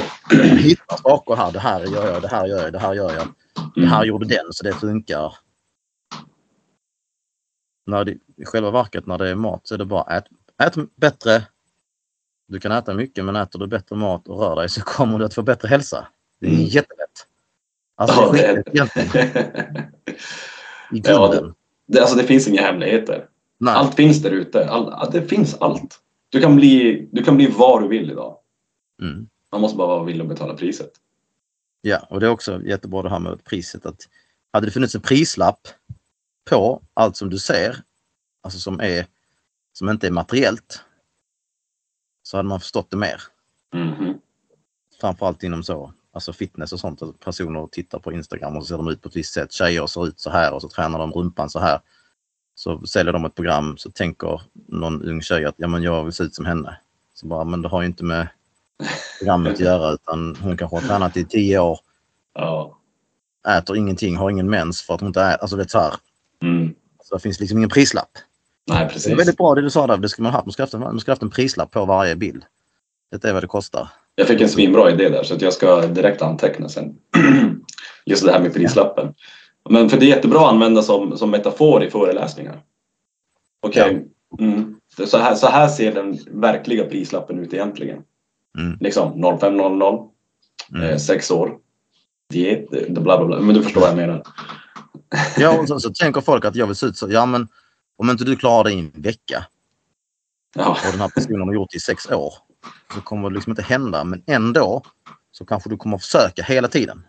hittar 0.58 0.96
saker 0.96 1.34
här. 1.36 1.52
Det 1.52 1.58
här 1.60 1.80
gör 1.86 2.12
jag, 2.12 2.22
det 2.22 2.28
här 2.28 2.46
gör 2.46 2.62
jag, 2.62 2.72
det 2.72 2.78
här 2.78 2.94
gör 2.94 3.12
jag. 3.14 3.28
Det 3.74 3.86
här 3.86 4.04
gjorde 4.04 4.26
den 4.26 4.44
så 4.52 4.64
det 4.64 4.72
funkar. 4.72 5.34
När 7.86 8.04
det, 8.04 8.12
I 8.36 8.44
själva 8.44 8.70
verket 8.70 9.06
när 9.06 9.18
det 9.18 9.28
är 9.28 9.34
mat 9.34 9.60
så 9.66 9.74
är 9.74 9.78
det 9.78 9.84
bara 9.84 10.16
ät, 10.16 10.24
ät 10.62 10.74
bättre, 10.96 11.46
Du 12.48 12.60
kan 12.60 12.72
äta 12.72 12.94
mycket 12.94 13.24
men 13.24 13.36
äter 13.36 13.58
du 13.58 13.66
bättre 13.66 13.96
mat 13.96 14.28
och 14.28 14.38
rör 14.40 14.56
dig 14.56 14.68
så 14.68 14.80
kommer 14.82 15.18
du 15.18 15.24
att 15.24 15.34
få 15.34 15.42
bättre 15.42 15.68
hälsa. 15.68 16.08
Det 16.40 16.46
är 16.46 16.50
Mm. 16.50 16.64
jättelätt. 16.64 17.26
Alltså 17.96 18.32
det 18.32 18.46
är. 18.46 18.58
I 18.76 18.80
Ja, 20.92 21.54
det, 21.86 22.00
alltså 22.00 22.16
det 22.16 22.24
finns 22.24 22.48
inga 22.48 22.62
hemligheter. 22.62 23.28
Nej. 23.58 23.74
Allt 23.74 23.94
finns 23.94 24.22
där 24.22 24.30
ute. 24.30 24.68
All, 24.68 25.10
det 25.12 25.22
finns 25.22 25.56
allt. 25.60 26.00
Du 26.28 26.40
kan, 26.40 26.56
bli, 26.56 27.08
du 27.12 27.24
kan 27.24 27.36
bli 27.36 27.46
vad 27.46 27.82
du 27.82 27.88
vill 27.88 28.10
idag. 28.10 28.36
Mm. 29.02 29.28
Man 29.52 29.60
måste 29.60 29.76
bara 29.76 29.88
vara 29.88 30.04
villig 30.04 30.22
att 30.22 30.28
betala 30.28 30.54
priset. 30.54 30.90
Ja, 31.80 32.06
och 32.10 32.20
det 32.20 32.26
är 32.26 32.30
också 32.30 32.62
jättebra 32.62 33.02
det 33.02 33.10
här 33.10 33.18
med 33.18 33.44
priset. 33.44 33.86
Att 33.86 34.08
hade 34.52 34.66
det 34.66 34.70
funnits 34.70 34.94
en 34.94 35.00
prislapp 35.00 35.68
på 36.50 36.82
allt 36.94 37.16
som 37.16 37.30
du 37.30 37.38
ser, 37.38 37.82
alltså 38.42 38.58
som, 38.58 38.80
är, 38.80 39.06
som 39.72 39.88
inte 39.88 40.06
är 40.06 40.10
materiellt, 40.10 40.84
så 42.22 42.36
hade 42.36 42.48
man 42.48 42.60
förstått 42.60 42.90
det 42.90 42.96
mer. 42.96 43.22
Mhm. 43.74 44.18
Framförallt 45.00 45.42
inom 45.42 45.62
så, 45.62 45.92
alltså 46.12 46.32
fitness 46.32 46.72
och 46.72 46.80
sånt. 46.80 47.02
Att 47.02 47.20
personer 47.20 47.66
tittar 47.66 47.98
på 47.98 48.12
Instagram 48.12 48.56
och 48.56 48.62
så 48.62 48.68
ser 48.68 48.76
de 48.76 48.88
ut 48.88 49.02
på 49.02 49.08
ett 49.08 49.16
visst 49.16 49.34
sätt. 49.34 49.52
Tjejer 49.52 49.86
ser 49.86 50.06
ut 50.06 50.20
så 50.20 50.30
här 50.30 50.52
och 50.54 50.62
så 50.62 50.68
tränar 50.68 50.98
de 50.98 51.12
rumpan 51.12 51.50
så 51.50 51.58
här. 51.58 51.80
Så 52.54 52.86
säljer 52.86 53.12
de 53.12 53.24
ett 53.24 53.34
program 53.34 53.76
så 53.76 53.90
tänker 53.90 54.40
någon 54.68 55.02
ung 55.02 55.22
tjej 55.22 55.44
att 55.44 55.54
ja, 55.58 55.68
men 55.68 55.82
jag 55.82 56.04
vill 56.04 56.12
se 56.12 56.24
ut 56.24 56.34
som 56.34 56.44
henne. 56.46 56.78
Så 57.14 57.26
bara, 57.26 57.44
men 57.44 57.62
det 57.62 57.68
har 57.68 57.80
ju 57.82 57.86
inte 57.86 58.04
med 58.04 58.28
programmet 59.18 59.52
att 59.52 59.60
göra 59.60 59.92
utan 59.92 60.36
hon 60.42 60.56
kanske 60.56 60.76
har 60.76 60.80
tränat 60.82 61.16
i 61.16 61.24
tio 61.24 61.58
år, 61.58 61.80
Ja. 62.34 62.78
äter 63.48 63.76
ingenting, 63.76 64.16
har 64.16 64.30
ingen 64.30 64.50
mens 64.50 64.82
för 64.82 64.94
att 64.94 65.00
hon 65.00 65.06
inte 65.06 65.22
äter. 65.22 65.38
Alltså 65.42 65.56
är 65.60 65.64
så 65.64 65.78
här. 65.78 65.94
Mm. 66.42 66.74
Så 67.04 67.14
det 67.14 67.20
finns 67.20 67.40
liksom 67.40 67.58
ingen 67.58 67.70
prislapp. 67.70 68.10
Nej, 68.66 68.78
Det 68.78 68.84
är 68.84 68.88
precis. 68.88 69.18
väldigt 69.18 69.36
bra 69.36 69.54
det 69.54 69.60
du 69.62 69.70
sa 69.70 69.86
där. 69.86 69.96
Det 69.96 70.08
ska 70.08 70.22
man 70.22 70.32
ha. 70.32 70.42
Man 70.44 70.52
ska 70.52 70.62
ha 70.62 70.64
haft 70.64 70.74
en, 70.74 70.80
man 70.80 71.00
ska 71.00 71.10
ha 71.10 71.12
haft 71.12 71.22
en 71.22 71.30
prislapp 71.30 71.70
på 71.70 71.84
varje 71.84 72.16
bild. 72.16 72.44
Det 73.10 73.24
är 73.24 73.32
vad 73.32 73.42
det 73.42 73.46
kostar. 73.46 73.88
Jag 74.14 74.28
fick 74.28 74.40
en 74.40 74.48
svinbra 74.48 74.90
idé 74.90 75.08
där 75.08 75.22
så 75.22 75.34
att 75.34 75.42
jag 75.42 75.52
ska 75.52 75.80
direkt 75.80 76.22
anteckna 76.22 76.68
sen. 76.68 76.94
Just 78.06 78.24
det 78.24 78.32
här 78.32 78.40
med 78.40 78.54
prislappen. 78.54 79.14
Men 79.70 79.88
för 79.88 80.00
det 80.00 80.06
är 80.06 80.08
jättebra 80.08 80.40
att 80.40 80.52
använda 80.52 80.82
som, 80.82 81.16
som 81.16 81.30
metafor 81.30 81.84
i 81.84 81.90
föreläsningar. 81.90 82.62
Okej, 83.60 84.06
mm. 84.38 84.76
Det 84.96 85.02
är 85.02 85.06
så, 85.06 85.18
här, 85.18 85.34
så 85.34 85.46
här 85.46 85.68
ser 85.68 85.94
den 85.94 86.18
verkliga 86.30 86.84
prislappen 86.84 87.38
ut 87.38 87.54
egentligen. 87.54 88.02
Mm. 88.58 88.78
Liksom 88.80 89.38
0500, 89.40 89.98
Mm. 90.74 90.88
eh, 90.88 90.96
sex 90.96 91.30
år, 91.30 91.58
diet, 92.30 92.74
eh, 92.74 92.92
bla 92.92 93.18
bla 93.18 93.26
bla. 93.26 93.40
Men 93.40 93.54
du 93.54 93.62
förstår 93.62 93.80
vad 93.80 93.90
jag 93.90 93.96
menar. 93.96 94.22
Ja, 95.38 95.60
och 95.60 95.68
så, 95.68 95.80
så 95.80 95.90
tänker 95.90 96.20
folk 96.20 96.44
att 96.44 96.56
jag 96.56 96.66
vill 96.66 96.76
se 96.76 96.86
ut 96.86 96.96
så. 96.96 97.10
Ja, 97.10 97.26
men 97.26 97.48
om 97.96 98.10
inte 98.10 98.24
du 98.24 98.36
klarar 98.36 98.64
det 98.64 98.72
i 98.72 98.78
en 98.78 98.92
vecka 98.94 99.46
Ja, 100.54 100.70
och 100.70 100.92
den 100.92 101.00
här 101.00 101.08
personen 101.08 101.40
har 101.40 101.54
gjort 101.54 101.70
det 101.70 101.76
i 101.76 101.80
sex 101.80 102.10
år 102.10 102.34
så 102.94 103.00
kommer 103.00 103.28
det 103.30 103.34
liksom 103.34 103.50
inte 103.50 103.62
hända. 103.62 104.04
Men 104.04 104.22
ändå 104.26 104.82
så 105.30 105.44
kanske 105.44 105.70
du 105.70 105.76
kommer 105.76 105.98
försöka 105.98 106.42
hela 106.42 106.68
tiden. 106.68 107.06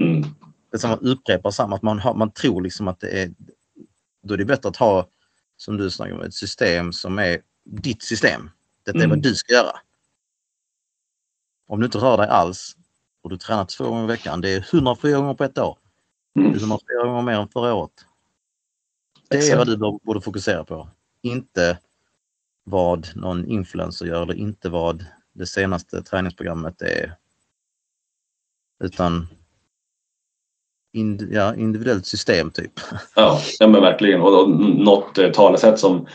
mm. 0.00 0.24
Det 0.72 0.78
som 0.78 0.90
att 0.90 1.02
upprepa 1.02 1.52
samma, 1.52 1.76
att 1.76 1.82
man, 1.82 1.98
har, 1.98 2.14
man 2.14 2.30
tror 2.30 2.62
liksom 2.62 2.88
att 2.88 3.00
det 3.00 3.22
är... 3.22 3.30
Då 4.22 4.34
är 4.34 4.38
det 4.38 4.44
bättre 4.44 4.68
att 4.68 4.76
ha, 4.76 5.08
som 5.56 5.76
du 5.76 5.90
snackade 5.90 6.18
om, 6.20 6.26
ett 6.26 6.34
system 6.34 6.92
som 6.92 7.18
är 7.18 7.40
ditt 7.64 8.02
system. 8.02 8.50
Detta 8.84 8.98
är 8.98 9.04
Mm. 9.04 9.10
vad 9.10 9.22
du 9.22 9.34
ska 9.34 9.52
göra. 9.52 9.76
Om 11.66 11.80
du 11.80 11.86
inte 11.86 11.98
rör 11.98 12.16
dig 12.16 12.28
alls 12.28 12.76
och 13.22 13.30
du 13.30 13.36
tränar 13.36 13.64
två 13.64 13.84
gånger 13.84 14.04
i 14.04 14.06
veckan, 14.06 14.40
det 14.40 14.50
är 14.50 14.60
104 14.74 15.16
gånger 15.16 15.34
på 15.34 15.44
ett 15.44 15.58
år. 15.58 15.78
Det 16.34 16.40
är 16.40 16.44
Mm. 16.44 16.58
104 16.58 17.04
gånger 17.06 17.22
mer 17.22 17.32
än 17.40 17.48
förra 17.48 17.74
året. 17.74 18.06
Det 19.28 19.36
är 19.36 19.40
Exakt. 19.40 19.58
vad 19.58 19.66
du 19.66 19.76
borde 20.04 20.20
fokusera 20.20 20.64
på. 20.64 20.88
Inte 21.22 21.78
vad 22.64 23.08
någon 23.14 23.46
influencer 23.46 24.06
gör 24.06 24.22
eller 24.22 24.34
inte 24.34 24.68
vad 24.68 25.04
det 25.32 25.46
senaste 25.46 26.02
träningsprogrammet 26.02 26.82
är. 26.82 27.14
Utan 28.84 29.26
ind, 30.92 31.28
ja, 31.32 31.54
individuellt 31.54 32.06
system 32.06 32.50
typ. 32.50 32.72
Ja, 33.16 33.40
ja 33.58 33.66
men 33.68 33.80
verkligen. 33.82 34.20
Och, 34.20 34.42
och 34.42 34.50
något 34.50 35.18
eh, 35.18 35.30
talesätt 35.30 35.78
som 35.78 36.06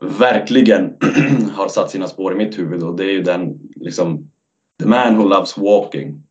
verkligen 0.00 0.96
har 1.54 1.68
satt 1.68 1.90
sina 1.90 2.08
spår 2.08 2.32
i 2.32 2.36
mitt 2.36 2.58
huvud 2.58 2.82
och 2.82 2.96
det 2.96 3.04
är 3.04 3.12
ju 3.12 3.22
den 3.22 3.58
liksom 3.76 4.30
The 4.82 4.88
man 4.88 5.16
who 5.16 5.24
loves 5.28 5.56
walking 5.58 6.22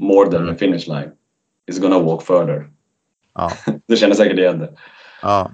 more 0.00 0.30
than 0.30 0.46
the 0.46 0.54
finish 0.54 0.88
line 0.88 1.10
is 1.70 1.78
gonna 1.78 1.98
walk 1.98 2.22
further. 2.22 2.70
Ja, 3.34 3.50
Du 3.86 3.96
känner 3.96 4.14
säkert 4.14 4.38
igen 4.38 4.58
det. 4.58 4.72
ja, 5.22 5.50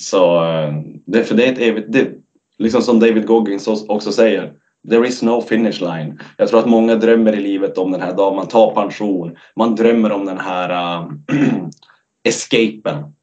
Så 0.00 0.44
eh, 0.44 0.74
det, 1.06 1.24
för 1.24 1.34
det 1.34 1.48
är 1.48 1.52
ett 1.52 1.58
evigt, 1.58 1.92
det, 1.92 2.23
liksom 2.58 2.82
som 2.82 3.00
David 3.00 3.26
Goggins 3.26 3.68
också 3.88 4.12
säger, 4.12 4.52
there 4.90 5.08
is 5.08 5.22
no 5.22 5.40
finish 5.40 5.80
line. 5.80 6.20
Jag 6.36 6.48
tror 6.48 6.60
att 6.60 6.66
många 6.66 6.94
drömmer 6.94 7.32
i 7.32 7.40
livet 7.40 7.78
om 7.78 7.92
den 7.92 8.00
här 8.00 8.12
dagen 8.12 8.36
man 8.36 8.48
tar 8.48 8.74
pension. 8.74 9.36
Man 9.56 9.74
drömmer 9.74 10.12
om 10.12 10.24
den 10.24 10.38
här 10.38 10.70
äh, 10.70 11.08
escapen. 12.24 13.14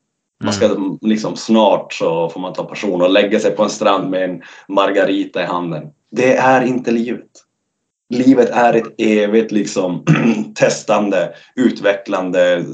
Man 0.43 0.53
ska 0.53 0.97
liksom 1.01 1.35
snart 1.35 1.93
så 1.93 2.29
får 2.29 2.39
man 2.39 2.53
ta 2.53 2.63
pension 2.63 3.01
och 3.01 3.11
lägga 3.11 3.39
sig 3.39 3.51
på 3.51 3.63
en 3.63 3.69
strand 3.69 4.09
med 4.09 4.29
en 4.29 4.41
margarita 4.67 5.43
i 5.43 5.45
handen. 5.45 5.83
Det 6.11 6.37
är 6.37 6.61
inte 6.61 6.91
livet. 6.91 7.29
Livet 8.09 8.49
är 8.49 8.73
ett 8.73 8.93
evigt 8.97 9.51
liksom 9.51 10.05
testande, 10.55 11.33
utvecklande 11.55 12.65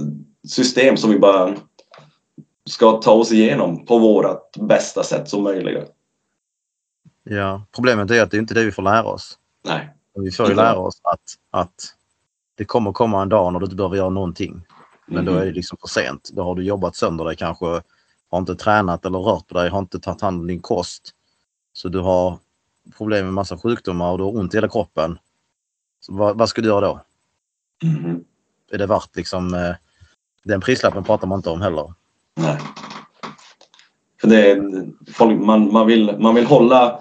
system 0.47 0.97
som 0.97 1.09
vi 1.09 1.19
bara 1.19 1.55
ska 2.69 2.91
ta 2.91 3.11
oss 3.11 3.31
igenom 3.31 3.85
på 3.85 3.97
vårt 3.97 4.57
bästa 4.59 5.03
sätt 5.03 5.29
som 5.29 5.43
möjligt. 5.43 5.96
Ja. 7.29 7.61
Problemet 7.71 8.11
är 8.11 8.23
att 8.23 8.31
det 8.31 8.37
är 8.37 8.39
inte 8.39 8.53
det 8.53 8.63
vi 8.65 8.71
får 8.71 8.83
lära 8.83 9.03
oss. 9.03 9.37
Nej. 9.65 9.93
Vi 10.15 10.31
får 10.31 10.49
ju 10.49 10.55
lära 10.55 10.77
oss 10.77 10.99
att, 11.03 11.21
att 11.51 11.73
det 12.55 12.65
kommer 12.65 12.91
komma 12.91 13.21
en 13.21 13.29
dag 13.29 13.53
när 13.53 13.59
du 13.59 13.63
inte 13.65 13.75
behöver 13.75 13.95
göra 13.95 14.09
någonting. 14.09 14.61
Men 15.07 15.25
då 15.25 15.31
Mhm. 15.31 15.41
är 15.41 15.45
det 15.45 15.51
liksom 15.51 15.77
för 15.81 15.87
sent. 15.87 16.29
Då 16.33 16.43
har 16.43 16.55
du 16.55 16.63
jobbat 16.63 16.95
sönder 16.95 17.25
dig 17.25 17.35
kanske, 17.35 17.65
har 18.29 18.37
inte 18.37 18.55
tränat 18.55 19.05
eller 19.05 19.19
rört 19.19 19.47
på 19.47 19.53
dig, 19.53 19.69
har 19.69 19.79
inte 19.79 19.99
tagit 19.99 20.21
hand 20.21 20.41
om 20.41 20.47
din 20.47 20.59
kost. 20.59 21.11
Så 21.73 21.89
du 21.89 21.99
har 21.99 22.37
problem 22.97 23.25
med 23.25 23.33
massa 23.33 23.57
sjukdomar 23.57 24.11
och 24.11 24.17
du 24.17 24.23
har 24.23 24.37
ont 24.37 24.53
i 24.53 24.57
hela 24.57 24.69
kroppen. 24.69 25.19
Så 25.99 26.13
vad, 26.13 26.37
vad 26.37 26.49
ska 26.49 26.61
du 26.61 26.67
göra 26.67 26.81
då? 26.87 27.01
Mhm. 27.83 28.23
Är 28.71 28.77
det 28.77 28.85
värt 28.85 29.15
liksom... 29.15 29.53
Eh, 29.53 29.75
den 30.43 30.61
prislappen 30.61 31.03
pratar 31.03 31.27
man 31.27 31.39
inte 31.39 31.49
om 31.49 31.61
heller. 31.61 31.93
Nej. 32.35 32.59
Det 34.29 34.61
folk, 35.13 35.41
man, 35.41 35.73
man, 35.73 35.87
vill, 35.87 36.17
man 36.19 36.35
vill 36.35 36.45
hålla 36.45 36.99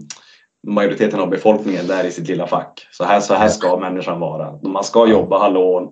majoriteten 0.66 1.20
av 1.20 1.30
befolkningen 1.30 1.86
där 1.86 2.04
i 2.04 2.10
sitt 2.10 2.28
lilla 2.28 2.46
fack. 2.46 2.86
Så 2.90 3.04
här, 3.04 3.20
så 3.20 3.34
här 3.34 3.48
ska 3.48 3.76
människan 3.76 4.20
vara. 4.20 4.58
Man 4.62 4.84
ska 4.84 5.06
jobba, 5.06 5.38
ha 5.38 5.48
lån, 5.48 5.88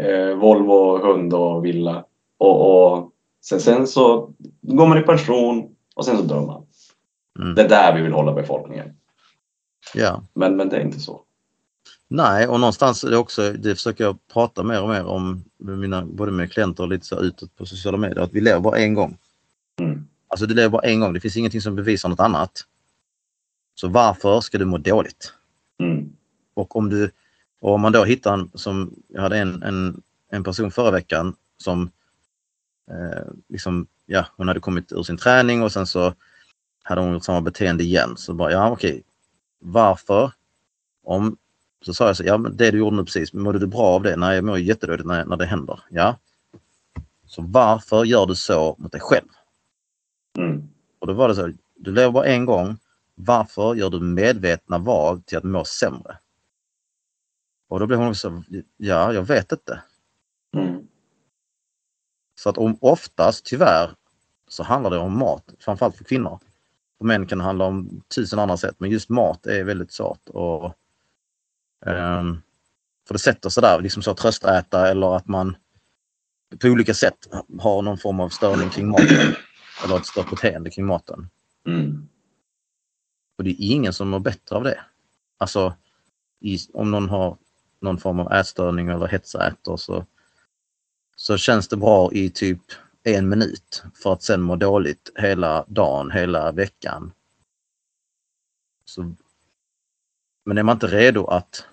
eh, 0.00 0.36
Volvo, 0.36 0.98
hund 0.98 1.34
och 1.34 1.64
villa. 1.64 2.04
Och, 2.38 2.92
och 2.92 3.10
sen, 3.44 3.60
sen 3.60 3.86
så 3.86 4.30
går 4.62 4.86
man 4.86 4.98
i 4.98 5.02
pension 5.02 5.68
och 5.94 6.04
sen 6.04 6.16
så 6.16 6.22
dör 6.22 6.40
man. 6.40 6.66
Mm. 7.38 7.54
Det 7.54 7.62
är 7.62 7.68
där 7.68 7.94
vi 7.94 8.02
vill 8.02 8.12
hålla 8.12 8.32
befolkningen. 8.32 8.92
Ja. 9.94 10.22
Men, 10.34 10.56
men 10.56 10.68
det 10.68 10.76
är 10.76 10.80
inte 10.80 11.00
så. 11.00 11.20
Nej, 12.08 12.48
och 12.48 12.60
någonstans 12.60 13.04
är 13.04 13.10
det 13.10 13.16
också, 13.16 13.52
det 13.52 13.74
försöker 13.74 14.04
jag 14.04 14.18
prata 14.32 14.62
mer 14.62 14.82
och 14.82 14.88
mer 14.88 15.06
om, 15.06 15.44
med 15.58 15.78
mina, 15.78 16.04
både 16.04 16.32
med 16.32 16.52
klienter 16.52 16.82
och 16.82 16.88
lite 16.88 17.06
så 17.06 17.20
utåt 17.20 17.56
på 17.56 17.66
sociala 17.66 17.98
medier, 17.98 18.24
att 18.24 18.32
vi 18.32 18.40
lever 18.40 18.60
bara 18.60 18.78
en 18.78 18.94
gång. 18.94 19.16
Mm. 19.80 20.08
Alltså 20.28 20.46
du 20.46 20.54
lever 20.54 20.68
bara 20.68 20.82
en 20.82 21.00
gång, 21.00 21.12
det 21.12 21.20
finns 21.20 21.36
ingenting 21.36 21.60
som 21.60 21.76
bevisar 21.76 22.08
något 22.08 22.20
annat. 22.20 22.64
Så 23.74 23.88
varför 23.88 24.40
ska 24.40 24.58
du 24.58 24.64
må 24.64 24.78
dåligt? 24.78 25.32
Mm. 25.78 26.16
Och 26.54 26.76
om 26.76 26.90
du 26.90 27.10
och 27.64 27.74
om 27.74 27.80
man 27.80 27.92
då 27.92 28.04
hittar 28.04 28.34
en, 28.34 28.50
som, 28.54 28.94
jag 29.08 29.22
hade 29.22 29.38
en, 29.38 29.62
en, 29.62 30.02
en 30.30 30.44
person 30.44 30.70
förra 30.70 30.90
veckan 30.90 31.36
som 31.56 31.90
eh, 32.90 33.32
liksom, 33.48 33.86
ja, 34.06 34.26
hon 34.36 34.48
hade 34.48 34.60
kommit 34.60 34.92
ur 34.92 35.02
sin 35.02 35.16
träning 35.16 35.62
och 35.62 35.72
sen 35.72 35.86
så 35.86 36.14
hade 36.82 37.00
hon 37.00 37.12
gjort 37.12 37.24
samma 37.24 37.40
beteende 37.40 37.84
igen. 37.84 38.16
Så 38.16 38.34
bara, 38.34 38.52
ja 38.52 38.70
okej, 38.70 39.02
varför? 39.58 40.32
Om, 41.04 41.36
så 41.84 41.94
sa 41.94 42.06
jag 42.06 42.16
så, 42.16 42.24
ja 42.24 42.38
men 42.38 42.56
det 42.56 42.70
du 42.70 42.78
gjorde 42.78 42.96
nu 42.96 43.04
precis, 43.04 43.32
mådde 43.32 43.58
du 43.58 43.66
bra 43.66 43.86
av 43.86 44.02
det? 44.02 44.16
Nej, 44.16 44.34
jag 44.34 44.44
mår 44.44 44.58
jättedåligt 44.58 45.06
när, 45.06 45.24
när 45.24 45.36
det 45.36 45.46
händer. 45.46 45.80
Ja. 45.90 46.18
Så 47.26 47.42
varför 47.42 48.04
gör 48.04 48.26
du 48.26 48.34
så 48.34 48.76
mot 48.78 48.92
dig 48.92 49.00
själv? 49.00 49.28
Mm. 50.38 50.68
Och 50.98 51.06
då 51.06 51.12
var 51.12 51.28
det 51.28 51.34
så, 51.34 51.52
du 51.76 51.92
lever 51.92 52.10
bara 52.10 52.26
en 52.26 52.44
gång. 52.44 52.76
Varför 53.14 53.74
gör 53.74 53.90
du 53.90 54.00
medvetna 54.00 54.78
val 54.78 55.22
till 55.22 55.38
att 55.38 55.44
må 55.44 55.64
sämre? 55.64 56.18
Och 57.68 57.80
då 57.80 57.86
blev 57.86 57.98
hon 57.98 58.14
så, 58.14 58.42
ja, 58.76 59.12
jag 59.12 59.22
vet 59.22 59.52
inte. 59.52 59.82
Mm. 60.56 60.86
Så 62.40 62.48
att 62.48 62.58
om 62.58 62.78
oftast, 62.80 63.44
tyvärr, 63.44 63.90
så 64.48 64.62
handlar 64.62 64.90
det 64.90 64.98
om 64.98 65.18
mat, 65.18 65.54
framförallt 65.58 65.96
för 65.96 66.04
kvinnor. 66.04 66.38
För 66.98 67.04
män 67.04 67.26
kan 67.26 67.38
det 67.38 67.44
handla 67.44 67.64
om 67.64 68.02
tusen 68.14 68.38
andra 68.38 68.56
sätt, 68.56 68.74
men 68.78 68.90
just 68.90 69.08
mat 69.08 69.46
är 69.46 69.64
väldigt 69.64 69.92
svårt. 69.92 70.28
Och, 70.28 70.74
ehm, 71.86 72.42
för 73.06 73.14
det 73.14 73.18
sätter 73.18 73.50
sig 73.50 73.60
där, 73.60 73.80
liksom 73.80 74.02
så 74.02 74.14
tröstäta 74.14 74.88
eller 74.88 75.16
att 75.16 75.28
man 75.28 75.56
på 76.60 76.68
olika 76.68 76.94
sätt 76.94 77.28
har 77.58 77.82
någon 77.82 77.98
form 77.98 78.20
av 78.20 78.28
störning 78.28 78.70
kring 78.70 78.88
maten. 78.88 79.34
Eller 79.84 79.96
ett 79.96 80.06
stört 80.06 80.30
beteende 80.30 80.70
kring 80.70 80.86
maten. 80.86 81.28
Mm. 81.66 82.08
Och 83.38 83.44
det 83.44 83.50
är 83.50 83.72
ingen 83.72 83.92
som 83.92 84.08
mår 84.08 84.20
bättre 84.20 84.56
av 84.56 84.64
det. 84.64 84.80
Alltså 85.38 85.74
i, 86.40 86.58
om 86.72 86.90
någon 86.90 87.08
har 87.08 87.36
någon 87.80 87.98
form 87.98 88.20
av 88.20 88.32
ätstörning 88.32 88.88
eller 88.88 89.06
hetsäter 89.06 89.76
så, 89.76 90.06
så 91.16 91.36
känns 91.36 91.68
det 91.68 91.76
bra 91.76 92.12
i 92.12 92.30
typ 92.30 92.60
en 93.02 93.28
minut 93.28 93.82
för 94.02 94.12
att 94.12 94.22
sen 94.22 94.42
må 94.42 94.56
dåligt 94.56 95.12
hela 95.14 95.64
dagen, 95.68 96.10
hela 96.10 96.52
veckan. 96.52 97.12
Så, 98.84 99.14
men 100.44 100.58
är 100.58 100.62
man 100.62 100.76
inte 100.76 100.86
redo 100.86 101.26
att 101.26 101.66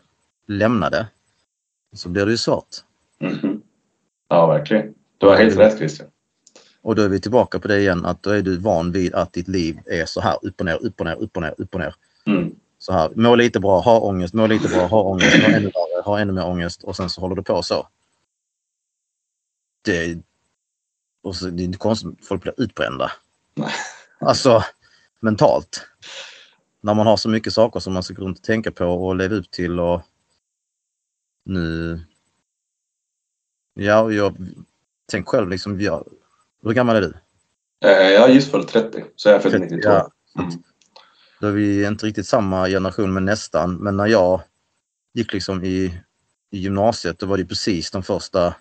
lämna 0.48 0.90
det 0.90 1.08
så 1.94 2.10
blir 2.10 2.26
det 2.26 2.32
ju 2.32 2.38
svårt. 2.38 2.76
Mhm. 3.20 3.62
Ja, 4.28 4.48
verkligen. 4.48 4.94
Du 5.18 5.28
har 5.28 5.36
helt 5.36 5.58
rätt 5.58 5.78
Christian. 5.78 6.10
Och 6.82 6.96
då 6.96 7.02
är 7.02 7.10
vi 7.10 7.20
tillbaka 7.20 7.60
på 7.60 7.68
det 7.68 7.80
igen 7.80 8.06
att 8.06 8.24
då 8.24 8.30
är 8.30 8.42
du 8.42 8.58
van 8.58 8.92
vid 8.92 9.14
att 9.14 9.34
ditt 9.34 9.48
liv 9.48 9.80
är 9.86 10.06
så 10.06 10.22
här 10.22 10.38
upp 10.42 10.60
och 10.60 10.66
ner, 10.66 10.86
upp 10.86 11.00
och 11.00 11.06
ner, 11.06 11.16
upp 11.16 11.36
och 11.36 11.42
ner, 11.42 11.56
upp 11.58 11.74
och 11.74 11.80
ner. 11.80 11.96
Mm. 12.26 12.56
Så 12.78 12.94
här, 12.94 13.12
må 13.16 13.36
lite 13.36 13.60
bra, 13.60 13.80
ha 13.80 14.00
ångest, 14.00 14.34
må 14.34 14.48
lite 14.48 14.68
bra, 14.68 14.86
ha 14.86 15.02
ångest, 15.04 15.36
ha 15.36 15.48
ännu 15.48 15.72
värre, 15.72 16.02
ha 16.06 16.20
ännu 16.20 16.34
mer 16.34 16.46
ångest 16.46 16.84
och 16.84 16.96
sen 16.96 17.10
så 17.10 17.22
håller 17.22 17.36
du 17.36 17.44
på 17.44 17.64
så. 17.64 17.88
Det, 19.82 20.18
och 21.24 21.36
så, 21.36 21.46
det 21.46 21.64
är 21.64 21.66
inte 21.66 21.78
konstigt 21.78 22.20
att 22.20 22.26
folk 22.26 22.42
blir 22.42 22.54
utbrända. 22.62 23.12
Alltså 24.24 24.64
mentalt. 25.20 25.88
När 26.82 26.94
man 26.94 27.08
har 27.08 27.18
så 27.18 27.30
mycket 27.30 27.54
saker 27.54 27.80
som 27.80 27.94
man 27.94 28.04
ska 28.04 28.14
gå 28.14 28.22
runt 28.22 28.38
och 28.38 28.44
tänka 28.44 28.72
på 28.72 28.86
och 28.86 29.16
leva 29.16 29.36
upp 29.36 29.52
till 29.52 29.80
och 29.80 30.02
nu... 31.46 32.00
Ja, 33.74 34.12
jag 34.12 34.38
tänk 35.06 35.28
själv 35.28 35.50
liksom, 35.50 35.82
jag, 35.82 36.08
hur 36.64 36.74
gammal 36.74 36.96
är 36.96 37.02
du? 37.02 37.14
Eh, 37.88 38.10
Jag 38.10 38.22
har 38.22 38.28
just 38.30 38.52
fyllt 38.52 38.68
30, 38.68 39.04
så 39.16 39.30
jag 39.30 39.36
är 39.36 39.40
född 39.40 39.62
92. 39.62 39.90
Ja, 39.90 40.12
Mm. 40.40 40.52
Då 41.40 41.48
är 41.48 41.52
vi 41.52 41.86
inte 41.86 42.06
riktigt 42.06 42.28
samma 42.28 42.68
generation 42.68 43.14
men 43.14 43.26
nästan. 43.26 43.76
Men 43.76 43.98
när 43.98 44.08
jag 44.08 44.42
gick 45.14 45.34
liksom 45.34 45.64
i, 45.64 46.02
i 46.52 46.58
gymnasiet 46.58 47.20
då 47.20 47.26
var 47.26 47.38
det 47.38 47.46
precis 47.46 47.92
de 47.92 48.04
första 48.04 48.54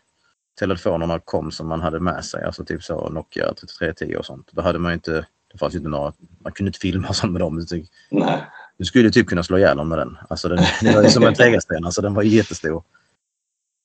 telefonerna 0.58 1.18
kom 1.18 1.50
som 1.50 1.68
man 1.68 1.80
hade 1.80 2.00
med 2.00 2.24
sig. 2.24 2.44
Alltså 2.44 2.64
typ 2.64 2.82
så 2.82 3.08
Nokia 3.08 3.54
3310 3.54 4.16
och 4.16 4.26
sånt. 4.26 4.48
Då 4.52 4.62
hade 4.62 4.78
man 4.78 4.92
inte, 4.92 5.26
det 5.52 5.58
fanns 5.58 5.74
ju 5.74 5.78
inte 5.78 5.90
några, 5.90 6.12
man 6.40 6.52
kunde 6.52 6.68
inte 6.68 6.78
filma 6.78 7.12
sånt 7.12 7.32
med 7.32 7.40
dem. 7.40 7.66
Nej. 8.10 8.44
Du 8.76 8.84
skulle 8.84 9.10
typ 9.10 9.26
kunna 9.26 9.42
slå 9.42 9.58
ihjäl 9.58 9.76
dem 9.76 9.88
med 9.88 9.98
den. 9.98 10.18
Alltså 10.28 10.48
den, 10.48 10.58
det 10.82 10.94
var 10.94 11.02
ju 11.02 11.10
som 11.10 11.22
en 11.22 11.34
tegelsten, 11.34 11.84
alltså 11.84 12.02
den 12.02 12.14
var 12.14 12.22
jättestor. 12.22 12.82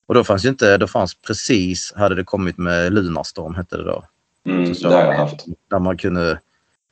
Och 0.06 0.14
då 0.14 0.24
fanns 0.24 0.44
ju 0.44 0.48
inte, 0.48 0.76
då 0.78 0.86
fanns 0.86 1.14
precis, 1.14 1.92
hade 1.96 2.14
det 2.14 2.24
kommit 2.24 2.58
med 2.58 2.92
Lunarstorm 2.92 3.54
hette 3.54 3.76
det 3.76 3.84
då. 3.84 4.04
Mm, 4.44 4.74
Så- 4.74 4.88
det 4.88 4.94
har 4.94 5.02
jag 5.02 5.18
haft. 5.18 5.44
Där 5.70 5.78
man 5.78 5.98
kunde 5.98 6.40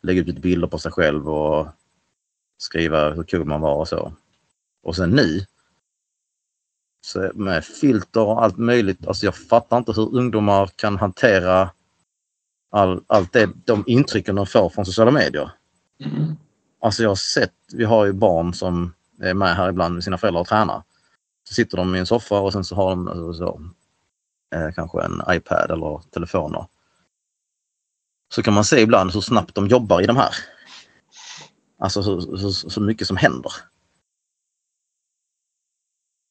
lägga 0.03 0.21
ut 0.21 0.27
lite 0.27 0.41
bilder 0.41 0.69
på 0.69 0.79
sig 0.79 0.93
själv 0.93 1.29
och 1.29 1.67
skriva 2.59 3.11
hur 3.11 3.23
cool 3.25 3.45
man 3.45 3.61
var 3.61 3.75
och 3.75 3.89
så. 3.89 4.13
Och 4.83 4.97
sen 4.97 5.11
nu 5.11 5.47
så 7.07 7.31
med 7.35 7.65
filter 7.65 8.21
och 8.21 8.45
allt 8.45 8.57
möjligt. 8.59 9.07
Alltså 9.07 9.25
jag 9.27 9.35
fattar 9.37 9.79
inte 9.79 9.93
hur 9.93 10.15
ungdomar 10.15 10.67
kan 10.77 10.99
hantera 10.99 11.71
all, 12.71 13.03
allt 13.07 13.33
det, 13.33 13.51
de 13.65 13.85
intrycken 13.87 14.35
de 14.35 14.47
får 14.47 14.69
från 14.71 14.87
sociala 14.87 15.11
medier. 15.11 15.51
Mm. 16.01 16.37
Alltså 16.81 17.03
jag 17.03 17.11
har 17.11 17.17
sett, 17.17 17.53
vi 17.73 17.85
har 17.85 18.05
ju 18.05 18.13
barn 18.13 18.55
som 18.55 18.95
är 19.21 19.35
med 19.35 19.57
här 19.57 19.69
ibland 19.69 19.95
med 19.95 20.05
sina 20.05 20.19
föräldrar 20.19 20.41
och 20.41 20.47
tränar. 20.49 20.83
Så 21.49 21.55
sitter 21.55 21.77
de 21.77 21.95
i 21.95 21.99
en 21.99 22.07
soffa 22.07 22.41
och 22.41 22.53
sen 22.53 22.65
så 22.65 22.75
har 22.75 22.91
de 22.91 23.09
alltså, 23.09 23.35
så, 23.35 23.61
eh, 24.55 24.75
kanske 24.75 25.03
en 25.03 25.23
iPad 25.29 25.71
eller 25.71 26.01
telefoner. 26.11 26.67
Så 28.35 28.43
kan 28.43 28.55
man 28.55 28.65
se 28.65 28.81
ibland 28.81 29.13
hur 29.13 29.21
snabbt 29.21 29.55
de 29.55 29.69
jobbar 29.69 30.01
i 30.01 30.07
de 30.07 30.17
här. 30.17 30.35
Alltså 31.79 32.03
så, 32.03 32.39
så, 32.39 32.71
så 32.71 32.81
mycket 32.81 33.07
som 33.07 33.17
händer. 33.17 33.53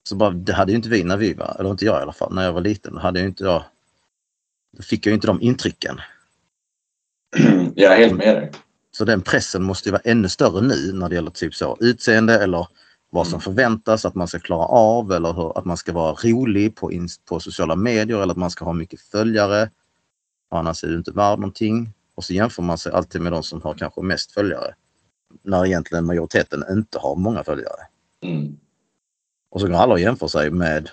Så 0.10 0.16
bara, 0.16 0.30
det 0.30 0.54
hade 0.54 0.72
ju 0.72 0.76
inte 0.76 0.90
vi 0.90 1.04
när 1.04 1.18
vi 1.18 1.34
var, 1.34 1.56
eller 1.60 1.70
inte 1.70 1.86
jag 1.86 2.00
i 2.00 2.02
alla 2.02 2.14
fall, 2.14 2.34
när 2.34 2.44
jag 2.44 2.54
var 2.54 2.62
liten. 2.62 2.94
Då 2.94 3.00
hade 3.00 3.20
ju 3.20 3.26
inte 3.26 3.44
jag, 3.44 3.64
då 4.78 4.84
fick 4.84 5.06
jag 5.06 5.12
ju 5.12 5.16
inte 5.16 5.28
de 5.28 5.42
intrycken. 5.42 6.02
Jag 7.76 7.94
är 7.94 7.98
helt 7.98 8.18
med 8.18 8.36
dig. 8.36 8.52
Så 8.92 9.06
den 9.06 9.22
pressen 9.22 9.64
måste 9.64 9.90
ju 9.90 9.92
vara 9.92 10.02
ännu 10.06 10.30
större 10.30 10.62
nu 10.62 10.94
när 10.94 11.10
det 11.10 11.16
gäller 11.16 11.32
typ 11.32 11.56
så 11.56 11.78
utseende 11.80 12.44
eller 12.44 12.68
vad 13.14 13.28
som 13.28 13.34
Mm. 13.34 13.42
förväntas 13.42 14.06
att 14.06 14.16
man 14.16 14.28
ska 14.28 14.40
klara 14.40 14.66
av 14.66 15.12
eller 15.12 15.34
hur, 15.34 15.58
att 15.58 15.66
man 15.66 15.78
ska 15.78 15.94
vara 15.94 16.14
rolig 16.14 16.76
på, 16.76 16.92
på 17.26 17.40
sociala 17.40 17.76
medier 17.76 18.18
eller 18.22 18.32
att 18.32 18.38
man 18.38 18.52
ska 18.52 18.66
ha 18.66 18.74
mycket 18.74 19.02
följare. 19.02 19.70
Annars 20.52 20.84
är 20.84 20.88
du 20.88 20.98
inte 20.98 21.12
värd 21.12 21.40
någonting. 21.40 21.90
Och 22.16 22.24
så 22.24 22.34
jämför 22.34 22.64
man 22.64 22.78
sig 22.78 22.92
alltid 22.92 23.22
med 23.22 23.32
de 23.32 23.44
som 23.44 23.62
har 23.62 23.74
kanske 23.74 24.02
mest 24.02 24.32
följare. 24.32 24.76
När 25.44 25.66
egentligen 25.66 26.06
majoriteten 26.06 26.64
inte 26.72 27.00
har 27.00 27.16
många 27.16 27.44
följare. 27.44 27.80
Mm. 28.24 28.58
Och 29.52 29.62
så 29.62 29.68
går 29.68 29.76
alla 29.76 29.94
och 29.94 30.00
jämför 30.00 30.28
sig 30.28 30.52
med 30.52 30.90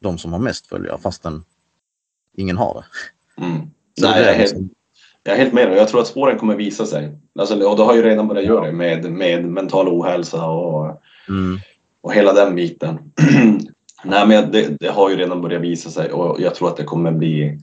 de 0.00 0.18
som 0.18 0.32
har 0.32 0.40
mest 0.40 0.66
följare 0.66 0.98
fastän 0.98 1.44
ingen 2.36 2.56
har 2.56 2.74
det. 2.74 3.44
Mm. 3.44 3.56
Nej, 3.56 3.70
jag 3.96 4.16
är 4.18 4.22
är, 4.22 4.26
helt, 4.26 4.40
liksom- 4.40 4.70
jag 5.22 5.34
är 5.34 5.38
helt 5.38 5.52
med 5.54 5.68
dig. 5.68 5.76
Jag 5.78 5.88
tror 5.88 6.00
att 6.00 6.06
spåren 6.06 6.38
kommer 6.38 6.56
visa 6.56 6.86
sig. 6.86 7.18
Alltså, 7.38 7.68
och 7.68 7.76
det 7.76 7.82
har 7.82 7.94
ju 7.94 8.02
redan 8.02 8.28
börjat 8.28 8.44
göra 8.44 8.66
det 8.66 8.72
med, 8.72 9.12
med 9.12 9.44
mental 9.44 9.88
ohälsa 9.88 10.46
och, 10.46 11.02
mm, 11.28 11.58
och 12.00 12.14
hela 12.14 12.32
den 12.32 12.54
biten. 12.54 12.98
Nej, 14.04 14.26
men 14.26 14.50
det, 14.50 14.80
det 14.80 14.88
har 14.88 15.10
ju 15.10 15.16
redan 15.16 15.42
börjat 15.42 15.62
visa 15.62 15.90
sig 15.90 16.12
och 16.12 16.40
jag 16.40 16.54
tror 16.54 16.68
att 16.68 16.76
det 16.76 16.84
kommer 16.84 17.12
bli 17.12 17.58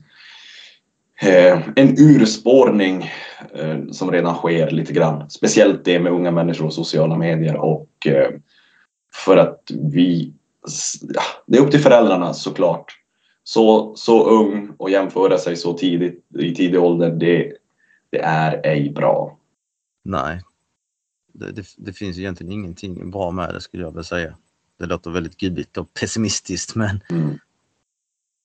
eh, 1.22 1.60
en 1.76 1.94
urspårning 1.98 3.10
eh, 3.54 3.78
som 3.92 4.12
redan 4.12 4.34
sker 4.34 4.70
lite 4.70 4.92
grann. 4.92 5.30
Speciellt 5.30 5.84
det 5.84 6.00
med 6.00 6.12
unga 6.12 6.30
människor 6.30 6.66
och 6.66 6.74
sociala 6.74 7.16
medier 7.16 7.56
och 7.56 8.06
eh, 8.06 8.30
för 9.12 9.36
att 9.36 9.70
vi, 9.92 10.32
ja, 11.14 11.22
det 11.46 11.58
är 11.58 11.62
upp 11.62 11.70
till 11.70 11.80
föräldrarna 11.80 12.34
såklart. 12.34 12.94
Så, 13.44 13.96
så 13.96 14.24
ung 14.24 14.72
och 14.76 14.90
jämföra 14.90 15.38
sig 15.38 15.56
så 15.56 15.72
tidigt 15.72 16.24
i 16.38 16.54
tidig 16.54 16.80
ålder, 16.80 17.10
det, 17.10 17.52
det 18.10 18.18
är 18.18 18.60
ej 18.66 18.90
bra. 18.90 19.38
Nej. 20.04 20.40
Det, 21.38 21.52
det, 21.52 21.66
det 21.76 21.92
finns 21.92 22.18
egentligen 22.18 22.52
ingenting 22.52 23.10
bra 23.10 23.30
med 23.30 23.54
det 23.54 23.60
skulle 23.60 23.82
jag 23.82 23.90
vilja 23.90 24.04
säga. 24.04 24.36
Det 24.78 24.86
låter 24.86 25.10
väldigt 25.10 25.36
gubbigt 25.36 25.76
och 25.76 25.94
pessimistiskt 25.94 26.74
men 26.74 27.00
Mm. 27.10 27.38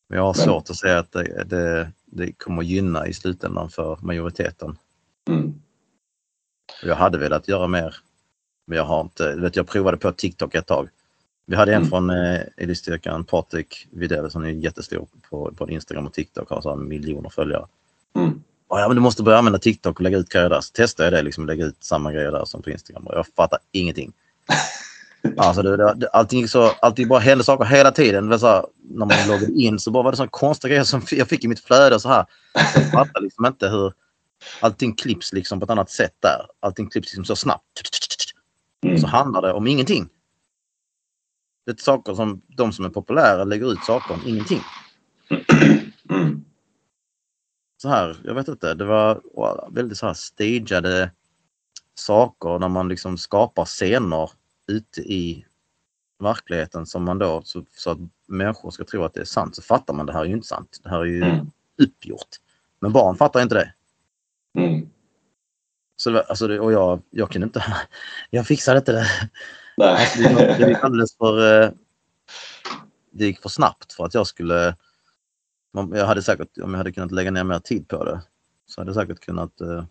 jag 0.07 0.21
har 0.21 0.33
svårt 0.33 0.69
att 0.69 0.75
säga 0.75 0.99
att 0.99 1.11
det, 1.11 1.43
det, 1.43 1.91
det 2.05 2.31
kommer 2.33 2.61
gynna 2.63 3.07
i 3.07 3.13
slutändan 3.13 3.69
för 3.69 3.97
majoriteten. 4.01 4.77
Mm. 5.29 5.53
Jag 6.83 6.95
hade 6.95 7.17
velat 7.17 7.47
göra 7.47 7.67
mer. 7.67 7.95
Men 8.67 8.77
jag 8.77 8.85
har 8.85 9.01
inte, 9.01 9.35
vet, 9.35 9.55
jag 9.55 9.67
provade 9.67 9.97
på 9.97 10.11
TikTok 10.11 10.55
ett 10.55 10.67
tag. 10.67 10.89
Vi 11.45 11.55
hade 11.55 11.71
en 11.71 11.77
Mm. 11.77 11.89
från 11.89 12.09
eh, 12.09 12.41
Elitstyrkan, 12.57 13.23
Patrik 13.25 13.87
Widell, 13.91 14.31
som 14.31 14.43
är 14.43 14.49
jättestor 14.49 15.07
på, 15.29 15.51
på 15.55 15.69
Instagram 15.69 16.05
och 16.07 16.13
TikTok, 16.13 16.49
har 16.49 16.61
så 16.61 16.75
miljoner 16.75 17.29
följare. 17.29 17.67
Mm. 18.15 18.43
"Ja, 18.79 18.87
men 18.87 18.95
du 18.95 19.01
måste 19.01 19.23
börja 19.23 19.37
använda 19.37 19.59
TikTok 19.59 19.95
och 19.95 20.01
lägga 20.01 20.17
ut 20.17 20.29
grejer 20.29 20.49
där. 20.49 20.61
Så 20.61 20.71
testade 20.71 21.07
jag 21.07 21.13
det, 21.13 21.21
liksom 21.21 21.45
lägga 21.45 21.65
ut 21.65 21.83
samma 21.83 22.11
grejer 22.11 22.31
där 22.31 22.45
som 22.45 22.61
på 22.61 22.69
Instagram 22.69 23.07
och 23.07 23.15
jag 23.15 23.25
fattar 23.35 23.59
ingenting. 23.71 24.13
Alltså 25.37 25.61
det, 25.61 25.93
det, 25.93 26.07
allting, 26.07 26.47
så, 26.47 26.71
allting 26.81 27.07
bara 27.07 27.19
hände 27.19 27.43
saker 27.43 27.65
hela 27.65 27.91
tiden. 27.91 28.29
Det 28.29 28.39
så 28.39 28.47
här, 28.47 28.65
när 28.89 29.05
man 29.05 29.27
loggade 29.27 29.61
in 29.61 29.79
så 29.79 29.91
bara 29.91 30.03
var 30.03 30.11
det 30.11 30.17
så 30.17 30.27
konstiga 30.27 30.69
grejer 30.69 30.83
som 30.83 31.01
jag 31.11 31.29
fick 31.29 31.43
i 31.43 31.47
mitt 31.47 31.59
flöde. 31.59 31.99
Så 31.99 32.09
här. 32.09 32.25
Jag 32.75 32.91
fattar 32.91 33.21
liksom 33.21 33.45
inte 33.45 33.69
hur 33.69 33.93
allting 34.59 34.95
klipps 34.95 35.33
liksom 35.33 35.59
på 35.59 35.63
ett 35.63 35.69
annat 35.69 35.89
sätt 35.89 36.15
där. 36.19 36.45
Allting 36.59 36.89
klipps 36.89 37.07
liksom 37.07 37.25
så 37.25 37.35
snabbt. 37.35 37.81
Mm. 38.85 38.97
Så 38.97 39.07
handlar 39.07 39.41
det 39.41 39.53
om 39.53 39.67
ingenting. 39.67 40.09
Det 41.65 41.71
är 41.71 41.75
saker 41.75 42.15
som 42.15 42.41
de 42.47 42.73
som 42.73 42.85
är 42.85 42.89
populära 42.89 43.43
lägger 43.43 43.73
ut 43.73 43.83
saker 43.83 44.13
om 44.13 44.21
ingenting. 44.25 44.61
Mm. 46.09 46.45
Så 47.83 47.89
här, 47.89 48.17
jag 48.23 48.33
vet 48.33 48.47
inte, 48.47 48.73
det 48.73 48.85
var 48.85 49.21
väldigt 49.71 49.97
så 49.97 50.05
här 50.07 50.13
stageade 50.13 51.11
saker 51.95 52.59
när 52.59 52.69
man 52.69 52.89
liksom 52.89 53.17
skapar 53.17 53.65
scener 53.65 54.31
ute 54.67 55.01
i 55.01 55.45
verkligheten 56.19 56.85
som 56.85 57.03
man 57.03 57.17
då, 57.19 57.41
så, 57.45 57.65
så 57.75 57.91
att 57.91 57.97
människor 58.27 58.71
ska 58.71 58.83
tro 58.83 59.03
att 59.03 59.13
det 59.13 59.21
är 59.21 59.25
sant, 59.25 59.55
så 59.55 59.61
fattar 59.61 59.93
man 59.93 60.05
det 60.05 60.13
här 60.13 60.21
är 60.21 60.25
ju 60.25 60.33
inte 60.33 60.47
sant. 60.47 60.79
Det 60.83 60.89
här 60.89 60.99
är 60.99 61.05
ju 61.05 61.23
Mm. 61.23 61.51
uppgjort. 61.83 62.27
Men 62.79 62.91
barn 62.91 63.15
fattar 63.15 63.41
inte 63.41 63.55
det. 63.55 63.73
Mm. 64.59 64.89
Så 65.95 66.09
det 66.09 66.13
var, 66.13 66.23
alltså 66.23 66.47
det, 66.47 66.59
och 66.59 66.71
jag, 66.71 67.01
jag 67.09 67.31
kunde 67.31 67.45
inte, 67.45 67.63
jag 68.29 68.47
fixade 68.47 68.77
inte 68.77 68.91
det. 68.91 69.07
Nej. 69.77 69.89
Alltså, 69.89 70.19
det, 70.19 70.69
gick 70.69 70.83
alldeles 70.83 71.17
för, 71.17 71.63
eh, 71.63 71.71
det 73.11 73.25
gick 73.25 73.41
för 73.41 73.49
snabbt 73.49 73.93
för 73.93 74.05
att 74.05 74.13
jag 74.13 74.27
skulle, 74.27 74.75
jag 75.73 76.05
hade 76.05 76.21
säkert, 76.23 76.57
om 76.57 76.71
jag 76.71 76.77
hade 76.77 76.91
kunnat 76.91 77.11
lägga 77.11 77.31
ner 77.31 77.43
mer 77.43 77.59
tid 77.59 77.87
på 77.87 78.03
det, 78.03 78.21
så 78.65 78.81
hade 78.81 78.89
jag 78.89 78.95
säkert 78.95 79.25
kunnat 79.25 79.61
eh, 79.61 79.83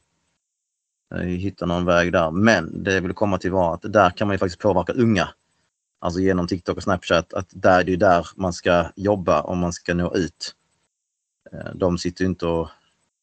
eh, 1.15 1.21
hitta 1.21 1.67
någon 1.67 1.85
väg 1.85 2.13
där. 2.13 2.31
Men 2.31 2.83
det 2.83 2.95
jag 2.95 3.03
ville 3.03 3.15
komma 3.15 3.39
till 3.39 3.53
var 3.53 3.75
att 3.75 3.93
där 3.93 4.11
kan 4.11 4.29
man 4.29 4.35
ju 4.35 4.39
faktiskt 4.39 4.61
påverka 4.61 4.93
unga. 4.93 5.29
Alltså 5.99 6.21
genom 6.21 6.47
TikTok 6.47 6.77
och 6.77 6.83
Snapchat, 6.83 7.33
att 7.33 7.49
där, 7.51 7.85
det 7.85 7.93
är 7.93 7.97
där 7.97 8.27
man 8.37 8.53
ska 8.53 8.85
jobba 8.97 9.43
om 9.43 9.59
man 9.59 9.73
ska 9.73 9.95
nå 9.95 10.15
ut. 10.15 10.55
Eh, 11.53 11.75
De 11.75 11.99
sitter 11.99 12.25
ju 12.25 12.29
inte 12.29 12.47
och 12.47 12.69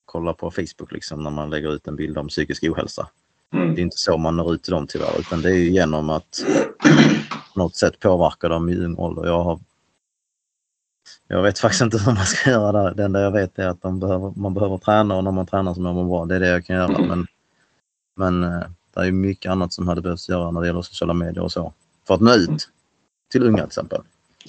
kollar 0.06 0.34
på 0.34 0.52
Facebook 0.52 0.92
liksom 0.92 1.24
när 1.24 1.30
man 1.30 1.50
lägger 1.50 1.74
ut 1.74 1.88
en 1.88 1.96
bild 1.96 2.18
om 2.18 2.28
psykisk 2.28 2.64
ohälsa. 2.64 3.10
Mm. 3.54 3.76
Det 3.76 3.82
är 3.82 3.84
inte 3.84 3.98
så 3.98 4.18
man 4.18 4.36
når 4.38 4.54
ut 4.54 4.64
till 4.64 4.74
dem 4.74 4.88
tyvärr, 4.88 5.20
utan 5.20 5.42
det 5.42 5.50
är 5.50 5.56
ju 5.56 5.70
genom 5.70 6.10
att 6.10 6.46
på 7.54 7.60
något 7.60 7.76
sätt 7.76 8.00
påverka 8.00 8.50
dem 8.50 8.70
i 8.70 8.76
ung 8.78 8.96
ålder. 8.96 9.26
Jag, 9.26 9.44
har, 9.44 9.60
jag 11.28 11.42
vet 11.42 11.60
faktiskt 11.60 11.82
inte 11.82 11.98
hur 12.06 12.14
man 12.14 12.26
ska 12.26 12.50
göra 12.50 12.84
det. 12.84 12.94
Det 12.94 13.04
enda 13.04 13.22
jag 13.22 13.32
vet 13.32 13.60
är 13.60 13.68
att 13.68 13.82
behöver, 13.82 14.34
man 14.36 14.54
behöver 14.54 14.78
träna 14.78 15.16
och 15.16 15.24
när 15.24 15.32
man 15.32 15.46
tränar 15.46 15.74
så 15.74 15.82
mår 15.82 15.94
man 15.94 16.08
bra. 16.10 16.26
Det 16.26 16.36
är 16.36 16.40
det 16.40 16.48
jag 16.48 16.66
kan 16.66 16.76
göra. 16.76 16.96
Mm. 16.96 17.08
Men, 17.08 17.28
men 18.16 18.44
eh, 18.44 18.68
det 18.94 19.00
är 19.00 19.06
ju 19.06 19.12
mycket 19.12 19.52
annat 19.52 19.74
som 19.74 19.88
hade 19.88 20.02
behövts 20.02 20.30
göra 20.30 20.52
när 20.52 20.62
det 20.62 20.68
gäller 20.68 20.82
sociala 20.82 21.14
medier 21.14 21.44
och 21.44 21.52
så. 21.52 21.74
För 22.08 22.14
att 22.14 22.22
nå 22.22 22.34
ut 22.34 22.70
till 23.32 23.44
unga 23.44 23.58
till 23.58 23.66
exempel. 23.66 24.02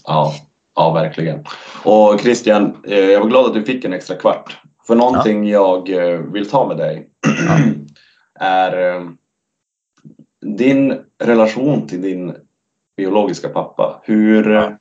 Ja, 0.04 0.34
ja, 0.76 0.92
verkligen. 0.92 1.44
Och 1.84 2.20
Christian, 2.20 2.84
eh, 2.84 2.98
jag 2.98 3.20
var 3.20 3.28
glad 3.28 3.46
att 3.46 3.54
du 3.54 3.62
fick 3.62 3.84
en 3.84 3.92
extra 3.92 4.16
kvart. 4.16 4.60
För 4.86 4.94
någonting 4.94 5.48
jag 5.48 5.90
eh, 5.90 6.18
vill 6.18 6.50
ta 6.50 6.68
med 6.68 6.76
dig 6.76 7.10
är 8.40 8.96
eh, 8.96 9.02
din 10.56 11.04
relation 11.18 11.86
till 11.86 12.02
din 12.02 12.36
biologiska 12.96 13.48
pappa. 13.48 14.00
Hur 14.02 14.78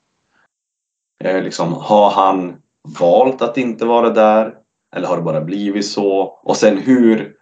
eh, 1.24 1.44
liksom, 1.44 1.74
har 1.74 2.12
han 2.12 2.62
valt 3.00 3.42
att 3.42 3.58
inte 3.58 3.86
vara 3.86 4.10
där? 4.10 4.56
Eller 4.96 5.08
har 5.08 5.18
det 5.18 5.24
bara 5.24 5.42
blivit 5.42 5.88
så? 5.88 6.22
Och 6.22 6.58
sen 6.58 6.78
hur 6.78 7.36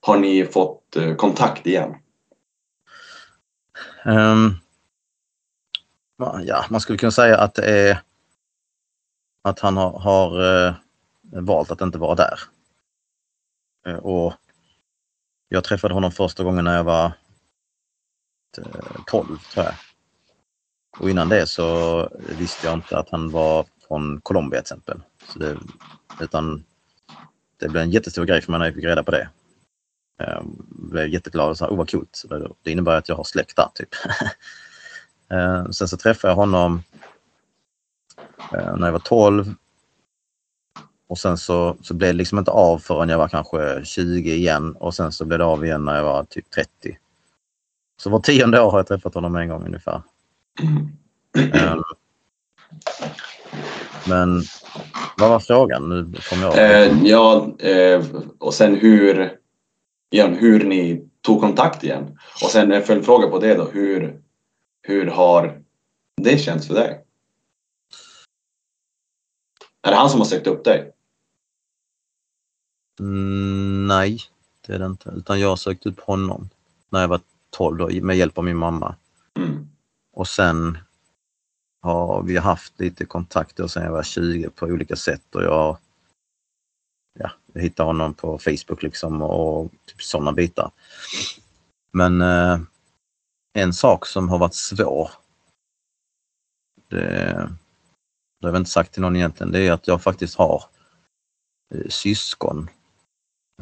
har 0.00 0.18
ni 0.18 0.44
fått 0.44 0.96
eh, 0.96 1.14
kontakt 1.14 1.66
igen? 1.66 1.94
Um, 4.04 4.54
ja, 6.44 6.64
man 6.70 6.80
skulle 6.80 6.98
kunna 6.98 7.12
säga 7.12 7.38
att 7.38 7.54
det 7.54 7.88
är 7.88 8.02
att 9.42 9.60
han 9.60 9.76
har, 9.76 9.98
har 9.98 10.66
eh, 10.66 10.74
valt 11.22 11.70
att 11.70 11.80
inte 11.80 11.98
vara 11.98 12.14
där. 12.14 12.40
Eh, 13.86 13.96
och 13.96 14.34
jag 15.48 15.64
träffade 15.64 15.94
honom 15.94 16.12
första 16.12 16.44
gången 16.44 16.64
när 16.64 16.76
jag 16.76 16.84
var 16.84 17.12
eh, 18.58 19.02
12 19.06 19.38
tror 19.38 19.64
jag. 19.64 19.74
Och 20.98 21.10
innan 21.10 21.28
det 21.28 21.46
så 21.46 22.08
visste 22.38 22.66
jag 22.66 22.74
inte 22.74 22.98
att 22.98 23.10
han 23.10 23.30
var 23.30 23.66
från 23.88 24.20
Colombia 24.20 24.60
till 24.60 24.64
exempel. 24.64 25.00
Så 25.28 25.38
det, 25.38 25.58
utan 26.20 26.64
det 27.60 27.68
blev 27.68 27.82
en 27.82 27.90
jättestor 27.90 28.24
grej 28.24 28.40
för 28.40 28.50
mig 28.52 28.58
när 28.58 28.66
jag 28.66 28.74
fick 28.74 28.84
reda 28.84 29.02
på 29.02 29.10
det. 29.10 29.28
Jag 30.18 30.46
blev 30.68 31.08
jätteglad 31.08 31.50
och 31.50 31.58
sa, 31.58 31.68
oh 31.68 31.76
vad 31.76 31.90
coolt. 31.90 32.24
Det, 32.62 32.70
innebär 32.70 32.96
att 32.96 33.08
jag 33.08 33.16
har 33.16 33.24
släkt 33.24 33.56
där 33.56 33.68
typ. 33.74 33.88
Ehm, 35.28 35.72
sen 35.72 35.88
så 35.88 35.96
träffade 35.96 36.30
jag 36.30 36.36
honom 36.36 36.82
eh, 38.54 38.76
när 38.76 38.86
jag 38.86 38.92
var 38.92 38.98
12. 38.98 39.54
Och 41.08 41.18
sen 41.18 41.38
så, 41.38 41.76
så 41.82 41.94
blev 41.94 42.08
det 42.08 42.18
liksom 42.18 42.38
inte 42.38 42.50
av 42.50 42.78
förrän 42.78 43.08
jag 43.08 43.18
var 43.18 43.28
kanske 43.28 43.84
20 43.84 44.34
igen 44.34 44.76
och 44.76 44.94
sen 44.94 45.12
så 45.12 45.24
blev 45.24 45.38
det 45.38 45.44
av 45.44 45.64
igen 45.64 45.84
när 45.84 45.96
jag 45.96 46.04
var 46.04 46.24
typ 46.24 46.50
30. 46.50 46.98
Så 47.96 48.10
var 48.10 48.20
tionde 48.20 48.60
år 48.60 48.70
har 48.70 48.78
jag 48.78 48.86
träffat 48.86 49.14
honom 49.14 49.36
en 49.36 49.48
gång 49.48 49.66
ungefär. 49.66 50.02
Eh, 51.54 51.76
Men 54.08 54.42
vad 55.16 55.30
var 55.30 55.40
frågan? 55.40 55.88
Nu 55.88 56.12
kommer 56.30 56.42
jag 56.42 56.58
Eh, 56.58 57.02
ja, 57.04 57.56
eh, 57.58 58.04
och 58.38 58.54
sen 58.54 58.76
hur, 58.76 59.38
igen, 60.10 60.34
hur 60.34 60.64
ni 60.64 61.08
tog 61.20 61.40
kontakt 61.40 61.84
igen. 61.84 62.18
Och 62.42 62.50
sen 62.50 62.72
en 62.72 62.82
följdfråga 62.82 63.28
på 63.28 63.38
det 63.38 63.54
då. 63.54 63.64
Hur, 63.64 64.20
hur 64.82 65.06
har 65.06 65.62
det 66.22 66.38
känts 66.38 66.66
för 66.66 66.74
dig? 66.74 67.04
Är 69.82 69.90
det 69.90 69.96
han 69.96 70.10
som 70.10 70.20
har 70.20 70.26
sökt 70.26 70.46
upp 70.46 70.64
dig? 70.64 70.92
Mm, 73.00 73.86
nej, 73.86 74.20
det 74.66 74.74
är 74.74 74.78
det 74.78 74.86
inte. 74.86 75.12
Utan 75.16 75.40
jag 75.40 75.58
sökte 75.58 75.88
upp 75.88 76.00
honom 76.00 76.48
när 76.88 77.00
jag 77.00 77.08
var 77.08 77.20
12 77.50 77.78
då, 77.78 77.88
med 78.02 78.16
hjälp 78.16 78.38
av 78.38 78.44
min 78.44 78.56
mamma. 78.56 78.94
Mm. 79.38 79.71
Och 80.12 80.28
sen 80.28 80.78
har 81.82 82.22
vi 82.22 82.38
haft 82.38 82.80
lite 82.80 83.04
kontakter 83.04 83.66
sen 83.66 83.84
jag 83.84 83.92
var 83.92 84.02
20 84.02 84.50
på 84.50 84.66
olika 84.66 84.96
sätt 84.96 85.34
och 85.34 85.42
jag, 85.42 85.78
ja, 87.18 87.30
jag 87.52 87.62
hittade 87.62 87.86
honom 87.86 88.14
på 88.14 88.38
Facebook 88.38 88.82
liksom 88.82 89.22
och 89.22 89.70
typ 89.86 90.02
sådana 90.02 90.32
bitar. 90.32 90.70
Men 91.92 92.20
eh, 92.20 92.60
en 93.52 93.74
sak 93.74 94.06
som 94.06 94.28
har 94.28 94.38
varit 94.38 94.54
svår, 94.54 95.10
det, 96.88 96.98
det 98.40 98.46
har 98.46 98.52
jag 98.52 98.60
inte 98.60 98.70
sagt 98.70 98.92
till 98.92 99.02
någon 99.02 99.16
egentligen, 99.16 99.52
det 99.52 99.60
är 99.60 99.72
att 99.72 99.88
jag 99.88 100.02
faktiskt 100.02 100.34
har 100.34 100.64
eh, 101.74 101.88
syskon 101.88 102.70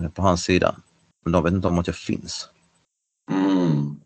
eh, 0.01 0.09
på 0.09 0.23
hans 0.23 0.43
sida. 0.43 0.77
Men 1.25 1.33
de 1.33 1.45
vet 1.45 1.53
inte 1.53 1.69
om 1.69 1.79
att 1.79 1.87
jag 1.87 1.97
finns. 1.97 2.51
Mm. 3.31 4.00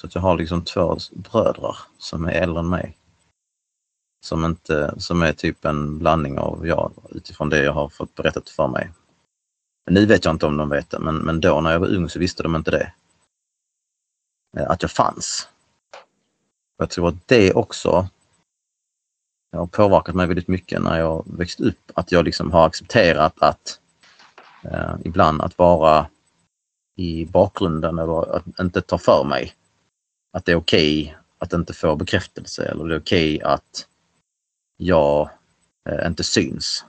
Så 0.00 0.06
att 0.06 0.14
jag 0.14 0.22
har 0.22 0.36
liksom 0.36 0.64
två 0.64 0.98
bröder 1.12 1.76
som 1.98 2.24
är 2.24 2.32
äldre 2.32 2.60
än 2.60 2.68
mig. 2.68 2.96
Som, 4.24 4.44
inte, 4.44 4.94
som 4.98 5.22
är 5.22 5.32
typ 5.32 5.64
en 5.64 5.98
blandning 5.98 6.38
av 6.38 6.66
jag 6.66 6.92
utifrån 7.10 7.48
det 7.48 7.64
jag 7.64 7.72
har 7.72 7.88
fått 7.88 8.14
berättat 8.14 8.48
för 8.48 8.68
mig. 8.68 8.90
Men 9.84 9.94
nu 9.94 10.06
vet 10.06 10.24
jag 10.24 10.34
inte 10.34 10.46
om 10.46 10.56
de 10.56 10.68
vet 10.68 10.90
det, 10.90 10.98
men, 10.98 11.16
men 11.16 11.40
då 11.40 11.60
när 11.60 11.72
jag 11.72 11.80
var 11.80 11.94
ung 11.94 12.08
så 12.08 12.18
visste 12.18 12.42
de 12.42 12.56
inte 12.56 12.70
det. 12.70 12.92
Eh, 14.56 14.70
att 14.70 14.82
jag 14.82 14.90
fanns. 14.90 15.48
Jag 16.76 16.90
tror 16.90 17.08
att 17.08 17.28
det 17.28 17.52
också 17.52 18.08
har 19.52 19.66
påverkat 19.66 20.14
mig 20.14 20.26
väldigt 20.26 20.48
mycket 20.48 20.82
när 20.82 20.98
jag 20.98 21.24
växte 21.26 21.62
upp. 21.62 21.90
Att 21.94 22.12
jag 22.12 22.24
liksom 22.24 22.52
har 22.52 22.66
accepterat 22.66 23.34
att 23.42 23.80
eh, 24.62 24.94
ibland 25.04 25.42
att 25.42 25.58
vara 25.58 26.06
i 26.96 27.26
bakgrunden 27.26 27.98
eller 27.98 28.36
att 28.36 28.60
inte 28.60 28.80
ta 28.80 28.98
för 28.98 29.24
mig. 29.24 29.54
Att 30.34 30.44
det 30.44 30.52
är 30.52 30.56
okej 30.56 31.16
att 31.38 31.52
inte 31.52 31.74
få 31.74 31.96
bekräftelse 31.96 32.64
eller 32.64 32.84
det 32.84 32.94
är 32.94 33.00
okej 33.00 33.42
att 33.42 33.88
jag 34.76 35.30
eh, 35.88 36.06
inte 36.06 36.24
syns. 36.24 36.84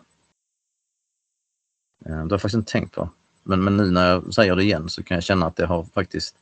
Eh, 2.06 2.12
det 2.12 2.16
har 2.16 2.30
jag 2.30 2.42
faktiskt 2.42 2.54
inte 2.56 2.72
tänkt 2.72 2.96
på. 2.96 3.10
Men, 3.44 3.64
men 3.64 3.78
nu 3.78 3.92
när 3.92 4.10
jag 4.10 4.34
säger 4.34 4.56
det 4.56 4.64
igen 4.64 4.90
så 4.90 5.04
kan 5.04 5.16
jag 5.16 5.24
känna 5.24 5.46
att 5.46 5.56
det 5.56 5.66
har 5.66 5.84
faktiskt 5.84 6.36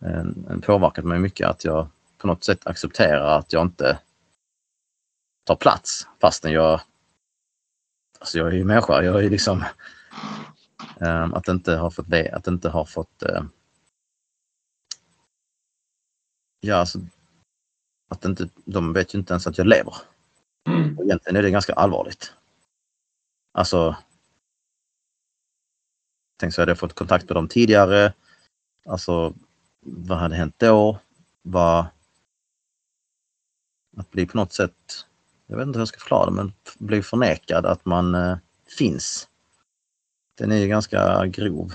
eh, 0.00 0.24
påverkat 0.62 1.04
mig 1.04 1.18
mycket 1.18 1.48
att 1.48 1.64
jag 1.64 1.88
på 2.18 2.26
något 2.26 2.44
sätt 2.44 2.66
accepterar 2.66 3.38
att 3.38 3.52
jag 3.52 3.66
inte 3.66 3.98
tar 5.44 5.56
plats 5.56 6.08
fastän 6.20 6.52
jag 6.52 6.80
Alltså 8.22 8.38
jag 8.38 8.48
är 8.48 8.52
ju 8.52 8.64
människa, 8.64 9.02
jag 9.02 9.16
är 9.16 9.22
ju 9.22 9.30
liksom 9.30 9.64
eh, 11.00 11.24
att 11.32 11.48
inte 11.48 11.76
ha 11.76 11.90
fått 11.90 12.10
det, 12.10 12.30
att 12.30 12.46
inte 12.46 12.68
ha 12.68 12.86
fått 12.86 13.22
eh, 13.22 13.42
Ja, 16.64 16.76
alltså 16.76 17.00
att 18.08 18.24
inte, 18.24 18.48
de 18.64 18.92
vet 18.92 19.14
ju 19.14 19.18
inte 19.18 19.32
ens 19.32 19.46
att 19.46 19.58
jag 19.58 19.66
lever. 19.66 19.94
Mm. 20.68 20.98
Och 20.98 21.04
Egentligen 21.04 21.36
är 21.36 21.42
det 21.42 21.50
ganska 21.50 21.72
allvarligt. 21.72 22.32
Alltså 23.52 23.96
Tänk 26.42 26.54
så 26.54 26.62
hade 26.62 26.70
jag 26.70 26.78
fått 26.78 26.94
kontakt 26.94 27.28
med 27.28 27.36
dem 27.36 27.48
tidigare. 27.48 28.12
Alltså 28.86 29.34
vad 29.80 30.18
hade 30.18 30.34
hänt 30.34 30.54
då? 30.58 30.98
Vad 31.42 31.86
att 33.96 34.10
bli 34.10 34.26
på 34.26 34.36
något 34.36 34.52
sätt, 34.52 35.06
jag 35.46 35.56
vet 35.56 35.66
inte 35.66 35.76
hur 35.76 35.80
jag 35.80 35.88
ska 35.88 35.98
förklara 35.98 36.26
det, 36.26 36.32
men 36.32 36.52
bli 36.78 37.02
förnekad 37.02 37.66
att 37.66 37.84
man 37.84 38.14
eh, 38.14 38.38
finns. 38.78 39.28
Den 40.38 40.52
är 40.52 40.56
ju 40.56 40.68
ganska 40.68 41.26
grov. 41.26 41.74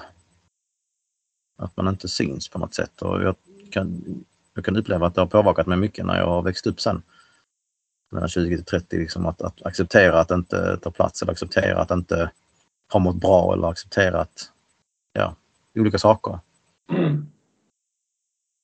Att 1.58 1.78
man 1.78 1.88
inte 1.88 2.08
syns 2.08 2.50
på 2.50 2.60
något 2.60 2.74
sätt 2.74 3.02
och 3.02 3.24
jag 3.24 3.36
kan, 3.72 4.04
jag 4.58 4.66
kan 4.66 4.78
uppleva 4.78 5.08
att 5.08 5.16
det 5.16 5.22
har 5.22 5.28
påverkat 5.28 5.68
mig 5.68 5.78
mycket 5.78 6.06
när 6.06 6.18
jag 6.18 6.26
har 6.26 6.42
växt 6.42 6.68
upp 6.68 6.82
sen. 6.82 7.02
Mellan 8.12 8.30
20 8.30 8.56
till 8.56 8.66
30, 8.66 8.98
liksom 8.98 9.26
att, 9.26 9.42
att 9.42 9.66
acceptera 9.66 10.20
att 10.20 10.32
inte 10.32 10.78
ta 10.78 10.92
plats 10.92 11.22
eller 11.22 11.32
acceptera 11.32 11.82
att 11.82 11.92
inte 11.92 12.32
ha 12.92 13.00
mått 13.00 13.16
bra 13.16 13.54
eller 13.54 13.68
acceptera 13.68 14.22
att, 14.22 14.52
ja, 15.14 15.36
olika 15.76 16.00
saker. 16.00 16.40
Mm. 16.92 17.28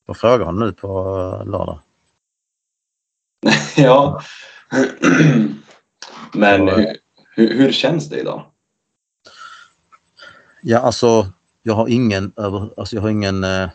Vad 0.06 0.18
frågar 0.18 0.46
han 0.46 0.60
nu 0.60 0.72
på 0.72 0.88
lördag? 1.46 1.80
Ja. 3.78 4.22
Men 6.34 6.68
hur, 7.36 7.58
hur, 7.58 7.72
känns 7.72 8.10
det 8.10 8.20
idag? 8.20 8.46
Ja, 10.62 10.80
alltså 10.80 11.28
jag 11.62 11.74
har 11.74 11.88
ingen 11.88 12.34
alltså 12.36 12.96
jag 12.96 13.02
har 13.02 13.10
ingen, 13.10 13.44
eh, 13.44 13.70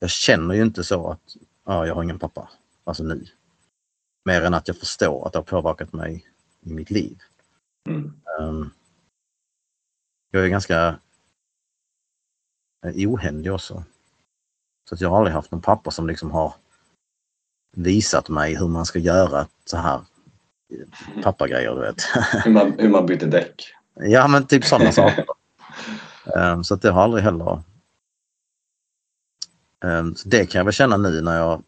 jag 0.00 0.10
känner 0.10 0.54
ju 0.54 0.62
inte 0.62 0.84
så 0.84 1.10
att, 1.10 1.36
ja, 1.64 1.86
jag 1.86 1.94
har 1.94 2.02
ingen 2.02 2.18
pappa, 2.18 2.48
alltså 2.84 3.02
nu. 3.02 3.26
Mer 4.24 4.42
än 4.42 4.54
att 4.54 4.68
jag 4.68 4.76
förstår 4.76 5.26
att 5.26 5.32
det 5.32 5.38
har 5.38 5.44
påverkat 5.44 5.92
mig 5.92 6.26
i 6.60 6.72
mitt 6.72 6.90
liv. 6.90 7.18
Mm. 7.88 8.20
Ehm, 8.40 8.70
jag 10.30 10.44
är 10.44 10.48
ganska 10.48 10.98
eh, 12.86 13.10
ohändig 13.10 13.52
också. 13.52 13.84
Så 14.88 14.94
att 14.94 15.00
jag 15.00 15.08
har 15.10 15.18
aldrig 15.18 15.34
haft 15.34 15.50
någon 15.50 15.62
pappa 15.62 15.90
som 15.90 16.06
liksom 16.06 16.30
har 16.30 16.54
visat 17.76 18.28
mig 18.28 18.56
hur 18.56 18.68
man 18.68 18.86
ska 18.86 18.98
göra 18.98 19.46
så 19.64 19.76
här 19.76 20.00
eh, 20.72 21.22
pappagrejer, 21.22 21.74
du 21.74 21.80
vet. 21.80 22.02
Hur, 22.44 22.50
man, 22.52 22.74
hur 22.78 22.88
man 22.88 23.06
byter 23.06 23.26
däck? 23.26 23.74
Ja, 23.94 24.28
men 24.28 24.46
typ 24.46 24.64
sådana 24.64 24.92
saker. 24.92 25.24
Ehm, 26.36 26.64
Så 26.64 26.74
att 26.74 26.82
det 26.82 26.90
har 26.90 27.02
aldrig 27.02 27.24
heller 27.24 27.62
Ehm, 29.84 30.14
så 30.14 30.28
det 30.28 30.46
kan 30.46 30.58
jag 30.58 30.64
väl 30.64 30.74
känna 30.74 30.96
nu 30.96 31.20
när 31.20 31.36
jag 31.36 31.62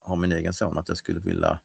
har 0.00 0.16
min 0.16 0.32
egen 0.32 0.54
son 0.54 0.78
att 0.78 0.88
jag 0.88 0.98
skulle 0.98 1.20
vilja 1.20 1.60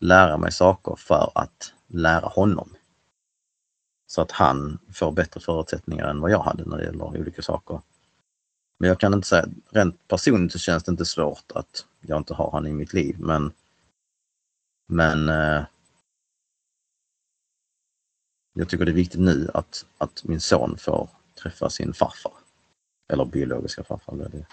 lära 0.00 0.38
mig 0.38 0.52
saker 0.52 0.96
för 0.96 1.32
att 1.34 1.72
lära 1.86 2.26
honom. 2.26 2.76
Så 4.06 4.22
att 4.22 4.30
han 4.30 4.78
får 4.92 5.12
bättre 5.12 5.40
förutsättningar 5.40 6.06
än 6.06 6.20
vad 6.20 6.30
jag 6.30 6.42
hade 6.42 6.64
när 6.64 6.76
det 6.76 6.84
gäller 6.84 7.04
olika 7.04 7.42
saker. 7.42 7.80
Men 8.78 8.88
jag 8.88 9.00
kan 9.00 9.14
inte 9.14 9.28
säga, 9.28 9.46
rent 9.70 10.08
personligt 10.08 10.52
så 10.52 10.58
känns 10.58 10.84
det 10.84 10.90
inte 10.90 11.04
svårt 11.04 11.52
att 11.54 11.86
jag 12.00 12.18
inte 12.18 12.34
har 12.34 12.50
han 12.50 12.66
i 12.66 12.72
mitt 12.72 12.92
liv 12.92 13.16
men 13.18 13.52
men 14.88 15.28
eh, 15.28 15.64
jag 18.54 18.68
tycker 18.68 18.84
det 18.84 18.90
är 18.90 18.94
viktigt 18.94 19.20
nu 19.20 19.50
att, 19.54 19.86
att 19.98 20.24
min 20.24 20.40
son 20.40 20.76
får 20.78 21.08
träffa 21.42 21.70
sin 21.70 21.92
farfar. 21.92 22.32
Eller 23.12 23.24
biologiska 23.24 23.84
farfar. 23.84 24.16
Det. 24.16 24.46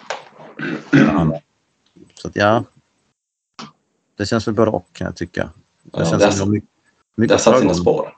Så 2.16 2.28
att 2.28 2.36
ja, 2.36 2.64
det 4.16 4.26
känns 4.26 4.48
väl 4.48 4.56
både 4.56 4.72
och 4.72 4.94
kan 4.94 5.06
jag 5.06 5.16
tycka. 5.16 5.50
Det 5.84 5.90
Ja, 6.00 6.06
känns 6.06 6.20
det 6.22 6.26
har- 6.26 6.32
som 6.32 6.52
mycket, 6.52 6.70
Det 7.16 7.22
mycket 7.22 7.32
har 7.34 7.40
satt 7.40 7.60
sina 7.60 7.74
spår. 7.74 8.18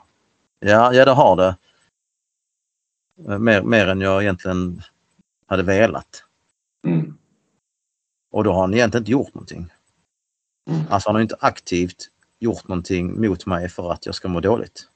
Ja, 0.60 0.92
ja, 0.94 1.04
det 1.04 1.10
har 1.10 1.36
det. 1.36 1.56
Eh, 3.32 3.38
Mer, 3.38 3.62
mer 3.62 3.86
än 3.86 4.00
jag 4.00 4.22
egentligen 4.22 4.82
hade 5.46 5.62
velat. 5.62 6.24
Mm. 6.86 7.18
Och 8.30 8.44
då 8.44 8.52
har 8.52 8.60
han 8.60 8.74
egentligen 8.74 9.02
inte 9.02 9.12
gjort 9.12 9.34
någonting. 9.34 9.72
Mm. 10.70 10.82
Alltså 10.90 11.08
han 11.08 11.14
har 11.14 11.22
inte 11.22 11.36
aktivt 11.40 12.08
gjort 12.38 12.68
någonting 12.68 13.20
mot 13.20 13.46
mig 13.46 13.68
för 13.68 13.92
att 13.92 14.06
jag 14.06 14.14
ska 14.14 14.28
må 14.28 14.40
dåligt. 14.40 14.88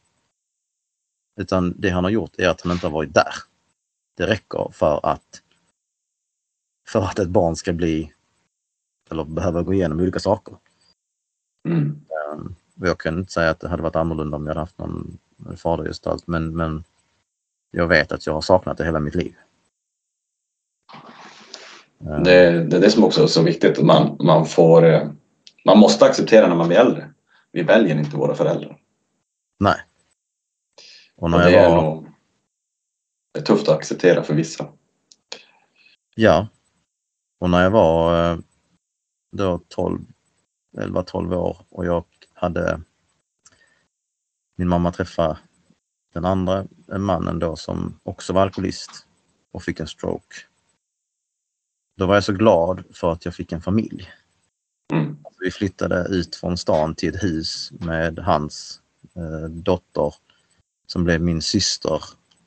Utan 1.41 1.75
det 1.81 1.91
han 1.91 2.05
har 2.05 2.11
gjort 2.11 2.39
är 2.39 2.49
att 2.49 2.61
han 2.61 2.73
inte 2.73 2.87
har 2.87 2.93
varit 2.93 3.15
där. 3.15 3.35
Det 4.17 4.27
räcker 4.27 4.71
för 4.73 5.01
att 5.07 5.43
för 6.89 7.03
att 7.03 7.19
ett 7.19 7.29
barn 7.29 7.57
ska 7.57 7.73
bli 7.73 8.13
eller 9.11 9.25
behöva 9.25 9.63
gå 9.63 9.75
igenom 9.75 10.01
olika 10.01 10.19
saker. 10.19 10.57
Mm. 11.69 12.05
Och 12.81 12.87
Jag 12.87 13.01
kan 13.01 13.19
inte 13.19 13.33
säga 13.33 13.51
att 13.51 13.61
det 13.61 13.69
hade 13.69 13.83
varit 13.83 13.97
annorlunda 13.97 14.37
om 14.37 14.43
jag 14.43 14.51
hade 14.51 14.61
haft 14.61 14.79
någon 14.79 15.19
fadergestalt 15.57 16.27
men, 16.27 16.57
men 16.57 16.85
jag 17.71 17.87
vet 17.87 18.13
att 18.13 18.27
jag 18.27 18.35
har 18.35 18.41
saknat 18.41 18.79
det 18.79 18.85
hela 18.85 19.01
mitt 19.01 19.15
liv. 19.15 19.35
Eh, 22.01 22.21
Det, 22.23 22.33
är 22.33 22.65
det 22.65 22.91
som 22.91 23.05
också 23.05 23.23
är 23.23 23.27
så 23.27 23.43
viktigt. 23.43 23.83
Man, 23.83 24.17
man, 24.21 24.47
får, 24.47 24.85
eh, 24.85 25.11
man 25.65 25.79
måste 25.79 26.05
acceptera 26.05 26.49
när 26.49 26.57
man 26.57 26.69
blir 26.69 26.79
äldre. 26.79 27.13
Vi 27.53 27.63
väljer 27.63 27.99
inte 27.99 28.17
våra 28.17 28.35
föräldrar. 28.35 28.79
Nej. 29.61 29.81
Och 31.17 31.23
Och 31.23 31.31
när 31.31 31.45
det, 31.45 31.51
jag 31.51 31.65
är 31.65 31.69
var, 31.77 31.83
nog, 31.83 32.07
det 33.35 33.41
är 33.41 33.45
tufft 33.45 33.69
att 33.69 33.77
acceptera 33.77 34.23
för 34.23 34.35
vissa. 34.35 34.69
ja. 36.15 36.49
Och 37.39 37.51
när 37.51 37.63
jag 37.63 37.71
var 37.71 38.33
eh, 38.33 38.39
då 39.33 39.61
12, 39.69 40.01
11-12 40.77 41.35
år 41.35 41.57
och 41.69 41.87
jag 41.87 42.05
hade 42.35 42.81
min 44.57 44.69
mamma 44.69 44.93
träffa 44.93 45.39
den 46.15 46.25
andra 46.25 46.67
mannen 46.99 47.39
då 47.39 47.57
som 47.57 48.01
också 48.03 48.33
var 48.33 48.43
alkoholist 48.43 49.07
och 49.53 49.63
fick 49.63 49.81
en 49.81 49.87
stroke. 49.87 50.37
Då 51.97 52.07
var 52.07 52.15
jag 52.15 52.25
så 52.25 52.33
glad 52.33 52.85
för 52.95 53.13
att 53.13 53.25
jag 53.25 53.35
fick 53.35 53.53
en 53.53 53.63
familj. 53.63 54.11
Mm. 54.93 55.17
Vi 55.41 55.51
flyttade 55.51 56.07
ut 56.09 56.37
från 56.37 56.59
stan 56.59 56.95
till 56.95 57.09
ett 57.15 57.23
hus 57.23 57.73
med 57.73 58.19
hans 58.19 58.81
eh, 59.15 59.49
dotter 59.51 60.15
som 60.87 61.05
blev 61.05 61.21
min 61.21 61.43
syster. 61.43 62.03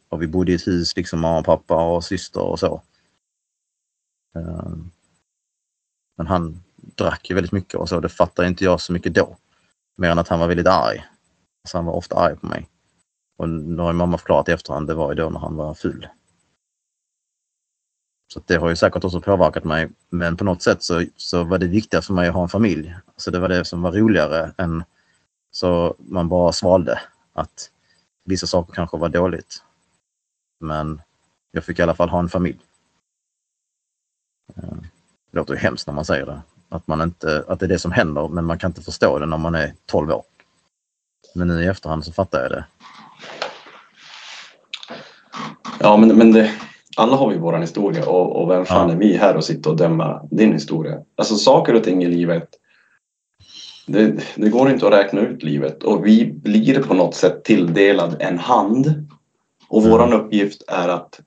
Och 0.10 0.22
vi 0.22 0.28
bodde 0.28 0.52
i 0.52 0.56
ett 0.56 0.68
hus, 0.68 0.96
liksom 0.96 1.20
mamma, 1.20 1.44
pappa 1.44 1.76
och 1.76 2.04
syster 2.04 2.42
och 2.42 2.60
så. 2.60 2.82
Ehm, 4.36 4.92
men 6.18 6.28
han 6.28 6.64
drack 6.80 7.30
ju 7.30 7.36
väldigt 7.36 7.52
mycket 7.52 7.76
och 7.76 7.90
så, 7.90 8.00
det 8.00 8.10
fattade 8.10 8.48
inte 8.48 8.64
jag 8.64 8.82
så 8.82 8.94
mycket 8.94 9.14
då. 9.14 9.38
Mer 9.98 10.10
än 10.10 10.20
att 10.20 10.28
han 10.28 10.40
var 10.40 10.48
väldigt 10.48 10.68
arg. 10.68 11.06
Så 11.68 11.78
han 11.78 11.86
var 11.86 11.94
ofta 11.94 12.16
arg 12.16 12.36
på 12.36 12.48
mig. 12.48 12.68
Och 13.38 13.50
nu 13.50 13.82
har 13.82 13.92
ju 13.92 13.98
mamma 13.98 14.18
förklarat 14.18 14.50
i 14.50 14.52
efterhand, 14.52 14.88
det 14.88 14.94
var 14.94 15.12
ju 15.12 15.16
då 15.16 15.30
när 15.30 15.40
han 15.40 15.56
var 15.56 15.74
full. 15.74 16.08
Så 18.34 18.42
det 18.46 18.56
har 18.56 18.70
ju 18.70 18.76
säkert 18.76 19.04
också 19.04 19.22
påverkat 19.22 19.64
mig. 19.64 19.90
Men 20.10 20.38
på 20.38 20.44
något 20.44 20.62
sätt 20.62 20.84
så, 20.84 21.06
så 21.16 21.44
var 21.44 21.58
det 21.58 21.68
viktigare 21.68 22.04
för 22.04 22.14
mig 22.14 22.28
att 22.28 22.36
ha 22.36 22.44
en 22.44 22.50
familj. 22.50 22.96
Så 23.18 23.32
det 23.32 23.40
var 23.40 23.50
det 23.50 23.66
som 23.66 23.82
var 23.82 23.92
roligare 23.92 24.54
än 24.58 24.84
så 25.52 25.96
man 25.98 26.30
bara 26.30 26.52
svalde 26.52 27.00
att 27.34 27.72
vissa 28.26 28.48
saker 28.48 28.74
kanske 28.74 28.98
var 28.98 29.10
dåligt. 29.10 29.64
Men 30.60 31.02
jag 31.52 31.64
fick 31.64 31.80
i 31.80 31.82
alla 31.82 31.96
fall 31.96 32.10
ha 32.10 32.20
en 32.20 32.30
familj. 32.30 32.60
Eh, 34.58 34.64
Det 35.32 35.38
låter 35.38 35.54
ju 35.54 35.60
hemskt 35.60 35.88
när 35.88 35.94
man 35.94 36.06
säger 36.06 36.26
det. 36.26 36.42
Att, 36.70 36.88
man 36.88 37.02
inte, 37.02 37.44
att 37.48 37.60
det 37.60 37.66
är 37.66 37.68
det 37.68 37.80
som 37.80 37.92
händer 37.92 38.28
men 38.28 38.46
man 38.46 38.58
kan 38.60 38.70
inte 38.70 38.82
förstå 38.82 39.20
det 39.20 39.26
när 39.26 39.38
man 39.38 39.56
är 39.56 39.74
12 39.86 40.12
år. 40.12 40.24
Men 41.36 41.48
nu 41.48 41.64
i 41.64 41.68
efterhand 41.68 42.06
så 42.06 42.12
fattar 42.12 42.42
jag 42.42 42.52
det. 42.52 42.66
Ja, 45.80 45.98
men, 45.98 46.18
men 46.18 46.32
det, 46.32 46.52
alla 46.98 47.16
har 47.16 47.30
vi 47.30 47.38
våran 47.38 47.62
historia 47.62 48.10
och, 48.10 48.42
och 48.42 48.50
vem 48.50 48.66
fan 48.66 48.90
Ja. 48.90 48.96
är 48.96 49.00
vi 49.00 49.18
här 49.18 49.36
och 49.38 49.44
sitta 49.44 49.70
och 49.70 49.76
döma 49.78 50.28
din 50.32 50.54
historia? 50.54 51.00
Alltså 51.18 51.36
saker 51.36 51.74
och 51.76 51.84
ting 51.84 52.04
i 52.04 52.08
livet, 52.08 52.48
det, 53.88 54.24
det 54.36 54.50
går 54.50 54.70
inte 54.70 54.88
att 54.88 54.94
räkna 54.94 55.22
ut 55.22 55.44
livet 55.44 55.84
och 55.84 56.06
vi 56.06 56.26
blir 56.34 56.84
på 56.84 56.94
något 56.94 57.16
sätt 57.16 57.44
tilldelad 57.44 58.16
en 58.20 58.40
hand 58.40 59.08
och 59.68 59.80
Mm. 59.82 59.92
våran 59.92 60.14
uppgift 60.14 60.64
är 60.68 60.88
att 60.90 61.20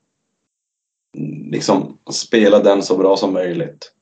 liksom 1.51 1.99
spela 2.11 2.59
den 2.59 2.83
så 2.83 2.97
bra 2.97 3.17
som 3.17 3.33
möjligt 3.33 3.93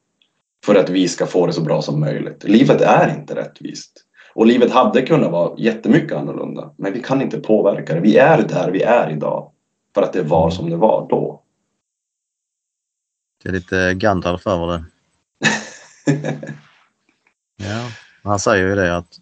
för 0.67 0.75
att 0.75 0.91
vi 0.91 1.09
ska 1.09 1.27
få 1.27 1.47
det 1.47 1.53
så 1.53 1.61
bra 1.61 1.83
som 1.83 2.01
möjligt. 2.01 2.45
Livet 2.45 2.81
är 2.81 3.15
inte 3.19 3.35
rättvist. 3.35 4.05
Och 4.35 4.47
livet 4.47 4.73
hade 4.73 5.03
kunnat 5.03 5.33
vara 5.33 5.59
jättemycket 5.59 6.17
annorlunda. 6.17 6.75
Men 6.79 6.93
vi 6.93 7.03
kan 7.03 7.23
inte 7.23 7.41
påverka 7.41 7.95
det. 7.95 8.01
Vi 8.01 8.17
är 8.17 8.49
där 8.49 8.71
vi 8.71 8.83
är 8.83 9.11
idag. 9.11 9.53
För 9.95 10.03
att 10.03 10.13
det 10.13 10.23
var 10.23 10.51
som 10.51 10.71
det 10.71 10.77
var 10.77 11.07
då. 11.09 11.43
Det 13.43 13.49
är 13.49 13.53
lite 13.53 13.95
Gandalf 13.95 14.47
över 14.47 14.67
det. 14.67 14.85
Ja, 17.63 17.91
han 18.23 18.39
säger 18.39 18.67
ju 18.67 18.75
det 18.75 18.97
att 18.97 19.21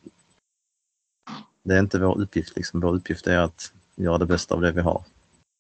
det 1.62 1.74
är 1.74 1.78
inte 1.78 1.98
vår 1.98 2.20
uppgift. 2.20 2.56
Liksom. 2.56 2.80
Vår 2.80 2.94
uppgift 2.94 3.26
är 3.26 3.38
att 3.38 3.72
göra 3.96 4.18
det 4.18 4.26
bästa 4.26 4.54
av 4.54 4.60
det 4.60 4.72
vi 4.72 4.80
har. 4.80 5.02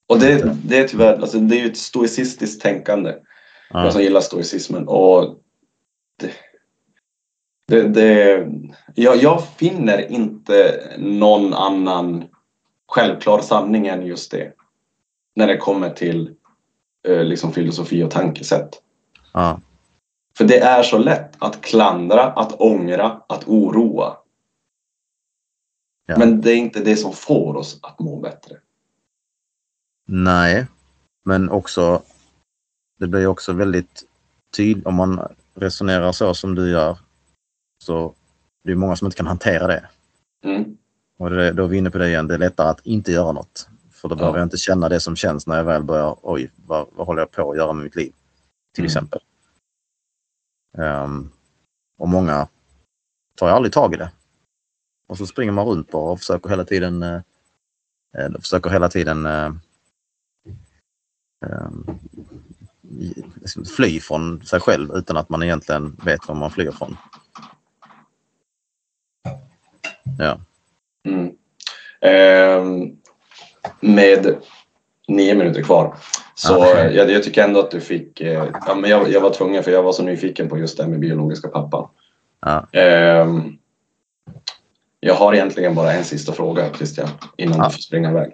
Och 0.08 0.18
det, 0.18 0.56
det 0.64 0.78
är 0.78 0.88
tyvärr, 0.88 1.14
alltså 1.14 1.38
det 1.38 1.56
är 1.56 1.60
ju 1.60 1.70
ett 1.70 1.76
stoicistiskt 1.76 2.62
tänkande. 2.62 3.14
Ja, 3.70 3.90
som 3.90 4.02
gillar 4.02 4.20
stoicismen. 4.20 4.88
Och 4.88 5.38
det, 6.20 6.32
det, 7.66 7.88
det, 7.88 8.46
jag, 8.94 9.16
jag 9.16 9.48
finner 9.56 10.10
inte 10.10 10.82
någon 10.98 11.54
annan 11.54 12.24
självklar 12.88 13.40
sanning 13.40 13.86
än 13.86 14.06
just 14.06 14.30
det. 14.30 14.52
När 15.34 15.46
det 15.46 15.56
kommer 15.56 15.90
till 15.90 16.34
eh, 17.08 17.24
liksom 17.24 17.52
filosofi 17.52 18.02
och 18.02 18.10
tankesätt. 18.10 18.82
ja, 19.32 19.60
För 20.36 20.44
det 20.44 20.58
är 20.58 20.82
så 20.82 20.98
lätt 20.98 21.36
att 21.38 21.60
klandra, 21.60 22.22
att 22.22 22.60
ångra, 22.60 23.20
att 23.28 23.48
oroa. 23.48 24.16
Ja. 26.06 26.18
Men 26.18 26.40
det 26.40 26.52
är 26.52 26.56
inte 26.56 26.80
det 26.80 26.96
som 26.96 27.12
får 27.12 27.56
oss 27.56 27.78
att 27.82 27.98
må 27.98 28.20
bättre. 28.20 28.56
Nej, 30.08 30.66
men 31.24 31.50
också 31.50 32.02
det 32.98 33.06
blir 33.06 33.26
också 33.26 33.52
väldigt 33.52 34.04
tydligt 34.56 34.86
om 34.86 34.94
man 34.94 35.20
resonerar 35.54 36.12
så 36.12 36.34
som 36.34 36.54
du 36.54 36.70
gör. 36.70 36.98
Så 37.84 38.14
det 38.64 38.72
är 38.72 38.76
många 38.76 38.96
som 38.96 39.06
inte 39.06 39.16
kan 39.16 39.26
hantera 39.26 39.66
det. 39.66 39.88
Mm. 40.44 40.76
Och 41.18 41.30
det, 41.30 41.52
då 41.52 41.64
är 41.64 41.68
vi 41.68 41.76
inne 41.78 41.90
på 41.90 41.98
det 41.98 42.08
igen. 42.08 42.28
Det 42.28 42.34
är 42.34 42.38
lättare 42.38 42.68
att 42.68 42.86
inte 42.86 43.12
göra 43.12 43.32
något. 43.32 43.68
För 43.92 44.08
då 44.08 44.14
Ja. 44.14 44.18
behöver 44.18 44.38
jag 44.38 44.46
inte 44.46 44.56
känna 44.56 44.88
det 44.88 45.00
som 45.00 45.16
känns 45.16 45.46
när 45.46 45.56
jag 45.56 45.64
väl 45.64 45.82
börjar, 45.82 46.16
oj, 46.22 46.50
vad, 46.66 46.86
vad 46.92 47.06
håller 47.06 47.22
jag 47.22 47.30
på 47.30 47.50
att 47.50 47.56
göra 47.56 47.72
med 47.72 47.84
mitt 47.84 47.96
liv? 47.96 48.12
Till 48.74 48.82
Mm. 48.82 48.86
exempel. 48.86 49.20
Ehm, 50.78 51.30
och 51.98 52.08
många 52.08 52.48
tar 53.36 53.48
aldrig 53.48 53.72
tag 53.72 53.94
i 53.94 53.96
det. 53.96 54.12
Och 55.08 55.18
så 55.18 55.26
springer 55.26 55.52
man 55.52 55.66
runt 55.66 55.90
bara 55.90 56.12
och 56.12 56.18
försöker 56.18 56.48
hela 56.48 56.64
tiden 56.64 57.02
eh, 57.02 57.20
försöker 58.40 58.70
hela 58.70 58.88
tiden 58.88 59.26
eh, 59.26 59.52
liksom 63.34 63.64
fly 63.64 64.00
från 64.00 64.42
sig 64.42 64.60
själv 64.60 64.90
utan 64.94 65.16
att 65.16 65.28
man 65.28 65.42
egentligen 65.42 65.96
vet 66.04 66.28
var 66.28 66.34
man 66.34 66.50
flyr 66.50 66.70
från. 66.70 66.96
Ja. 70.18 70.40
Mm. 71.08 71.32
Ehm, 72.00 72.96
med 73.80 74.36
nio 75.08 75.34
minuter 75.34 75.62
kvar. 75.62 75.96
Så 76.34 76.76
eh, 76.76 76.86
jag, 76.86 77.10
jag 77.10 77.22
tycker 77.22 77.44
ändå 77.44 77.60
att 77.60 77.70
du 77.70 77.80
fick... 77.80 78.20
Eh, 78.20 78.48
ja, 78.66 78.74
men 78.74 78.90
jag, 78.90 79.10
jag 79.10 79.20
var 79.20 79.30
tvungen 79.30 79.62
för 79.62 79.70
jag 79.70 79.82
var 79.82 79.92
så 79.92 80.02
nyfiken 80.02 80.48
på 80.48 80.58
just 80.58 80.76
det 80.76 80.82
här 80.82 80.90
med 80.90 81.00
biologiska 81.00 81.48
pappan. 81.48 81.88
Ja. 82.40 82.66
Ehm, 82.72 83.58
jag 85.00 85.14
har 85.14 85.34
egentligen 85.34 85.74
bara 85.74 85.92
en 85.92 86.04
sista 86.04 86.32
fråga 86.32 86.74
Christian 86.74 87.08
innan 87.36 87.58
Ja. 87.58 87.64
du 87.64 87.70
får 87.70 87.80
springa 87.80 88.10
iväg. 88.10 88.32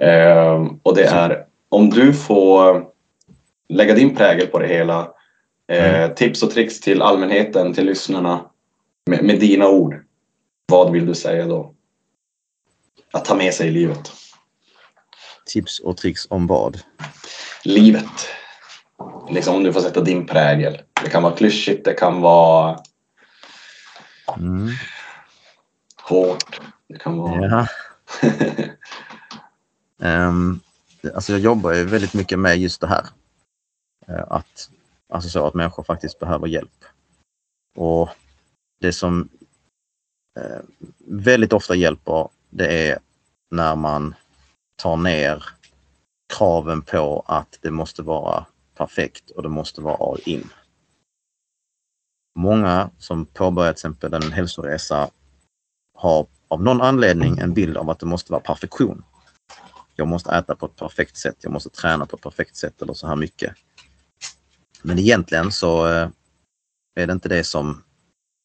Ehm, 0.00 0.80
och 0.82 0.96
det 0.96 1.04
är 1.04 1.46
om 1.72 1.90
du 1.90 2.12
får 2.12 2.86
lägga 3.68 3.94
din 3.94 4.16
prägel 4.16 4.46
på 4.46 4.58
det 4.58 4.66
hela 4.66 5.08
Eh, 5.72 6.08
tips 6.14 6.42
och 6.42 6.50
tricks 6.50 6.80
till 6.80 7.02
allmänheten, 7.02 7.74
till 7.74 7.86
lyssnarna. 7.86 8.50
Med, 9.06 9.24
med 9.24 9.40
dina 9.40 9.68
ord. 9.68 9.94
Vad 10.66 10.92
vill 10.92 11.06
du 11.06 11.14
säga 11.14 11.46
då? 11.46 11.74
Att 13.12 13.24
ta 13.24 13.34
med 13.34 13.54
sig 13.54 13.68
i 13.68 13.70
livet. 13.70 14.12
Tips 15.46 15.78
och 15.80 15.96
tricks 15.96 16.26
om 16.30 16.46
vad? 16.46 16.80
Livet. 17.64 18.28
Liksom 19.30 19.54
om 19.54 19.62
du 19.62 19.72
får 19.72 19.80
sätta 19.80 20.00
din 20.00 20.26
prägel. 20.26 20.82
Det 21.02 21.10
kan 21.10 21.22
vara 21.22 21.36
klyschigt, 21.36 21.84
det 21.84 21.94
kan 21.94 22.20
vara 22.20 22.78
Mm. 24.36 24.68
hårt. 26.02 26.60
Det 26.88 26.98
kan 26.98 27.16
vara... 27.16 27.44
Ja. 27.50 27.66
Ehm, 30.08 30.60
alltså 31.14 31.32
jag 31.32 31.40
jobbar 31.40 31.72
ju 31.72 31.84
väldigt 31.84 32.14
mycket 32.14 32.38
med 32.38 32.58
just 32.58 32.80
det 32.80 32.86
här. 32.86 33.06
Eh, 34.06 34.24
att, 34.28 34.70
alltså 35.08 35.30
så 35.30 35.46
att 35.46 35.54
människor 35.54 35.82
faktiskt 35.82 36.18
behöver 36.18 36.46
hjälp. 36.46 36.84
Och 37.76 38.08
det 38.80 38.92
som 38.92 39.28
eh, 40.40 40.60
väldigt 40.98 41.52
ofta 41.52 41.74
hjälper 41.74 42.28
det 42.50 42.88
är 42.88 42.98
när 43.50 43.76
man 43.76 44.14
tar 44.76 44.96
ner 44.96 45.44
kraven 46.38 46.82
på 46.82 47.24
att 47.26 47.58
det 47.60 47.70
måste 47.70 48.02
vara 48.02 48.46
perfekt 48.74 49.30
och 49.30 49.42
det 49.42 49.48
måste 49.48 49.80
vara 49.80 50.12
all 50.12 50.20
in. 50.24 50.48
Många 52.34 52.90
som 52.98 53.26
påbörjar 53.26 53.72
till 53.72 53.78
exempel 53.78 54.14
en 54.14 54.32
hälsoresa 54.32 55.10
har 55.94 56.26
av 56.48 56.62
någon 56.62 56.80
anledning 56.80 57.38
en 57.38 57.54
bild 57.54 57.76
av 57.76 57.90
att 57.90 57.98
det 57.98 58.06
måste 58.06 58.32
vara 58.32 58.42
perfektion. 58.42 59.04
Jag 59.94 60.08
måste 60.08 60.30
äta 60.30 60.56
på 60.56 60.66
ett 60.66 60.76
perfekt 60.76 61.16
sätt, 61.16 61.36
jag 61.40 61.52
måste 61.52 61.70
träna 61.70 62.06
på 62.06 62.16
ett 62.16 62.22
perfekt 62.22 62.56
sätt 62.56 62.82
eller 62.82 62.94
så 62.94 63.06
här 63.06 63.16
mycket. 63.16 63.54
Men 64.82 64.98
egentligen 64.98 65.52
så 65.52 65.86
eh, 65.86 66.08
är 66.94 67.06
det 67.06 67.12
inte 67.12 67.28
det 67.28 67.44
som, 67.44 67.82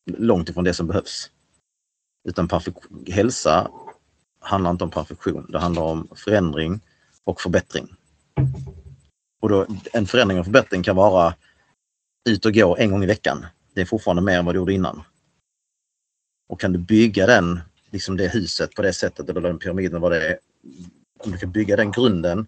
långt 0.06 0.50
ifrån 0.50 0.64
det 0.64 0.74
som 0.74 0.88
behövs. 0.88 1.32
Utan 2.28 2.50
hälsa 3.08 3.72
handlar 4.40 4.72
inte 4.72 4.84
om 4.84 4.92
perfektion, 4.92 5.52
det 5.52 5.60
handlar 5.60 5.84
om 5.84 6.08
förändring 6.16 6.80
och 7.24 7.42
förbättring. 7.42 7.96
Och 9.42 9.50
då, 9.50 9.68
en 9.94 10.08
förändring 10.08 10.40
och 10.40 10.46
förbättring 10.46 10.84
kan 10.84 10.96
vara 10.96 11.36
ut 12.30 12.46
och 12.46 12.54
gå 12.54 12.78
en 12.78 12.92
gång 12.92 13.04
i 13.04 13.08
veckan. 13.08 13.46
Det 13.74 13.82
är 13.82 13.86
fortfarande 13.86 14.22
mer 14.22 14.40
än 14.40 14.46
vad 14.46 14.56
du 14.56 14.60
gjorde 14.60 14.74
innan. 14.74 15.04
Och 16.50 16.60
kan 16.60 16.74
du 16.74 16.80
bygga 16.80 17.26
den, 17.26 17.60
liksom 17.90 18.18
det 18.18 18.28
huset 18.28 18.76
på 18.76 18.82
det 18.82 18.94
sättet, 18.94 19.30
eller 19.30 19.42
den 19.42 19.60
pyramiden 19.60 20.02
vad 20.02 20.12
det 20.12 20.28
är. 20.28 20.40
Om 21.20 21.32
du 21.32 21.38
kan 21.38 21.52
bygga 21.52 21.76
den 21.76 21.92
grunden 21.92 22.48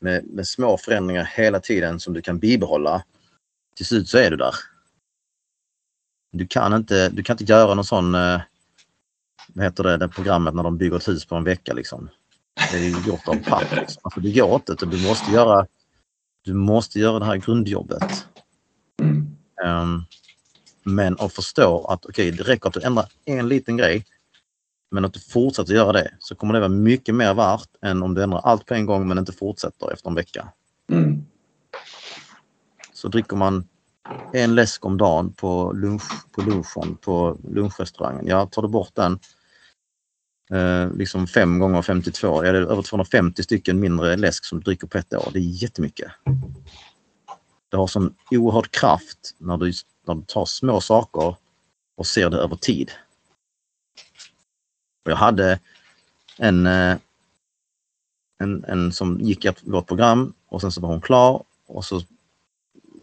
med, 0.00 0.24
med 0.24 0.46
små 0.46 0.78
förändringar 0.78 1.24
hela 1.24 1.60
tiden 1.60 2.00
som 2.00 2.14
du 2.14 2.22
kan 2.22 2.38
bibehålla. 2.38 3.04
Till 3.76 3.86
slut 3.86 4.08
så 4.08 4.18
är 4.18 4.30
du 4.30 4.36
där. 4.36 4.54
Du 6.32 6.46
kan 6.46 6.74
inte, 6.74 7.08
du 7.08 7.22
kan 7.22 7.34
inte 7.34 7.52
göra 7.52 7.74
någon 7.74 7.84
sån, 7.84 8.14
eh, 8.14 8.40
vad 9.54 9.64
heter 9.64 9.84
det, 9.84 9.96
det 9.96 10.08
programmet 10.08 10.54
när 10.54 10.62
de 10.62 10.78
bygger 10.78 10.96
ett 10.96 11.08
hus 11.08 11.24
på 11.24 11.36
en 11.36 11.44
vecka 11.44 11.72
liksom. 11.72 12.08
Det 12.72 12.76
är 12.76 12.82
ju 12.82 13.06
gjort 13.06 13.28
av 13.28 13.34
papp. 13.34 13.76
Liksom. 13.76 14.00
Alltså, 14.02 14.20
det 14.20 14.32
går 14.32 14.54
inte. 14.54 14.86
Du 14.86 15.08
måste 15.08 15.32
göra, 15.32 15.66
du 16.44 16.54
måste 16.54 16.98
göra 16.98 17.18
det 17.18 17.24
här 17.24 17.36
grundjobbet. 17.36 18.26
Ehm, 19.64 20.04
men 20.82 21.16
att 21.20 21.32
förstå 21.32 21.84
att 21.84 22.06
okej, 22.06 22.30
det 22.30 22.42
räcker 22.42 22.68
att 22.68 22.74
du 22.74 22.82
ändrar 22.82 23.06
en 23.24 23.48
liten 23.48 23.76
grej. 23.76 24.04
Men 24.90 25.04
att 25.04 25.12
du 25.12 25.20
fortsätter 25.20 25.74
göra 25.74 25.92
det 25.92 26.10
så 26.18 26.34
kommer 26.34 26.54
det 26.54 26.60
vara 26.60 26.68
mycket 26.68 27.14
mer 27.14 27.34
värt 27.34 27.68
än 27.82 28.02
om 28.02 28.14
du 28.14 28.22
ändrar 28.22 28.40
allt 28.40 28.66
på 28.66 28.74
en 28.74 28.86
gång 28.86 29.08
men 29.08 29.18
inte 29.18 29.32
fortsätter 29.32 29.92
efter 29.92 30.08
en 30.08 30.14
vecka. 30.14 30.48
Mm. 30.92 31.24
Så 32.92 33.08
dricker 33.08 33.36
man 33.36 33.68
en 34.32 34.54
läsk 34.54 34.84
om 34.84 34.98
dagen 34.98 35.32
på, 35.32 35.72
lunch, 35.72 36.32
på 36.32 36.40
lunchen 36.40 36.96
på 36.96 37.38
lunchrestaurangen. 37.48 38.26
Ja, 38.26 38.46
tar 38.46 38.62
du 38.62 38.68
bort 38.68 38.94
den 38.94 39.18
eh, 40.52 40.92
liksom 40.92 41.26
5 41.26 41.58
gånger 41.58 41.82
52, 41.82 42.44
ja, 42.44 42.52
det 42.52 42.58
är 42.58 42.62
över 42.62 42.82
250 42.82 43.42
stycken 43.42 43.80
mindre 43.80 44.16
läsk 44.16 44.44
som 44.44 44.58
du 44.58 44.64
dricker 44.64 44.86
på 44.86 44.98
ett 44.98 45.14
år. 45.14 45.30
Det 45.32 45.38
är 45.38 45.62
jättemycket. 45.62 46.10
Det 47.68 47.76
har 47.76 47.86
sån 47.86 48.14
oerhörd 48.30 48.70
kraft 48.70 49.34
när 49.38 49.56
du, 49.56 49.72
när 50.06 50.14
du 50.14 50.22
tar 50.22 50.44
små 50.44 50.80
saker 50.80 51.36
och 51.96 52.06
ser 52.06 52.30
det 52.30 52.36
över 52.36 52.56
tid. 52.56 52.90
Och 55.04 55.10
jag 55.10 55.16
hade 55.16 55.58
en, 56.38 56.66
eh, 56.66 56.96
en, 58.38 58.64
en 58.64 58.92
som 58.92 59.20
gick 59.20 59.44
i 59.44 59.52
vårt 59.62 59.86
program 59.86 60.32
och 60.48 60.60
sen 60.60 60.72
så 60.72 60.80
var 60.80 60.88
hon 60.88 61.00
klar 61.00 61.42
och 61.66 61.84
så 61.84 62.00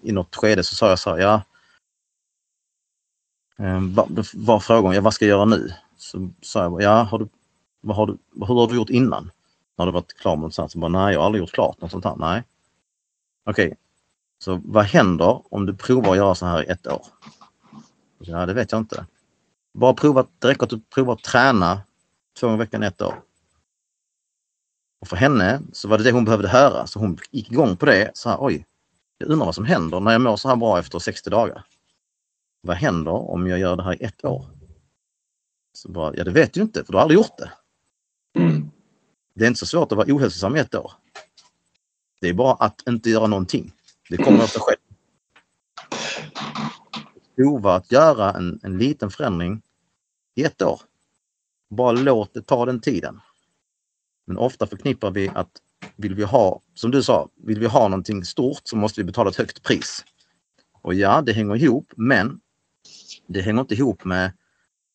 i 0.01 0.11
något 0.11 0.35
skede 0.35 0.63
så 0.63 0.75
sa 0.75 0.89
jag 0.89 0.99
så 0.99 1.09
här, 1.09 1.17
ja. 1.17 1.41
Ehm, 3.57 3.95
var 4.33 4.59
frågan, 4.59 4.95
ja 4.95 5.01
vad 5.01 5.13
ska 5.13 5.25
jag 5.25 5.29
göra 5.37 5.45
nu? 5.45 5.73
Så 5.97 6.29
sa 6.41 6.63
jag, 6.63 6.81
ja 6.81 7.03
har 7.03 7.19
du, 7.19 7.27
vad 7.81 7.95
har 7.95 8.07
du, 8.07 8.17
hur 8.33 8.55
har 8.55 8.67
du 8.67 8.75
gjort 8.75 8.89
innan? 8.89 9.31
Har 9.77 9.85
du 9.85 9.91
varit 9.91 10.13
klar 10.13 10.35
med 10.35 10.43
något 10.43 10.53
sånt? 10.53 10.71
Så 10.71 10.79
bara, 10.79 10.89
nej 10.89 11.13
jag 11.13 11.19
har 11.19 11.25
aldrig 11.25 11.41
gjort 11.41 11.51
klart 11.51 11.81
något 11.81 11.91
sånt 11.91 12.05
här. 12.05 12.15
Nej. 12.15 12.43
Okej, 13.45 13.77
så 14.39 14.61
vad 14.65 14.85
händer 14.85 15.41
om 15.53 15.65
du 15.65 15.75
provar 15.75 16.11
att 16.11 16.17
göra 16.17 16.35
så 16.35 16.45
här 16.45 16.63
i 16.63 16.67
ett 16.67 16.87
år? 16.87 17.05
Ja, 18.19 18.45
det 18.45 18.53
vet 18.53 18.71
jag 18.71 18.81
inte. 18.81 19.05
Bara 19.73 19.93
prova, 19.93 20.25
det 20.39 20.47
räcker 20.47 20.63
att 20.63 20.69
du 20.69 20.79
provar 20.79 21.13
att 21.13 21.23
träna 21.23 21.81
två 22.39 22.47
gånger 22.47 22.57
i 22.57 22.65
veckan 22.65 22.83
i 22.83 22.85
ett 22.85 23.01
år. 23.01 23.23
Och 25.01 25.07
för 25.07 25.15
henne 25.15 25.61
så 25.71 25.87
var 25.87 25.97
det 25.97 26.03
det 26.03 26.11
hon 26.11 26.25
behövde 26.25 26.47
höra, 26.47 26.87
så 26.87 26.99
hon 26.99 27.17
gick 27.31 27.51
igång 27.51 27.77
på 27.77 27.85
det. 27.85 28.11
Så 28.13 28.29
här, 28.29 28.37
oj, 28.41 28.65
jag 29.17 29.29
undrar 29.29 29.45
vad 29.45 29.55
som 29.55 29.65
händer 29.65 29.99
när 29.99 30.11
jag 30.11 30.21
mår 30.21 30.35
så 30.35 30.47
här 30.49 30.55
bra 30.55 30.79
efter 30.79 30.99
60 30.99 31.29
dagar. 31.29 31.63
Vad 32.61 32.77
händer 32.77 33.11
om 33.11 33.47
jag 33.47 33.59
gör 33.59 33.75
det 33.75 33.83
här 33.83 34.01
i 34.01 34.05
ett 34.05 34.25
år? 34.25 34.45
Så 35.73 35.91
bara, 35.91 36.15
ja 36.15 36.23
det 36.23 36.31
vet 36.31 36.53
du 36.53 36.61
inte 36.61 36.83
för 36.83 36.91
du 36.91 36.97
har 36.97 37.03
aldrig 37.03 37.17
gjort 37.17 37.37
det. 37.37 37.51
Mm. 38.39 38.71
Det 39.33 39.43
är 39.43 39.47
inte 39.47 39.59
så 39.59 39.65
svårt 39.65 39.91
att 39.91 39.97
vara 39.97 40.13
ohälsosam 40.15 40.55
i 40.55 40.59
ett 40.59 40.75
år. 40.75 40.91
Det 42.21 42.29
är 42.29 42.33
bara 42.33 42.53
att 42.53 42.87
inte 42.87 43.09
göra 43.09 43.27
någonting. 43.27 43.73
Det 44.09 44.17
kommer 44.17 44.43
av 44.43 44.47
sig 44.47 44.61
själv. 44.61 44.77
Prova 47.35 47.75
att 47.75 47.91
göra 47.91 48.33
en, 48.33 48.59
en 48.63 48.77
liten 48.77 49.09
förändring 49.09 49.61
i 50.35 50.43
ett 50.43 50.61
år. 50.61 50.81
Bara 51.69 51.91
låt 51.91 52.33
det 52.33 52.41
ta 52.41 52.65
den 52.65 52.81
tiden. 52.81 53.19
Men 54.27 54.37
ofta 54.37 54.67
förknippar 54.67 55.11
vi 55.11 55.29
att 55.29 55.49
vill 55.95 56.15
vi 56.15 56.23
ha, 56.23 56.61
som 56.73 56.91
du 56.91 57.03
sa, 57.03 57.29
vill 57.43 57.59
vi 57.59 57.65
ha 57.65 57.87
någonting 57.87 58.25
stort 58.25 58.61
så 58.63 58.75
måste 58.77 59.01
vi 59.01 59.05
betala 59.05 59.29
ett 59.29 59.35
högt 59.35 59.63
pris. 59.63 60.05
Och 60.81 60.93
ja, 60.93 61.21
det 61.21 61.33
hänger 61.33 61.55
ihop, 61.55 61.93
men 61.97 62.39
det 63.27 63.41
hänger 63.41 63.61
inte 63.61 63.73
ihop 63.75 64.03
med 64.05 64.31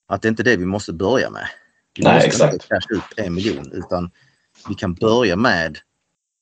att 0.06 0.22
det 0.22 0.28
inte 0.28 0.42
är 0.42 0.44
det 0.44 0.56
vi 0.56 0.66
måste 0.66 0.92
börja 0.92 1.30
med. 1.30 1.48
Vi 1.96 2.04
Nej, 2.04 2.14
måste 2.14 2.26
exakt. 2.28 2.52
inte 2.54 2.66
casha 2.66 2.86
ut 2.90 3.02
en 3.26 3.34
miljon 3.34 3.72
utan 3.72 4.10
vi 4.68 4.74
kan 4.74 4.94
börja 4.94 5.36
med 5.36 5.78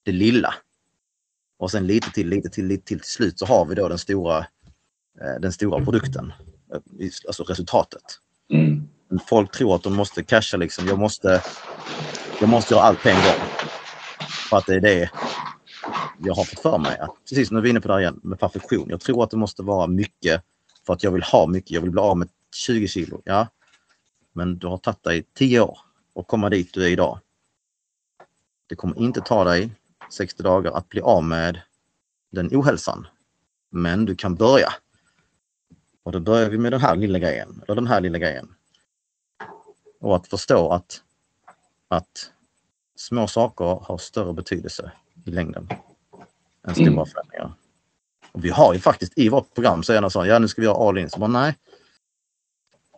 det 0.03 0.13
lilla. 0.13 0.55
Och 1.59 1.71
sen 1.71 1.87
lite 1.87 2.11
till, 2.11 2.29
lite 2.29 2.49
till, 2.49 2.67
lite 2.67 2.85
till. 2.85 2.99
Till 3.01 3.09
slut 3.09 3.39
så 3.39 3.47
har 3.47 3.65
vi 3.67 3.75
då 3.75 3.89
den 3.89 3.99
stora, 3.99 4.39
eh, 5.21 5.41
den 5.41 5.53
stora 5.53 5.85
produkten. 5.85 6.33
eh, 6.75 6.81
Alltså 7.27 7.43
resultatet. 7.43 8.03
Mm. 8.53 8.89
Folk 9.19 9.53
tror 9.53 9.75
att 9.75 9.83
de 9.83 9.95
måste 9.97 10.23
casha 10.23 10.57
liksom. 10.57 10.87
Jag 10.87 10.99
måste, 10.99 11.43
jag 12.41 12.49
måste 12.49 12.75
göra 12.75 12.85
allt 12.85 13.03
på 13.03 13.09
en 13.09 13.15
gång. 13.15 13.49
För 14.51 14.57
att 14.57 14.67
det 14.67 14.75
är 14.75 14.81
det 14.81 15.11
jag 16.19 16.35
har 16.35 16.45
fått 16.45 16.61
för 16.61 16.79
mig. 16.79 16.99
Att, 16.99 17.11
precis, 17.29 17.51
nu 17.51 17.59
är 17.59 17.63
vi 17.63 17.71
inne 17.71 17.81
på 17.81 17.89
det 17.89 17.95
här 17.95 18.01
igen 18.01 18.21
med 18.23 18.41
perfektion. 18.41 18.87
Jag 18.89 19.01
tror 19.01 19.25
att 19.25 19.31
det 19.31 19.37
måste 19.37 19.63
vara 19.63 19.87
mycket 19.87 20.43
för 20.87 20.93
att 20.93 21.03
jag 21.03 21.11
vill 21.11 21.23
ha 21.23 21.47
mycket. 21.47 21.71
Jag 21.71 21.81
vill 21.81 21.91
bli 21.91 22.01
av 22.01 22.17
med 22.17 22.29
20 22.57 22.89
kilo. 22.89 23.23
Ja, 23.25 23.47
men 24.33 24.59
du 24.59 24.67
har 24.67 24.79
tagit 24.79 25.03
dig 25.03 25.23
10 25.35 25.61
år 25.61 25.79
att 26.15 26.29
komma 26.29 26.49
dit 26.51 26.75
du 26.75 26.85
är 26.85 26.89
idag. 26.89 27.19
Det 28.69 28.75
kommer 28.75 28.99
inte 28.99 29.21
ta 29.21 29.45
dig 29.45 29.71
60 30.11 30.43
dagar 30.43 30.73
att 30.73 30.89
bli 30.89 31.01
av 31.01 31.25
med 31.25 31.61
den 32.31 32.49
ohälsan. 32.53 33.07
Men 33.71 34.05
du 34.05 34.17
kan 34.17 34.35
börja. 34.35 34.73
Och 36.03 36.13
då 36.13 36.21
börjar 36.21 36.51
vi 36.51 36.59
med 36.59 36.73
den 36.73 36.81
här 36.81 36.97
lilla 36.97 37.19
grejen, 37.19 37.63
eller 37.67 37.75
den 37.75 37.87
här 37.87 38.01
lilla 38.01 38.19
grejen. 38.19 38.55
Och 40.01 40.17
att 40.17 40.29
förstå 40.29 40.71
att, 40.73 41.03
att 41.89 42.33
små 42.97 43.27
saker 43.27 43.65
har 43.65 43.99
större 43.99 44.33
betydelse 44.33 44.93
i 45.25 45.31
längden 45.31 45.69
än 46.69 46.75
stora 46.75 46.89
Mm. 46.89 47.07
förändringar. 47.07 47.53
Och 48.33 48.45
vi 48.45 48.51
har 48.51 48.75
ju 48.75 48.81
faktiskt 48.81 49.19
i 49.19 49.29
vårt 49.29 49.55
program 49.55 49.83
så 49.83 49.93
är 49.93 50.03
det 50.03 50.11
så, 50.11 50.27
ja 50.27 50.39
nu 50.39 50.49
ska 50.49 50.61
vi 50.63 50.67
göra 50.67 50.89
all 50.89 50.99
in. 50.99 51.11
Så 51.11 51.21
bara, 51.21 51.31
nej. 51.31 51.57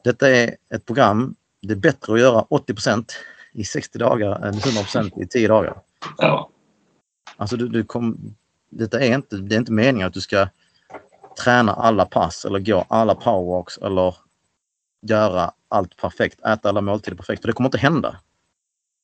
Detta 0.05 0.31
är 0.31 0.57
ett 0.75 0.87
program, 0.87 1.35
det 1.61 1.73
är 1.73 1.77
bättre 1.77 2.13
att 2.15 2.21
göra 2.21 2.43
80% 2.43 3.13
i 3.53 3.65
60 3.65 3.99
dagar 3.99 4.47
än 4.47 4.55
100% 4.55 5.23
i 5.23 5.27
10 5.27 5.49
dagar. 5.49 5.83
Ja. 6.19 6.51
Alltså 7.37 7.57
du, 7.57 7.69
du 7.69 7.85
kom, 7.85 8.35
detta 8.71 9.01
är 9.01 9.15
inte, 9.15 9.37
det 9.37 9.55
är 9.55 9.59
inte 9.59 9.73
meningen 9.73 10.07
att 10.09 10.15
du 10.15 10.21
ska 10.21 10.49
träna 11.45 11.75
alla 11.75 12.07
pass 12.07 12.45
eller 12.45 12.59
gå 12.59 12.85
alla 12.89 13.15
powerwalks 13.15 13.79
eller 13.79 14.17
göra 15.03 15.53
allt 15.73 15.97
perfekt, 15.97 16.41
äta 16.41 16.69
alla 16.69 16.81
måltider 16.81 17.17
perfekt. 17.17 17.43
För 17.43 17.49
det 17.49 17.53
kommer 17.53 17.69
inte 17.69 17.79
hända. 17.79 18.21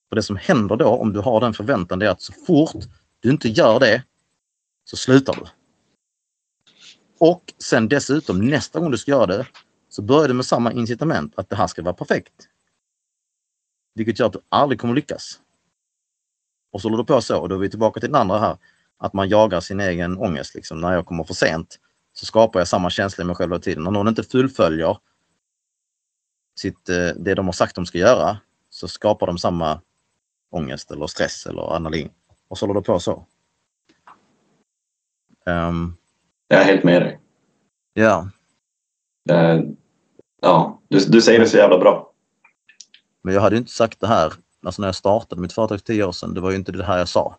För 0.08 0.16
det 0.16 0.22
som 0.22 0.36
händer 0.36 0.76
då 0.76 0.88
om 0.88 1.12
du 1.12 1.20
har 1.20 1.40
den 1.40 1.54
förväntan 1.54 1.98
det 1.98 2.06
är 2.06 2.10
att 2.10 2.22
så 2.22 2.32
fort 2.32 2.84
du 3.20 3.30
inte 3.30 3.48
gör 3.48 3.80
det 3.80 4.02
så 4.84 4.96
slutar 4.96 5.34
du. 5.34 5.44
Och 7.18 7.54
sen 7.58 7.88
dessutom 7.88 8.38
nästa 8.38 8.80
gång 8.80 8.90
du 8.90 8.98
ska 8.98 9.10
göra 9.10 9.26
det 9.26 9.46
så 9.88 10.02
börjar 10.02 10.28
du 10.28 10.34
med 10.34 10.46
samma 10.46 10.72
incitament 10.72 11.32
att 11.36 11.50
det 11.50 11.56
här 11.56 11.66
ska 11.66 11.82
vara 11.82 11.94
perfekt. 11.94 12.48
Vilket 13.94 14.18
gör 14.18 14.26
att 14.26 14.32
du 14.32 14.40
aldrig 14.48 14.80
kommer 14.80 14.94
lyckas. 14.94 15.40
Och 16.72 16.80
så 16.80 16.88
håller 16.88 16.98
du 16.98 17.04
på 17.04 17.20
så 17.20 17.38
och 17.40 17.48
då 17.48 17.54
är 17.54 17.58
vi 17.58 17.70
tillbaka 17.70 18.00
till 18.00 18.08
den 18.08 18.20
andra 18.20 18.38
här. 18.38 18.56
Att 18.98 19.12
man 19.12 19.28
jagar 19.28 19.60
sin 19.60 19.80
egen 19.80 20.18
ångest. 20.18 20.54
Liksom. 20.54 20.80
När 20.80 20.92
jag 20.92 21.06
kommer 21.06 21.24
för 21.24 21.34
sent 21.34 21.78
så 22.12 22.26
skapar 22.26 22.60
jag 22.60 22.68
samma 22.68 22.90
känsla 22.90 23.24
i 23.24 23.26
mig 23.26 23.36
själv 23.36 23.52
hela 23.52 23.62
tiden. 23.62 23.84
När 23.84 23.90
någon 23.90 24.08
inte 24.08 24.22
fullföljer 24.22 24.98
sitt, 26.58 26.88
eh, 26.88 27.08
det 27.16 27.34
de 27.34 27.46
har 27.46 27.52
sagt 27.52 27.74
de 27.74 27.86
ska 27.86 27.98
göra 27.98 28.38
så 28.70 28.88
skapar 28.88 29.26
de 29.26 29.38
samma 29.38 29.80
ångest 30.50 30.90
eller 30.90 31.06
stress 31.06 31.46
eller 31.46 31.62
adrenalin. 31.62 32.10
Och 32.48 32.58
så 32.58 32.66
håller 32.66 32.80
det 32.80 32.84
på 32.86 32.98
så. 33.00 33.26
Um, 35.46 35.96
Jag 36.48 36.60
är 36.60 36.64
helt 36.64 36.84
med 36.84 37.02
dig. 37.02 37.20
ja, 37.92 38.28
Eh, 39.30 39.60
Ja, 40.42 40.80
du, 40.88 40.98
du 40.98 41.22
säger 41.22 41.38
det 41.40 41.46
så 41.48 41.56
jävla 41.56 41.78
bra. 41.78 42.12
men 43.22 43.34
jag 43.34 43.40
hade 43.40 43.56
inte 43.56 43.70
sagt 43.72 44.00
det 44.00 44.06
här 44.06 44.32
alltså 44.66 44.82
när 44.82 44.88
jag 44.88 44.94
startade 44.94 45.40
mitt 45.42 45.52
företag 45.52 45.78
för 45.78 45.86
tio 45.86 46.04
år 46.04 46.12
sedan. 46.12 46.34
Det 46.34 46.40
var 46.40 46.50
ju 46.50 46.56
inte 46.56 46.72
det 46.72 46.84
här 46.84 46.98
jag 46.98 47.08
sa. 47.08 47.36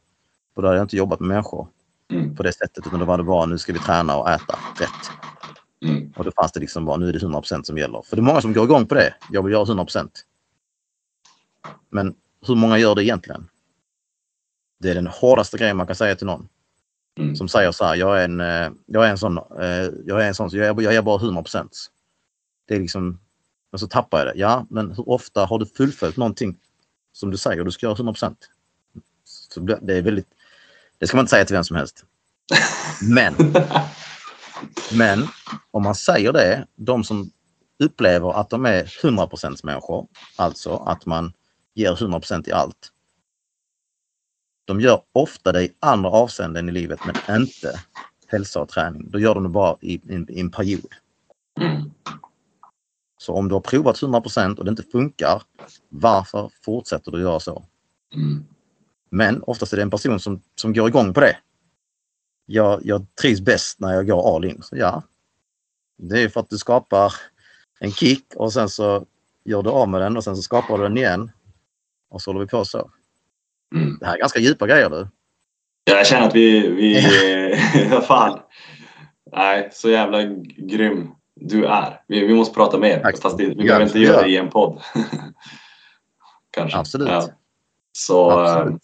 För 0.55 0.61
då 0.61 0.67
hade 0.67 0.77
jag 0.77 0.83
inte 0.85 0.97
jobbat 0.97 1.19
med 1.19 1.29
människor 1.29 1.67
Mm. 2.11 2.35
på 2.35 2.43
det 2.43 2.53
sättet 2.53 2.87
utan 2.87 2.99
då 2.99 3.05
var 3.05 3.17
det 3.17 3.23
bara 3.23 3.45
nu 3.45 3.57
ska 3.57 3.73
vi 3.73 3.79
träna 3.79 4.17
och 4.17 4.29
äta 4.29 4.59
rätt. 4.79 5.11
Mm. 5.85 6.13
Och 6.17 6.25
då 6.25 6.31
fanns 6.31 6.51
det 6.51 6.59
liksom 6.59 6.85
bara 6.85 6.97
nu 6.97 7.09
är 7.09 7.13
det 7.13 7.19
100% 7.19 7.63
som 7.63 7.77
gäller. 7.77 8.01
För 8.01 8.15
det 8.15 8.19
är 8.19 8.23
många 8.23 8.41
som 8.41 8.53
går 8.53 8.63
igång 8.63 8.85
på 8.85 8.95
det. 8.95 9.13
Jag 9.31 9.43
vill 9.43 9.53
göra 9.53 9.65
100% 9.65 10.09
Men 11.89 12.15
hur 12.47 12.55
många 12.55 12.77
gör 12.77 12.95
det 12.95 13.03
egentligen? 13.03 13.49
Det 14.79 14.89
är 14.91 14.95
den 14.95 15.07
hårdaste 15.07 15.57
grejen 15.57 15.77
man 15.77 15.87
kan 15.87 15.95
säga 15.95 16.15
till 16.15 16.25
någon. 16.27 16.49
Mm. 17.19 17.35
Som 17.35 17.47
säger 17.47 17.71
så 17.71 17.85
här, 17.85 17.95
jag 17.95 18.19
är 18.21 18.25
en, 18.25 18.39
eh, 18.39 18.71
jag 18.85 19.05
är 19.05 19.09
en 19.09 19.17
sån, 19.17 19.37
eh, 19.37 19.89
jag 20.05 20.23
är 20.23 20.27
en 20.27 20.35
sån, 20.35 20.51
så 20.51 20.57
jag, 20.57 20.67
är- 20.79 20.83
jag 20.83 20.95
är 20.95 21.01
bara 21.01 21.17
100% 21.17 21.69
Det 22.67 22.75
är 22.75 22.79
liksom, 22.79 23.19
men 23.71 23.79
så 23.79 23.87
tappar 23.87 24.17
jag 24.17 24.27
det. 24.27 24.39
Ja, 24.39 24.65
men 24.69 24.91
hur 24.91 25.09
ofta 25.09 25.45
har 25.45 25.59
du 25.59 25.65
fullföljt 25.65 26.17
någonting 26.17 26.57
som 27.13 27.31
du 27.31 27.37
säger 27.37 27.63
du 27.63 27.71
ska 27.71 27.85
göra 27.85 27.95
100 27.95 28.13
så 29.23 29.59
Det 29.59 29.97
är 29.97 30.01
väldigt, 30.01 30.27
det 30.97 31.07
ska 31.07 31.17
man 31.17 31.23
inte 31.23 31.29
säga 31.29 31.45
till 31.45 31.55
vem 31.55 31.63
som 31.63 31.75
helst. 31.75 32.05
Men 33.09 33.33
men 34.97 35.27
om 35.71 35.83
man 35.83 35.95
säger 35.95 36.33
det, 36.33 36.67
de 36.75 37.03
som 37.03 37.31
upplever 37.79 38.39
att 38.39 38.49
de 38.49 38.65
är 38.65 38.83
100% 38.83 39.59
människor, 39.63 40.07
alltså 40.35 40.75
att 40.75 41.05
man 41.05 41.33
ger 41.75 41.95
100% 41.95 42.49
i 42.49 42.51
allt. 42.51 42.91
De 44.65 44.81
gör 44.81 45.01
ofta 45.11 45.51
det 45.51 45.63
i 45.63 45.73
andra 45.79 46.09
avseenden 46.09 46.69
i 46.69 46.71
livet 46.71 46.99
men 47.05 47.41
inte 47.41 47.79
hälsa 48.27 48.61
och 48.61 48.69
träning. 48.69 49.09
Då 49.09 49.19
gör 49.19 49.33
de 49.33 49.43
det 49.43 49.49
bara 49.49 49.77
i, 49.81 49.93
i, 49.93 50.25
i 50.29 50.39
en 50.39 50.51
period. 50.51 50.93
Mm. 51.61 51.91
Så 53.17 53.33
om 53.33 53.47
du 53.47 53.55
har 53.55 53.61
provat 53.61 54.01
100% 54.01 54.57
och 54.57 54.65
det 54.65 54.69
inte 54.69 54.83
funkar, 54.83 55.43
varför 55.89 56.51
fortsätter 56.65 57.11
du 57.11 57.21
göra 57.21 57.39
så? 57.39 57.65
Mm. 58.15 58.45
Men 59.09 59.43
oftast 59.43 59.73
är 59.73 59.77
det 59.77 59.83
en 59.83 59.89
person 59.89 60.19
som, 60.19 60.41
som 60.55 60.73
går 60.73 60.87
igång 60.87 61.13
på 61.13 61.19
det. 61.19 61.37
Jag, 62.51 62.79
jag 62.83 63.05
trivs 63.21 63.41
bäst 63.41 63.79
när 63.79 63.93
jag 63.93 64.07
går 64.07 64.35
all 64.35 64.45
in. 64.45 64.61
Så 64.61 64.77
ja, 64.77 65.03
det 65.97 66.21
är 66.21 66.29
för 66.29 66.39
att 66.39 66.49
du 66.49 66.57
skapar 66.57 67.13
en 67.79 67.91
kick 67.91 68.25
och 68.35 68.53
sen 68.53 68.69
så 68.69 69.05
gör 69.43 69.63
du 69.63 69.69
av 69.69 69.89
med 69.89 70.01
den 70.01 70.17
och 70.17 70.23
sen 70.23 70.35
så 70.35 70.41
skapar 70.41 70.77
du 70.77 70.83
den 70.83 70.97
igen. 70.97 71.31
Och 72.09 72.21
så 72.21 72.29
håller 72.29 72.39
vi 72.39 72.47
på 72.47 72.65
så. 72.65 72.91
Mm. 73.75 73.97
Det 73.99 74.05
här 74.05 74.13
är 74.13 74.19
ganska 74.19 74.39
djupa 74.39 74.67
grejer 74.67 74.89
du. 74.89 75.07
Jag 75.83 76.07
känner 76.07 76.27
att 76.27 76.35
vi, 76.35 76.69
vi 76.69 77.01
fan. 78.07 78.39
Nej, 79.31 79.69
så 79.71 79.89
jävla 79.89 80.23
grym 80.57 81.11
du 81.35 81.65
är. 81.65 82.01
Vi, 82.07 82.27
vi 82.27 82.33
måste 82.33 82.55
prata 82.55 82.77
mer. 82.77 82.99
Tack. 82.99 83.21
Fast 83.21 83.37
det, 83.37 83.45
vi 83.45 83.55
behöver 83.55 83.85
inte 83.85 83.99
göra 83.99 84.15
gör. 84.15 84.23
det 84.23 84.29
i 84.29 84.37
en 84.37 84.49
podd. 84.49 84.81
Kanske. 86.51 86.77
Absolut. 86.77 87.09
Ja. 87.09 87.29
Så 87.91 88.31
Absolut. 88.31 88.81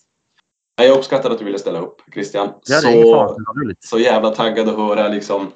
Jag 0.75 0.97
uppskattar 0.97 1.29
att 1.31 1.39
du 1.39 1.45
ville 1.45 1.59
ställa 1.59 1.79
upp 1.79 2.01
Christian. 2.13 2.49
Ja, 2.65 2.77
så, 2.79 3.37
så 3.79 3.99
jävla 3.99 4.29
taggad 4.29 4.69
att 4.69 4.77
höra 4.77 5.07
liksom, 5.07 5.51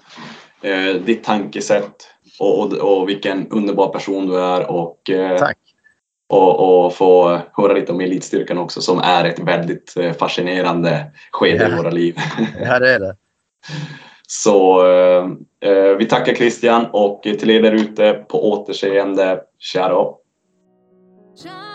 eh, 0.62 1.02
ditt 1.06 1.24
tankesätt 1.24 2.08
och, 2.40 2.60
och, 2.60 2.74
och 2.74 3.10
vilken 3.10 3.48
underbar 3.52 3.88
person 3.90 4.28
du 4.28 4.40
är. 4.40 4.72
Och, 4.72 5.10
eh, 5.10 5.38
Tack. 5.38 5.58
och, 6.30 6.86
och 6.86 6.94
få 6.96 7.40
höra 7.54 7.74
lite 7.74 7.92
om 7.92 8.02
elitstyrkan 8.02 8.58
också 8.58 8.82
som 8.82 9.00
är 9.00 9.26
ett 9.26 9.40
väldigt 9.40 9.98
eh, 9.98 10.14
fascinerande 10.14 11.12
skede 11.32 11.66
i 11.68 11.70
Ja. 11.72 11.78
våra 11.78 11.90
liv. 11.90 12.16
Ja, 12.64 12.80
det 12.80 12.94
är 12.94 13.00
det. 13.00 13.16
Så 14.28 14.86
eh, 14.92 15.26
eh, 15.72 15.96
vi 15.98 16.06
tackar 16.06 16.34
Christian 16.36 16.86
och 16.92 17.22
till 17.24 17.50
er 17.50 17.62
där 17.62 17.72
ute 17.72 18.14
på 18.14 18.52
återseende. 18.52 19.40
Ciao! 19.60 20.18
Ciao. 21.44 21.69